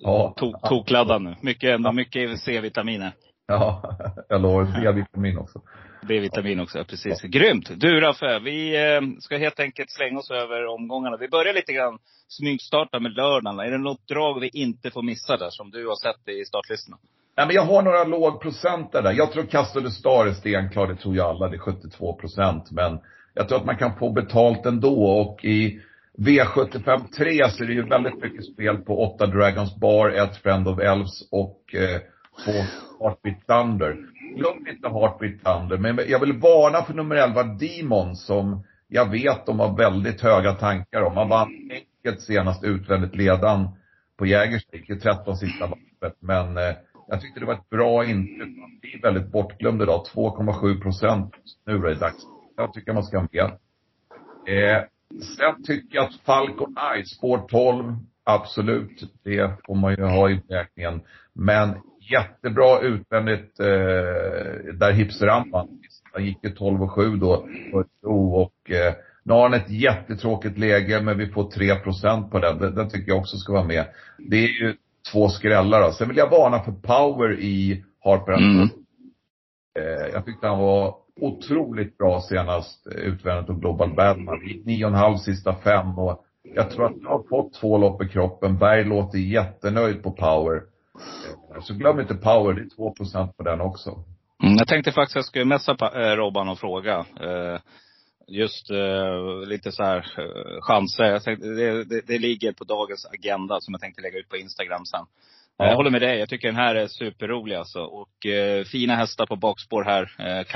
Ja. 0.00 0.34
to- 0.40 0.68
tokladdad 0.68 1.22
nu. 1.22 1.34
Mycket, 1.42 1.74
ändå 1.74 1.92
mycket 1.92 2.40
C-vitaminer. 2.40 3.12
Ja, 3.48 3.82
jag 4.28 4.40
lovar. 4.42 4.64
D-vitamin 4.82 5.38
också. 5.38 5.60
B-vitamin 6.08 6.60
också, 6.60 6.84
precis. 6.84 7.22
Grymt! 7.22 7.70
Du 7.80 8.00
Raffe, 8.00 8.38
vi 8.38 8.76
eh, 8.76 9.00
ska 9.18 9.36
helt 9.36 9.60
enkelt 9.60 9.90
slänga 9.90 10.18
oss 10.18 10.30
över 10.30 10.66
omgångarna. 10.66 11.16
Vi 11.16 11.28
börjar 11.28 11.54
lite 11.54 11.72
grann 11.72 11.98
smygstarta 12.28 13.00
med 13.00 13.12
lördagen. 13.12 13.60
Är 13.60 13.70
det 13.70 13.78
något 13.78 14.08
drag 14.08 14.40
vi 14.40 14.50
inte 14.52 14.90
får 14.90 15.02
missa 15.02 15.36
där, 15.36 15.50
som 15.50 15.70
du 15.70 15.86
har 15.86 15.96
sett 15.96 16.28
i 16.28 16.44
startlistorna? 16.44 16.96
Nej, 17.36 17.46
men 17.46 17.56
jag 17.56 17.62
har 17.62 17.82
några 17.82 18.04
lågprocentare 18.04 19.02
där. 19.02 19.12
Jag 19.12 19.32
tror 19.32 19.44
Castle 19.44 19.90
Star 19.90 20.26
är 20.26 20.32
stenklar, 20.32 20.86
det 20.86 20.96
tror 20.96 21.16
jag 21.16 21.26
alla. 21.26 21.48
Det 21.48 21.56
är 21.56 21.58
72 21.58 22.12
procent. 22.12 22.70
Men 22.70 22.98
jag 23.34 23.48
tror 23.48 23.58
att 23.58 23.66
man 23.66 23.76
kan 23.76 23.98
få 23.98 24.12
betalt 24.12 24.66
ändå 24.66 25.04
och 25.04 25.44
i 25.44 25.80
V75 26.18 27.08
3 27.16 27.50
så 27.50 27.64
är 27.64 27.66
det 27.66 27.72
ju 27.72 27.82
väldigt 27.82 28.22
mycket 28.22 28.44
spel 28.44 28.76
på 28.76 29.14
8 29.14 29.26
Dragons 29.26 29.76
Bar, 29.76 30.10
ett 30.10 30.36
Friend 30.36 30.68
of 30.68 30.78
Elves 30.78 31.28
och 31.30 31.74
eh, 31.74 32.00
Heartbeat 33.00 33.46
Thunder. 33.46 33.96
Glöm 34.36 34.66
inte 34.68 34.88
Heartbeat 34.88 35.44
Thunder, 35.44 35.78
men 35.78 36.00
jag 36.08 36.20
vill 36.20 36.32
varna 36.32 36.82
för 36.82 36.94
nummer 36.94 37.16
11 37.16 37.42
Demon 37.42 38.16
som 38.16 38.64
jag 38.88 39.10
vet 39.10 39.46
de 39.46 39.60
har 39.60 39.76
väldigt 39.76 40.20
höga 40.20 40.52
tankar 40.52 41.02
om. 41.02 41.16
Han 41.16 41.28
vann 41.28 41.70
enkelt 41.70 42.22
senast 42.22 42.64
utvändigt 42.64 43.16
ledan 43.16 43.68
på 44.16 44.26
Jägersvik 44.26 44.90
i 44.90 44.96
13 44.96 45.36
sista 45.36 45.66
loppet. 45.66 46.16
Men 46.20 46.56
eh, 46.56 46.74
jag 47.08 47.20
tyckte 47.20 47.40
det 47.40 47.46
var 47.46 47.54
ett 47.54 47.70
bra 47.70 48.04
intryck. 48.04 48.58
Man 48.58 48.78
blir 48.80 49.02
väldigt 49.02 49.32
bortglömd 49.32 49.82
idag. 49.82 50.04
2,7 50.14 50.82
procent 50.82 51.34
nu 51.66 51.74
är 51.74 51.80
det 51.80 51.94
dags. 51.94 52.22
Jag 52.56 52.72
tycker 52.72 52.92
man 52.92 53.04
ska 53.04 53.18
ha 53.18 53.28
med. 53.32 53.44
Eh, 54.46 54.82
sen 55.36 55.62
tycker 55.64 55.96
jag 55.96 56.04
att 56.04 56.20
Falcon 56.26 56.76
Eye, 56.94 57.04
spår 57.04 57.38
12, 57.48 57.96
absolut. 58.24 59.12
Det 59.22 59.50
får 59.66 59.74
man 59.74 59.94
ju 59.94 60.02
ha 60.02 60.30
i 60.30 60.40
beräkningen. 60.48 61.00
Men 61.32 61.68
jättebra 62.12 62.80
utvändigt 62.80 63.60
eh, 63.60 63.66
där 64.74 64.92
hipsterrampan. 64.92 65.68
Han 66.12 66.24
gick 66.24 66.38
ju 66.44 66.50
12 66.50 66.82
och 66.82 66.90
7 66.92 67.16
då 67.16 67.46
för 67.70 67.84
tro 68.02 68.34
och 68.34 68.70
eh, 68.70 68.94
nu 69.22 69.32
har 69.32 69.42
han 69.42 69.54
ett 69.54 69.70
jättetråkigt 69.70 70.58
läge 70.58 71.00
men 71.02 71.18
vi 71.18 71.26
får 71.26 71.50
3 71.50 71.74
procent 71.74 72.30
på 72.30 72.38
den. 72.38 72.58
den. 72.58 72.74
Den 72.74 72.90
tycker 72.90 73.08
jag 73.12 73.18
också 73.18 73.36
ska 73.36 73.52
vara 73.52 73.64
med. 73.64 73.84
Det 74.18 74.36
är 74.36 74.48
ju 74.48 74.74
två 75.12 75.28
skrällar 75.28 75.82
då. 75.82 75.92
Sen 75.92 76.08
vill 76.08 76.16
jag 76.16 76.30
varna 76.30 76.58
för 76.62 76.72
power 76.72 77.40
i 77.40 77.84
Harper 78.04 78.32
Mm. 78.32 78.68
eh, 79.78 80.06
Jag 80.12 80.24
tyckte 80.24 80.46
han 80.46 80.58
var 80.58 80.94
otroligt 81.20 81.98
bra 81.98 82.20
senast 82.20 82.86
eh, 82.86 82.92
utvändigt 83.00 83.50
och 83.50 83.60
Global 83.60 83.94
Badman. 83.94 84.46
Gick 84.46 84.66
9,5 84.66 85.16
sista 85.16 85.54
fem 85.54 85.98
och 85.98 86.24
jag 86.54 86.70
tror 86.70 86.86
att 86.86 86.96
jag 87.02 87.08
har 87.10 87.22
fått 87.28 87.54
två 87.54 87.78
lopp 87.78 88.02
i 88.02 88.08
kroppen. 88.08 88.58
Berg 88.58 88.84
låter 88.84 89.18
jättenöjd 89.18 90.02
på 90.02 90.10
power. 90.10 90.62
Eh, 91.54 91.60
Så 91.62 91.74
glöm 91.74 92.00
inte 92.00 92.14
power, 92.14 92.54
det 92.54 92.60
är 92.60 92.76
2 92.76 92.90
procent 92.94 93.36
på 93.36 93.42
den 93.42 93.60
också. 93.60 93.90
Mm, 94.42 94.56
jag 94.56 94.68
tänkte 94.68 94.92
faktiskt 94.92 95.16
jag 95.16 95.24
skulle 95.24 95.44
messa 95.44 95.72
eh, 95.72 96.16
Robban 96.16 96.48
och 96.48 96.58
fråga. 96.58 96.98
Eh, 97.20 97.60
just 98.28 98.70
lite 99.46 99.72
så 99.72 99.82
här 99.84 100.06
chanser. 100.60 101.04
Jag 101.04 101.22
tänkte, 101.22 101.46
det, 101.48 101.84
det, 101.84 102.00
det 102.06 102.18
ligger 102.18 102.52
på 102.52 102.64
dagens 102.64 103.06
agenda 103.12 103.56
som 103.60 103.74
jag 103.74 103.80
tänkte 103.80 104.02
lägga 104.02 104.18
ut 104.18 104.28
på 104.28 104.36
Instagram 104.36 104.84
sen. 104.84 105.04
Ja. 105.56 105.66
Jag 105.66 105.76
håller 105.76 105.90
med 105.90 106.02
dig. 106.02 106.18
Jag 106.18 106.28
tycker 106.28 106.48
den 106.48 106.56
här 106.56 106.74
är 106.74 106.86
superrolig 106.86 107.56
alltså. 107.56 107.80
Och 107.80 108.26
eh, 108.26 108.64
fina 108.64 108.96
hästar 108.96 109.26
på 109.26 109.36
bakspår 109.36 109.84
här. 109.84 110.10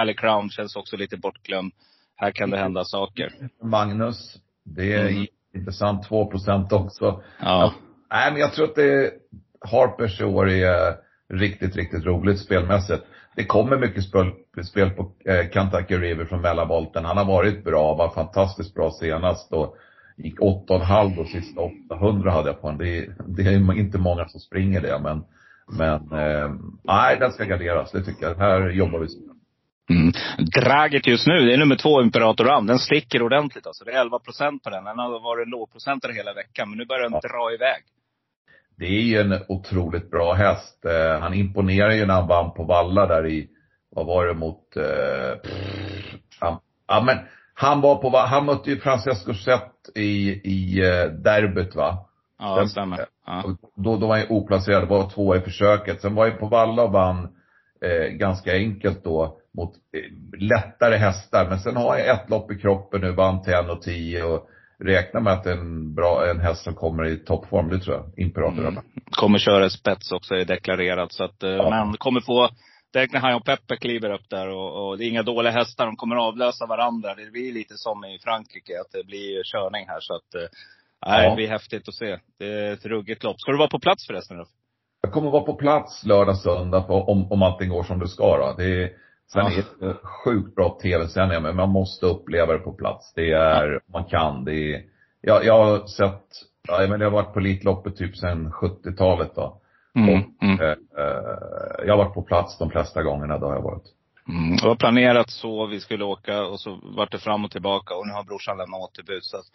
Eh, 0.07 0.15
Crown 0.15 0.51
känns 0.51 0.77
också 0.77 0.97
lite 0.97 1.17
bortglömd. 1.17 1.73
Här 2.17 2.31
kan 2.31 2.51
det 2.51 2.59
hända 2.59 2.85
saker. 2.85 3.33
Magnus, 3.63 4.37
det 4.65 4.93
är 4.93 5.09
Mm. 5.09 5.27
intressant, 5.55 6.09
2 6.09 6.27
procent 6.31 6.73
också. 6.73 7.23
Ja. 7.41 7.75
Nej, 8.11 8.33
men 8.33 8.41
jag 8.41 8.53
tror 8.53 8.65
att 8.69 8.75
det, 8.75 9.13
Harpers 9.65 10.21
i 10.21 10.25
år 10.25 10.51
är 10.51 10.97
riktigt, 11.29 11.77
riktigt 11.77 12.07
roligt 12.07 12.41
spelmässigt. 12.41 13.05
det 13.37 13.45
kommer 13.45 13.79
mycket 13.79 14.05
spel, 14.05 14.31
spel 14.65 14.91
på 14.91 15.13
eh, 15.25 15.51
Kentucky 15.51 15.97
River 15.97 16.25
från 16.25 16.41
mellanvolten. 16.41 17.05
Han 17.05 17.17
har 17.17 17.25
varit 17.25 17.65
bra, 17.65 17.95
var 17.95 18.09
fantastiskt 18.09 18.75
bra 18.75 18.91
senast 18.91 19.53
och 19.53 19.77
gick 20.17 20.39
8,5 20.39 21.19
och 21.19 21.29
sista 21.29 21.61
800 21.61 22.31
hade 22.31 22.49
jag 22.49 22.61
på 22.61 22.67
honom. 22.67 22.79
Det, 22.79 23.09
det 23.27 23.43
är 23.43 23.79
inte 23.79 23.99
många 23.99 24.29
som 24.29 24.41
springer 24.41 24.81
det 24.81 24.99
men, 24.99 25.25
men, 25.79 26.21
eh, 26.21 26.51
nej 26.83 27.17
den 27.21 27.33
ska 27.33 27.45
garderas, 27.45 27.93
det 27.93 28.03
tycker 28.03 28.27
jag. 28.27 28.35
Här 28.35 28.71
jobbar 28.71 28.99
vi. 28.99 29.07
Mm. 29.91 30.13
Draget 30.39 31.07
just 31.07 31.27
nu, 31.27 31.47
det 31.47 31.55
är 31.55 31.59
nummer 31.59 31.77
två, 31.77 32.03
Imperator 32.03 32.45
Ram. 32.45 32.67
Den 32.67 32.79
sticker 32.79 33.23
ordentligt 33.23 33.67
alltså. 33.67 33.85
Det 33.85 33.93
är 33.93 34.01
11 34.01 34.19
procent 34.19 34.63
på 34.63 34.71
den. 34.71 34.85
Den 34.85 34.99
har 34.99 35.21
varit 35.21 35.49
lågprocentare 35.49 36.13
hela 36.13 36.33
veckan, 36.35 36.69
men 36.69 36.79
nu 36.79 36.87
börjar 36.87 37.03
den 37.03 37.21
ja. 37.23 37.29
dra 37.29 37.55
iväg. 37.55 37.83
Det 38.77 38.87
är 38.87 39.03
ju 39.03 39.21
en 39.21 39.39
otroligt 39.49 40.11
bra 40.11 40.33
häst. 40.33 40.85
Eh, 40.85 41.21
han 41.21 41.35
imponerar 41.35 41.91
ju 41.91 42.07
när 42.07 42.15
han 42.15 42.29
vann 42.29 42.55
på 42.55 42.65
Valla 42.65 43.07
där 43.07 43.27
i, 43.27 43.49
vad 43.91 44.07
var 44.07 44.27
det 44.27 44.35
mot, 44.35 44.77
eh, 44.77 45.39
pff, 45.43 46.21
han, 46.41 46.59
ja 46.89 47.03
men, 47.07 47.19
han 47.55 47.81
var 47.81 47.97
på, 47.97 48.17
han 48.19 48.47
mötte 48.47 48.71
ju 48.71 48.77
Francesco 48.81 49.35
Zet 49.35 49.71
i, 49.95 50.41
i 50.45 50.83
uh, 50.83 51.13
derbyt 51.13 51.75
va? 51.75 52.09
Ja, 52.39 52.61
det 52.61 52.69
stämmer. 52.69 53.07
Ja. 53.27 53.57
Då, 53.77 53.97
då 53.97 54.07
var 54.07 54.19
han 54.19 54.27
oplacerad, 54.29 54.89
var 54.89 55.11
två 55.11 55.37
i 55.37 55.41
försöket. 55.41 56.01
Sen 56.01 56.15
var 56.15 56.31
han 56.31 56.39
på 56.39 56.47
Valla 56.47 56.83
och 56.83 56.93
vann 56.93 57.29
eh, 57.81 58.09
ganska 58.09 58.53
enkelt 58.53 59.05
då 59.05 59.39
mot 59.55 59.75
eh, 59.75 60.41
lättare 60.41 60.97
hästar. 60.97 61.49
Men 61.49 61.59
sen 61.59 61.77
har 61.77 61.97
jag 61.97 62.09
ett 62.09 62.31
lopp 62.31 62.53
i 62.53 62.59
kroppen 62.59 63.01
nu, 63.01 63.13
vann 63.13 63.43
till 63.43 63.53
1,10 63.53 64.23
och 64.23 64.49
räknar 64.79 65.21
med 65.21 65.33
att 65.33 65.47
en 65.47 65.95
bra, 65.95 66.31
en 66.31 66.41
häst 66.41 66.65
som 66.65 66.75
kommer 66.75 67.05
i 67.07 67.17
toppform, 67.17 67.69
det 67.69 67.79
tror 67.79 67.97
jag. 67.97 68.25
Imperator. 68.25 68.69
Mm. 68.69 68.85
Kommer 69.11 69.39
köra 69.39 69.71
spets 69.71 70.13
också, 70.13 70.35
är 70.35 70.45
deklarerat. 70.45 71.13
Så 71.13 71.25
att, 71.25 71.43
eh, 71.43 71.51
ja. 71.51 71.71
men 71.71 71.97
kommer 71.97 72.21
få 72.21 72.49
Tänk 72.95 73.13
när 73.13 73.21
han 73.21 73.35
och 73.35 73.45
Peppe 73.45 73.77
kliver 73.77 74.11
upp 74.11 74.31
där 74.31 74.49
och, 74.49 74.89
och, 74.89 74.99
det 74.99 75.05
är 75.05 75.09
inga 75.09 75.23
dåliga 75.23 75.53
hästar. 75.53 75.87
De 75.87 75.97
kommer 75.97 76.17
avlösa 76.17 76.67
varandra. 76.67 77.15
Det 77.15 77.31
blir 77.31 77.53
lite 77.53 77.75
som 77.77 78.05
i 78.05 78.19
Frankrike, 78.25 78.81
att 78.81 78.93
det 78.93 79.05
blir 79.07 79.43
körning 79.45 79.87
här. 79.89 80.01
Så 80.01 80.15
att, 80.15 80.35
eh, 80.35 80.49
nej, 81.07 81.25
ja. 81.25 81.31
det 81.31 81.37
blir 81.37 81.49
häftigt 81.49 81.89
att 81.89 81.95
se. 81.95 82.19
Det 82.39 82.47
är 82.47 82.73
ett 82.73 82.87
ruggigt 82.87 83.25
lopp. 83.25 83.41
Ska 83.41 83.53
du 83.53 83.59
vara 83.59 83.69
på 83.69 83.79
plats 83.79 84.07
förresten? 84.07 84.39
Då? 84.39 84.45
Jag 85.03 85.13
kommer 85.13 85.31
vara 85.31 85.43
på 85.43 85.55
plats 85.55 86.05
lördag, 86.05 86.37
söndag 86.37 86.87
om, 86.89 87.33
om 87.33 87.43
allting 87.43 87.69
går 87.69 87.83
som 87.83 87.99
det 87.99 88.09
ska 88.09 88.37
då. 88.37 88.55
Det 88.59 88.83
är, 88.83 88.91
sen 89.33 89.45
ja. 89.45 89.51
är 89.51 89.87
det 89.87 89.95
sjukt 90.25 90.55
bra 90.55 90.79
tv-sändningar, 90.83 91.41
men 91.41 91.57
man 91.57 91.71
måste 91.71 92.07
uppleva 92.07 92.53
det 92.53 92.59
på 92.59 92.73
plats. 92.73 93.13
Det 93.15 93.33
är, 93.33 93.81
man 93.93 94.05
kan. 94.05 94.45
Det 94.45 94.55
är, 94.55 94.83
jag, 95.21 95.45
jag 95.45 95.65
har 95.65 95.87
sett, 95.87 96.27
ja, 96.69 96.87
men 96.89 97.01
jag 97.01 97.11
har 97.11 97.23
varit 97.23 97.35
på 97.35 97.41
Elitloppet 97.41 97.97
typ 97.97 98.17
sedan 98.17 98.53
70-talet 98.53 99.35
då. 99.35 99.61
Mm, 99.97 100.09
och, 100.09 100.43
mm. 100.43 100.61
Eh, 100.61 100.77
eh, 100.99 101.87
jag 101.87 101.97
har 101.97 102.05
varit 102.05 102.15
på 102.15 102.23
plats 102.23 102.59
de 102.59 102.71
flesta 102.71 103.03
gångerna, 103.03 103.39
då 103.39 103.47
har 103.47 103.55
jag 103.55 103.63
varit. 103.63 103.85
Mm. 104.29 104.57
Det 104.57 104.67
var 104.67 104.77
planerat 104.77 105.31
så 105.31 105.67
vi 105.67 105.81
skulle 105.81 106.05
åka 106.05 106.47
och 106.47 106.61
så 106.61 106.79
vart 106.83 107.13
det 107.13 107.19
fram 107.19 107.45
och 107.45 107.51
tillbaka 107.51 107.95
och 107.95 108.07
nu 108.07 108.13
har 108.13 108.25
brorsan 108.25 108.59
lämnat 108.59 108.81
återbud. 108.81 109.25
Så 109.25 109.37
att 109.37 109.47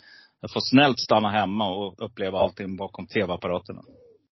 jag 0.41 0.51
får 0.51 0.61
snällt 0.61 0.99
stanna 0.99 1.29
hemma 1.29 1.69
och 1.69 1.95
uppleva 1.97 2.39
allting 2.39 2.77
bakom 2.77 3.07
tv-apparaterna. 3.07 3.81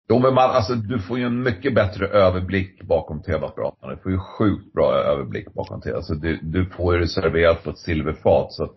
Jo 0.10 0.20
men 0.20 0.34
man, 0.34 0.50
alltså 0.50 0.76
du 0.76 1.00
får 1.00 1.20
ju 1.20 1.26
en 1.26 1.44
mycket 1.44 1.76
bättre 1.76 2.08
överblick 2.08 2.84
bakom 2.84 3.22
tv-apparaterna. 3.22 3.96
Du 3.96 4.02
får 4.02 4.12
ju 4.12 4.20
sjukt 4.20 4.74
bra 4.74 4.94
överblick 4.94 5.54
bakom 5.54 5.82
tv. 5.82 5.96
Alltså 5.96 6.14
du, 6.14 6.40
du 6.42 6.66
får 6.66 6.94
ju 6.94 7.02
det 7.02 7.08
serverat 7.08 7.64
på 7.64 7.70
ett 7.70 7.78
silverfat. 7.78 8.54
Så 8.54 8.72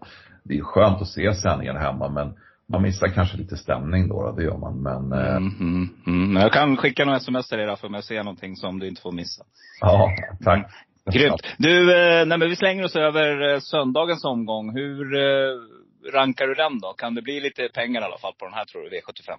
det 0.44 0.58
är 0.58 0.62
skönt 0.62 1.02
att 1.02 1.08
se 1.08 1.34
sändningen 1.34 1.76
hemma 1.76 2.08
men 2.08 2.34
man 2.68 2.82
missar 2.82 3.08
kanske 3.08 3.36
lite 3.36 3.56
stämning 3.56 4.08
då, 4.08 4.22
då 4.22 4.32
det 4.32 4.42
gör 4.42 4.56
man. 4.56 4.82
Men, 4.82 5.12
eh... 5.12 5.36
mm, 5.36 5.58
mm, 5.60 5.88
mm. 6.06 6.42
jag 6.42 6.52
kan 6.52 6.76
skicka 6.76 7.04
några 7.04 7.18
sms 7.18 7.48
till 7.48 7.58
dig 7.58 7.66
då, 7.66 7.76
om 7.82 7.94
jag 7.94 8.04
ser 8.04 8.22
någonting 8.22 8.56
som 8.56 8.78
du 8.78 8.88
inte 8.88 9.02
får 9.02 9.12
missa. 9.12 9.44
Ja, 9.80 10.10
tack. 10.44 10.58
Mm. 10.58 10.70
Grymt. 11.12 11.42
Du, 11.58 11.80
eh, 11.80 12.26
nej 12.26 12.38
men 12.38 12.48
vi 12.48 12.56
slänger 12.56 12.84
oss 12.84 12.96
över 12.96 13.52
eh, 13.54 13.60
söndagens 13.60 14.24
omgång. 14.24 14.76
Hur 14.76 15.14
eh, 15.14 15.50
rankar 16.12 16.46
du 16.46 16.54
den 16.54 16.78
då? 16.78 16.92
Kan 16.92 17.14
det 17.14 17.22
bli 17.22 17.40
lite 17.40 17.68
pengar 17.74 18.00
i 18.00 18.04
alla 18.04 18.18
fall 18.18 18.32
på 18.38 18.44
den 18.44 18.54
här 18.54 18.64
tror 18.64 18.82
du, 18.82 18.88
V75? 18.88 19.36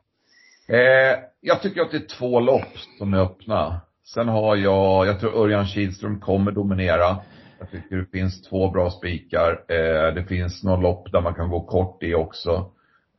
Eh, 0.71 1.19
jag 1.41 1.61
tycker 1.61 1.81
att 1.81 1.91
det 1.91 1.97
är 1.97 2.17
två 2.17 2.39
lopp 2.39 2.77
som 2.97 3.13
är 3.13 3.17
öppna. 3.17 3.81
Sen 4.13 4.27
har 4.27 4.55
jag, 4.55 5.07
jag 5.07 5.19
tror 5.19 5.43
Örjan 5.43 5.65
Kihlström 5.65 6.19
kommer 6.19 6.51
dominera. 6.51 7.17
Jag 7.59 7.71
tycker 7.71 7.95
det 7.95 8.19
finns 8.19 8.41
två 8.41 8.71
bra 8.71 8.89
spikar. 8.89 9.51
Eh, 9.67 10.13
det 10.13 10.25
finns 10.29 10.63
några 10.63 10.81
lopp 10.81 11.11
där 11.11 11.21
man 11.21 11.33
kan 11.33 11.49
gå 11.49 11.61
kort 11.61 12.03
i 12.03 12.13
också. 12.13 12.71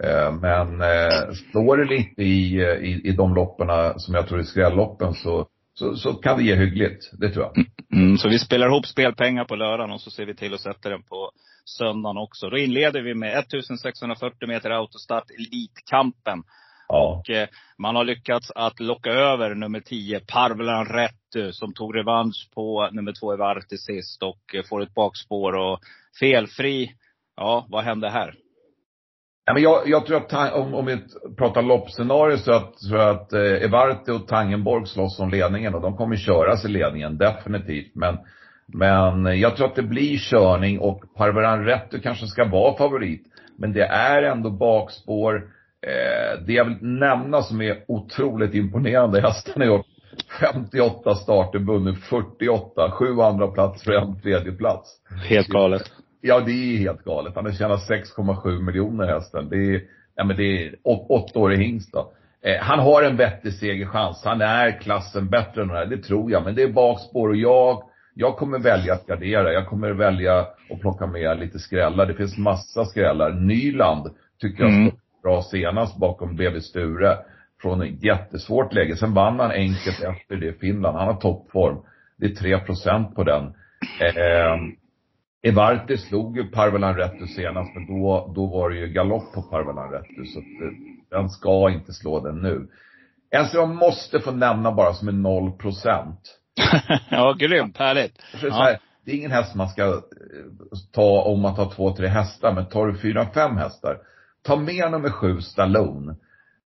Eh, 0.04 0.32
men 0.32 0.80
eh, 0.80 1.32
står 1.50 1.76
det 1.76 1.84
lite 1.84 2.22
i, 2.22 2.56
eh, 2.56 2.90
i, 2.90 3.00
i 3.04 3.12
de 3.12 3.34
loppen 3.34 3.68
som 3.96 4.14
jag 4.14 4.28
tror 4.28 4.38
är 4.38 4.42
skrälloppen 4.42 5.14
så, 5.14 5.46
så, 5.74 5.96
så 5.96 6.12
kan 6.12 6.38
det 6.38 6.44
ge 6.44 6.54
hyggligt. 6.54 7.10
Det 7.12 7.30
tror 7.30 7.44
jag. 7.44 7.66
Mm, 7.92 8.18
så 8.18 8.28
vi 8.28 8.38
spelar 8.38 8.66
ihop 8.66 8.86
spelpengar 8.86 9.44
på 9.44 9.56
lördagen 9.56 9.92
och 9.92 10.00
så 10.00 10.10
ser 10.10 10.26
vi 10.26 10.34
till 10.34 10.54
att 10.54 10.60
sätta 10.60 10.88
den 10.88 11.02
på 11.02 11.30
söndagen 11.64 12.16
också. 12.16 12.50
Då 12.50 12.58
inleder 12.58 13.02
vi 13.02 13.14
med 13.14 13.38
1640 13.38 14.48
meter 14.48 14.70
autostart, 14.70 15.24
Elitkampen. 15.38 16.42
Ja. 16.92 17.18
Och 17.18 17.30
eh, 17.30 17.48
man 17.78 17.96
har 17.96 18.04
lyckats 18.04 18.50
att 18.50 18.80
locka 18.80 19.10
över 19.10 19.54
nummer 19.54 19.80
10, 19.80 20.20
Parvelan 20.20 20.86
Rättu, 20.86 21.52
som 21.52 21.74
tog 21.74 21.96
revansch 21.96 22.50
på 22.54 22.88
nummer 22.92 23.12
2 23.20 23.32
Evarti 23.32 23.78
sist 23.78 24.22
och 24.22 24.54
eh, 24.54 24.62
får 24.68 24.82
ett 24.82 24.94
bakspår 24.94 25.52
och 25.52 25.80
felfri. 26.20 26.92
Ja, 27.36 27.66
vad 27.68 27.84
hände 27.84 28.08
här? 28.10 28.34
Ja, 29.44 29.52
men 29.52 29.62
jag, 29.62 29.82
jag 29.86 30.06
tror 30.06 30.16
att, 30.16 30.52
om, 30.52 30.74
om 30.74 30.86
vi 30.86 30.98
pratar 31.38 31.62
loppscenario 31.62 32.36
så 32.36 32.52
att, 32.52 32.80
så 32.80 32.96
att 32.96 33.32
eh, 33.32 33.40
Evarte 33.40 34.12
och 34.12 34.28
Tangenborg 34.28 34.86
slåss 34.86 35.20
om 35.20 35.30
ledningen 35.30 35.74
och 35.74 35.82
de 35.82 35.96
kommer 35.96 36.16
köras 36.16 36.64
i 36.64 36.68
ledningen, 36.68 37.18
definitivt. 37.18 37.94
Men, 37.94 38.18
men 38.66 39.40
jag 39.40 39.56
tror 39.56 39.66
att 39.66 39.76
det 39.76 39.82
blir 39.82 40.18
körning 40.18 40.78
och 40.78 41.14
Parveran 41.16 41.64
Rättu 41.64 42.00
kanske 42.00 42.26
ska 42.26 42.44
vara 42.44 42.76
favorit. 42.76 43.22
Men 43.58 43.72
det 43.72 43.86
är 43.86 44.22
ändå 44.22 44.50
bakspår. 44.50 45.48
Eh, 45.86 46.44
det 46.46 46.52
jag 46.52 46.64
vill 46.64 46.78
nämna 46.80 47.42
som 47.42 47.60
är 47.60 47.84
otroligt 47.88 48.54
imponerande, 48.54 49.20
hästen 49.20 49.62
har 49.62 49.68
gjort 49.68 49.86
58 50.40 51.14
starter, 51.14 51.58
vunnit 51.58 51.98
48, 52.04 52.90
sju 52.90 53.20
andra 53.20 53.48
plats 53.48 53.84
för 53.84 53.92
en 53.92 54.20
tredje 54.20 54.52
plats. 54.52 54.88
Helt 55.28 55.48
galet. 55.48 55.82
Ja, 56.20 56.40
det 56.40 56.52
är 56.52 56.78
helt 56.78 57.04
galet. 57.04 57.34
Han 57.34 57.44
har 57.44 57.52
tjänat 57.52 57.88
6,7 57.88 58.62
miljoner 58.62 59.06
hästen. 59.06 59.48
Det 59.48 59.56
är, 59.56 59.80
ja 60.16 60.24
men 60.24 60.36
det 60.36 60.66
är 60.66 60.74
åttaårig 60.84 61.58
hingst 61.58 61.92
då. 61.92 62.12
Eh, 62.44 62.60
han 62.60 62.78
har 62.78 63.02
en 63.02 63.16
vettig 63.16 63.52
segerchans. 63.52 64.22
Han 64.24 64.40
är 64.40 64.80
klassen 64.80 65.28
bättre 65.28 65.62
än 65.62 65.68
den 65.68 65.76
här, 65.76 65.86
det 65.86 65.98
tror 65.98 66.30
jag. 66.30 66.44
Men 66.44 66.54
det 66.54 66.62
är 66.62 66.72
bakspår 66.72 67.28
och 67.28 67.36
jag, 67.36 67.82
jag 68.14 68.36
kommer 68.36 68.58
välja 68.58 68.94
att 68.94 69.06
gardera. 69.06 69.52
Jag 69.52 69.66
kommer 69.66 69.90
välja 69.90 70.38
att 70.70 70.80
plocka 70.80 71.06
med 71.06 71.40
lite 71.40 71.58
skrällar. 71.58 72.06
Det 72.06 72.14
finns 72.14 72.38
massa 72.38 72.84
skrällar. 72.84 73.30
Nyland 73.30 74.10
tycker 74.40 74.62
jag 74.62 74.72
mm. 74.72 74.92
Bra 75.22 75.42
senast 75.42 75.96
bakom 75.96 76.36
BB 76.36 76.60
Sture. 76.60 77.18
Från 77.62 77.82
ett 77.82 78.02
jättesvårt 78.02 78.74
läge. 78.74 78.96
Sen 78.96 79.14
vann 79.14 79.40
han 79.40 79.50
enkelt 79.50 80.02
efter 80.02 80.36
det 80.36 80.46
i 80.46 80.52
Finland. 80.52 80.98
Han 80.98 81.06
har 81.06 81.20
toppform. 81.20 81.76
Det 82.16 82.26
är 82.26 82.34
3 82.34 82.58
procent 82.58 83.14
på 83.14 83.24
den. 83.24 83.44
Eh, 84.00 84.56
Evarte 85.42 85.98
slog 85.98 86.36
ju 86.36 86.50
Parvelan 86.50 86.96
Rettu 86.96 87.26
senast, 87.26 87.74
men 87.74 87.86
då, 87.86 88.32
då 88.34 88.46
var 88.46 88.70
det 88.70 88.76
ju 88.76 88.86
galopp 88.86 89.32
på 89.34 89.42
Parvelan 89.42 89.90
Rettu, 89.90 90.24
så 90.24 90.38
att, 90.38 90.44
eh, 90.44 91.18
den 91.18 91.28
ska 91.28 91.70
inte 91.70 91.92
slå 91.92 92.20
den 92.20 92.42
nu. 92.42 92.68
En 93.30 93.46
som 93.46 93.60
jag 93.60 93.68
måste 93.68 94.20
få 94.20 94.30
nämna 94.30 94.72
bara 94.72 94.92
som 94.92 95.08
är 95.08 95.12
noll 95.12 95.52
procent. 95.52 96.38
ja, 97.10 97.32
grymt. 97.38 97.78
Härligt. 97.78 98.20
Så 98.40 98.46
ja. 98.46 98.54
Här, 98.54 98.78
det 99.04 99.12
är 99.12 99.16
ingen 99.16 99.30
häst 99.30 99.54
man 99.54 99.68
ska 99.68 99.82
eh, 99.82 99.98
ta 100.92 101.22
om 101.22 101.40
man 101.40 101.54
tar 101.54 101.70
två, 101.70 101.96
tre 101.96 102.08
hästar, 102.08 102.52
men 102.52 102.66
tar 102.66 102.86
du 102.86 102.98
fyra, 102.98 103.26
fem 103.34 103.56
hästar, 103.56 103.98
ta 104.42 104.56
med 104.56 104.90
nummer 104.90 105.10
sju, 105.10 105.40
Stallone. 105.40 106.12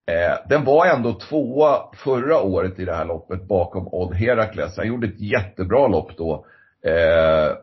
Eh, 0.06 0.48
den 0.48 0.64
var 0.64 0.86
ändå 0.86 1.12
tvåa 1.12 1.90
förra 1.96 2.40
året 2.42 2.78
i 2.78 2.84
det 2.84 2.94
här 2.94 3.04
loppet 3.04 3.48
bakom 3.48 3.88
Odd 3.88 4.14
Herakles. 4.14 4.76
Han 4.76 4.88
gjorde 4.88 5.06
ett 5.06 5.20
jättebra 5.20 5.88
lopp 5.88 6.16
då. 6.16 6.46
Eh, 6.86 7.56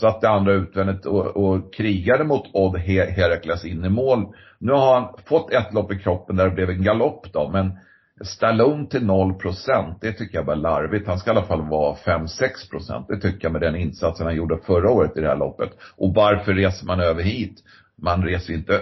satte 0.00 0.28
andra 0.28 0.52
utvändigt 0.52 1.06
och, 1.06 1.26
och 1.26 1.74
krigade 1.74 2.24
mot 2.24 2.50
Odd 2.52 2.76
Herakles 2.76 3.64
in 3.64 3.84
i 3.84 3.88
mål. 3.88 4.26
Nu 4.58 4.72
har 4.72 5.00
han 5.00 5.14
fått 5.26 5.52
ett 5.52 5.72
lopp 5.72 5.92
i 5.92 5.98
kroppen 5.98 6.36
där 6.36 6.44
det 6.44 6.54
blev 6.54 6.70
en 6.70 6.82
galopp 6.82 7.32
då, 7.32 7.48
men 7.48 7.78
Stallone 8.20 8.86
till 8.86 9.06
0 9.06 9.34
procent, 9.34 9.98
det 10.00 10.12
tycker 10.12 10.38
jag 10.38 10.44
var 10.44 10.56
larvigt. 10.56 11.08
Han 11.08 11.18
ska 11.18 11.30
i 11.30 11.36
alla 11.36 11.46
fall 11.46 11.68
vara 11.68 11.94
5-6 11.94 12.70
procent. 12.70 13.08
Det 13.08 13.20
tycker 13.20 13.44
jag 13.44 13.52
med 13.52 13.60
den 13.60 13.76
insatsen 13.76 14.26
han 14.26 14.36
gjorde 14.36 14.58
förra 14.58 14.90
året 14.90 15.16
i 15.16 15.20
det 15.20 15.28
här 15.28 15.36
loppet. 15.36 15.70
Och 15.96 16.14
varför 16.14 16.54
reser 16.54 16.86
man 16.86 17.00
över 17.00 17.22
hit? 17.22 17.62
Man 18.02 18.22
reser 18.22 18.54
inte 18.54 18.72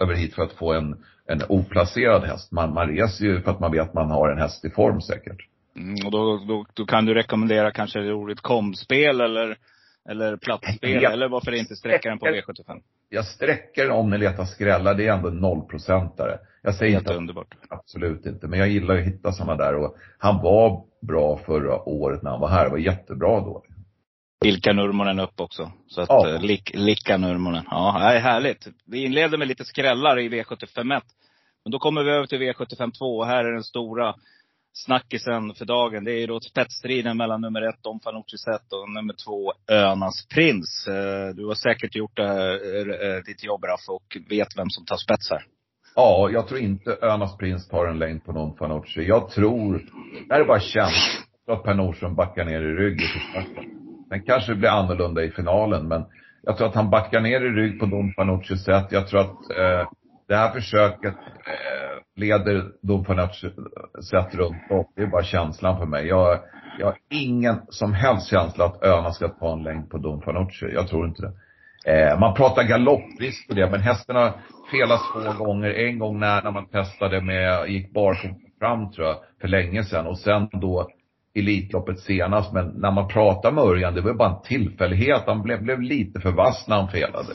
över 0.00 0.14
hit 0.14 0.34
för 0.34 0.42
att 0.42 0.52
få 0.52 0.72
en, 0.72 0.96
en 1.26 1.42
oplacerad 1.48 2.24
häst. 2.24 2.52
Man, 2.52 2.74
man 2.74 2.88
reser 2.88 3.24
ju 3.24 3.40
för 3.40 3.50
att 3.50 3.60
man 3.60 3.72
vet 3.72 3.82
att 3.82 3.94
man 3.94 4.10
har 4.10 4.28
en 4.28 4.38
häst 4.38 4.64
i 4.64 4.70
form 4.70 5.00
säkert. 5.00 5.48
Mm, 5.76 5.94
och 6.06 6.10
då, 6.10 6.44
då, 6.48 6.66
då 6.74 6.86
kan 6.86 7.04
du 7.04 7.14
rekommendera 7.14 7.70
kanske 7.70 7.98
roligt 7.98 8.40
komspel 8.40 9.20
eller 9.20 9.58
eller 10.08 10.36
plattspel, 10.36 11.02
jag, 11.02 11.12
eller 11.12 11.28
varför 11.28 11.52
inte 11.52 11.76
sträcka 11.76 12.08
den 12.08 12.18
på 12.18 12.26
V75? 12.26 12.80
Jag 13.08 13.24
sträcker 13.24 13.90
om 13.90 14.10
ni 14.10 14.18
letar 14.18 14.44
skrälla, 14.44 14.94
det 14.94 15.06
är 15.06 15.12
ändå 15.12 15.28
en 15.28 15.36
nollprocentare. 15.36 16.38
Jag 16.62 16.74
säger 16.74 16.92
Helt 16.92 17.06
inte 17.06 17.18
underbart. 17.18 17.54
Absolut 17.68 18.26
inte. 18.26 18.48
Men 18.48 18.58
jag 18.58 18.68
gillar 18.68 18.98
att 18.98 19.04
hitta 19.04 19.32
sådana 19.32 19.56
där 19.56 19.74
och 19.74 19.96
han 20.18 20.42
var 20.42 20.84
bra 21.02 21.36
förra 21.46 21.88
året 21.88 22.22
när 22.22 22.30
han 22.30 22.40
var 22.40 22.48
här. 22.48 22.70
var 22.70 22.78
jättebra 22.78 23.40
då. 23.40 23.64
Ilka 24.44 24.72
Nurmonen 24.72 25.20
upp 25.20 25.40
också. 25.40 25.72
Så 25.86 26.00
att, 26.00 26.08
Ja. 26.08 26.28
ja. 26.28 26.38
Lik, 26.38 26.70
Lika 26.74 27.16
Nurmonen. 27.16 27.64
Ja, 27.70 27.96
det 27.98 28.16
är 28.16 28.20
härligt. 28.20 28.66
Vi 28.86 29.04
inleder 29.04 29.38
med 29.38 29.48
lite 29.48 29.64
skrällar 29.64 30.18
i 30.18 30.28
V751. 30.28 31.00
Men 31.64 31.70
då 31.70 31.78
kommer 31.78 32.02
vi 32.04 32.10
över 32.10 32.26
till 32.26 32.38
V752 32.38 33.18
och 33.18 33.26
här 33.26 33.44
är 33.44 33.52
den 33.52 33.64
stora 33.64 34.14
snackisen 34.72 35.54
för 35.54 35.64
dagen. 35.64 36.04
Det 36.04 36.12
är 36.12 36.26
då 36.26 36.40
spetsstriden 36.40 37.16
mellan 37.16 37.40
nummer 37.40 37.62
ett, 37.62 37.82
Dom 37.82 38.00
Fanucci 38.00 38.36
och 38.70 38.90
nummer 38.90 39.14
två, 39.24 39.52
Önas 39.70 40.26
Prins. 40.34 40.86
Eh, 40.88 41.34
Du 41.36 41.46
har 41.46 41.54
säkert 41.54 41.94
gjort 41.96 42.16
det 42.16 42.28
här, 42.28 42.50
eh, 43.16 43.22
ditt 43.22 43.44
jobb 43.44 43.64
Raff 43.64 43.88
och 43.88 44.16
vet 44.30 44.48
vem 44.56 44.70
som 44.70 44.84
tar 44.84 44.96
spets 44.96 45.30
här. 45.30 45.42
Ja, 45.96 46.30
jag 46.32 46.48
tror 46.48 46.60
inte 46.60 46.98
Önas 47.02 47.36
Prins 47.36 47.68
tar 47.68 47.86
en 47.86 47.98
längd 47.98 48.24
på 48.24 48.32
någon 48.32 48.56
Fanucci. 48.56 49.02
Jag 49.02 49.30
tror, 49.30 49.72
det 50.28 50.34
här 50.34 50.40
är 50.40 50.44
bara 50.44 50.60
känsla, 50.60 51.22
att 51.48 51.62
Per 51.62 51.74
Nordström 51.74 52.14
backar 52.14 52.44
ner 52.44 52.60
i 52.60 52.72
rygg 52.74 53.00
i 53.00 53.06
starten. 53.30 53.83
Sen 54.08 54.22
kanske 54.22 54.52
det 54.52 54.56
blir 54.56 54.68
annorlunda 54.68 55.22
i 55.22 55.30
finalen, 55.30 55.88
men 55.88 56.04
jag 56.42 56.56
tror 56.56 56.68
att 56.68 56.74
han 56.74 56.90
backar 56.90 57.20
ner 57.20 57.40
i 57.40 57.48
rygg 57.48 57.80
på 57.80 57.86
Don 57.86 58.12
Fanucci 58.12 58.56
sätt. 58.56 58.86
Jag 58.90 59.08
tror 59.08 59.20
att 59.20 59.50
eh, 59.58 59.88
det 60.28 60.36
här 60.36 60.50
försöket 60.52 61.14
eh, 61.46 61.98
leder 62.16 62.64
Don 62.82 63.04
Fanucci 63.04 63.50
sätt 64.10 64.34
runt 64.34 64.70
om. 64.70 64.84
Det 64.96 65.02
är 65.02 65.06
bara 65.06 65.22
känslan 65.22 65.78
för 65.78 65.86
mig. 65.86 66.06
Jag, 66.06 66.38
jag 66.78 66.86
har 66.86 66.96
ingen 67.10 67.56
som 67.68 67.92
helst 67.92 68.30
känsla 68.30 68.64
att 68.64 68.84
Öna 68.84 69.12
ska 69.12 69.28
ta 69.28 69.52
en 69.52 69.62
längd 69.62 69.90
på 69.90 69.98
Don 69.98 70.22
Fanucci. 70.22 70.66
Jag 70.74 70.88
tror 70.88 71.06
inte 71.06 71.22
det. 71.22 71.32
Eh, 71.86 72.18
man 72.18 72.34
pratar 72.34 72.62
galopprisk 72.62 73.48
på 73.48 73.54
det, 73.54 73.70
men 73.70 73.80
hästen 73.80 74.16
har 74.16 74.32
felat 74.70 75.00
två 75.12 75.44
gånger. 75.44 75.70
En 75.70 75.98
gång 75.98 76.18
när, 76.18 76.42
när 76.42 76.50
man 76.50 76.66
testade 76.66 77.20
med, 77.20 77.68
gick 77.68 77.92
barfota 77.92 78.34
fram 78.58 78.92
tror 78.92 79.06
jag, 79.06 79.16
för 79.40 79.48
länge 79.48 79.84
sedan. 79.84 80.06
Och 80.06 80.18
sen 80.18 80.48
då 80.52 80.88
Elitloppet 81.34 82.00
senast. 82.00 82.52
Men 82.52 82.66
när 82.68 82.90
man 82.90 83.08
pratar 83.08 83.52
med 83.52 83.64
Örjan, 83.64 83.94
det 83.94 84.00
var 84.00 84.14
bara 84.14 84.30
en 84.30 84.42
tillfällighet. 84.42 85.22
Han 85.26 85.42
blev, 85.42 85.62
blev 85.62 85.82
lite 85.82 86.20
för 86.20 86.32
vass 86.32 86.64
när 86.68 86.76
han 86.76 86.88
felade. 86.88 87.32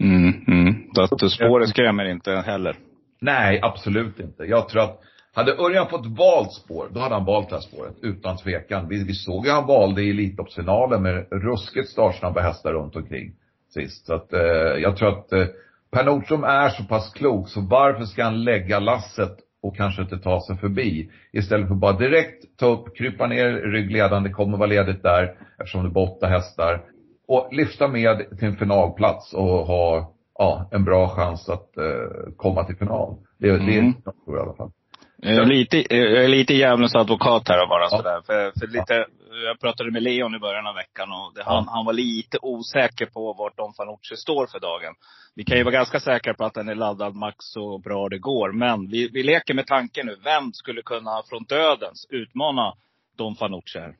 Mm, 0.00 0.44
mm. 0.48 0.74
Så 0.94 1.02
att 1.02 1.30
spåret 1.32 1.68
skrämmer 1.68 2.04
inte 2.04 2.30
heller. 2.32 2.76
Nej, 3.20 3.60
absolut 3.62 4.20
inte. 4.20 4.44
Jag 4.44 4.68
tror 4.68 4.82
att 4.82 5.00
hade 5.34 5.52
Örjan 5.52 5.88
fått 5.88 6.06
valt 6.06 6.52
spår, 6.52 6.88
då 6.92 7.00
hade 7.00 7.14
han 7.14 7.24
valt 7.24 7.48
det 7.48 7.54
här 7.54 7.62
spåret. 7.62 7.94
Utan 8.02 8.36
tvekan. 8.36 8.88
Vi, 8.88 9.04
vi 9.04 9.12
såg 9.12 9.46
ju 9.46 9.52
han 9.52 9.66
valde 9.66 10.02
i 10.02 10.10
Elitloppsfinalen 10.10 11.02
med 11.02 11.26
ruskigt 11.30 11.88
startsnabba 11.88 12.40
hästar 12.40 12.72
runt 12.72 12.96
omkring 12.96 13.32
sist. 13.74 14.06
Så 14.06 14.14
att 14.14 14.32
eh, 14.32 14.40
jag 14.82 14.96
tror 14.96 15.08
att 15.08 15.32
eh, 15.32 15.46
Per 15.90 16.04
Nordström 16.04 16.44
är 16.44 16.68
så 16.68 16.84
pass 16.84 17.12
klok, 17.12 17.48
så 17.48 17.60
varför 17.60 18.04
ska 18.04 18.24
han 18.24 18.44
lägga 18.44 18.78
lasset 18.78 19.36
och 19.62 19.76
kanske 19.76 20.02
inte 20.02 20.18
ta 20.18 20.40
sig 20.40 20.56
förbi? 20.56 21.10
Istället 21.32 21.68
för 21.68 21.74
bara 21.74 21.92
direkt 21.92 22.58
ta 22.58 22.66
upp, 22.66 22.96
krypa 22.96 23.26
ner 23.26 23.52
ryggledande, 23.52 24.30
kommer 24.30 24.58
vara 24.58 24.68
ledigt 24.68 25.02
där 25.02 25.34
eftersom 25.58 25.82
det 25.82 26.00
är 26.00 26.02
åtta 26.02 26.26
hästar. 26.26 26.82
Och 27.28 27.48
lyfta 27.52 27.88
med 27.88 28.38
till 28.38 28.48
en 28.48 28.56
finalplats 28.56 29.34
och 29.34 29.42
ha 29.66 30.12
ja, 30.38 30.68
en 30.72 30.84
bra 30.84 31.08
chans 31.08 31.48
att 31.48 31.76
eh, 31.76 32.32
komma 32.36 32.64
till 32.64 32.76
final. 32.76 33.16
Det, 33.38 33.46
det 33.46 33.74
är 33.74 33.78
Mm. 33.78 33.92
jag 34.04 34.14
tror 34.24 34.38
i 34.38 34.40
alla 34.40 34.54
fall. 34.54 34.70
Jag 35.18 35.36
är 35.36 35.44
lite, 35.44 35.94
jag 35.94 36.24
är 36.24 36.28
lite 36.28 36.54
djävulens 36.54 36.94
advokat 36.94 37.48
här 37.48 37.66
bara 37.66 37.88
sådär. 37.88 38.20
För, 38.26 38.52
för 38.58 38.66
lite, 38.66 39.06
jag 39.46 39.60
pratade 39.60 39.90
med 39.90 40.02
Leon 40.02 40.34
i 40.34 40.38
början 40.38 40.66
av 40.66 40.74
veckan 40.74 41.08
och 41.12 41.32
det, 41.34 41.42
han, 41.44 41.68
han 41.68 41.84
var 41.84 41.92
lite 41.92 42.38
osäker 42.42 43.06
på 43.06 43.32
vart 43.32 43.56
Don 43.56 43.74
Fanucci 43.74 44.16
står 44.16 44.46
för 44.46 44.60
dagen. 44.60 44.94
Vi 45.34 45.44
kan 45.44 45.56
ju 45.56 45.62
vara 45.64 45.74
ganska 45.74 46.00
säkra 46.00 46.34
på 46.34 46.44
att 46.44 46.54
den 46.54 46.68
är 46.68 46.74
laddad 46.74 47.14
max 47.14 47.36
så 47.38 47.78
bra 47.78 48.08
det 48.08 48.18
går. 48.18 48.52
Men 48.52 48.88
vi, 48.90 49.08
vi 49.08 49.22
leker 49.22 49.54
med 49.54 49.66
tanken 49.66 50.06
nu. 50.06 50.16
Vem 50.24 50.52
skulle 50.52 50.82
kunna 50.82 51.22
från 51.28 51.44
dödens 51.44 52.06
utmana 52.10 52.74
Don 53.18 53.34
Fanucci 53.34 53.78
här? 53.78 53.94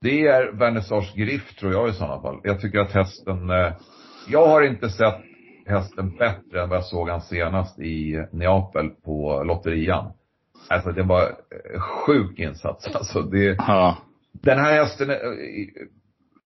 Det 0.00 0.26
är 0.26 0.52
Vernissage 0.52 1.14
Griff 1.16 1.54
tror 1.54 1.72
jag 1.72 1.88
i 1.88 1.92
sådana 1.92 2.22
fall. 2.22 2.40
Jag 2.44 2.60
tycker 2.60 2.78
att 2.78 2.92
hästen, 2.92 3.50
eh, 3.50 3.72
jag 4.28 4.46
har 4.46 4.62
inte 4.62 4.90
sett 4.90 5.20
hästen 5.66 6.16
bättre 6.16 6.62
än 6.62 6.68
vad 6.68 6.78
jag 6.78 6.84
såg 6.84 7.08
han 7.08 7.20
senast 7.20 7.78
i 7.78 8.26
Neapel 8.32 8.90
på 8.90 9.42
lotterian. 9.44 10.12
Alltså 10.70 10.92
det 10.92 11.02
var 11.02 11.22
eh, 11.22 11.80
sjuk 11.80 12.38
insats 12.38 12.86
alltså. 12.94 13.22
Det, 13.22 13.56
Ja. 13.58 13.96
Den 14.32 14.58
här 14.58 14.72
hästen, 14.72 15.10
eh, 15.10 15.16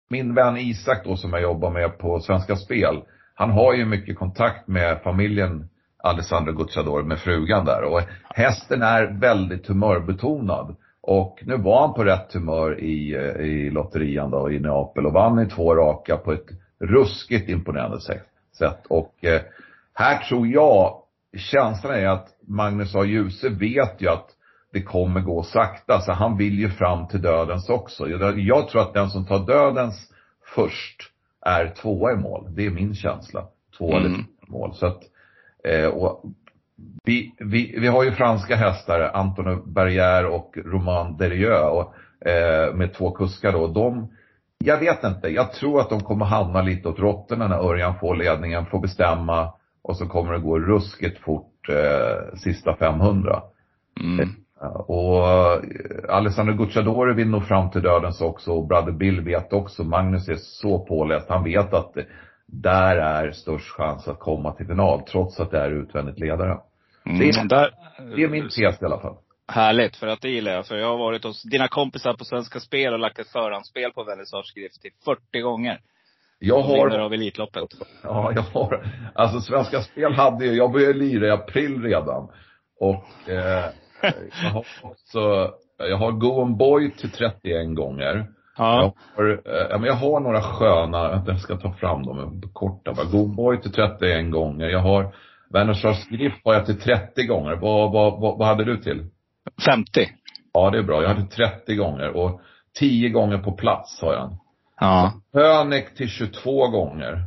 min 0.10 0.36
vän 0.36 0.58
Isak 0.58 1.06
då 1.06 1.16
som 1.16 1.34
jag 1.34 1.42
jobbar 1.42 1.72
med 1.72 1.98
på 1.98 2.20
Svenska 2.20 2.56
Spel, 2.56 3.02
han 3.36 3.52
har 3.52 3.74
ju 3.74 3.86
mycket 3.86 4.18
kontakt 4.18 4.68
med 4.68 5.02
familjen 5.04 5.70
Alessandro 6.04 6.54
Gucciador, 6.54 7.04
med 7.04 7.20
frugan 7.20 7.66
där. 7.66 7.84
Och 7.84 8.02
hästen 8.30 8.82
är 8.82 9.20
väldigt 9.20 9.68
humörbetonad. 9.68 10.76
Och 11.02 11.40
nu 11.46 11.58
var 11.58 11.82
han 11.82 11.94
på 11.94 12.04
rätt 12.04 12.34
humör 12.34 12.80
i, 12.80 13.16
eh, 13.16 13.46
i 13.46 13.70
lotterian 13.70 14.32
då 14.32 14.52
i 14.52 14.60
Neapel 14.60 15.06
och 15.06 15.14
vann 15.14 15.40
i 15.40 15.46
två 15.46 15.76
raka 15.76 16.18
på 16.18 16.32
ett 16.34 16.48
ruskigt 16.80 17.50
imponerande 17.50 18.02
sätt. 18.02 18.28
sätt. 18.58 18.86
Och 18.88 19.26
eh, 19.26 19.42
här 19.94 20.18
tror 20.18 20.48
jag, 20.48 21.02
känslan 21.38 21.94
är 21.94 22.08
att 22.08 22.28
Magnus 22.52 22.96
A. 22.96 23.04
Djuse 23.06 23.50
vet 23.50 24.02
ju 24.02 24.10
att 24.10 24.28
det 24.74 24.82
kommer 24.82 25.22
gå 25.22 25.44
sakta, 25.44 26.02
så 26.02 26.12
han 26.12 26.38
vill 26.38 26.60
ju 26.60 26.70
fram 26.70 27.08
till 27.08 27.22
dödens 27.22 27.70
också. 27.70 28.10
Jag, 28.36 28.70
tror 28.70 28.82
att 28.82 28.94
den 28.94 29.10
som 29.10 29.26
tar 29.26 29.46
dödens 29.46 30.14
först 30.56 31.02
är 31.46 31.68
tvåa 31.68 32.12
i 32.12 32.16
mål. 32.16 32.56
Det 32.56 32.66
är 32.66 32.70
min 32.70 32.96
känsla. 32.96 33.46
Eller 33.80 33.98
Mm. 33.98 34.14
trea 34.14 34.26
i 34.48 34.52
mål. 34.52 34.74
Så 34.74 34.86
att, 34.86 35.04
eh, 35.64 35.92
vi, 37.04 37.36
vi, 37.40 37.76
vi 37.80 37.88
har 37.88 38.04
ju 38.04 38.12
franska 38.12 38.56
hästar, 38.56 39.12
Anton 39.14 39.74
Berger 39.74 40.26
och 40.26 40.58
Roman 40.66 41.18
Derieux, 41.18 41.72
och, 41.72 41.94
eh, 42.30 42.74
med 42.74 42.94
två 42.94 43.12
kuskar 43.12 43.52
då. 43.52 43.68
De, 43.68 44.16
jag 44.58 44.78
vet 44.78 45.04
inte, 45.04 45.28
jag 45.28 45.54
tror 45.54 45.82
att 45.82 45.90
de 45.90 46.00
kommer 46.04 46.26
hamna 46.26 46.62
lite 46.62 46.90
åt 46.90 47.00
råttorna 47.00 47.48
när 47.48 47.70
Örjan 47.70 48.00
får 48.00 48.16
ledningen, 48.16 48.66
får 48.66 48.80
bestämma 48.80 49.54
och 49.82 49.98
så 49.98 50.08
kommer 50.08 50.34
det 50.34 50.40
gå 50.40 50.60
ruskigt 50.60 51.20
fort 51.20 51.51
eh, 51.70 52.36
sista 52.36 52.76
500. 52.76 53.42
Mm. 54.00 54.30
Ja, 54.60 54.86
Och 54.88 55.28
eh, 55.54 56.16
Alessandro 56.16 56.54
Gucciadori 56.54 57.14
vill 57.14 57.30
nog 57.30 57.48
fram 57.48 57.72
till 57.72 57.82
dödens 57.82 58.22
också 58.22 58.52
och 58.52 58.68
Brother 58.68 58.92
Bill 58.92 59.22
vet 59.22 59.54
också. 59.54 59.84
Magnus 59.84 60.30
är 60.30 60.36
så 60.36 60.80
påläst. 60.80 61.30
Han 61.30 61.44
vet 61.44 61.74
att 61.74 61.94
där 62.46 62.96
är 62.96 63.32
störst 63.32 63.70
chans 63.70 64.08
att 64.08 64.20
komma 64.20 64.52
till 64.52 64.68
final 64.68 65.02
trots 65.02 65.40
att 65.40 65.52
det 65.52 65.60
är 65.60 65.72
utvändigt 65.72 66.20
ledare. 66.20 66.58
Mm. 67.06 67.20
Det, 67.20 67.30
är, 67.30 67.48
Där, 67.48 67.72
det 68.16 68.24
är 68.24 68.28
min 68.28 68.50
tes 68.50 68.82
i 68.82 68.86
alla 68.86 69.00
fall. 69.00 69.16
Härligt, 69.48 69.96
för 69.96 70.08
att 70.08 70.22
det 70.22 70.30
gillar 70.30 70.52
jag. 70.52 70.66
För 70.66 70.76
jag 70.76 70.88
har 70.88 70.98
varit 70.98 71.24
hos 71.24 71.44
dina 71.44 71.68
kompisar 71.68 72.14
på 72.14 72.26
Svenska 72.26 72.60
Spel 72.60 72.94
och 72.94 73.00
lagt 73.00 73.20
ett 73.20 73.28
förhandsspel 73.28 73.92
på 73.92 74.04
Vernissage 74.04 74.46
Skrift 74.46 74.82
till 74.82 74.92
40 75.06 75.42
gånger. 75.42 75.80
Jag 76.44 76.66
Som 76.66 76.74
vinner 76.74 76.90
har, 76.90 77.00
av 77.00 77.14
Elitloppet. 77.14 77.70
ja 78.04 78.32
jag 78.36 78.42
har, 78.42 78.86
alltså 79.16 79.42
Svenska 79.42 79.82
Spel 79.82 80.14
hade 80.14 80.46
ju, 80.46 80.54
jag 80.54 80.72
började 80.72 80.94
lira 80.94 81.28
i 81.28 81.32
april 81.32 81.84
redan. 81.84 82.28
Och 82.80 83.30
eh, 83.30 83.66
jag 84.44 84.50
har 84.50 84.66
också, 84.84 85.52
jag 85.78 85.98
har 85.98 86.12
Go 86.12 86.28
on 86.28 86.58
Boy 86.58 86.92
till 86.92 87.12
31 87.12 87.76
gånger. 87.76 88.28
Ja. 88.58 88.94
Jag, 89.16 89.24
har, 89.24 89.32
eh, 89.80 89.86
jag 89.88 89.94
har 89.94 90.20
några 90.20 90.42
sköna, 90.42 91.24
jag 91.28 91.40
ska 91.40 91.58
ta 91.58 91.74
fram 91.74 92.06
dem 92.06 92.42
korta 92.54 92.94
bara. 92.94 93.06
Go 93.06 93.28
Boy 93.28 93.62
till 93.62 93.72
31 93.72 94.32
gånger. 94.32 94.70
Jag 94.70 94.80
har 94.80 95.16
Werner 95.50 95.94
Skrift 95.94 96.46
har 96.46 96.54
jag 96.54 96.66
till 96.66 96.80
30 96.80 97.26
gånger. 97.26 97.56
Vad, 97.56 97.92
vad, 97.92 98.22
vad, 98.22 98.38
vad 98.38 98.48
hade 98.48 98.64
du 98.66 98.78
till? 98.78 99.06
50. 99.66 100.10
Ja, 100.54 100.70
det 100.70 100.78
är 100.78 100.84
bra. 100.84 101.02
Jag 101.02 101.10
hade 101.10 101.28
30 101.28 101.76
gånger 101.76 102.10
och 102.10 102.42
10 102.80 103.10
gånger 103.10 103.38
på 103.38 103.52
plats 103.52 104.02
har 104.02 104.14
jag. 104.14 104.38
Ja. 104.82 105.14
Hönek 105.34 105.96
till 105.96 106.10
22 106.10 106.68
gånger. 106.68 107.26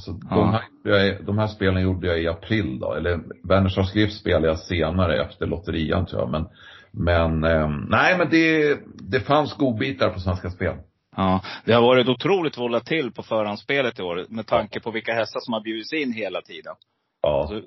Så 0.00 0.20
Ja. 0.30 0.36
de, 0.36 0.52
här, 0.52 0.62
jag- 0.84 1.24
de 1.26 1.38
här 1.38 1.46
spelen 1.46 1.82
gjorde 1.82 2.06
jag 2.06 2.22
i 2.22 2.28
april 2.28 2.78
då. 2.80 2.94
Eller 2.94 3.20
Werner 3.48 3.82
Skrift 3.82 4.20
spelade 4.20 4.46
jag 4.46 4.58
senare 4.58 5.22
efter 5.24 5.46
lotterian 5.46 6.06
tror 6.06 6.22
jag. 6.22 6.30
Men, 6.30 6.46
men 6.92 7.44
ehm, 7.44 7.86
nej 7.90 8.18
men 8.18 8.30
det, 8.30 8.78
det 9.10 9.20
fanns 9.20 9.54
godbitar 9.56 10.10
på 10.10 10.20
Svenska 10.20 10.50
Spel. 10.50 10.76
Ja. 11.16 11.40
Det 11.64 11.72
har 11.72 11.82
varit 11.82 12.08
otroligt 12.08 12.58
volatil 12.58 13.12
på 13.12 13.22
förhandsspelet 13.22 13.98
i 13.98 14.02
år. 14.02 14.24
Med 14.28 14.46
tanke 14.46 14.80
på 14.80 14.90
vilka 14.90 15.12
hästar 15.14 15.40
som 15.40 15.54
har 15.54 15.60
bjudits 15.60 15.92
in 15.92 16.12
hela 16.12 16.40
tiden. 16.40 16.74
Ja. 17.24 17.46
Så 17.48 17.60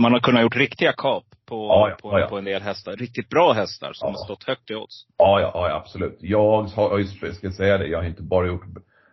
man 0.00 0.12
har 0.12 0.20
kunnat 0.20 0.42
gjort 0.42 0.56
riktiga 0.56 0.92
kap 0.92 1.24
på, 1.48 1.66
Ja, 1.66 1.88
ja, 1.88 1.96
på, 2.02 2.28
på 2.28 2.38
en 2.38 2.44
del 2.44 2.62
hästar. 2.62 2.96
Riktigt 2.96 3.28
bra 3.28 3.52
hästar 3.52 3.92
som 3.92 4.08
har 4.08 4.24
stått 4.24 4.44
högt 4.44 4.70
i 4.70 4.74
odds. 4.74 5.06
Ja, 5.16 5.40
ja, 5.40 5.76
absolut. 5.76 6.18
Jag 6.20 6.62
har 6.62 6.98
jag 7.22 7.34
ska 7.34 7.50
säga 7.50 7.78
det, 7.78 7.86
jag 7.86 7.98
har 7.98 8.04
inte 8.04 8.22
bara 8.22 8.46
gjort, 8.46 8.64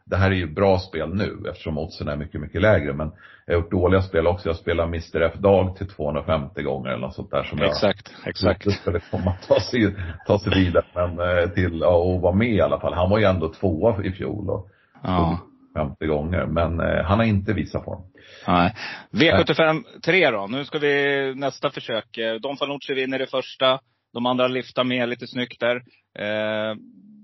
det 0.05 0.15
här 0.15 0.31
är 0.31 0.35
ju 0.35 0.53
bra 0.53 0.79
spel 0.79 1.13
nu 1.15 1.43
eftersom 1.49 1.77
oddsen 1.77 2.07
är 2.07 2.15
mycket, 2.15 2.41
mycket 2.41 2.61
lägre. 2.61 2.93
Men 2.93 3.11
jag 3.45 3.53
har 3.55 3.61
gjort 3.61 3.71
dåliga 3.71 4.01
spel 4.01 4.27
också. 4.27 4.49
Jag 4.49 4.55
spelar 4.55 4.83
Mr 4.83 5.21
F 5.21 5.33
Dag 5.33 5.75
till 5.75 5.87
250 5.89 6.61
gånger 6.61 6.89
eller 6.89 7.01
något 7.01 7.15
sånt 7.15 7.31
där 7.31 7.43
som 7.43 7.61
Exakt, 7.61 8.11
jag 8.23 8.29
exakt. 8.29 8.61
trodde 8.61 8.77
skulle 8.77 8.99
komma 9.11 9.33
ta 9.47 9.59
sig, 9.59 9.95
ta 10.27 10.39
sig 10.39 10.53
vidare. 10.63 10.85
Men 10.93 11.19
eh, 11.19 11.49
till, 11.49 11.79
ja, 11.79 11.95
och 11.95 12.21
vara 12.21 12.35
med 12.35 12.53
i 12.53 12.61
alla 12.61 12.79
fall. 12.79 12.93
Han 12.93 13.09
var 13.09 13.19
ju 13.19 13.25
ändå 13.25 13.53
tvåa 13.53 14.03
i 14.03 14.11
fjol 14.11 14.49
och 14.49 14.69
Ja. 15.03 15.39
50 15.79 16.05
gånger. 16.05 16.45
Men 16.45 16.79
eh, 16.79 17.05
han 17.05 17.19
har 17.19 17.25
inte 17.25 17.53
visat 17.53 17.83
form. 17.83 18.01
Nej. 18.47 18.75
V75 19.11 19.83
3 20.05 20.31
då. 20.31 20.47
Nu 20.47 20.65
ska 20.65 20.79
vi 20.79 21.33
nästa 21.35 21.69
försök. 21.69 22.17
Eh, 22.17 22.35
Don 22.35 22.57
Fanucci 22.57 22.93
vinner 22.93 23.19
det 23.19 23.27
första. 23.27 23.79
De 24.13 24.25
andra 24.25 24.47
lyfter 24.47 24.83
med 24.83 25.09
lite 25.09 25.27
snyggt 25.27 25.59
där. 25.59 25.75
Eh, 26.19 26.75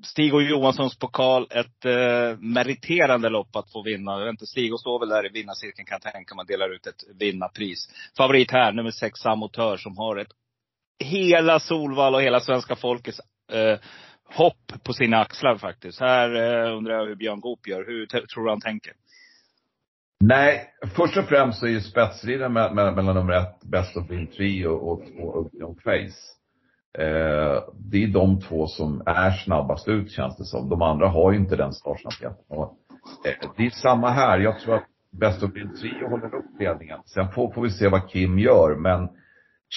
Stig 0.03 0.33
och 0.33 0.43
Johanssons 0.43 0.99
pokal, 0.99 1.47
ett 1.49 1.85
eh, 1.85 2.39
meriterande 2.39 3.29
lopp 3.29 3.55
att 3.55 3.71
få 3.71 3.83
vinna. 3.83 4.11
Jag 4.11 4.25
vet 4.25 4.31
inte, 4.31 4.45
Stig 4.45 4.73
och 4.73 4.79
står 4.79 4.99
väl 4.99 5.09
där 5.09 5.25
i 5.25 5.29
vinnarcirkeln 5.29 5.85
kan 5.85 5.99
jag 6.03 6.13
tänka 6.13 6.35
mig, 6.35 6.45
delar 6.45 6.75
ut 6.75 6.87
ett 6.87 7.19
vinnarpris. 7.19 7.89
Favorit 8.17 8.51
här, 8.51 8.71
nummer 8.71 8.91
sex 8.91 9.19
Samotör, 9.19 9.77
som 9.77 9.97
har 9.97 10.17
ett 10.17 10.31
hela 11.03 11.59
Solvalla 11.59 12.17
och 12.17 12.23
hela 12.23 12.39
svenska 12.39 12.75
folkets 12.75 13.19
eh, 13.51 13.79
hopp 14.25 14.83
på 14.83 14.93
sina 14.93 15.17
axlar 15.17 15.57
faktiskt. 15.57 15.99
Här 15.99 16.35
eh, 16.35 16.77
undrar 16.77 16.93
jag 16.93 17.05
hur 17.05 17.15
Björn 17.15 17.39
Goop 17.39 17.67
gör. 17.67 17.85
Hur 17.87 18.05
tror 18.05 18.43
du 18.43 18.49
han 18.49 18.61
tänker? 18.61 18.93
Nej, 20.19 20.69
först 20.95 21.17
och 21.17 21.25
främst 21.25 21.59
så 21.59 21.65
är 21.65 21.69
ju 21.69 21.81
spetsstriden 21.81 22.57
me- 22.57 22.73
me- 22.73 22.95
mellan 22.95 23.15
nummer 23.15 23.33
ett, 23.33 23.61
Best 23.63 23.97
of 23.97 24.07
Dream 24.07 24.27
Trio 24.27 24.67
och 24.67 24.99
två 25.05 25.39
Ugly 25.39 25.75
Face. 25.83 26.17
Eh, 27.03 27.63
det 27.91 28.03
är 28.03 28.07
de 28.07 28.41
två 28.41 28.67
som 28.67 29.03
är 29.05 29.31
snabbast 29.31 29.87
ut 29.87 30.11
känns 30.11 30.37
det 30.37 30.45
som. 30.45 30.69
De 30.69 30.81
andra 30.81 31.07
har 31.07 31.31
ju 31.31 31.37
inte 31.37 31.55
den 31.55 31.73
startsnabbheten. 31.73 32.45
Eh, 33.25 33.49
det 33.57 33.65
är 33.65 33.69
samma 33.69 34.09
här. 34.09 34.39
Jag 34.39 34.59
tror 34.59 34.75
att 34.75 34.85
Best 35.19 35.43
of 35.43 35.51
Dream 35.51 35.75
Trio 35.75 36.09
håller 36.09 36.35
upp 36.35 36.59
ledningen. 36.59 36.99
Sen 37.05 37.31
får, 37.31 37.53
får 37.53 37.61
vi 37.61 37.69
se 37.69 37.87
vad 37.87 38.09
Kim 38.09 38.39
gör. 38.39 38.75
Men 38.75 39.09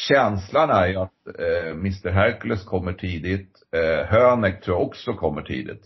känslan 0.09 0.71
är 0.71 0.87
ju 0.87 0.97
att 0.97 1.27
eh, 1.39 1.71
Mr 1.71 2.11
Hercules 2.11 2.65
kommer 2.65 2.93
tidigt. 2.93 3.53
Eh, 3.73 4.07
Hönek 4.07 4.63
tror 4.63 4.77
jag 4.77 4.87
också 4.87 5.13
kommer 5.13 5.43
tidigt. 5.43 5.83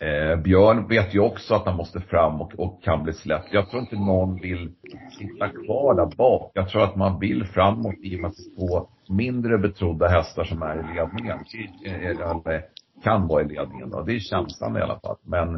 Eh, 0.00 0.36
Björn 0.36 0.88
vet 0.88 1.14
ju 1.14 1.20
också 1.20 1.54
att 1.54 1.66
han 1.66 1.76
måste 1.76 2.00
fram 2.00 2.40
och, 2.40 2.54
och 2.54 2.82
kan 2.82 3.02
bli 3.02 3.12
släppt. 3.12 3.48
Jag 3.52 3.70
tror 3.70 3.82
inte 3.82 3.96
någon 3.96 4.40
vill 4.40 4.72
sitta 5.18 5.48
kvar 5.48 5.94
där 5.94 6.16
bak. 6.16 6.50
Jag 6.54 6.68
tror 6.68 6.84
att 6.84 6.96
man 6.96 7.18
vill 7.18 7.44
framåt 7.44 7.94
i 8.02 8.16
och 8.16 8.20
med 8.20 8.28
att 8.28 8.36
två 8.58 8.88
mindre 9.08 9.58
betrodda 9.58 10.08
hästar 10.08 10.44
som 10.44 10.62
är 10.62 10.76
i 10.76 10.94
ledningen. 10.94 11.38
Eller 11.86 12.62
kan 13.04 13.26
vara 13.26 13.42
i 13.42 13.48
ledningen 13.48 13.90
då. 13.90 14.02
Det 14.02 14.12
är 14.12 14.18
känslan 14.18 14.76
i 14.76 14.80
alla 14.80 15.00
fall. 15.00 15.16
Men 15.22 15.54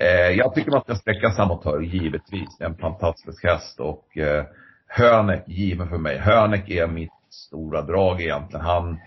eh, 0.00 0.30
jag 0.36 0.54
tycker 0.54 0.70
man 0.70 0.82
ska 0.82 0.94
sträcka 0.94 1.30
Samotör, 1.30 1.80
givetvis. 1.80 2.58
Det 2.58 2.64
är 2.64 2.68
en 2.68 2.76
fantastisk 2.76 3.44
häst 3.44 3.80
och 3.80 4.18
eh, 4.18 4.44
Hönek, 4.92 5.48
given 5.48 5.88
för 5.88 5.98
mig. 5.98 6.18
Hönek 6.18 6.70
är 6.70 6.86
mitt 6.86 7.10
stora 7.30 7.82
drag 7.82 8.20
egentligen. 8.20 8.66
Han 8.66 8.98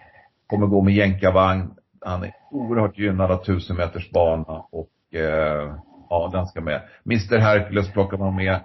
kommer 0.47 0.67
gå 0.67 0.81
med 0.81 0.93
jänkarvagn. 0.93 1.71
Han 2.01 2.23
är 2.23 2.31
oerhört 2.51 2.97
gynnad 2.97 3.31
av 3.31 3.41
1000 3.41 3.75
meters 3.75 4.11
bana 4.11 4.65
och 4.71 5.15
eh, 5.19 5.75
ja, 6.09 6.29
den 6.33 6.47
ska 6.47 6.61
med. 6.61 6.81
Mr 7.05 7.37
Hercules 7.37 7.91
plockar 7.91 8.17
man 8.17 8.35
med. 8.35 8.59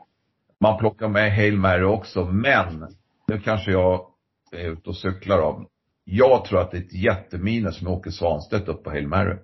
Man 0.60 0.78
plockar 0.78 1.08
med 1.08 1.32
Hail 1.32 1.58
Mary 1.58 1.84
också, 1.84 2.24
men 2.24 2.86
nu 3.26 3.40
kanske 3.40 3.70
jag 3.72 4.06
är 4.52 4.68
ute 4.70 4.90
och 4.90 4.96
cyklar 4.96 5.38
av. 5.38 5.66
Jag 6.04 6.44
tror 6.44 6.60
att 6.60 6.70
det 6.70 6.76
är 6.76 6.82
ett 6.82 6.92
jätteminus 6.92 7.82
med 7.82 7.92
Åke 7.92 8.10
Svanstedt 8.12 8.68
upp 8.68 8.84
på 8.84 8.90
Hail 8.90 9.08
Mary. 9.08 9.36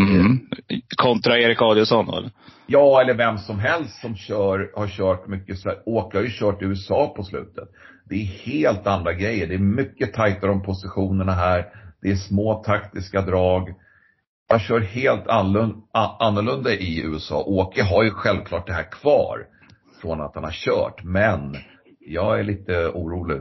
Mm. 0.00 0.38
Kontra 0.96 1.38
Erik 1.38 1.62
Adielsson 1.62 2.08
eller? 2.08 2.30
Ja, 2.66 3.00
eller 3.00 3.14
vem 3.14 3.38
som 3.38 3.58
helst 3.58 4.00
som 4.00 4.16
kör, 4.16 4.70
har 4.76 4.88
kört 4.88 5.26
mycket. 5.26 5.58
Åke 5.86 6.18
har 6.18 6.22
ju 6.24 6.30
kört 6.30 6.62
i 6.62 6.64
USA 6.64 7.12
på 7.16 7.22
slutet. 7.22 7.68
Det 8.04 8.14
är 8.14 8.24
helt 8.24 8.86
andra 8.86 9.12
grejer. 9.12 9.46
Det 9.46 9.54
är 9.54 9.58
mycket 9.58 10.14
tajtare 10.14 10.50
om 10.50 10.62
positionerna 10.62 11.32
här. 11.32 11.66
Det 12.02 12.10
är 12.10 12.16
små 12.16 12.62
taktiska 12.64 13.20
drag. 13.20 13.74
Jag 14.48 14.60
kör 14.60 14.80
helt 14.80 15.26
annorlunda, 16.18 16.72
i 16.72 17.02
USA. 17.04 17.42
Åke 17.46 17.82
har 17.82 18.04
ju 18.04 18.10
självklart 18.10 18.66
det 18.66 18.72
här 18.72 18.90
kvar. 18.90 19.46
Från 20.00 20.20
att 20.20 20.34
han 20.34 20.44
har 20.44 20.50
kört. 20.50 21.04
Men 21.04 21.56
jag 22.00 22.40
är 22.40 22.44
lite 22.44 22.88
orolig. 22.88 23.40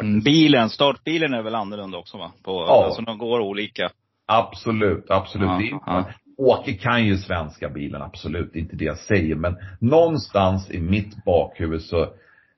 Mm, 0.00 0.20
bilen, 0.20 0.70
startbilen 0.70 1.34
är 1.34 1.42
väl 1.42 1.54
annorlunda 1.54 1.98
också 1.98 2.18
va? 2.18 2.32
På, 2.42 2.64
Ja. 2.68 2.84
Alltså 2.84 3.02
de 3.02 3.18
går 3.18 3.40
olika. 3.40 3.90
Absolut, 4.26 5.10
absolut. 5.10 5.48
Ja, 5.70 5.80
ja. 5.86 6.04
Åke 6.36 6.72
kan 6.72 7.06
ju 7.06 7.16
svenska 7.16 7.68
bilen, 7.68 8.02
absolut. 8.02 8.52
Det 8.52 8.58
är 8.58 8.60
inte 8.60 8.76
det 8.76 8.84
jag 8.84 8.98
säger. 8.98 9.34
Men 9.34 9.56
någonstans 9.80 10.70
i 10.70 10.80
mitt 10.80 11.24
bakhuvud 11.24 11.82
så 11.82 12.08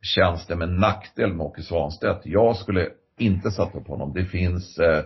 känns 0.03 0.47
det 0.47 0.57
med 0.57 0.69
nackdel 0.69 1.33
med 1.33 1.47
Åke 1.47 1.63
Svanstedt. 1.63 2.21
Jag 2.25 2.57
skulle 2.57 2.89
inte 3.19 3.51
satsa 3.51 3.81
på 3.81 3.93
honom. 3.93 4.13
Det 4.15 4.25
finns 4.25 4.79
eh, 4.79 5.03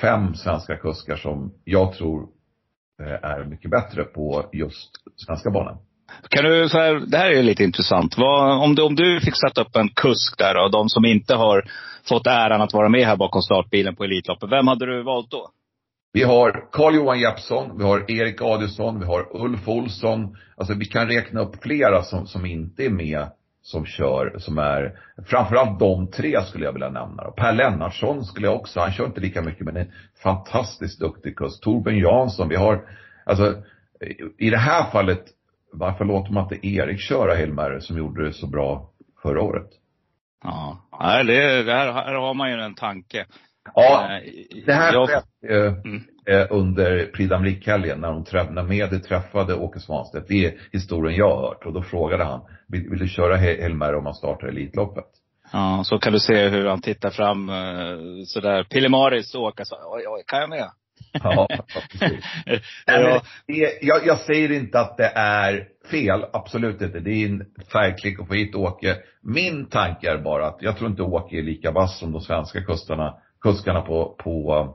fem 0.00 0.34
svenska 0.34 0.76
kuskar 0.76 1.16
som 1.16 1.52
jag 1.64 1.92
tror 1.92 2.28
eh, 3.02 3.30
är 3.30 3.44
mycket 3.44 3.70
bättre 3.70 4.04
på 4.04 4.44
just 4.52 4.90
svenska 5.26 5.50
banan. 5.50 5.78
Kan 6.28 6.44
du, 6.44 6.68
så 6.68 6.78
här, 6.78 6.94
det 7.06 7.18
här 7.18 7.26
är 7.26 7.36
ju 7.36 7.42
lite 7.42 7.64
intressant. 7.64 8.18
Vad, 8.18 8.62
om, 8.62 8.74
du, 8.74 8.82
om 8.82 8.94
du 8.94 9.20
fick 9.20 9.36
sätta 9.36 9.60
upp 9.60 9.76
en 9.76 9.88
kusk 9.88 10.38
där 10.38 10.64
och 10.64 10.70
de 10.70 10.88
som 10.88 11.04
inte 11.04 11.34
har 11.34 11.64
fått 12.08 12.26
äran 12.26 12.60
att 12.60 12.72
vara 12.72 12.88
med 12.88 13.06
här 13.06 13.16
bakom 13.16 13.42
startbilen 13.42 13.96
på 13.96 14.04
Elitloppet. 14.04 14.52
Vem 14.52 14.68
hade 14.68 14.86
du 14.86 15.02
valt 15.02 15.30
då? 15.30 15.50
Vi 16.12 16.22
har 16.22 16.68
Carl-Johan 16.72 17.20
Jeppsson, 17.20 17.78
vi 17.78 17.84
har 17.84 18.10
Erik 18.10 18.42
Adielsson, 18.42 19.00
vi 19.00 19.06
har 19.06 19.36
Ulf 19.44 19.68
Olsson. 19.68 20.36
Alltså 20.56 20.74
vi 20.74 20.84
kan 20.84 21.08
räkna 21.08 21.40
upp 21.40 21.62
flera 21.62 22.02
som, 22.02 22.26
som 22.26 22.46
inte 22.46 22.84
är 22.84 22.90
med 22.90 23.26
som 23.62 23.86
kör, 23.86 24.34
som 24.38 24.58
är, 24.58 24.98
framförallt 25.26 25.78
de 25.80 26.10
tre 26.10 26.42
skulle 26.42 26.64
jag 26.64 26.72
vilja 26.72 26.88
nämna. 26.90 27.24
då. 27.24 27.30
Per 27.30 27.52
Lennartsson 27.52 28.24
skulle 28.24 28.46
jag 28.46 28.56
också, 28.56 28.80
han 28.80 28.92
kör 28.92 29.06
inte 29.06 29.20
lika 29.20 29.42
mycket 29.42 29.64
men 29.66 29.76
är 29.76 29.80
en 29.80 29.92
fantastiskt 30.22 31.00
duktig 31.00 31.36
kusk. 31.36 31.62
Torbjörn 31.62 31.98
Jansson, 31.98 32.48
vi 32.48 32.56
har, 32.56 32.82
alltså 33.26 33.54
i- 34.38 34.50
det 34.50 34.56
här 34.56 34.90
fallet, 34.90 35.24
varför 35.72 36.04
låter 36.04 36.32
man 36.32 36.42
inte 36.52 36.66
Erik 36.66 37.00
köra 37.00 37.34
Hilmer 37.34 37.78
som 37.80 37.98
gjorde 37.98 38.24
det 38.26 38.32
så 38.32 38.46
bra 38.46 38.90
förra 39.22 39.42
året? 39.42 39.68
Ja. 40.44 40.78
Nej, 41.00 41.24
det, 41.24 41.62
det 41.62 41.72
här, 41.72 41.92
här 41.92 42.14
har 42.14 42.34
man 42.34 42.50
ju 42.50 42.60
en 42.60 42.74
tanke. 42.74 43.26
Ja, 43.74 44.08
Eh, 44.12 44.32
det 44.66 44.72
här 44.72 44.92
jag- 44.92 45.08
skedde 45.08 45.66
eh, 46.26 46.40
eh, 46.40 46.46
under 46.50 47.06
Prix 47.06 47.30
d'Amérique-helgen 47.32 47.96
när, 48.00 48.08
de 48.08 48.24
träff, 48.24 48.50
när 48.50 48.62
träffade 49.00 49.54
Åke 49.54 49.80
Svanstedt. 49.80 50.28
Det 50.28 50.46
är 50.46 50.54
historien 50.72 51.16
jag 51.18 51.36
har 51.36 51.48
hört. 51.48 51.66
Och 51.66 51.72
då 51.72 51.82
frågade 51.82 52.24
han, 52.24 52.40
vill, 52.68 52.90
vill 52.90 52.98
du 52.98 53.08
köra 53.08 53.36
He- 53.36 53.62
Helmer 53.62 53.94
om 53.94 54.04
man 54.04 54.14
startar 54.14 54.46
Elitloppet? 54.48 55.04
Ja, 55.52 55.82
så 55.84 55.98
kan 55.98 56.12
du 56.12 56.20
se 56.20 56.48
hur 56.48 56.66
han 56.66 56.80
tittar 56.82 57.10
fram 57.10 57.48
eh, 57.48 58.24
sådär. 58.26 58.64
Pillemaris 58.64 59.34
åka 59.34 59.64
så, 59.64 59.76
oj, 59.86 60.04
oj, 60.08 60.22
kan 60.26 60.40
jag 60.40 60.50
med? 60.50 60.70
Ja, 61.22 61.48
precis. 61.92 62.24
Det, 62.86 63.78
jag, 63.80 64.06
jag 64.06 64.20
säger 64.20 64.52
inte 64.52 64.80
att 64.80 64.96
det 64.96 65.12
är 65.14 65.68
fel, 65.90 66.24
absolut 66.32 66.80
inte. 66.82 67.00
Det 67.00 67.10
är 67.10 67.26
en 67.26 67.44
färgklick 67.72 68.20
att 68.20 68.28
få 68.28 68.34
hit 68.34 68.54
Åke. 68.54 68.96
Min 69.22 69.66
tanke 69.66 70.10
är 70.10 70.18
bara 70.18 70.46
att 70.46 70.58
jag 70.60 70.76
tror 70.78 70.90
inte 70.90 71.02
Åke 71.02 71.36
är 71.38 71.42
lika 71.42 71.70
vass 71.70 71.98
som 71.98 72.12
de 72.12 72.20
svenska 72.20 72.60
kustarna, 72.62 73.14
kuskarna 73.40 73.80
på, 73.80 74.14
på, 74.18 74.68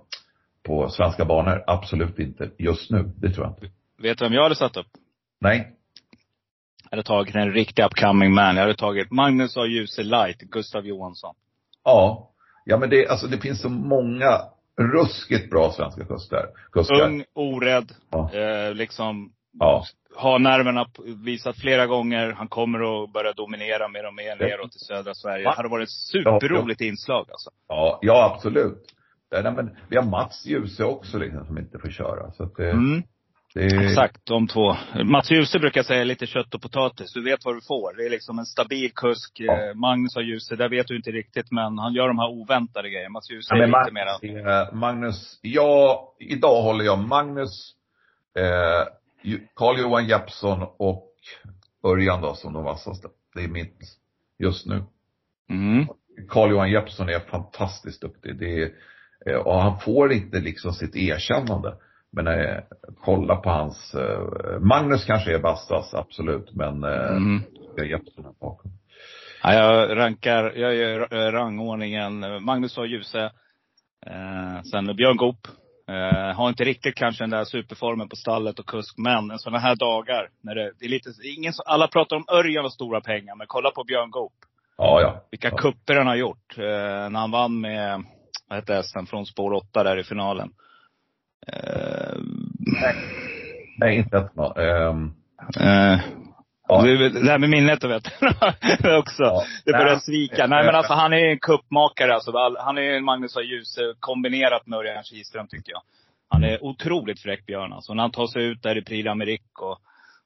på 0.63 0.89
svenska 0.89 1.25
banor. 1.25 1.63
Absolut 1.67 2.19
inte. 2.19 2.51
Just 2.57 2.91
nu, 2.91 3.11
det 3.17 3.29
tror 3.29 3.45
jag 3.45 3.51
inte. 3.51 3.75
Vet 4.01 4.17
du 4.17 4.25
vem 4.25 4.33
jag 4.33 4.43
hade 4.43 4.55
satt 4.55 4.77
upp? 4.77 4.87
Nej. 5.41 5.71
Jag 6.83 6.97
hade 6.97 7.03
tagit 7.03 7.35
en 7.35 7.53
riktig 7.53 7.83
upcoming 7.83 8.33
man. 8.33 8.55
Jag 8.55 8.61
hade 8.63 8.75
tagit 8.75 9.11
Magnus 9.11 9.57
A. 9.57 9.65
Djuse 9.65 10.03
Light, 10.03 10.37
Gustav 10.39 10.87
Johansson. 10.87 11.35
Ja. 11.83 12.31
Ja 12.65 12.77
men 12.77 12.89
det, 12.89 13.07
alltså 13.07 13.27
det 13.27 13.37
finns 13.37 13.61
så 13.61 13.69
många 13.69 14.41
ruskigt 14.81 15.49
bra 15.49 15.71
svenska 15.71 16.05
kuskar. 16.05 17.05
Ung, 17.05 17.23
orädd, 17.33 17.91
Ja. 18.11 18.33
eh, 18.33 18.73
liksom 18.73 19.31
Ja. 19.59 19.85
Har 20.15 20.39
nerverna 20.39 20.85
visat 21.25 21.57
flera 21.57 21.85
gånger. 21.87 22.31
Han 22.31 22.47
kommer 22.47 23.03
att 23.03 23.13
börja 23.13 23.33
dominera 23.33 23.87
mer 23.87 24.07
och 24.07 24.13
mer 24.13 24.35
neråt 24.35 24.75
i 24.75 24.79
södra 24.79 25.13
Sverige. 25.15 25.43
Det 25.43 25.55
hade 25.55 25.69
varit 25.69 25.83
ett 25.87 25.91
superroligt 25.91 26.81
inslag 26.81 27.25
alltså. 27.31 27.49
Ja, 27.67 27.99
ja 28.01 28.31
absolut. 28.35 28.83
Det, 29.31 29.41
nej, 29.41 29.53
men 29.53 29.77
vi 29.89 29.95
har 29.97 30.03
Mats 30.03 30.45
Djuse 30.45 30.83
också 30.83 31.17
liksom, 31.17 31.45
som 31.45 31.57
inte 31.57 31.79
får 31.79 31.89
köra. 31.89 32.31
Så 32.31 32.43
att 32.43 32.55
det, 32.55 32.69
Mm. 32.71 33.03
det 33.53 33.65
Exakt, 33.65 34.25
de 34.25 34.47
två. 34.47 34.75
Mats 35.03 35.31
Djuse 35.31 35.59
brukar 35.59 35.83
säga 35.83 36.03
lite 36.03 36.25
kött 36.27 36.55
och 36.55 36.61
potatis. 36.61 37.13
Du 37.13 37.23
vet 37.23 37.45
vad 37.45 37.55
du 37.55 37.61
får. 37.61 37.97
Det 37.97 38.05
är 38.05 38.09
liksom 38.09 38.39
en 38.39 38.45
stabil 38.45 38.91
kusk. 38.95 39.31
Ja. 39.39 39.53
Eh, 39.53 39.73
Magnus 39.75 40.15
har 40.15 40.21
Djuse, 40.21 40.55
där 40.55 40.69
vet 40.69 40.87
du 40.87 40.95
inte 40.95 41.11
riktigt. 41.11 41.51
Men 41.51 41.77
han 41.77 41.93
gör 41.93 42.07
de 42.07 42.19
här 42.19 42.29
oväntade 42.29 42.89
grejerna. 42.89 43.09
Mats 43.09 43.31
Djuse 43.31 43.55
Ja, 43.55 43.63
är 43.63 43.67
lite 43.67 43.91
mera... 43.91 44.11
Magnus, 44.21 44.45
eh, 44.69 44.73
Magnus, 44.73 45.39
ja, 45.41 46.03
idag 46.19 46.61
håller 46.61 46.85
jag 46.85 46.99
Magnus, 46.99 47.71
eh, 48.39 48.87
Carl-Johan 49.56 50.07
Jeppsson 50.07 50.68
och 50.77 51.11
Örjan 51.84 52.22
då 52.22 52.34
som 52.34 52.53
de 52.53 52.64
vassaste. 52.64 53.07
Det 53.35 53.43
är 53.43 53.47
mitt 53.47 53.77
just 54.39 54.65
nu. 54.65 54.84
Mm. 55.49 55.88
Carl-Johan 56.30 56.72
Jeppsson 56.72 57.10
är 57.10 57.19
fantastiskt 57.19 58.02
duktig. 58.02 58.39
Det 58.39 58.64
är, 58.64 58.72
eh, 59.26 59.35
och 59.38 59.61
han 59.61 59.80
får 59.80 60.14
inte 60.14 60.39
liksom 60.39 60.73
sitt 60.73 60.95
erkännande. 60.95 61.77
Men 62.11 62.27
eh, 62.27 62.57
kolla 63.02 63.35
på 63.35 63.49
hans, 63.49 63.95
eh, 63.95 64.60
Magnus 64.60 65.06
kanske 65.06 65.34
är 65.35 65.39
vassast, 65.39 65.93
absolut. 65.93 66.53
Men 66.53 66.84
eh, 66.84 67.15
Mm. 67.15 67.41
jag 67.76 67.88
Jeppsson 67.88 68.26
här 68.26 68.34
bakom. 68.39 68.72
Ja, 69.43 69.53
jag 69.53 69.97
rankar, 69.97 70.53
jag 70.56 70.76
gör 70.76 71.14
eh, 71.14 71.31
rangordningen. 71.31 72.43
Magnus 72.43 72.77
har 72.77 72.85
Djuse. 72.85 73.31
Eh, 74.06 74.61
sen 74.72 74.95
Björn 74.95 75.18
Goop. 75.18 75.47
Eh, 75.88 76.36
har 76.36 76.49
inte 76.49 76.64
riktigt 76.64 76.95
kanske 76.95 77.24
den 77.24 77.30
där 77.30 77.44
superformen 77.44 78.10
på 78.10 78.16
stallet 78.16 78.60
och 78.60 78.66
kusk. 78.66 78.98
Men 78.98 79.32
en 79.32 79.40
sådana 79.40 79.60
här 79.60 79.76
dagar, 79.76 80.30
när 80.41 80.56
det, 80.56 80.72
det 80.80 80.86
är 80.86 80.90
lite, 80.90 81.10
ingen, 81.24 81.53
alla 81.66 81.88
pratar 81.88 82.16
om 82.16 82.26
Örjan 82.32 82.66
och 82.66 82.74
stora 82.74 83.02
pengar. 83.02 83.36
Men 83.36 83.48
kolla 83.48 83.72
på 83.72 83.84
Björn 83.84 84.12
Goop. 84.12 84.34
Ja, 84.78 85.02
ja. 85.02 85.22
Vilka 85.32 85.49
ja. 85.49 85.57
kupper 85.57 85.95
han 85.95 86.07
har 86.07 86.16
gjort. 86.16 86.57
Eh, 86.57 86.64
när 87.10 87.20
han 87.20 87.32
vann 87.32 87.62
med, 87.62 88.03
vad 88.48 88.60
hette 88.60 88.74
hästen, 88.74 89.06
från 89.06 89.26
spår 89.26 89.53
8 89.53 89.84
där 89.84 89.98
i 89.98 90.03
finalen. 90.03 90.52
Eh, 91.48 92.20
Nej, 93.78 93.98
inte 93.98 94.18
ett 94.18 94.36
nå- 94.36 94.53
ehm, 94.53 95.14
eh, 95.60 95.99
Ja. 96.67 96.81
det, 96.81 97.29
här 97.31 97.37
med 97.37 97.49
minnet 97.49 97.81
du 97.81 97.87
vet. 97.87 98.07
också. 98.99 99.23
Ja. 99.23 99.43
Det 99.65 99.71
börjar 99.71 99.85
Nej. 99.85 99.99
svika. 99.99 100.47
Nej 100.47 100.65
men 100.65 100.75
alltså 100.75 100.93
han 100.93 101.13
är 101.13 101.17
en 101.31 101.39
kuppmakare 101.39 102.13
alltså. 102.13 102.31
All- 102.31 102.57
Han 102.59 102.77
är 102.77 102.81
en 102.81 103.03
Magnus 103.03 103.37
A. 103.37 103.41
Djuse 103.41 103.81
kombinerat 103.99 104.67
med 104.67 104.79
Örjan 104.79 105.03
Kihlström 105.03 105.47
tycker 105.47 105.71
jag. 105.71 105.81
Han 106.29 106.43
är 106.43 106.63
otroligt 106.63 107.19
fräck 107.21 107.45
Björn 107.45 107.73
alltså. 107.73 107.93
När 107.93 108.03
han 108.03 108.11
tar 108.11 108.27
sig 108.27 108.43
ut 108.43 108.63
där 108.63 108.77
i 108.77 108.81
Prix 108.81 109.07
d'Amérique 109.07 109.59
och 109.61 109.77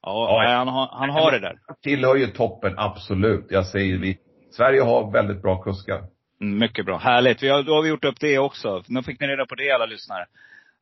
Ja, 0.02 0.42
Ja. 0.44 0.50
han, 0.56 0.68
har, 0.68 0.88
han 0.92 1.10
har 1.10 1.32
det 1.32 1.38
där. 1.38 1.56
tillhör 1.82 2.16
ju 2.16 2.26
toppen, 2.26 2.74
absolut. 2.78 3.46
Jag 3.50 3.66
säger 3.66 3.98
vi, 3.98 4.18
Sverige 4.52 4.82
har 4.82 5.12
väldigt 5.12 5.42
bra 5.42 5.62
kuskar. 5.62 6.00
Mm, 6.40 6.58
Mycket 6.58 6.86
bra. 6.86 6.98
Härligt. 6.98 7.42
Vi 7.42 7.48
har, 7.48 7.62
då 7.62 7.74
har 7.74 7.82
vi 7.82 7.88
gjort 7.88 8.04
upp 8.04 8.20
det 8.20 8.38
också. 8.38 8.82
Nu 8.86 9.02
fick 9.02 9.20
ni 9.20 9.26
reda 9.26 9.46
på 9.46 9.54
det 9.54 9.70
alla 9.70 9.86
lyssnare. 9.86 10.26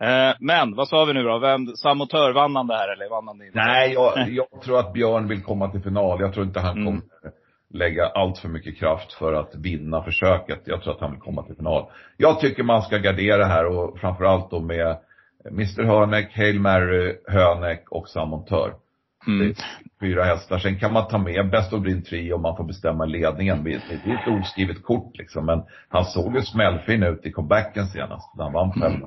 Eh, 0.01 0.35
men, 0.41 0.75
vad 0.75 0.89
sa 0.89 1.05
vi 1.05 1.13
nu 1.13 1.23
då? 1.23 1.39
Vem, 1.39 1.67
Samotör, 1.67 2.33
vann 2.33 2.57
han 2.57 2.67
det 2.67 2.75
här 2.75 2.93
eller 2.93 3.11
vann 3.11 3.27
han 3.29 3.39
det 3.39 3.47
inte? 3.47 3.59
Nej, 3.59 3.93
jag, 3.93 4.29
jag 4.29 4.63
tror 4.65 4.79
att 4.79 4.93
Björn 4.93 5.29
vill 5.29 5.43
komma 5.43 5.71
till 5.71 5.83
final. 5.83 6.21
Jag 6.21 6.33
tror 6.35 6.47
inte 6.47 6.61
han 6.61 6.73
Mm. 6.79 6.85
kommer 6.87 7.03
lägga 7.71 8.07
allt 8.07 8.39
för 8.39 8.49
mycket 8.49 8.79
kraft 8.79 9.13
för 9.13 9.33
att 9.33 9.55
vinna 9.55 10.03
försöket. 10.03 10.61
Jag 10.65 10.83
tror 10.83 10.95
att 10.95 11.01
han 11.01 11.11
vill 11.11 11.21
komma 11.21 11.43
till 11.43 11.57
final. 11.57 11.87
Jag 12.17 12.41
tycker 12.41 12.63
man 12.63 12.83
ska 12.83 12.99
gardera 12.99 13.45
här 13.45 13.67
och 13.67 13.99
framförallt 13.99 14.51
då 14.51 14.61
med 14.61 14.97
Mr 15.51 15.83
Hörnek, 15.85 16.37
Hail 16.37 16.61
Mary, 16.61 17.17
Hönek 17.29 17.85
och 17.91 18.09
Samontör. 18.09 18.75
Mm. 19.27 19.55
Fyra 20.01 20.25
hästar. 20.25 20.59
Sen 20.59 20.79
kan 20.79 20.93
man 20.93 21.09
ta 21.09 21.19
med 21.19 21.51
Best 21.51 21.73
of 21.73 21.83
Dream 21.83 22.03
3 22.03 22.33
om 22.33 22.43
man 22.43 22.57
får 22.57 22.65
bestämma 22.65 23.05
ledningen. 23.05 23.65
Det 23.65 23.71
det 24.05 24.11
är 24.11 24.15
ett 24.15 24.41
oskrivet 24.41 24.83
kort 24.83 25.17
liksom. 25.19 25.47
Men 25.47 25.63
han 25.89 26.05
såg 26.05 26.35
ju 26.35 26.43
smällfin 26.43 27.03
ut 27.03 27.27
i 27.27 27.33
comebacken 27.33 27.87
senast. 27.87 28.37
När 28.37 28.45
han 28.45 28.53
vann 28.53 28.73
Mm. 28.83 29.01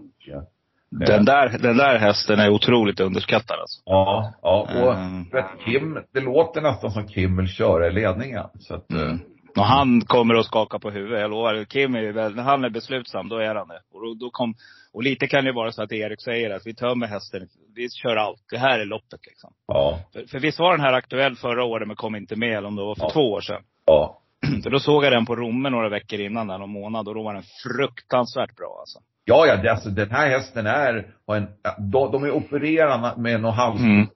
Fem. 1.00 1.08
Den 1.08 1.26
där, 1.26 1.58
den 1.58 1.78
där 1.78 1.98
hästen 1.98 2.40
är 2.40 2.50
otroligt 2.50 3.00
underskattad 3.00 3.60
alltså. 3.60 3.82
Ja, 3.86 4.34
ja. 4.42 4.68
Och 4.84 4.94
Mm. 4.94 5.26
Kim, 5.66 5.98
det 6.14 6.20
låter 6.22 6.62
nästan 6.62 6.92
som 6.92 7.08
Kim 7.08 7.38
vill 7.38 7.48
köra 7.48 7.88
i 7.88 7.92
ledningen. 7.92 8.46
Så 8.60 8.76
att, 8.76 8.92
eh, 8.92 9.16
Och 9.58 9.66
han 9.66 10.02
kommer 10.02 10.36
att 10.36 10.46
skaka 10.46 10.80
på 10.80 10.90
huvudet, 10.92 11.22
jag 11.22 11.32
lovar. 11.32 11.64
Kim 11.66 11.96
är 11.96 12.02
ju 12.02 12.12
väl, 12.12 12.36
när 12.36 12.44
han 12.44 12.64
är 12.64 12.70
beslutsam, 12.70 13.30
då 13.30 13.38
är 13.38 13.56
han 13.56 13.68
det. 13.68 13.80
Och, 13.94 14.02
då, 14.06 14.14
då 14.14 14.30
kom, 14.32 14.54
och 14.94 15.04
lite 15.04 15.28
kan 15.28 15.46
det 15.46 15.52
vara 15.52 15.72
så 15.72 15.84
att 15.84 15.92
Erik 15.92 16.22
säger 16.22 16.50
att 16.56 16.66
vi 16.68 16.74
tömmer 16.74 17.08
hästen, 17.08 17.48
vi 17.76 17.90
kör 17.90 18.16
allt. 18.16 18.40
Det 18.52 18.58
här 18.58 18.80
är 18.80 18.86
loppet 18.86 19.20
liksom. 19.26 19.54
ja, 19.68 20.00
För, 20.14 20.26
för 20.28 20.40
visst 20.40 20.60
var 20.60 20.72
den 20.72 20.86
här 20.86 20.94
aktuell 20.94 21.36
förra 21.36 21.64
året 21.64 21.88
men 21.88 21.96
kom 21.96 22.16
inte 22.16 22.36
med, 22.36 22.58
eller 22.58 22.68
om 22.68 22.76
det 22.76 22.84
var 22.84 22.96
för 22.96 23.04
Ja. 23.04 23.10
två 23.14 23.32
år 23.32 23.42
sedan. 23.42 23.62
ja. 23.86 24.18
För 24.64 24.70
då 24.70 24.80
såg 24.80 25.06
jag 25.06 25.12
den 25.12 25.26
på 25.26 25.36
Romme 25.36 25.70
några 25.70 25.90
veckor 25.90 26.20
innan, 26.20 26.48
där, 26.48 26.58
någon 26.58 26.70
månad. 26.70 27.08
Och 27.08 27.16
då 27.16 27.24
var 27.24 27.34
den 27.34 27.44
fruktansvärt 27.64 28.56
bra 28.56 28.78
alltså. 28.80 29.00
Ja, 29.26 29.46
ja, 29.48 29.72
alltså, 29.72 29.90
den 29.90 30.12
här 30.12 30.30
hästen 30.30 30.68
är, 30.68 31.08
har 31.28 31.36
en, 31.36 31.48
de, 31.92 32.12
de 32.12 32.24
är 32.24 32.32
opererade 32.32 33.22
med 33.22 33.42
någon 33.42 33.54
hals, 33.54 33.82
Mm. 33.82 34.08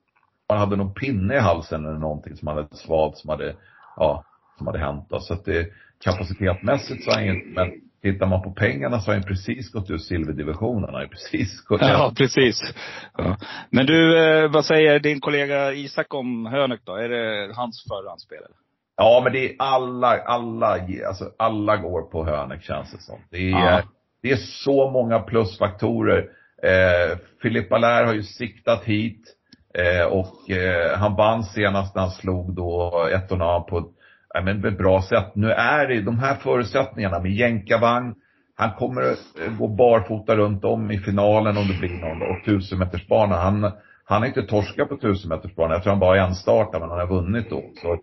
man 0.48 0.58
hade 0.58 0.76
någon 0.76 0.94
pinne 0.94 1.34
i 1.34 1.38
halsen 1.38 1.84
eller 1.86 1.98
någonting 1.98 2.36
som 2.36 2.48
hade 2.48 2.66
svalt, 2.76 3.16
som 3.18 3.30
hade, 3.30 3.56
ja, 3.96 4.24
som 4.58 4.66
hade 4.66 4.78
hänt 4.78 5.06
då. 5.10 5.20
Så 5.20 5.34
att 5.34 5.44
det, 5.44 5.66
kapacitetmässigt 6.04 7.04
så 7.04 7.10
är 7.10 7.14
han 7.14 7.24
ju- 7.24 7.52
men 7.54 7.72
tittar 8.02 8.26
man 8.26 8.42
på 8.42 8.50
pengarna 8.52 9.00
så 9.00 9.10
har 9.10 9.14
han 9.16 9.22
precis 9.26 9.72
gått 9.72 9.90
ur 9.90 9.98
silverdivisionen. 9.98 10.84
Han 10.84 10.94
har 10.94 11.06
precis 11.06 11.60
gått 11.64 11.80
Ja, 11.82 12.12
precis. 12.16 12.60
Ja. 13.18 13.36
Men 13.70 13.86
du, 13.86 14.18
eh, 14.44 14.50
vad 14.50 14.64
säger 14.64 14.98
din 15.00 15.20
kollega 15.20 15.72
Isak 15.72 16.14
om 16.14 16.46
Hönek 16.46 16.80
då? 16.84 16.94
Är 16.96 17.08
det 17.08 17.52
hans 17.54 17.84
förhandsspel? 17.88 18.38
eller? 18.38 18.56
Ja, 18.96 19.20
men 19.24 19.32
det 19.32 19.50
är 19.50 19.56
alla, 19.58 20.18
alla, 20.22 20.66
alltså 21.08 21.30
alla 21.38 21.76
går 21.76 22.02
på 22.02 22.24
Hönek 22.24 22.62
känns 22.62 22.92
det 22.92 22.98
som. 23.02 23.18
Det 23.30 23.36
är, 23.36 23.50
Ja 23.50 23.82
det 24.26 24.32
är 24.32 24.36
så 24.36 24.90
många 24.90 25.18
plusfaktorer. 25.18 26.28
Eh, 26.62 27.18
Filippa 27.42 27.78
har 27.78 28.14
ju 28.14 28.22
siktat 28.22 28.84
hit. 28.84 29.22
Eh, 29.74 30.06
och 30.06 30.50
eh, 30.50 30.98
han 30.98 31.16
vann 31.16 31.44
senast 31.44 31.94
när 31.94 32.02
han 32.02 32.10
slog 32.10 32.54
då 32.54 32.92
ett 33.12 33.32
och 33.32 33.68
på 33.68 33.78
ett, 33.78 33.84
ja, 34.34 34.40
men 34.42 34.64
ett 34.64 34.78
bra 34.78 35.02
sätt. 35.02 35.34
Nu 35.34 35.50
är 35.50 35.86
det 35.88 36.00
de 36.00 36.18
här 36.18 36.34
förutsättningarna 36.34 37.20
med 37.20 37.32
jänkarvagn. 37.32 38.14
Han 38.56 38.72
kommer 38.72 39.02
att 39.02 39.58
gå 39.58 39.68
barfota 39.68 40.36
runt 40.36 40.64
om 40.64 40.90
i 40.90 40.98
finalen 40.98 41.56
om 41.56 41.68
det 41.68 41.78
blir 41.78 42.00
någon 42.00 42.22
och 42.22 42.44
tusenmetersbana. 42.44 43.36
Han, 43.36 43.72
han 44.04 44.22
har 44.22 44.26
inte 44.26 44.42
torskat 44.42 44.88
på 44.88 44.96
tusenmetersbanan. 44.96 45.72
Jag 45.72 45.82
tror 45.82 45.90
han 45.90 46.00
bara 46.00 46.20
är 46.20 46.26
en 46.26 46.34
startare 46.34 46.80
men 46.80 46.90
han 46.90 46.98
har 46.98 47.06
vunnit 47.06 47.50
då. 47.50 47.62
Så 47.82 47.98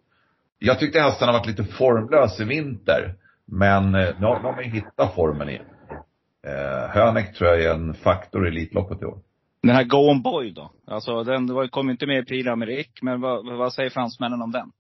jag 0.60 0.80
tyckte 0.80 1.00
hästen 1.00 1.28
har 1.28 1.34
varit 1.34 1.48
lite 1.48 1.64
formlös 1.64 2.40
i 2.40 2.44
vinter. 2.44 3.16
Men 3.46 3.96
eh, 3.96 4.10
nu 4.20 4.26
har 4.26 4.42
man 4.42 4.64
ju 4.64 4.70
hittat 4.70 5.16
formen 5.16 5.50
igen. 5.50 5.66
Eh, 6.48 6.90
Hönek 6.90 7.34
tror 7.36 7.50
jag 7.50 7.62
är 7.64 7.74
en 7.74 7.94
faktor 7.94 8.46
i 8.46 8.50
Elitloppet 8.50 9.02
i 9.02 9.06
år. 9.06 9.18
Den 9.64 9.76
här 9.76 9.84
Go 9.84 9.98
On 9.98 10.22
Boy 10.22 10.52
då? 10.52 10.72
Alltså 10.88 11.24
den 11.24 11.54
var- 11.54 11.68
kom 11.68 11.90
inte 11.90 12.06
med 12.08 12.20
i 12.20 12.26
Prix 12.26 12.48
d'Amérique, 12.48 13.00
men 13.02 13.22
vad, 13.22 13.58
vad 13.58 13.74
säger 13.74 13.90
fransmännen 13.90 14.42
om 14.42 14.52
den? 14.52 14.72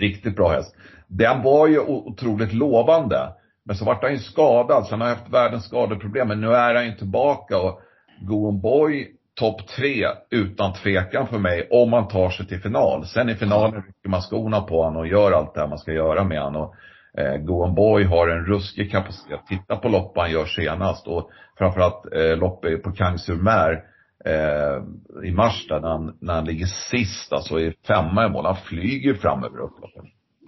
Riktigt 0.00 0.36
bra 0.36 0.48
häst. 0.52 0.76
Den 1.08 1.42
var 1.42 1.66
ju 1.66 1.78
otroligt 1.80 2.52
lovande. 2.52 3.32
Men 3.64 3.76
så 3.76 3.84
vart 3.84 4.02
han 4.02 4.12
ju 4.12 4.18
skadad, 4.18 4.86
så 4.86 4.90
han 4.90 5.00
har 5.00 5.08
haft 5.08 5.28
världens 5.32 5.64
skadeproblem. 5.64 6.28
Men 6.28 6.40
nu 6.40 6.54
är 6.54 6.74
han 6.74 6.86
ju 6.86 6.92
tillbaka 6.92 7.58
och 7.58 7.80
Go 8.20 8.48
On 8.48 8.60
Boy 8.60 9.08
topp 9.34 9.66
tre 9.66 10.06
utan 10.30 10.72
tvekan 10.72 11.26
för 11.26 11.38
mig 11.38 11.68
om 11.70 11.90
man 11.90 12.08
tar 12.08 12.30
sig 12.30 12.46
till 12.46 12.60
final. 12.60 13.06
Sen 13.06 13.28
i 13.28 13.34
finalen 13.34 13.82
rycker 13.82 14.08
man 14.08 14.22
skorna 14.22 14.60
på 14.60 14.82
honom 14.82 15.00
och 15.00 15.06
gör 15.08 15.32
allt 15.32 15.54
det 15.54 15.60
här 15.60 15.68
man 15.68 15.78
ska 15.78 15.92
göra 15.92 16.24
med 16.24 16.42
honom. 16.42 16.74
Eh, 17.18 17.36
Go 17.36 17.52
On 17.64 17.74
Boy 17.74 18.04
har 18.04 18.28
en 18.28 18.44
ruskig 18.44 18.90
kapacitet. 18.90 19.40
Titta 19.48 19.76
på 19.76 19.88
lopp 19.88 20.12
han 20.16 20.30
gör 20.30 20.44
senast 20.44 21.06
och 21.06 21.30
framförallt 21.58 22.14
eh, 22.14 22.36
loppet 22.36 22.82
på 22.82 22.92
Kang-sur-Mer 22.92 23.82
eh, 24.24 25.24
i 25.28 25.32
mars 25.32 25.66
där 25.68 25.80
när 25.80 25.88
han, 25.88 26.16
när 26.20 26.34
han 26.34 26.44
ligger 26.44 26.66
sist, 26.66 27.32
alltså 27.32 27.60
i 27.60 27.74
femma 27.86 28.26
i 28.26 28.28
mål. 28.28 28.46
Han 28.46 28.56
flyger 28.56 29.14
fram 29.14 29.44
över 29.44 29.58
upploppet. 29.58 30.02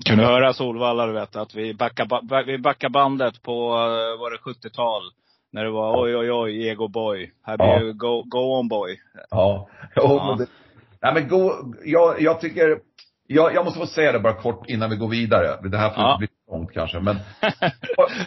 Kan 0.05 0.19
du 0.19 0.25
höra 0.25 0.53
Solvalla, 0.53 1.07
du 1.07 1.13
vet, 1.13 1.37
att 1.37 1.55
vi 1.55 1.75
backar, 1.75 2.07
ba, 2.07 2.43
vi 2.47 2.59
backar 2.59 2.89
bandet 2.89 3.43
på, 3.43 3.53
eh, 3.73 4.21
var 4.21 4.31
det 4.31 4.37
70-tal? 4.69 5.03
När 5.53 5.65
det 5.65 5.71
var 5.71 6.03
oj, 6.05 6.17
oj, 6.17 6.33
oj, 6.33 6.69
ego 6.69 6.89
boy. 6.89 7.33
Här 7.47 7.57
blir 7.57 7.87
Ja. 7.87 7.93
go, 7.93 8.23
go 8.27 8.59
on 8.59 8.69
boy. 8.69 8.97
Ja. 9.31 9.69
Ja. 9.95 10.37
det, 10.39 10.47
nej 11.03 11.15
men 11.15 11.29
gå, 11.29 11.53
jag, 11.85 12.21
jag 12.21 12.41
tycker, 12.41 12.79
jag, 13.27 13.55
jag 13.55 13.65
måste 13.65 13.81
få 13.81 13.87
säga 13.87 14.13
det 14.13 14.19
bara 14.21 14.33
kort 14.35 14.69
innan 14.71 14.91
vi 14.91 14.97
går 14.97 15.09
vidare. 15.09 15.69
Det 15.69 15.79
här 15.79 15.91
får 15.91 16.03
Ja. 16.03 16.17
bli 16.19 16.29
långt 16.53 16.73
kanske, 16.73 17.01
men 17.01 17.17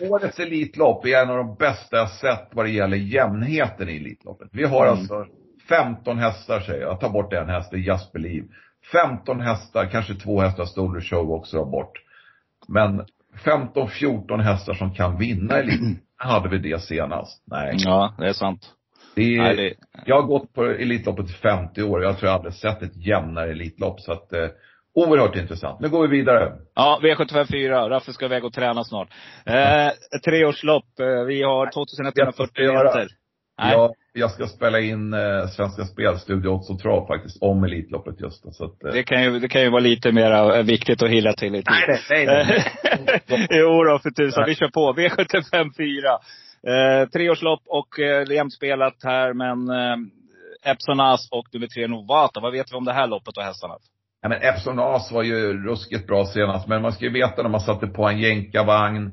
årets 0.12 0.40
Elitlopp 0.40 1.06
är 1.06 1.22
en 1.24 1.30
av 1.30 1.38
de 1.38 1.56
bästa 1.56 1.98
jag 1.98 2.10
sett 2.10 2.48
vad 2.52 2.66
det 2.66 2.72
gäller 2.72 2.98
jämnheten 2.98 3.90
i 3.90 3.96
Elitloppet. 3.98 4.48
Vi 4.52 4.66
har 4.66 4.86
Mm. 4.88 5.00
alltså 5.00 5.26
15 5.70 6.18
hästar 6.18 6.60
säger 6.60 6.82
jag, 6.82 6.92
jag 6.92 7.00
tar 7.00 7.10
bort 7.10 7.34
en 7.34 7.50
häst, 7.50 7.72
det 7.72 7.78
är 7.78 7.82
Jasper 7.82 8.20
Liv. 8.20 8.44
15 8.92 9.42
hästar, 9.42 9.86
kanske 9.86 10.16
två 10.16 10.42
hästar 10.42 10.66
Stoler 10.66 11.02
Show 11.02 11.32
också 11.32 11.58
har 11.58 11.66
bort. 11.66 11.92
Men 12.68 13.06
15-14 13.46 14.42
hästar 14.42 14.74
som 14.74 14.94
kan 14.94 15.18
vinna 15.18 15.54
Elitloppet. 15.58 15.98
Hade 16.18 16.50
vi 16.50 16.58
det 16.58 16.82
senast? 16.82 17.44
Nej. 17.46 17.74
Ja, 17.78 18.16
det 18.18 18.28
är 18.28 18.34
sant. 18.34 18.72
Det 19.16 19.22
är, 19.36 19.42
Nej, 19.42 19.56
det, 19.56 19.74
jag 20.06 20.22
har 20.22 20.28
gått 20.28 20.54
på 20.54 20.64
Elitloppet 20.64 21.30
i 21.30 21.34
50 21.34 21.84
år. 21.84 22.04
Jag 22.04 22.18
tror 22.18 22.30
jag 22.30 22.36
aldrig 22.36 22.54
sett 22.54 22.82
ett 22.82 22.96
jämnare 23.08 23.52
Elitlopp. 23.52 24.00
Så 24.02 24.12
att, 24.12 24.34
eh, 24.34 24.48
oerhört 24.96 25.36
intressant. 25.36 25.80
Nu 25.80 25.90
går 25.90 26.08
vi 26.08 26.18
vidare. 26.18 26.54
ja, 26.76 27.00
V75 27.04 27.46
4. 27.52 27.90
Raffe 27.90 28.14
ska 28.14 28.26
iväg 28.26 28.46
och 28.46 28.54
träna 28.54 28.84
snart. 28.84 29.10
Eh, 29.46 29.90
treårslopp. 30.26 31.00
Eh, 31.00 31.06
vi 31.28 31.44
har 31.44 31.72
2140 31.72 32.14
Jag 32.36 32.48
ska 32.50 32.62
göra- 32.64 32.84
meter. 32.84 33.08
Nej. 33.60 33.72
Jag, 33.72 33.92
jag 34.14 34.32
ska 34.32 34.48
spela 34.48 34.80
in 34.80 35.14
eh, 35.14 35.48
Svenska 35.48 35.84
Spel, 35.86 36.20
Studio 36.20 36.50
Odds 36.50 36.70
och 36.70 36.80
Trav 36.80 37.08
faktiskt, 37.08 37.38
om 37.44 37.64
Elitloppet 37.64 38.22
just. 38.22 38.56
Så 38.56 38.66
att, 38.66 38.84
eh, 38.84 38.92
Det 38.94 39.04
kan 39.04 39.24
ju, 39.24 39.40
det 39.40 39.48
kan 39.48 39.62
ju 39.62 39.70
vara 39.70 39.82
lite 39.82 40.12
mer 40.12 40.64
viktigt 40.64 41.04
att 41.04 41.10
hilla 41.10 41.34
till 41.34 41.54
tid. 41.54 41.64
nej, 42.10 42.26
nej, 42.26 42.26
nej. 43.28 43.48
jo 43.50 43.84
då, 43.84 44.00
för 44.00 44.10
tusan. 44.10 44.44
Vi 44.48 44.56
kör 44.56 44.68
på. 44.70 44.94
V75 44.94 45.72
4. 45.78 46.20
Eh, 46.74 47.10
treårslopp 47.10 47.62
och 47.68 48.00
eh, 48.00 48.32
jämspelat 48.32 48.96
här, 49.04 49.34
men 49.34 49.70
eh, 49.70 50.72
Epson 50.72 51.00
As 51.00 51.30
och 51.32 51.46
nummer 51.54 51.68
tre 51.68 51.88
Novata. 51.88 52.40
Vad 52.40 52.52
vet 52.52 52.72
vi 52.72 52.76
om 52.78 52.86
det 52.86 52.94
här 52.94 53.08
loppet 53.08 53.38
och 53.38 53.44
hästarna? 53.44 53.74
Ja, 54.26 54.30
men 54.30 54.42
Epson 54.42 54.80
As 54.80 55.12
var 55.12 55.24
ju 55.24 55.64
ruskigt 55.64 56.08
bra 56.08 56.26
senast. 56.26 56.68
Men 56.68 56.82
man 56.82 56.92
ska 56.92 57.06
ju 57.06 57.12
veta 57.12 57.42
när 57.44 57.50
man 57.50 57.60
satte 57.62 57.88
på 57.88 58.08
en 58.08 58.20
jänkarvagn. 58.20 59.06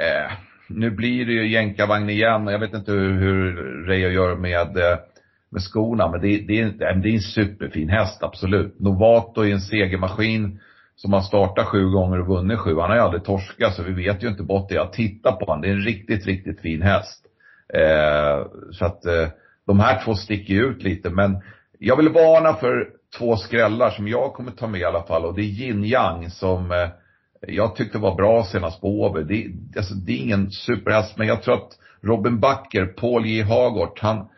Eh, 0.00 0.32
nu 0.68 0.90
blir 0.90 1.26
det 1.26 1.32
ju 1.32 1.48
jänkarvagn 1.48 2.10
igen. 2.10 2.46
Jag 2.46 2.58
vet 2.58 2.74
inte 2.74 2.92
hur, 2.92 3.12
hur 3.20 3.52
Reijo 3.86 4.08
gör 4.08 4.36
med, 4.36 4.76
eh, 4.76 4.98
med 5.50 5.62
skorna. 5.62 6.10
Men 6.10 6.20
det, 6.20 6.36
det, 6.38 6.60
är, 6.60 6.64
en- 6.64 7.00
det 7.02 7.08
är 7.08 7.14
en 7.14 7.20
superfin 7.20 7.88
häst, 7.88 8.22
absolut. 8.22 8.80
Novato 8.80 9.40
är 9.42 9.52
en 9.52 9.60
segermaskin. 9.60 10.60
Som 10.96 11.12
har 11.12 11.20
startat 11.20 11.66
sju 11.66 11.84
gånger 11.90 12.20
och 12.20 12.26
vunnit 12.26 12.58
sju. 12.58 12.76
Han 12.80 12.90
har 12.90 12.96
ju 12.96 13.02
aldrig 13.02 13.24
torskat 13.24 13.74
så 13.74 13.82
vi 13.82 13.92
vet 13.92 14.22
ju 14.24 14.28
inte 14.28 14.42
bort 14.42 14.68
det. 14.68 14.74
Jag 14.74 14.92
tittar 14.92 15.32
på 15.32 15.44
honom. 15.46 15.62
Det 15.62 15.68
är 15.68 15.72
en 15.72 15.80
riktigt, 15.84 16.26
riktigt 16.26 16.60
fin 16.60 16.82
häst. 16.82 17.24
Eh, 17.74 18.46
så 18.72 18.84
att 18.84 19.06
eh, 19.06 19.28
de 19.66 19.80
här 19.80 20.04
två 20.04 20.14
sticker 20.14 20.54
ju 20.54 20.64
ut 20.66 20.82
lite. 20.82 21.10
Men 21.10 21.42
jag 21.78 21.96
vill 21.96 22.08
varna 22.08 22.54
för 22.54 22.88
två 23.18 23.36
skrällar 23.36 23.90
som 23.90 24.08
jag 24.08 24.32
kommer 24.32 24.50
ta 24.50 24.66
med 24.66 24.80
i 24.80 24.84
alla 24.84 25.02
fall. 25.02 25.24
Och 25.24 25.34
det 25.34 25.42
är 25.42 25.44
Yin 25.62 25.84
Yang 25.84 26.30
som 26.30 26.70
eh, 26.70 26.88
jag 27.48 27.76
tyckte 27.76 27.98
var 27.98 28.14
bra 28.14 28.44
senast 28.44 28.80
på 28.80 29.00
Åby. 29.00 29.22
Det, 29.22 29.78
alltså, 29.78 29.94
det 29.94 30.12
är 30.12 30.16
ingen 30.16 30.50
superhäst, 30.50 31.16
men 31.18 31.26
jag 31.26 31.42
tror 31.42 31.54
att 31.54 31.78
Robin 32.02 32.40
Backer, 32.40 32.86
Paul 32.86 33.26
J 33.26 33.42
Hagort, 33.42 33.98
han, 34.00 34.28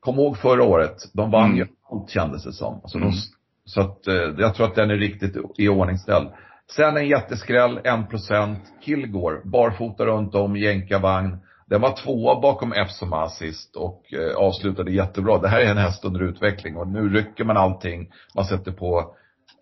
kom 0.00 0.14
ihåg 0.18 0.38
förra 0.38 0.64
året, 0.64 0.96
de 1.12 1.30
vann 1.30 1.44
Mm. 1.44 1.56
ju 1.56 1.66
allt 1.90 2.10
kändes 2.10 2.44
det 2.44 2.52
som. 2.52 2.74
Alltså, 2.74 2.98
Mm. 2.98 3.10
de, 3.10 3.16
så 3.64 3.80
att 3.80 4.06
eh, 4.06 4.14
jag 4.38 4.54
tror 4.54 4.66
att 4.66 4.74
den 4.74 4.90
är 4.90 4.96
riktigt 4.96 5.36
i 5.58 5.68
ordningställd. 5.68 6.28
Sen 6.76 6.96
en 6.96 7.08
jätteskräll, 7.08 7.78
1%, 7.84 8.56
Kilgore, 8.80 9.40
barfota 9.44 10.06
runt 10.06 10.34
om, 10.34 10.56
jänkarvagn. 10.56 11.36
Den 11.70 11.80
var 11.80 11.96
tvåa 11.96 12.40
bakom 12.40 12.72
Epsom 12.72 13.12
assist 13.12 13.76
och 13.76 14.12
eh, 14.12 14.36
avslutade 14.36 14.92
jättebra. 14.92 15.38
Det 15.38 15.48
här 15.48 15.60
är 15.60 15.70
en 15.70 15.78
häst 15.78 16.04
under 16.04 16.22
utveckling 16.22 16.76
och 16.76 16.88
nu 16.88 17.08
rycker 17.08 17.44
man 17.44 17.56
allting. 17.56 18.10
Man 18.34 18.44
sätter 18.44 18.72
på, 18.72 19.14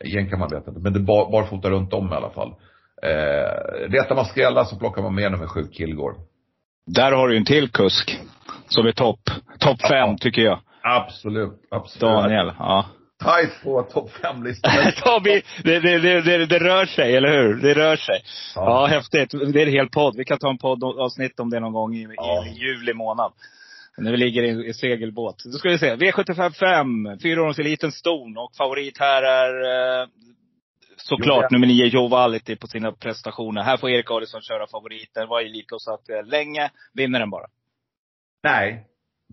jänka 0.04 0.36
man 0.36 0.48
vet 0.48 0.68
inte, 0.68 0.80
men 0.80 0.92
det 0.92 0.98
är 0.98 1.04
bar, 1.04 1.30
barfota 1.30 1.70
runt 1.70 1.92
om 1.92 2.12
i 2.12 2.14
alla 2.14 2.30
fall. 2.30 2.54
Eh, 3.02 3.88
letar 3.88 4.14
man 4.14 4.24
skrälla 4.24 4.64
så 4.64 4.76
plockar 4.78 5.02
man 5.02 5.14
med 5.14 5.32
nummer 5.32 5.46
sju, 5.46 5.66
Kilgore. 5.72 6.16
Där 6.86 7.12
har 7.12 7.28
du 7.28 7.36
en 7.36 7.44
till 7.44 7.70
kusk. 7.70 8.20
Som 8.68 8.86
är 8.86 8.92
topp, 8.92 9.20
topp 9.58 9.80
fem 9.88 10.16
tycker 10.18 10.42
jag. 10.42 10.58
Absolut, 10.82 11.60
absolut. 11.70 12.00
Daniel, 12.00 12.52
ja. 12.58 12.84
Tajt 13.18 13.62
på 13.62 13.82
topp 13.82 14.10
fem-listan. 14.10 14.92
Ja, 15.04 15.20
vi- 15.24 15.42
det, 15.64 15.80
det, 15.80 16.20
det, 16.20 16.46
det, 16.46 16.58
rör 16.58 16.86
sig, 16.86 17.16
eller 17.16 17.42
hur? 17.42 17.54
Det 17.54 17.74
rör 17.74 17.96
sig. 17.96 18.22
Ja. 18.54 18.86
häftigt. 18.86 19.30
Det 19.30 19.62
är 19.62 19.66
en 19.66 19.72
hel 19.72 19.88
podd. 19.88 20.16
Vi 20.16 20.24
kan 20.24 20.38
ta 20.38 20.50
en 20.50 20.58
poddavsnitt 20.58 21.40
om 21.40 21.50
det 21.50 21.60
någon 21.60 21.72
gång 21.72 21.94
i, 21.94 22.02
i 22.02 22.58
juli 22.60 22.94
månad. 22.94 23.32
När 23.98 24.10
vi 24.10 24.16
ligger 24.16 24.42
i, 24.42 24.68
i 24.68 24.74
segelbåt. 24.74 25.44
Då 25.44 25.58
ska 25.58 25.68
vi 25.68 25.78
se. 25.78 25.94
V75 25.94 26.50
5, 26.50 27.18
fyraåringseliten 27.22 27.92
Ston. 27.92 28.38
Och 28.38 28.56
favorit 28.56 28.98
här 28.98 29.22
är 29.22 30.02
eh, 30.02 30.08
såklart 30.96 31.42
ja. 31.42 31.48
nummer 31.50 31.66
nio 31.66 31.86
Joe 31.86 32.08
Valiti 32.08 32.56
på 32.56 32.66
sina 32.66 32.92
prestationer. 32.92 33.62
Här 33.62 33.76
får 33.76 33.90
Erik 33.90 34.10
Adielsson 34.10 34.42
köra 34.42 34.66
favoriten. 34.66 35.28
Var 35.28 35.40
elitloppsaktuell 35.40 36.26
länge. 36.26 36.70
Vinner 36.94 37.20
den 37.20 37.30
bara. 37.30 37.46
Nej. 38.42 38.86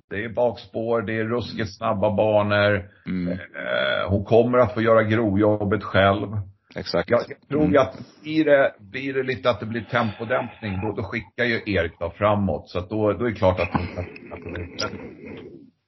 Det 0.09 0.23
är 0.23 0.29
bakspår, 0.29 1.01
det 1.01 1.13
är 1.19 1.23
ruskigt 1.23 1.77
snabba 1.77 2.15
banor. 2.15 2.89
Mm. 3.05 3.31
Eh, 3.31 4.09
hon 4.09 4.25
kommer 4.25 4.57
att 4.57 4.73
få 4.73 4.81
göra 4.81 5.03
grovjobbet 5.03 5.83
själv. 5.83 6.27
Exakt. 6.75 7.09
Jag, 7.09 7.19
jag 7.27 7.47
tror 7.49 7.65
Mm. 7.65 7.81
att 7.81 7.99
blir 8.23 8.45
det, 8.45 8.71
blir 8.79 9.13
det 9.13 9.23
lite 9.23 9.49
att 9.49 9.59
det 9.59 9.65
blir 9.65 9.81
tempodämpning, 9.81 10.81
då, 10.81 10.91
då 10.91 11.03
skickar 11.03 11.43
ju 11.45 11.61
Erik 11.65 11.99
då 11.99 12.09
framåt. 12.09 12.69
Så 12.69 12.79
att 12.79 12.89
då, 12.89 13.13
då 13.13 13.25
är 13.25 13.29
det 13.29 13.35
klart 13.35 13.59
att 13.59 13.69
hon 13.71 13.87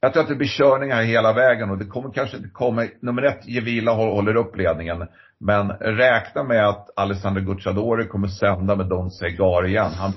jag 0.01 0.13
tror 0.13 0.23
att 0.23 0.29
det 0.29 0.35
blir 0.35 0.47
körningar 0.47 1.01
hela 1.03 1.33
vägen 1.33 1.69
och 1.69 1.77
det 1.77 1.85
kommer 1.85 2.11
kanske 2.11 2.37
inte 2.37 2.49
komma, 2.49 2.87
nummer 3.01 3.21
ett, 3.21 3.47
Gevila 3.47 3.91
håller 3.91 4.35
upp 4.35 4.57
ledningen. 4.57 5.07
Men 5.39 5.69
räkna 5.69 6.43
med 6.43 6.67
att 6.67 6.89
Alessandro 6.95 7.41
Gucciadori 7.41 8.07
kommer 8.07 8.27
sända 8.27 8.75
med 8.75 8.85
Don 8.85 9.11
Segar 9.11 9.67
igen. 9.67 9.91
Han, 9.91 10.13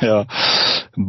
ja. 0.00 0.26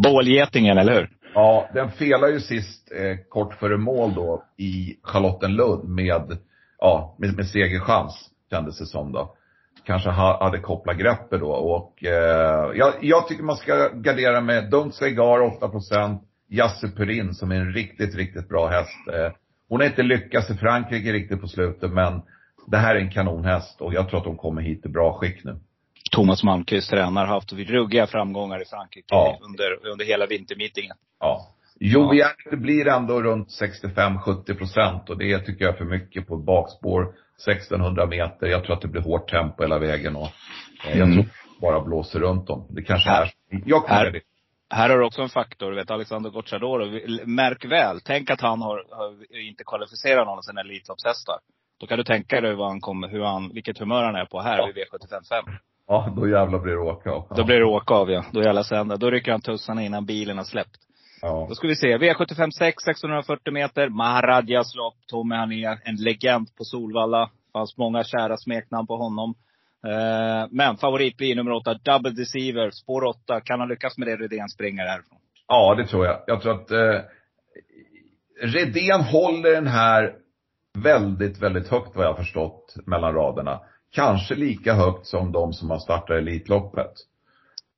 Bålgetingen, 0.04 0.78
eller 0.78 0.94
hur? 0.94 1.10
Ja, 1.36 1.70
den 1.74 1.92
felar 1.92 2.28
ju 2.28 2.40
sist 2.40 2.92
eh, 2.92 3.18
kort 3.30 3.54
före 3.54 3.78
mål 3.78 4.14
då 4.14 4.44
i 4.58 4.98
Charlottenlund 5.04 5.90
med, 5.90 6.38
ja, 6.78 7.16
med, 7.20 7.36
med 7.36 7.48
segerchans 7.48 8.30
kändes 8.50 8.80
det 8.80 8.86
som 8.86 9.12
då. 9.12 9.36
Kanske 9.86 10.10
ha, 10.10 10.44
hade 10.44 10.60
kopplat 10.60 10.98
greppet 10.98 11.40
då 11.40 11.52
och 11.52 12.04
eh, 12.04 12.72
jag, 12.76 12.94
jag 13.02 13.28
tycker 13.28 13.44
man 13.44 13.58
ska 13.58 13.90
gardera 13.94 14.42
med 14.42 14.74
Don't 14.74 14.92
Cigar 14.92 15.42
8 15.42 15.72
Jasse 16.48 16.88
Purin 16.88 17.34
som 17.34 17.52
är 17.52 17.56
en 17.56 17.74
riktigt, 17.74 18.16
riktigt 18.16 18.50
bra 18.50 18.68
häst. 18.68 19.08
Eh, 19.14 19.32
hon 19.70 19.80
har 19.80 19.88
inte 19.88 20.04
lyckats 20.04 20.50
i 20.50 20.58
Frankrike 20.58 21.14
riktigt 21.14 21.42
på 21.42 21.48
slutet 21.48 21.92
men 21.92 22.22
det 22.68 22.78
här 22.78 22.96
är 22.96 23.00
en 23.00 23.12
kanonhäst 23.12 23.82
och 23.82 23.94
jag 23.94 24.10
tror 24.10 24.20
att 24.20 24.26
hon 24.26 24.38
kommer 24.38 24.62
hit 24.62 24.86
i 24.86 24.90
bra 24.90 25.14
skick 25.14 25.44
nu. 25.44 25.60
Thomas 26.16 26.44
Malmqvist 26.44 26.90
tränar, 26.90 27.26
haft 27.26 27.54
ruggiga 27.54 28.08
framgångar 28.08 28.62
i 28.62 28.66
Frankrike 28.66 29.08
Ja. 29.10 29.40
under, 29.42 29.88
under 29.92 30.06
hela 30.06 30.26
vintermeetingen. 30.26 30.96
Ja. 31.20 31.48
Jovialt 31.80 32.36
det 32.52 32.58
blir 32.58 32.88
ändå 32.88 33.22
runt 33.22 33.48
65-70 33.62 34.54
procent 34.58 35.10
och 35.10 35.18
det 35.18 35.40
tycker 35.40 35.66
jag 35.66 35.74
är 35.74 35.78
för 35.78 35.86
mycket 35.86 36.28
på 36.28 36.36
ett 36.36 36.46
bakspår. 36.46 37.14
1600 37.48 38.06
meter. 38.06 38.48
Jag 38.48 38.64
tror 38.64 38.76
att 38.76 38.82
det 38.82 38.88
blir 38.88 39.02
hårt 39.02 39.30
tempo 39.30 39.64
hela 39.64 39.80
vägen 39.80 40.16
och 40.16 40.28
eh, 40.88 40.98
jag 40.98 40.98
Mm. 40.98 41.14
tror 41.14 41.22
att 41.24 41.28
det 41.56 41.62
bara 41.62 41.82
blåser 41.82 42.20
runt 42.20 42.48
dem. 42.48 42.68
Det 42.70 42.82
kanske 42.84 43.10
är 43.10 43.32
Jag 43.66 43.82
kommer 43.84 43.96
Här- 43.96 44.12
det. 44.12 44.22
Här 44.70 44.90
har 44.90 44.98
du 44.98 45.06
också 45.06 45.22
en 45.22 45.30
faktor, 45.30 45.70
du 45.72 45.76
vet 45.76 45.92
Alexander 45.92 46.30
Gocciadoro. 46.30 47.00
Märk 47.26 47.66
väl, 47.66 48.02
tänk 48.02 48.30
att 48.30 48.42
han 48.42 48.62
har, 48.62 48.84
har 48.92 49.40
inte 49.48 49.64
kvalificerat 49.64 50.28
någon 50.28 50.38
av 50.38 50.42
sina 50.42 50.62
Elitloppshästar. 50.62 51.36
Då 51.80 51.88
kan 51.88 51.98
du 51.98 52.04
tänka 52.04 52.42
dig 52.42 52.56
vad 52.56 52.68
han 52.68 52.82
kommer, 52.82 53.08
hur 53.08 53.24
han, 53.24 53.50
vilket 53.54 53.78
humör 53.80 54.04
han 54.04 54.16
är 54.16 54.26
på 54.26 54.42
här 54.42 54.58
Ja. 54.58 54.66
vid 54.66 54.76
V755. 54.76 55.58
Ja, 55.88 56.14
då 56.16 56.30
jävlar 56.30 56.60
blir 56.60 56.74
det 56.74 56.80
åka 56.80 57.12
av. 57.12 57.28
Då 57.36 57.44
blir 57.44 57.60
det 57.60 57.66
åka 57.66 57.94
av 57.94 58.12
ja. 58.12 58.26
Då 58.32 58.42
jävla 58.42 58.64
sända. 58.64 58.98
Då 58.98 59.12
rycker 59.12 59.32
han 59.32 59.42
tussarna 59.42 59.84
innan 59.84 60.06
bilen 60.06 60.38
har 60.38 60.44
släppt. 60.44 60.80
Ja. 61.22 61.46
Då 61.50 61.56
ska 61.56 61.68
vi 61.68 61.76
se. 61.76 61.98
V75 61.98 62.50
6, 62.52 62.84
640 62.84 63.54
meter. 63.54 63.90
Maharadjas 63.90 64.76
lopp. 64.76 64.96
Tommy 65.08 65.36
han 65.36 65.52
är 65.52 65.80
en 65.84 65.96
legend 65.96 66.56
på 66.58 66.64
Solvalla. 66.64 67.30
Fanns 67.54 67.78
många 67.78 68.04
kära 68.04 68.38
smeknamn 68.38 68.88
på 68.88 68.98
honom. 68.98 69.36
Eh, 69.88 70.48
men 70.52 70.78
favorit 70.78 71.18
blir 71.18 71.36
nummer 71.36 71.52
8, 71.52 71.74
Double 71.74 72.12
Deceiver, 72.12 72.70
spår 72.72 73.04
8. 73.04 73.42
Kan 73.42 73.60
han 73.60 73.70
lyckas 73.70 73.98
med 73.98 74.08
det, 74.08 74.16
Rydén 74.16 74.50
springer 74.50 74.86
härifrån? 74.86 75.18
Ja, 75.48 75.76
det 75.76 75.88
tror 75.88 76.06
jag. 76.06 76.20
Jag 76.28 76.42
tror 76.42 76.54
att 76.54 76.72
eh, 76.72 77.02
Redén 78.42 79.02
håller 79.02 79.52
den 79.52 79.68
här 79.68 80.14
väldigt, 80.78 81.42
väldigt 81.42 81.68
högt 81.68 81.96
vad 81.96 82.06
jag 82.06 82.10
har 82.10 82.18
förstått 82.18 82.76
mellan 82.86 83.14
raderna. 83.14 83.60
Kanske 83.96 84.36
lika 84.36 84.74
högt 84.74 85.06
som 85.06 85.32
de 85.32 85.54
som 85.54 85.70
har 85.70 85.80
startat 85.80 86.18
Elitloppet. 86.18 86.92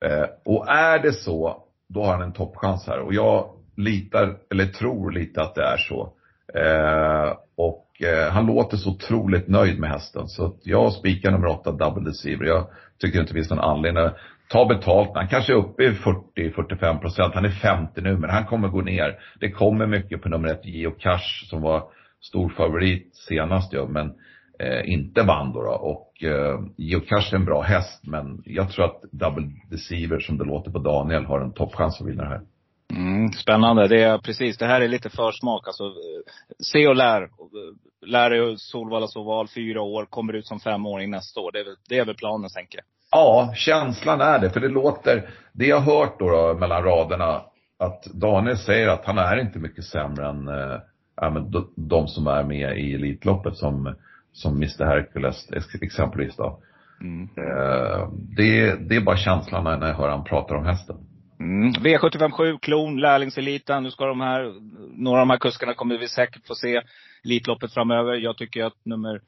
Eh, 0.05 0.25
och 0.45 0.69
är 0.69 0.99
det 0.99 1.13
så, 1.13 1.63
då 1.89 2.03
har 2.03 2.11
han 2.11 2.21
en 2.21 2.33
toppchans 2.33 2.87
här. 2.87 2.99
Och 2.99 3.13
jag 3.13 3.49
litar, 3.75 4.37
eller 4.51 4.65
tror 4.65 5.11
lite 5.11 5.41
att 5.41 5.55
det 5.55 5.63
är 5.63 5.77
så. 5.77 6.13
Eh, 6.53 7.37
och 7.57 8.01
eh, 8.01 8.31
han 8.31 8.45
låter 8.45 8.77
så 8.77 8.89
otroligt 8.89 9.47
nöjd 9.47 9.79
med 9.79 9.89
hästen. 9.89 10.27
Så 10.27 10.45
att 10.45 10.59
jag 10.63 10.93
spikar 10.93 11.31
nummer 11.31 11.47
åtta, 11.47 11.71
Double 11.71 12.09
Deceiver. 12.09 12.45
Jag 12.45 12.67
tycker 13.01 13.19
inte 13.19 13.33
det 13.33 13.37
finns 13.39 13.49
någon 13.49 13.59
anledning 13.59 14.03
att 14.03 14.17
ta 14.49 14.65
betalt. 14.65 15.11
Han 15.15 15.27
kanske 15.27 15.53
är 15.53 15.57
uppe 15.57 15.83
i 15.83 15.89
40-45 15.89 16.99
procent. 16.99 17.35
Han 17.35 17.45
är 17.45 17.49
50 17.49 18.01
nu, 18.01 18.17
men 18.17 18.29
han 18.29 18.45
kommer 18.45 18.67
gå 18.67 18.81
ner. 18.81 19.19
Det 19.39 19.51
kommer 19.51 19.87
mycket 19.87 20.21
på 20.21 20.29
nummer 20.29 20.47
ett, 20.47 20.65
Gio 20.65 20.91
Cash, 20.91 21.45
som 21.49 21.61
var 21.61 21.83
stor 22.21 22.49
favorit 22.49 23.15
senast 23.15 23.73
ju, 23.73 23.87
men 23.87 24.13
eh, 24.59 24.93
inte 24.93 25.23
vann 25.23 25.53
då. 25.53 25.63
då. 25.63 25.71
Och 25.71 26.23
eh, 26.23 26.59
Gio 26.77 26.99
Cash 26.99 27.33
är 27.33 27.35
en 27.35 27.45
bra 27.45 27.61
häst, 27.61 28.01
men 28.03 28.43
jag 28.45 28.71
tror 28.71 28.85
att 28.85 29.01
Double 29.11 29.51
Deceiver, 29.69 30.19
som 30.19 30.37
det 30.37 30.43
låter 30.43 30.71
på 30.71 30.79
Daniel, 30.79 31.25
har 31.25 31.39
en 31.39 31.53
toppchans 31.53 32.01
att 32.01 32.07
vinna 32.07 32.23
det 32.23 32.29
här. 32.29 32.41
Mm, 32.93 33.31
spännande. 33.31 33.87
Det 33.87 34.03
är 34.03 34.17
precis, 34.17 34.57
det 34.57 34.65
här 34.65 34.81
är 34.81 34.87
lite 34.87 35.09
försmak. 35.09 35.67
Alltså, 35.67 35.83
eh, 35.83 35.91
se 36.59 36.87
och 36.87 36.95
lär. 36.95 37.29
Lär 38.05 38.29
dig 38.29 38.55
Solvallas 38.57 39.15
oval, 39.15 39.47
fyra 39.55 39.81
år, 39.81 40.05
kommer 40.05 40.33
ut 40.33 40.47
som 40.47 40.59
femåring 40.59 41.11
nästa 41.11 41.39
år. 41.39 41.51
Det 41.51 41.59
är 41.59 41.63
väl, 41.63 41.75
det 41.89 41.97
är 41.97 42.05
väl 42.05 42.15
planen, 42.15 42.49
tänker 42.55 42.77
jag. 42.77 42.85
Ja, 43.11 43.53
känslan 43.55 44.21
är 44.21 44.39
det. 44.39 44.49
För 44.49 44.59
det 44.59 44.67
låter, 44.67 45.29
det 45.53 45.65
jag 45.65 45.79
har 45.79 45.99
hört 45.99 46.19
då, 46.19 46.29
då 46.29 46.59
mellan 46.59 46.83
raderna, 46.83 47.41
att 47.79 48.03
Daniel 48.03 48.57
säger 48.57 48.87
att 48.87 49.05
han 49.05 49.17
är 49.17 49.37
inte 49.37 49.59
mycket 49.59 49.85
sämre 49.85 50.27
än 50.27 50.45
de, 51.51 51.73
de 51.75 52.07
som 52.07 52.27
är 52.27 52.43
med 52.43 52.77
i 52.77 52.93
Elitloppet 52.93 53.57
som, 53.57 53.95
som 54.37 54.55
Mr 54.55 54.85
Hercules 54.85 55.51
ex- 55.51 55.81
exempelvis 55.81 56.35
då. 56.35 56.59
Mm. 57.01 57.23
Eh, 57.23 58.09
det, 58.37 58.75
det 58.89 58.95
är 58.95 59.01
bara 59.01 59.17
känslan 59.17 59.63
när 59.63 59.87
jag 59.87 59.95
hör 59.95 60.09
han 60.09 60.23
pratar 60.23 60.55
om 60.55 60.65
hästen. 60.65 60.95
Mm. 61.39 61.71
V757, 61.71 62.59
klon, 62.61 62.99
lärlingseliten. 62.99 63.83
Nu 63.83 63.91
ska 63.91 64.05
de 64.05 64.21
här, 64.21 64.53
några 65.03 65.21
av 65.21 65.27
de 65.27 65.29
här 65.29 65.37
kuskarna 65.37 65.73
kommer 65.73 65.97
vi 65.97 66.07
säkert 66.07 66.47
få 66.47 66.55
se 66.55 66.81
Elitloppet 67.25 67.73
framöver. 67.73 68.13
Jag 68.13 68.37
tycker 68.37 68.63
att 68.63 68.85
nummer 68.85 69.21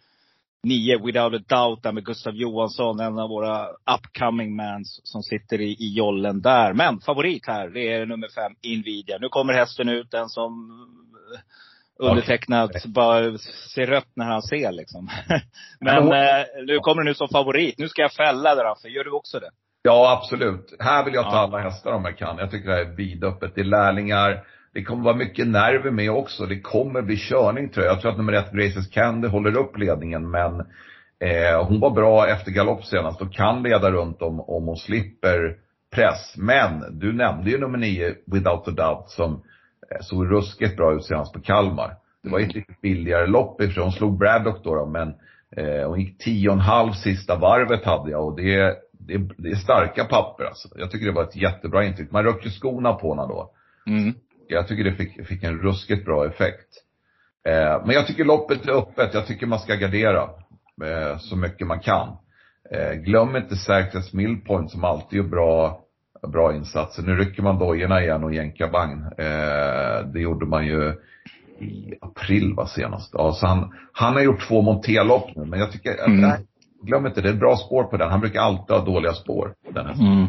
nio, 0.63 1.05
Without 1.05 1.33
a 1.33 1.43
Doubt, 1.47 1.83
där 1.83 1.91
med 1.91 2.05
Gustav 2.05 2.35
Johansson, 2.35 2.99
en 2.99 3.19
av 3.19 3.29
våra 3.29 3.67
upcoming 3.95 4.55
mans 4.55 5.01
som 5.03 5.23
sitter 5.23 5.61
i, 5.61 5.71
i 5.71 5.93
jollen 5.93 6.41
där. 6.41 6.73
Men 6.73 6.99
favorit 6.99 7.47
här, 7.47 7.69
det 7.69 7.93
är 7.93 8.05
nummer 8.05 8.27
fem, 8.27 8.55
Invidia. 8.61 9.17
Nu 9.21 9.29
kommer 9.29 9.53
hästen 9.53 9.89
ut, 9.89 10.11
den 10.11 10.29
som 10.29 10.51
eh, 12.03 12.09
undertecknat 12.09 12.85
bara 12.85 13.37
ser 13.73 13.87
rött 13.87 14.11
när 14.15 14.25
han 14.25 14.41
ser 14.41 14.71
liksom. 14.71 15.09
Men 15.79 16.11
eh, 16.11 16.45
nu 16.67 16.79
kommer 16.79 17.01
den 17.03 17.11
ut 17.11 17.17
som 17.17 17.29
favorit. 17.29 17.77
Nu 17.77 17.87
ska 17.87 18.01
jag 18.01 18.13
fälla 18.13 18.55
det 18.55 18.63
Raffe. 18.63 18.87
Gör 18.87 19.03
du 19.03 19.11
också 19.11 19.39
det? 19.39 19.49
Ja, 19.81 20.17
absolut. 20.17 20.75
Här 20.79 21.05
vill 21.05 21.13
jag 21.13 21.23
ta 21.23 21.31
Ja. 21.31 21.37
alla 21.37 21.59
hästar 21.59 21.91
om 21.91 22.05
jag 22.05 22.17
kan. 22.17 22.37
Jag 22.37 22.51
tycker 22.51 22.69
det 22.69 22.75
här 22.75 22.81
är 22.81 22.95
vidöppet. 22.95 23.55
Det 23.55 23.61
är 23.61 23.65
lärlingar. 23.65 24.43
Det 24.73 24.83
kommer 24.83 25.03
vara 25.03 25.15
mycket 25.15 25.47
nerver 25.47 25.91
med 25.91 26.11
också. 26.11 26.45
Det 26.45 26.59
kommer 26.61 27.01
bli 27.01 27.17
körning 27.17 27.69
tror 27.69 27.85
jag. 27.85 27.93
Jag 27.95 28.01
tror 28.01 28.11
att 28.11 28.17
nummer 28.17 28.33
ett, 28.33 28.51
Graces 28.51 28.89
Candy, 28.89 29.27
håller 29.27 29.57
upp 29.57 29.77
ledningen. 29.77 30.31
Men 30.31 30.59
eh, 31.19 31.65
hon 31.67 31.79
var 31.79 31.89
bra 31.89 32.27
efter 32.27 32.51
galopp 32.51 32.85
senast 32.85 33.21
och 33.21 33.33
kan 33.33 33.63
leda 33.63 33.91
runt 33.91 34.21
om, 34.21 34.39
om 34.39 34.65
hon 34.65 34.77
slipper 34.77 35.55
press. 35.95 36.33
Men 36.37 36.99
du 36.99 37.13
nämnde 37.13 37.49
ju 37.49 37.57
nummer 37.57 37.77
nio, 37.77 38.15
Without 38.25 38.67
a 38.67 38.71
Doubt, 38.71 39.09
som 39.09 39.43
såg 40.01 40.31
ruskigt 40.31 40.77
bra 40.77 40.93
ut 40.93 41.05
senast 41.05 41.33
på 41.33 41.41
Kalmar. 41.41 41.95
Det 42.23 42.29
var 42.29 42.39
ett 42.39 42.55
lite 42.55 42.73
billigare 42.81 43.27
lopp 43.27 43.61
ifrån. 43.61 43.83
Hon 43.83 43.91
slog 43.91 44.17
Braddock 44.17 44.63
då, 44.63 44.75
då 44.75 44.85
men 44.85 45.13
eh, 45.57 45.89
hon 45.89 45.99
gick 45.99 46.17
tio 46.17 46.49
och 46.49 46.55
en 46.55 46.59
halv 46.59 46.91
sista 46.91 47.35
varvet 47.35 47.85
hade 47.85 48.11
jag 48.11 48.25
och 48.25 48.35
det, 48.35 48.77
det, 48.91 49.17
det 49.37 49.49
är 49.49 49.55
starka 49.55 50.05
papper 50.05 50.43
alltså. 50.43 50.69
Jag 50.75 50.91
tycker 50.91 51.05
det 51.05 51.11
var 51.11 51.23
ett 51.23 51.35
jättebra 51.35 51.85
intryck. 51.85 52.11
Man 52.11 52.23
röck 52.23 52.45
ju 52.45 52.51
skorna 52.51 52.93
på 52.93 53.15
henne 53.15 53.27
då. 53.27 53.51
Mm. 53.87 54.13
Jag 54.47 54.67
tycker 54.67 54.83
det 54.83 54.93
fick, 54.93 55.27
fick 55.27 55.43
en 55.43 55.59
ruskigt 55.59 56.05
bra 56.05 56.25
effekt. 56.25 56.69
Eh, 57.47 57.85
men 57.85 57.95
jag 57.95 58.07
tycker 58.07 58.25
loppet 58.25 58.65
är 58.65 58.71
öppet. 58.71 59.13
Jag 59.13 59.27
tycker 59.27 59.47
man 59.47 59.59
ska 59.59 59.75
gardera 59.75 60.29
eh, 60.83 61.17
så 61.17 61.35
mycket 61.35 61.67
man 61.67 61.79
kan. 61.79 62.17
Eh, 62.71 62.93
glöm 62.93 63.35
inte 63.35 63.55
Säkras 63.55 64.13
Millpoint 64.13 64.71
som 64.71 64.83
alltid 64.83 65.17
gör 65.17 65.27
bra, 65.27 65.81
bra 66.27 66.55
insatser. 66.55 67.03
Nu 67.03 67.15
rycker 67.15 67.43
man 67.43 67.59
dojorna 67.59 68.01
igen 68.03 68.23
och 68.23 68.33
jänkarvagn. 68.33 69.03
Eh, 69.17 70.05
det 70.13 70.19
gjorde 70.19 70.45
man 70.45 70.65
ju 70.65 70.93
i 71.59 71.93
april 72.01 72.53
var 72.53 72.65
senast. 72.65 73.09
Ja, 73.13 73.31
så 73.33 73.47
han, 73.47 73.71
han 73.93 74.13
har 74.13 74.21
gjort 74.21 74.47
två 74.47 74.61
monterlopp 74.61 75.35
nu, 75.35 75.45
men 75.45 75.59
jag 75.59 75.71
tycker, 75.71 76.05
Mm. 76.05 76.21
nej, 76.21 76.39
glöm 76.83 77.05
inte, 77.05 77.21
det 77.21 77.29
är 77.29 77.33
bra 77.33 77.57
spår 77.57 77.83
på 77.83 77.97
den. 77.97 78.09
Han 78.11 78.19
brukar 78.19 78.39
alltid 78.41 78.75
ha 78.75 78.85
dåliga 78.85 79.13
spår 79.13 79.53
på 79.65 79.71
den 79.71 79.85
hästen. 79.87 80.07
Mm. 80.07 80.27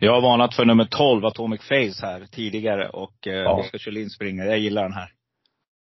Jag 0.00 0.12
har 0.12 0.20
varnat 0.20 0.54
för 0.54 0.64
nummer 0.64 0.84
12, 0.90 1.24
Atomic 1.26 1.60
Face 1.62 2.06
här 2.06 2.26
tidigare 2.32 2.88
och 2.88 3.26
eh, 3.26 3.32
Ja. 3.34 3.52
Oskar 3.60 3.78
Kjellin 3.78 4.10
springer. 4.10 4.44
Jag 4.44 4.58
gillar 4.58 4.82
den 4.82 4.92
här. 4.92 5.08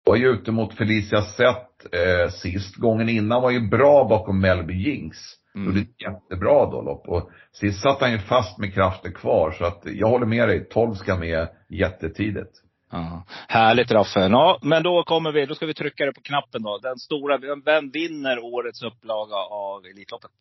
var 0.06 0.16
ju 0.16 0.28
ute 0.28 0.52
mot 0.52 0.74
Felicia 0.74 1.22
Zett 1.22 1.94
eh, 1.94 2.30
sist. 2.32 2.76
Gången 2.76 3.10
innan 3.10 3.42
var 3.42 3.52
ju 3.52 3.68
bra 3.70 4.08
bakom 4.10 4.42
Melby 4.42 4.74
Jinx. 4.74 5.18
Mm. 5.58 5.68
Gjorde 5.68 5.80
ett 5.80 6.02
jättebra 6.02 6.66
då 6.66 6.82
lopp. 6.82 7.08
Och 7.08 7.30
sist 7.52 7.82
satt 7.84 8.02
han 8.02 8.12
ju 8.12 8.20
fast 8.20 8.58
med 8.58 8.74
krafter 8.74 9.12
kvar. 9.12 9.52
Så 9.52 9.66
att 9.66 9.82
jag 9.86 10.08
håller 10.08 10.26
med 10.26 10.48
dig, 10.50 10.68
12 10.70 10.94
ska 10.96 11.16
med 11.16 11.48
jättetidigt. 11.70 12.52
Ja. 12.92 13.24
Härligt 13.48 13.92
Raffe. 13.92 14.20
Ja, 14.20 14.60
men 14.62 14.84
då 14.84 15.04
kommer 15.04 15.32
vi, 15.32 15.46
då 15.46 15.56
ska 15.56 15.66
vi 15.66 15.74
trycka 15.74 16.06
det 16.06 16.14
på 16.14 16.22
knappen 16.22 16.62
då. 16.64 16.78
Den 16.78 16.98
stora, 16.98 17.38
vem- 17.66 17.90
vinner 17.92 18.40
årets 18.40 18.84
upplaga 18.84 19.36
av 19.36 19.86
Elitloppet? 19.86 20.32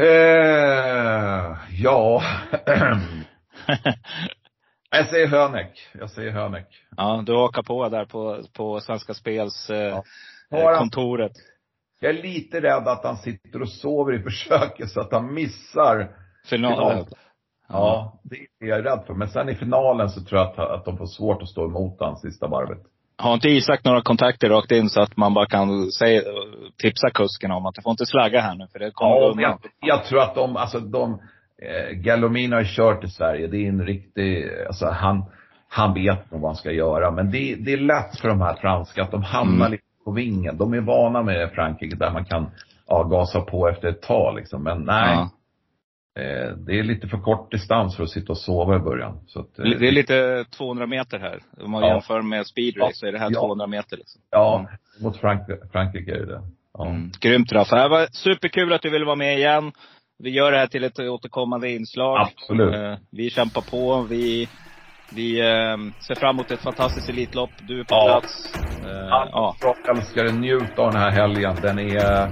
Eh, 0.00 1.56
ja. 1.82 2.22
jag 4.90 5.06
säger 5.06 5.26
Hönek. 5.26 5.88
Jag 5.92 6.10
säger 6.10 6.30
Hönek. 6.30 6.66
Ja, 6.96 7.22
du 7.26 7.34
hakar 7.36 7.62
på 7.62 7.88
där 7.88 8.04
på, 8.04 8.42
på 8.52 8.80
Svenska 8.80 9.14
Spels 9.14 9.70
eh, 9.70 10.00
han- 10.50 10.78
kontoret. 10.78 11.32
Jag 12.02 12.18
är 12.18 12.22
lite 12.22 12.60
rädd 12.60 12.88
att 12.88 13.04
han 13.04 13.16
sitter 13.16 13.62
och 13.62 13.68
sover 13.68 14.14
i 14.14 14.22
försöket 14.22 14.90
så 14.90 15.00
att 15.00 15.12
han 15.12 15.34
missar 15.34 16.10
Finalen. 16.50 17.06
Ja, 17.68 18.20
det 18.22 18.36
är 18.66 18.68
jag 18.68 18.84
rädd 18.84 19.02
för. 19.06 19.14
Men 19.14 19.28
sen 19.28 19.48
i 19.48 19.54
finalen 19.54 20.08
så 20.08 20.20
tror 20.20 20.40
jag 20.40 20.48
att, 20.50 20.58
att 20.58 20.84
de 20.84 20.98
får 20.98 21.06
svårt 21.06 21.42
att 21.42 21.48
stå 21.48 21.64
emot 21.64 21.96
han 22.00 22.16
sista 22.16 22.46
varvet. 22.46 22.78
Har 23.18 23.34
inte 23.34 23.48
Isak 23.48 23.84
några 23.84 24.02
kontakter 24.02 24.48
rakt 24.48 24.72
in 24.72 24.88
så 24.90 25.02
att 25.02 25.16
man 25.16 25.34
bara 25.34 25.46
kan 25.46 25.90
säga, 25.90 26.22
tipsa 26.82 27.10
kusken 27.10 27.50
om 27.50 27.66
att 27.66 27.74
du 27.74 27.82
får 27.82 27.90
inte 27.90 28.06
slagga 28.06 28.40
här 28.40 28.54
nu 28.54 28.66
för 28.72 28.78
det 28.78 28.90
kommer 28.90 29.16
Ja, 29.16 29.34
jag, 29.36 29.58
jag 29.80 30.04
tror 30.04 30.20
att 30.20 30.34
de, 30.34 30.56
alltså 30.56 30.80
de, 30.80 31.20
eh, 31.62 31.96
Galomino 31.96 32.54
har 32.56 32.64
kört 32.64 33.04
i 33.04 33.08
Sverige. 33.08 33.46
Det 33.46 33.56
är 33.56 33.68
en 33.68 33.86
riktig, 33.86 34.50
alltså 34.66 34.86
han, 34.86 35.24
han 35.68 35.94
vet 35.94 36.30
nog 36.30 36.40
vad 36.40 36.50
han 36.50 36.56
ska 36.56 36.70
göra. 36.72 37.10
Men 37.10 37.30
det, 37.30 37.54
det 37.54 37.72
är 37.72 37.76
lätt 37.76 38.20
för 38.20 38.28
de 38.28 38.40
här 38.40 38.54
franska 38.54 39.02
att 39.02 39.10
de 39.10 39.22
hamnar 39.22 39.66
Mm. 39.66 39.78
På 40.04 40.10
vingen. 40.12 40.56
De 40.58 40.72
är 40.74 40.80
vana 40.80 41.22
med 41.22 41.50
Frankrike 41.50 41.96
där 41.96 42.10
man 42.10 42.24
kan 42.24 42.50
ja, 42.86 43.02
gasa 43.02 43.40
på 43.40 43.68
efter 43.68 43.88
ett 43.88 44.02
tag 44.02 44.36
liksom. 44.36 44.62
Men 44.62 44.82
nej. 44.84 45.14
Ja. 45.14 45.30
Eh, 46.22 46.56
det 46.56 46.78
är 46.78 46.82
lite 46.82 47.08
för 47.08 47.18
kort 47.18 47.50
distans 47.50 47.96
för 47.96 48.02
att 48.04 48.10
sitta 48.10 48.32
och 48.32 48.38
sova 48.38 48.76
i 48.76 48.78
början. 48.78 49.12
Att, 49.34 49.58
eh, 49.58 49.64
Det 49.64 49.88
är 49.88 49.92
lite 49.92 50.44
200 50.56 50.86
meter 50.86 51.18
här. 51.18 51.40
Om 51.60 51.70
man 51.70 51.82
Ja. 51.82 51.88
jämför 51.88 52.22
med 52.22 52.46
speedway 52.46 52.86
Ja. 52.88 52.90
så 52.94 53.06
är 53.06 53.12
det 53.12 53.18
här 53.18 53.30
Ja. 53.32 53.40
200 53.40 53.66
meter. 53.66 53.96
Liksom. 53.96 54.20
Ja, 54.30 54.66
mot 55.00 55.16
Frank- 55.16 55.70
Frankrike 55.72 56.10
är 56.14 56.18
det 56.18 56.26
det. 56.26 56.42
Ja. 56.78 56.86
Mm. 56.86 57.10
Grymt 57.20 57.52
Raffa. 57.52 57.82
Det 57.82 57.88
var 57.88 58.06
superkul 58.12 58.72
att 58.72 58.82
du 58.82 58.90
ville 58.90 59.04
vara 59.04 59.16
med 59.16 59.38
igen. 59.38 59.72
Vi 60.18 60.30
gör 60.30 60.52
det 60.52 60.58
här 60.58 60.66
till 60.66 60.84
ett 60.84 60.98
återkommande 60.98 61.70
inslag. 61.70 62.18
Absolut. 62.20 62.74
Eh, 62.74 62.94
Vi 63.10 63.30
kämpar 63.30 63.60
på. 63.70 64.02
Vi, 64.02 64.48
vi 65.14 65.40
eh, 65.40 65.76
ser 66.06 66.14
fram 66.14 66.36
emot 66.36 66.50
ett 66.50 66.60
fantastiskt 66.60 67.08
Elitlopp. 67.08 67.50
Du 67.68 67.80
är 67.80 67.84
på 67.84 67.94
Ja. 67.94 68.20
plats. 68.20 68.52
Eh, 68.84 69.08
ja. 69.08 69.56
Jag 69.60 69.96
älskar 69.96 70.24
det. 70.24 70.32
Njut 70.32 70.78
av 70.78 70.92
den 70.92 71.00
här 71.02 71.10
helgen. 71.10 71.56
Den 71.62 71.78
är 71.78 72.22
eh, 72.22 72.28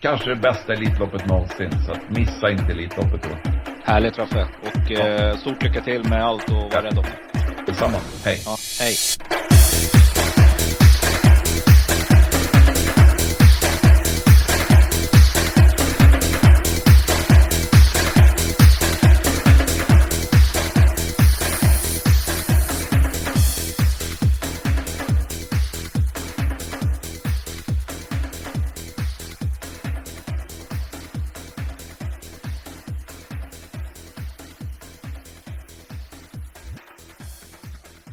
kanske 0.00 0.28
det 0.30 0.36
bästa 0.36 0.72
Elitloppet 0.72 1.26
någonsin. 1.26 1.70
Så 1.86 1.94
missa 2.08 2.50
inte 2.50 2.72
Elitloppet 2.72 3.22
då. 3.22 3.50
Härligt 3.84 4.18
Raffe. 4.18 4.46
Och 4.62 4.90
eh, 4.92 5.36
stort 5.36 5.62
lycka 5.62 5.80
till 5.80 6.08
med 6.08 6.24
allt 6.24 6.48
och 6.50 6.56
var 6.74 6.82
rädd 6.82 6.98
om 6.98 7.04
dig. 7.04 7.18
Detsamma. 7.66 7.98
Hej. 8.24 8.38
Ja, 8.46 8.56
hej. 8.80 8.94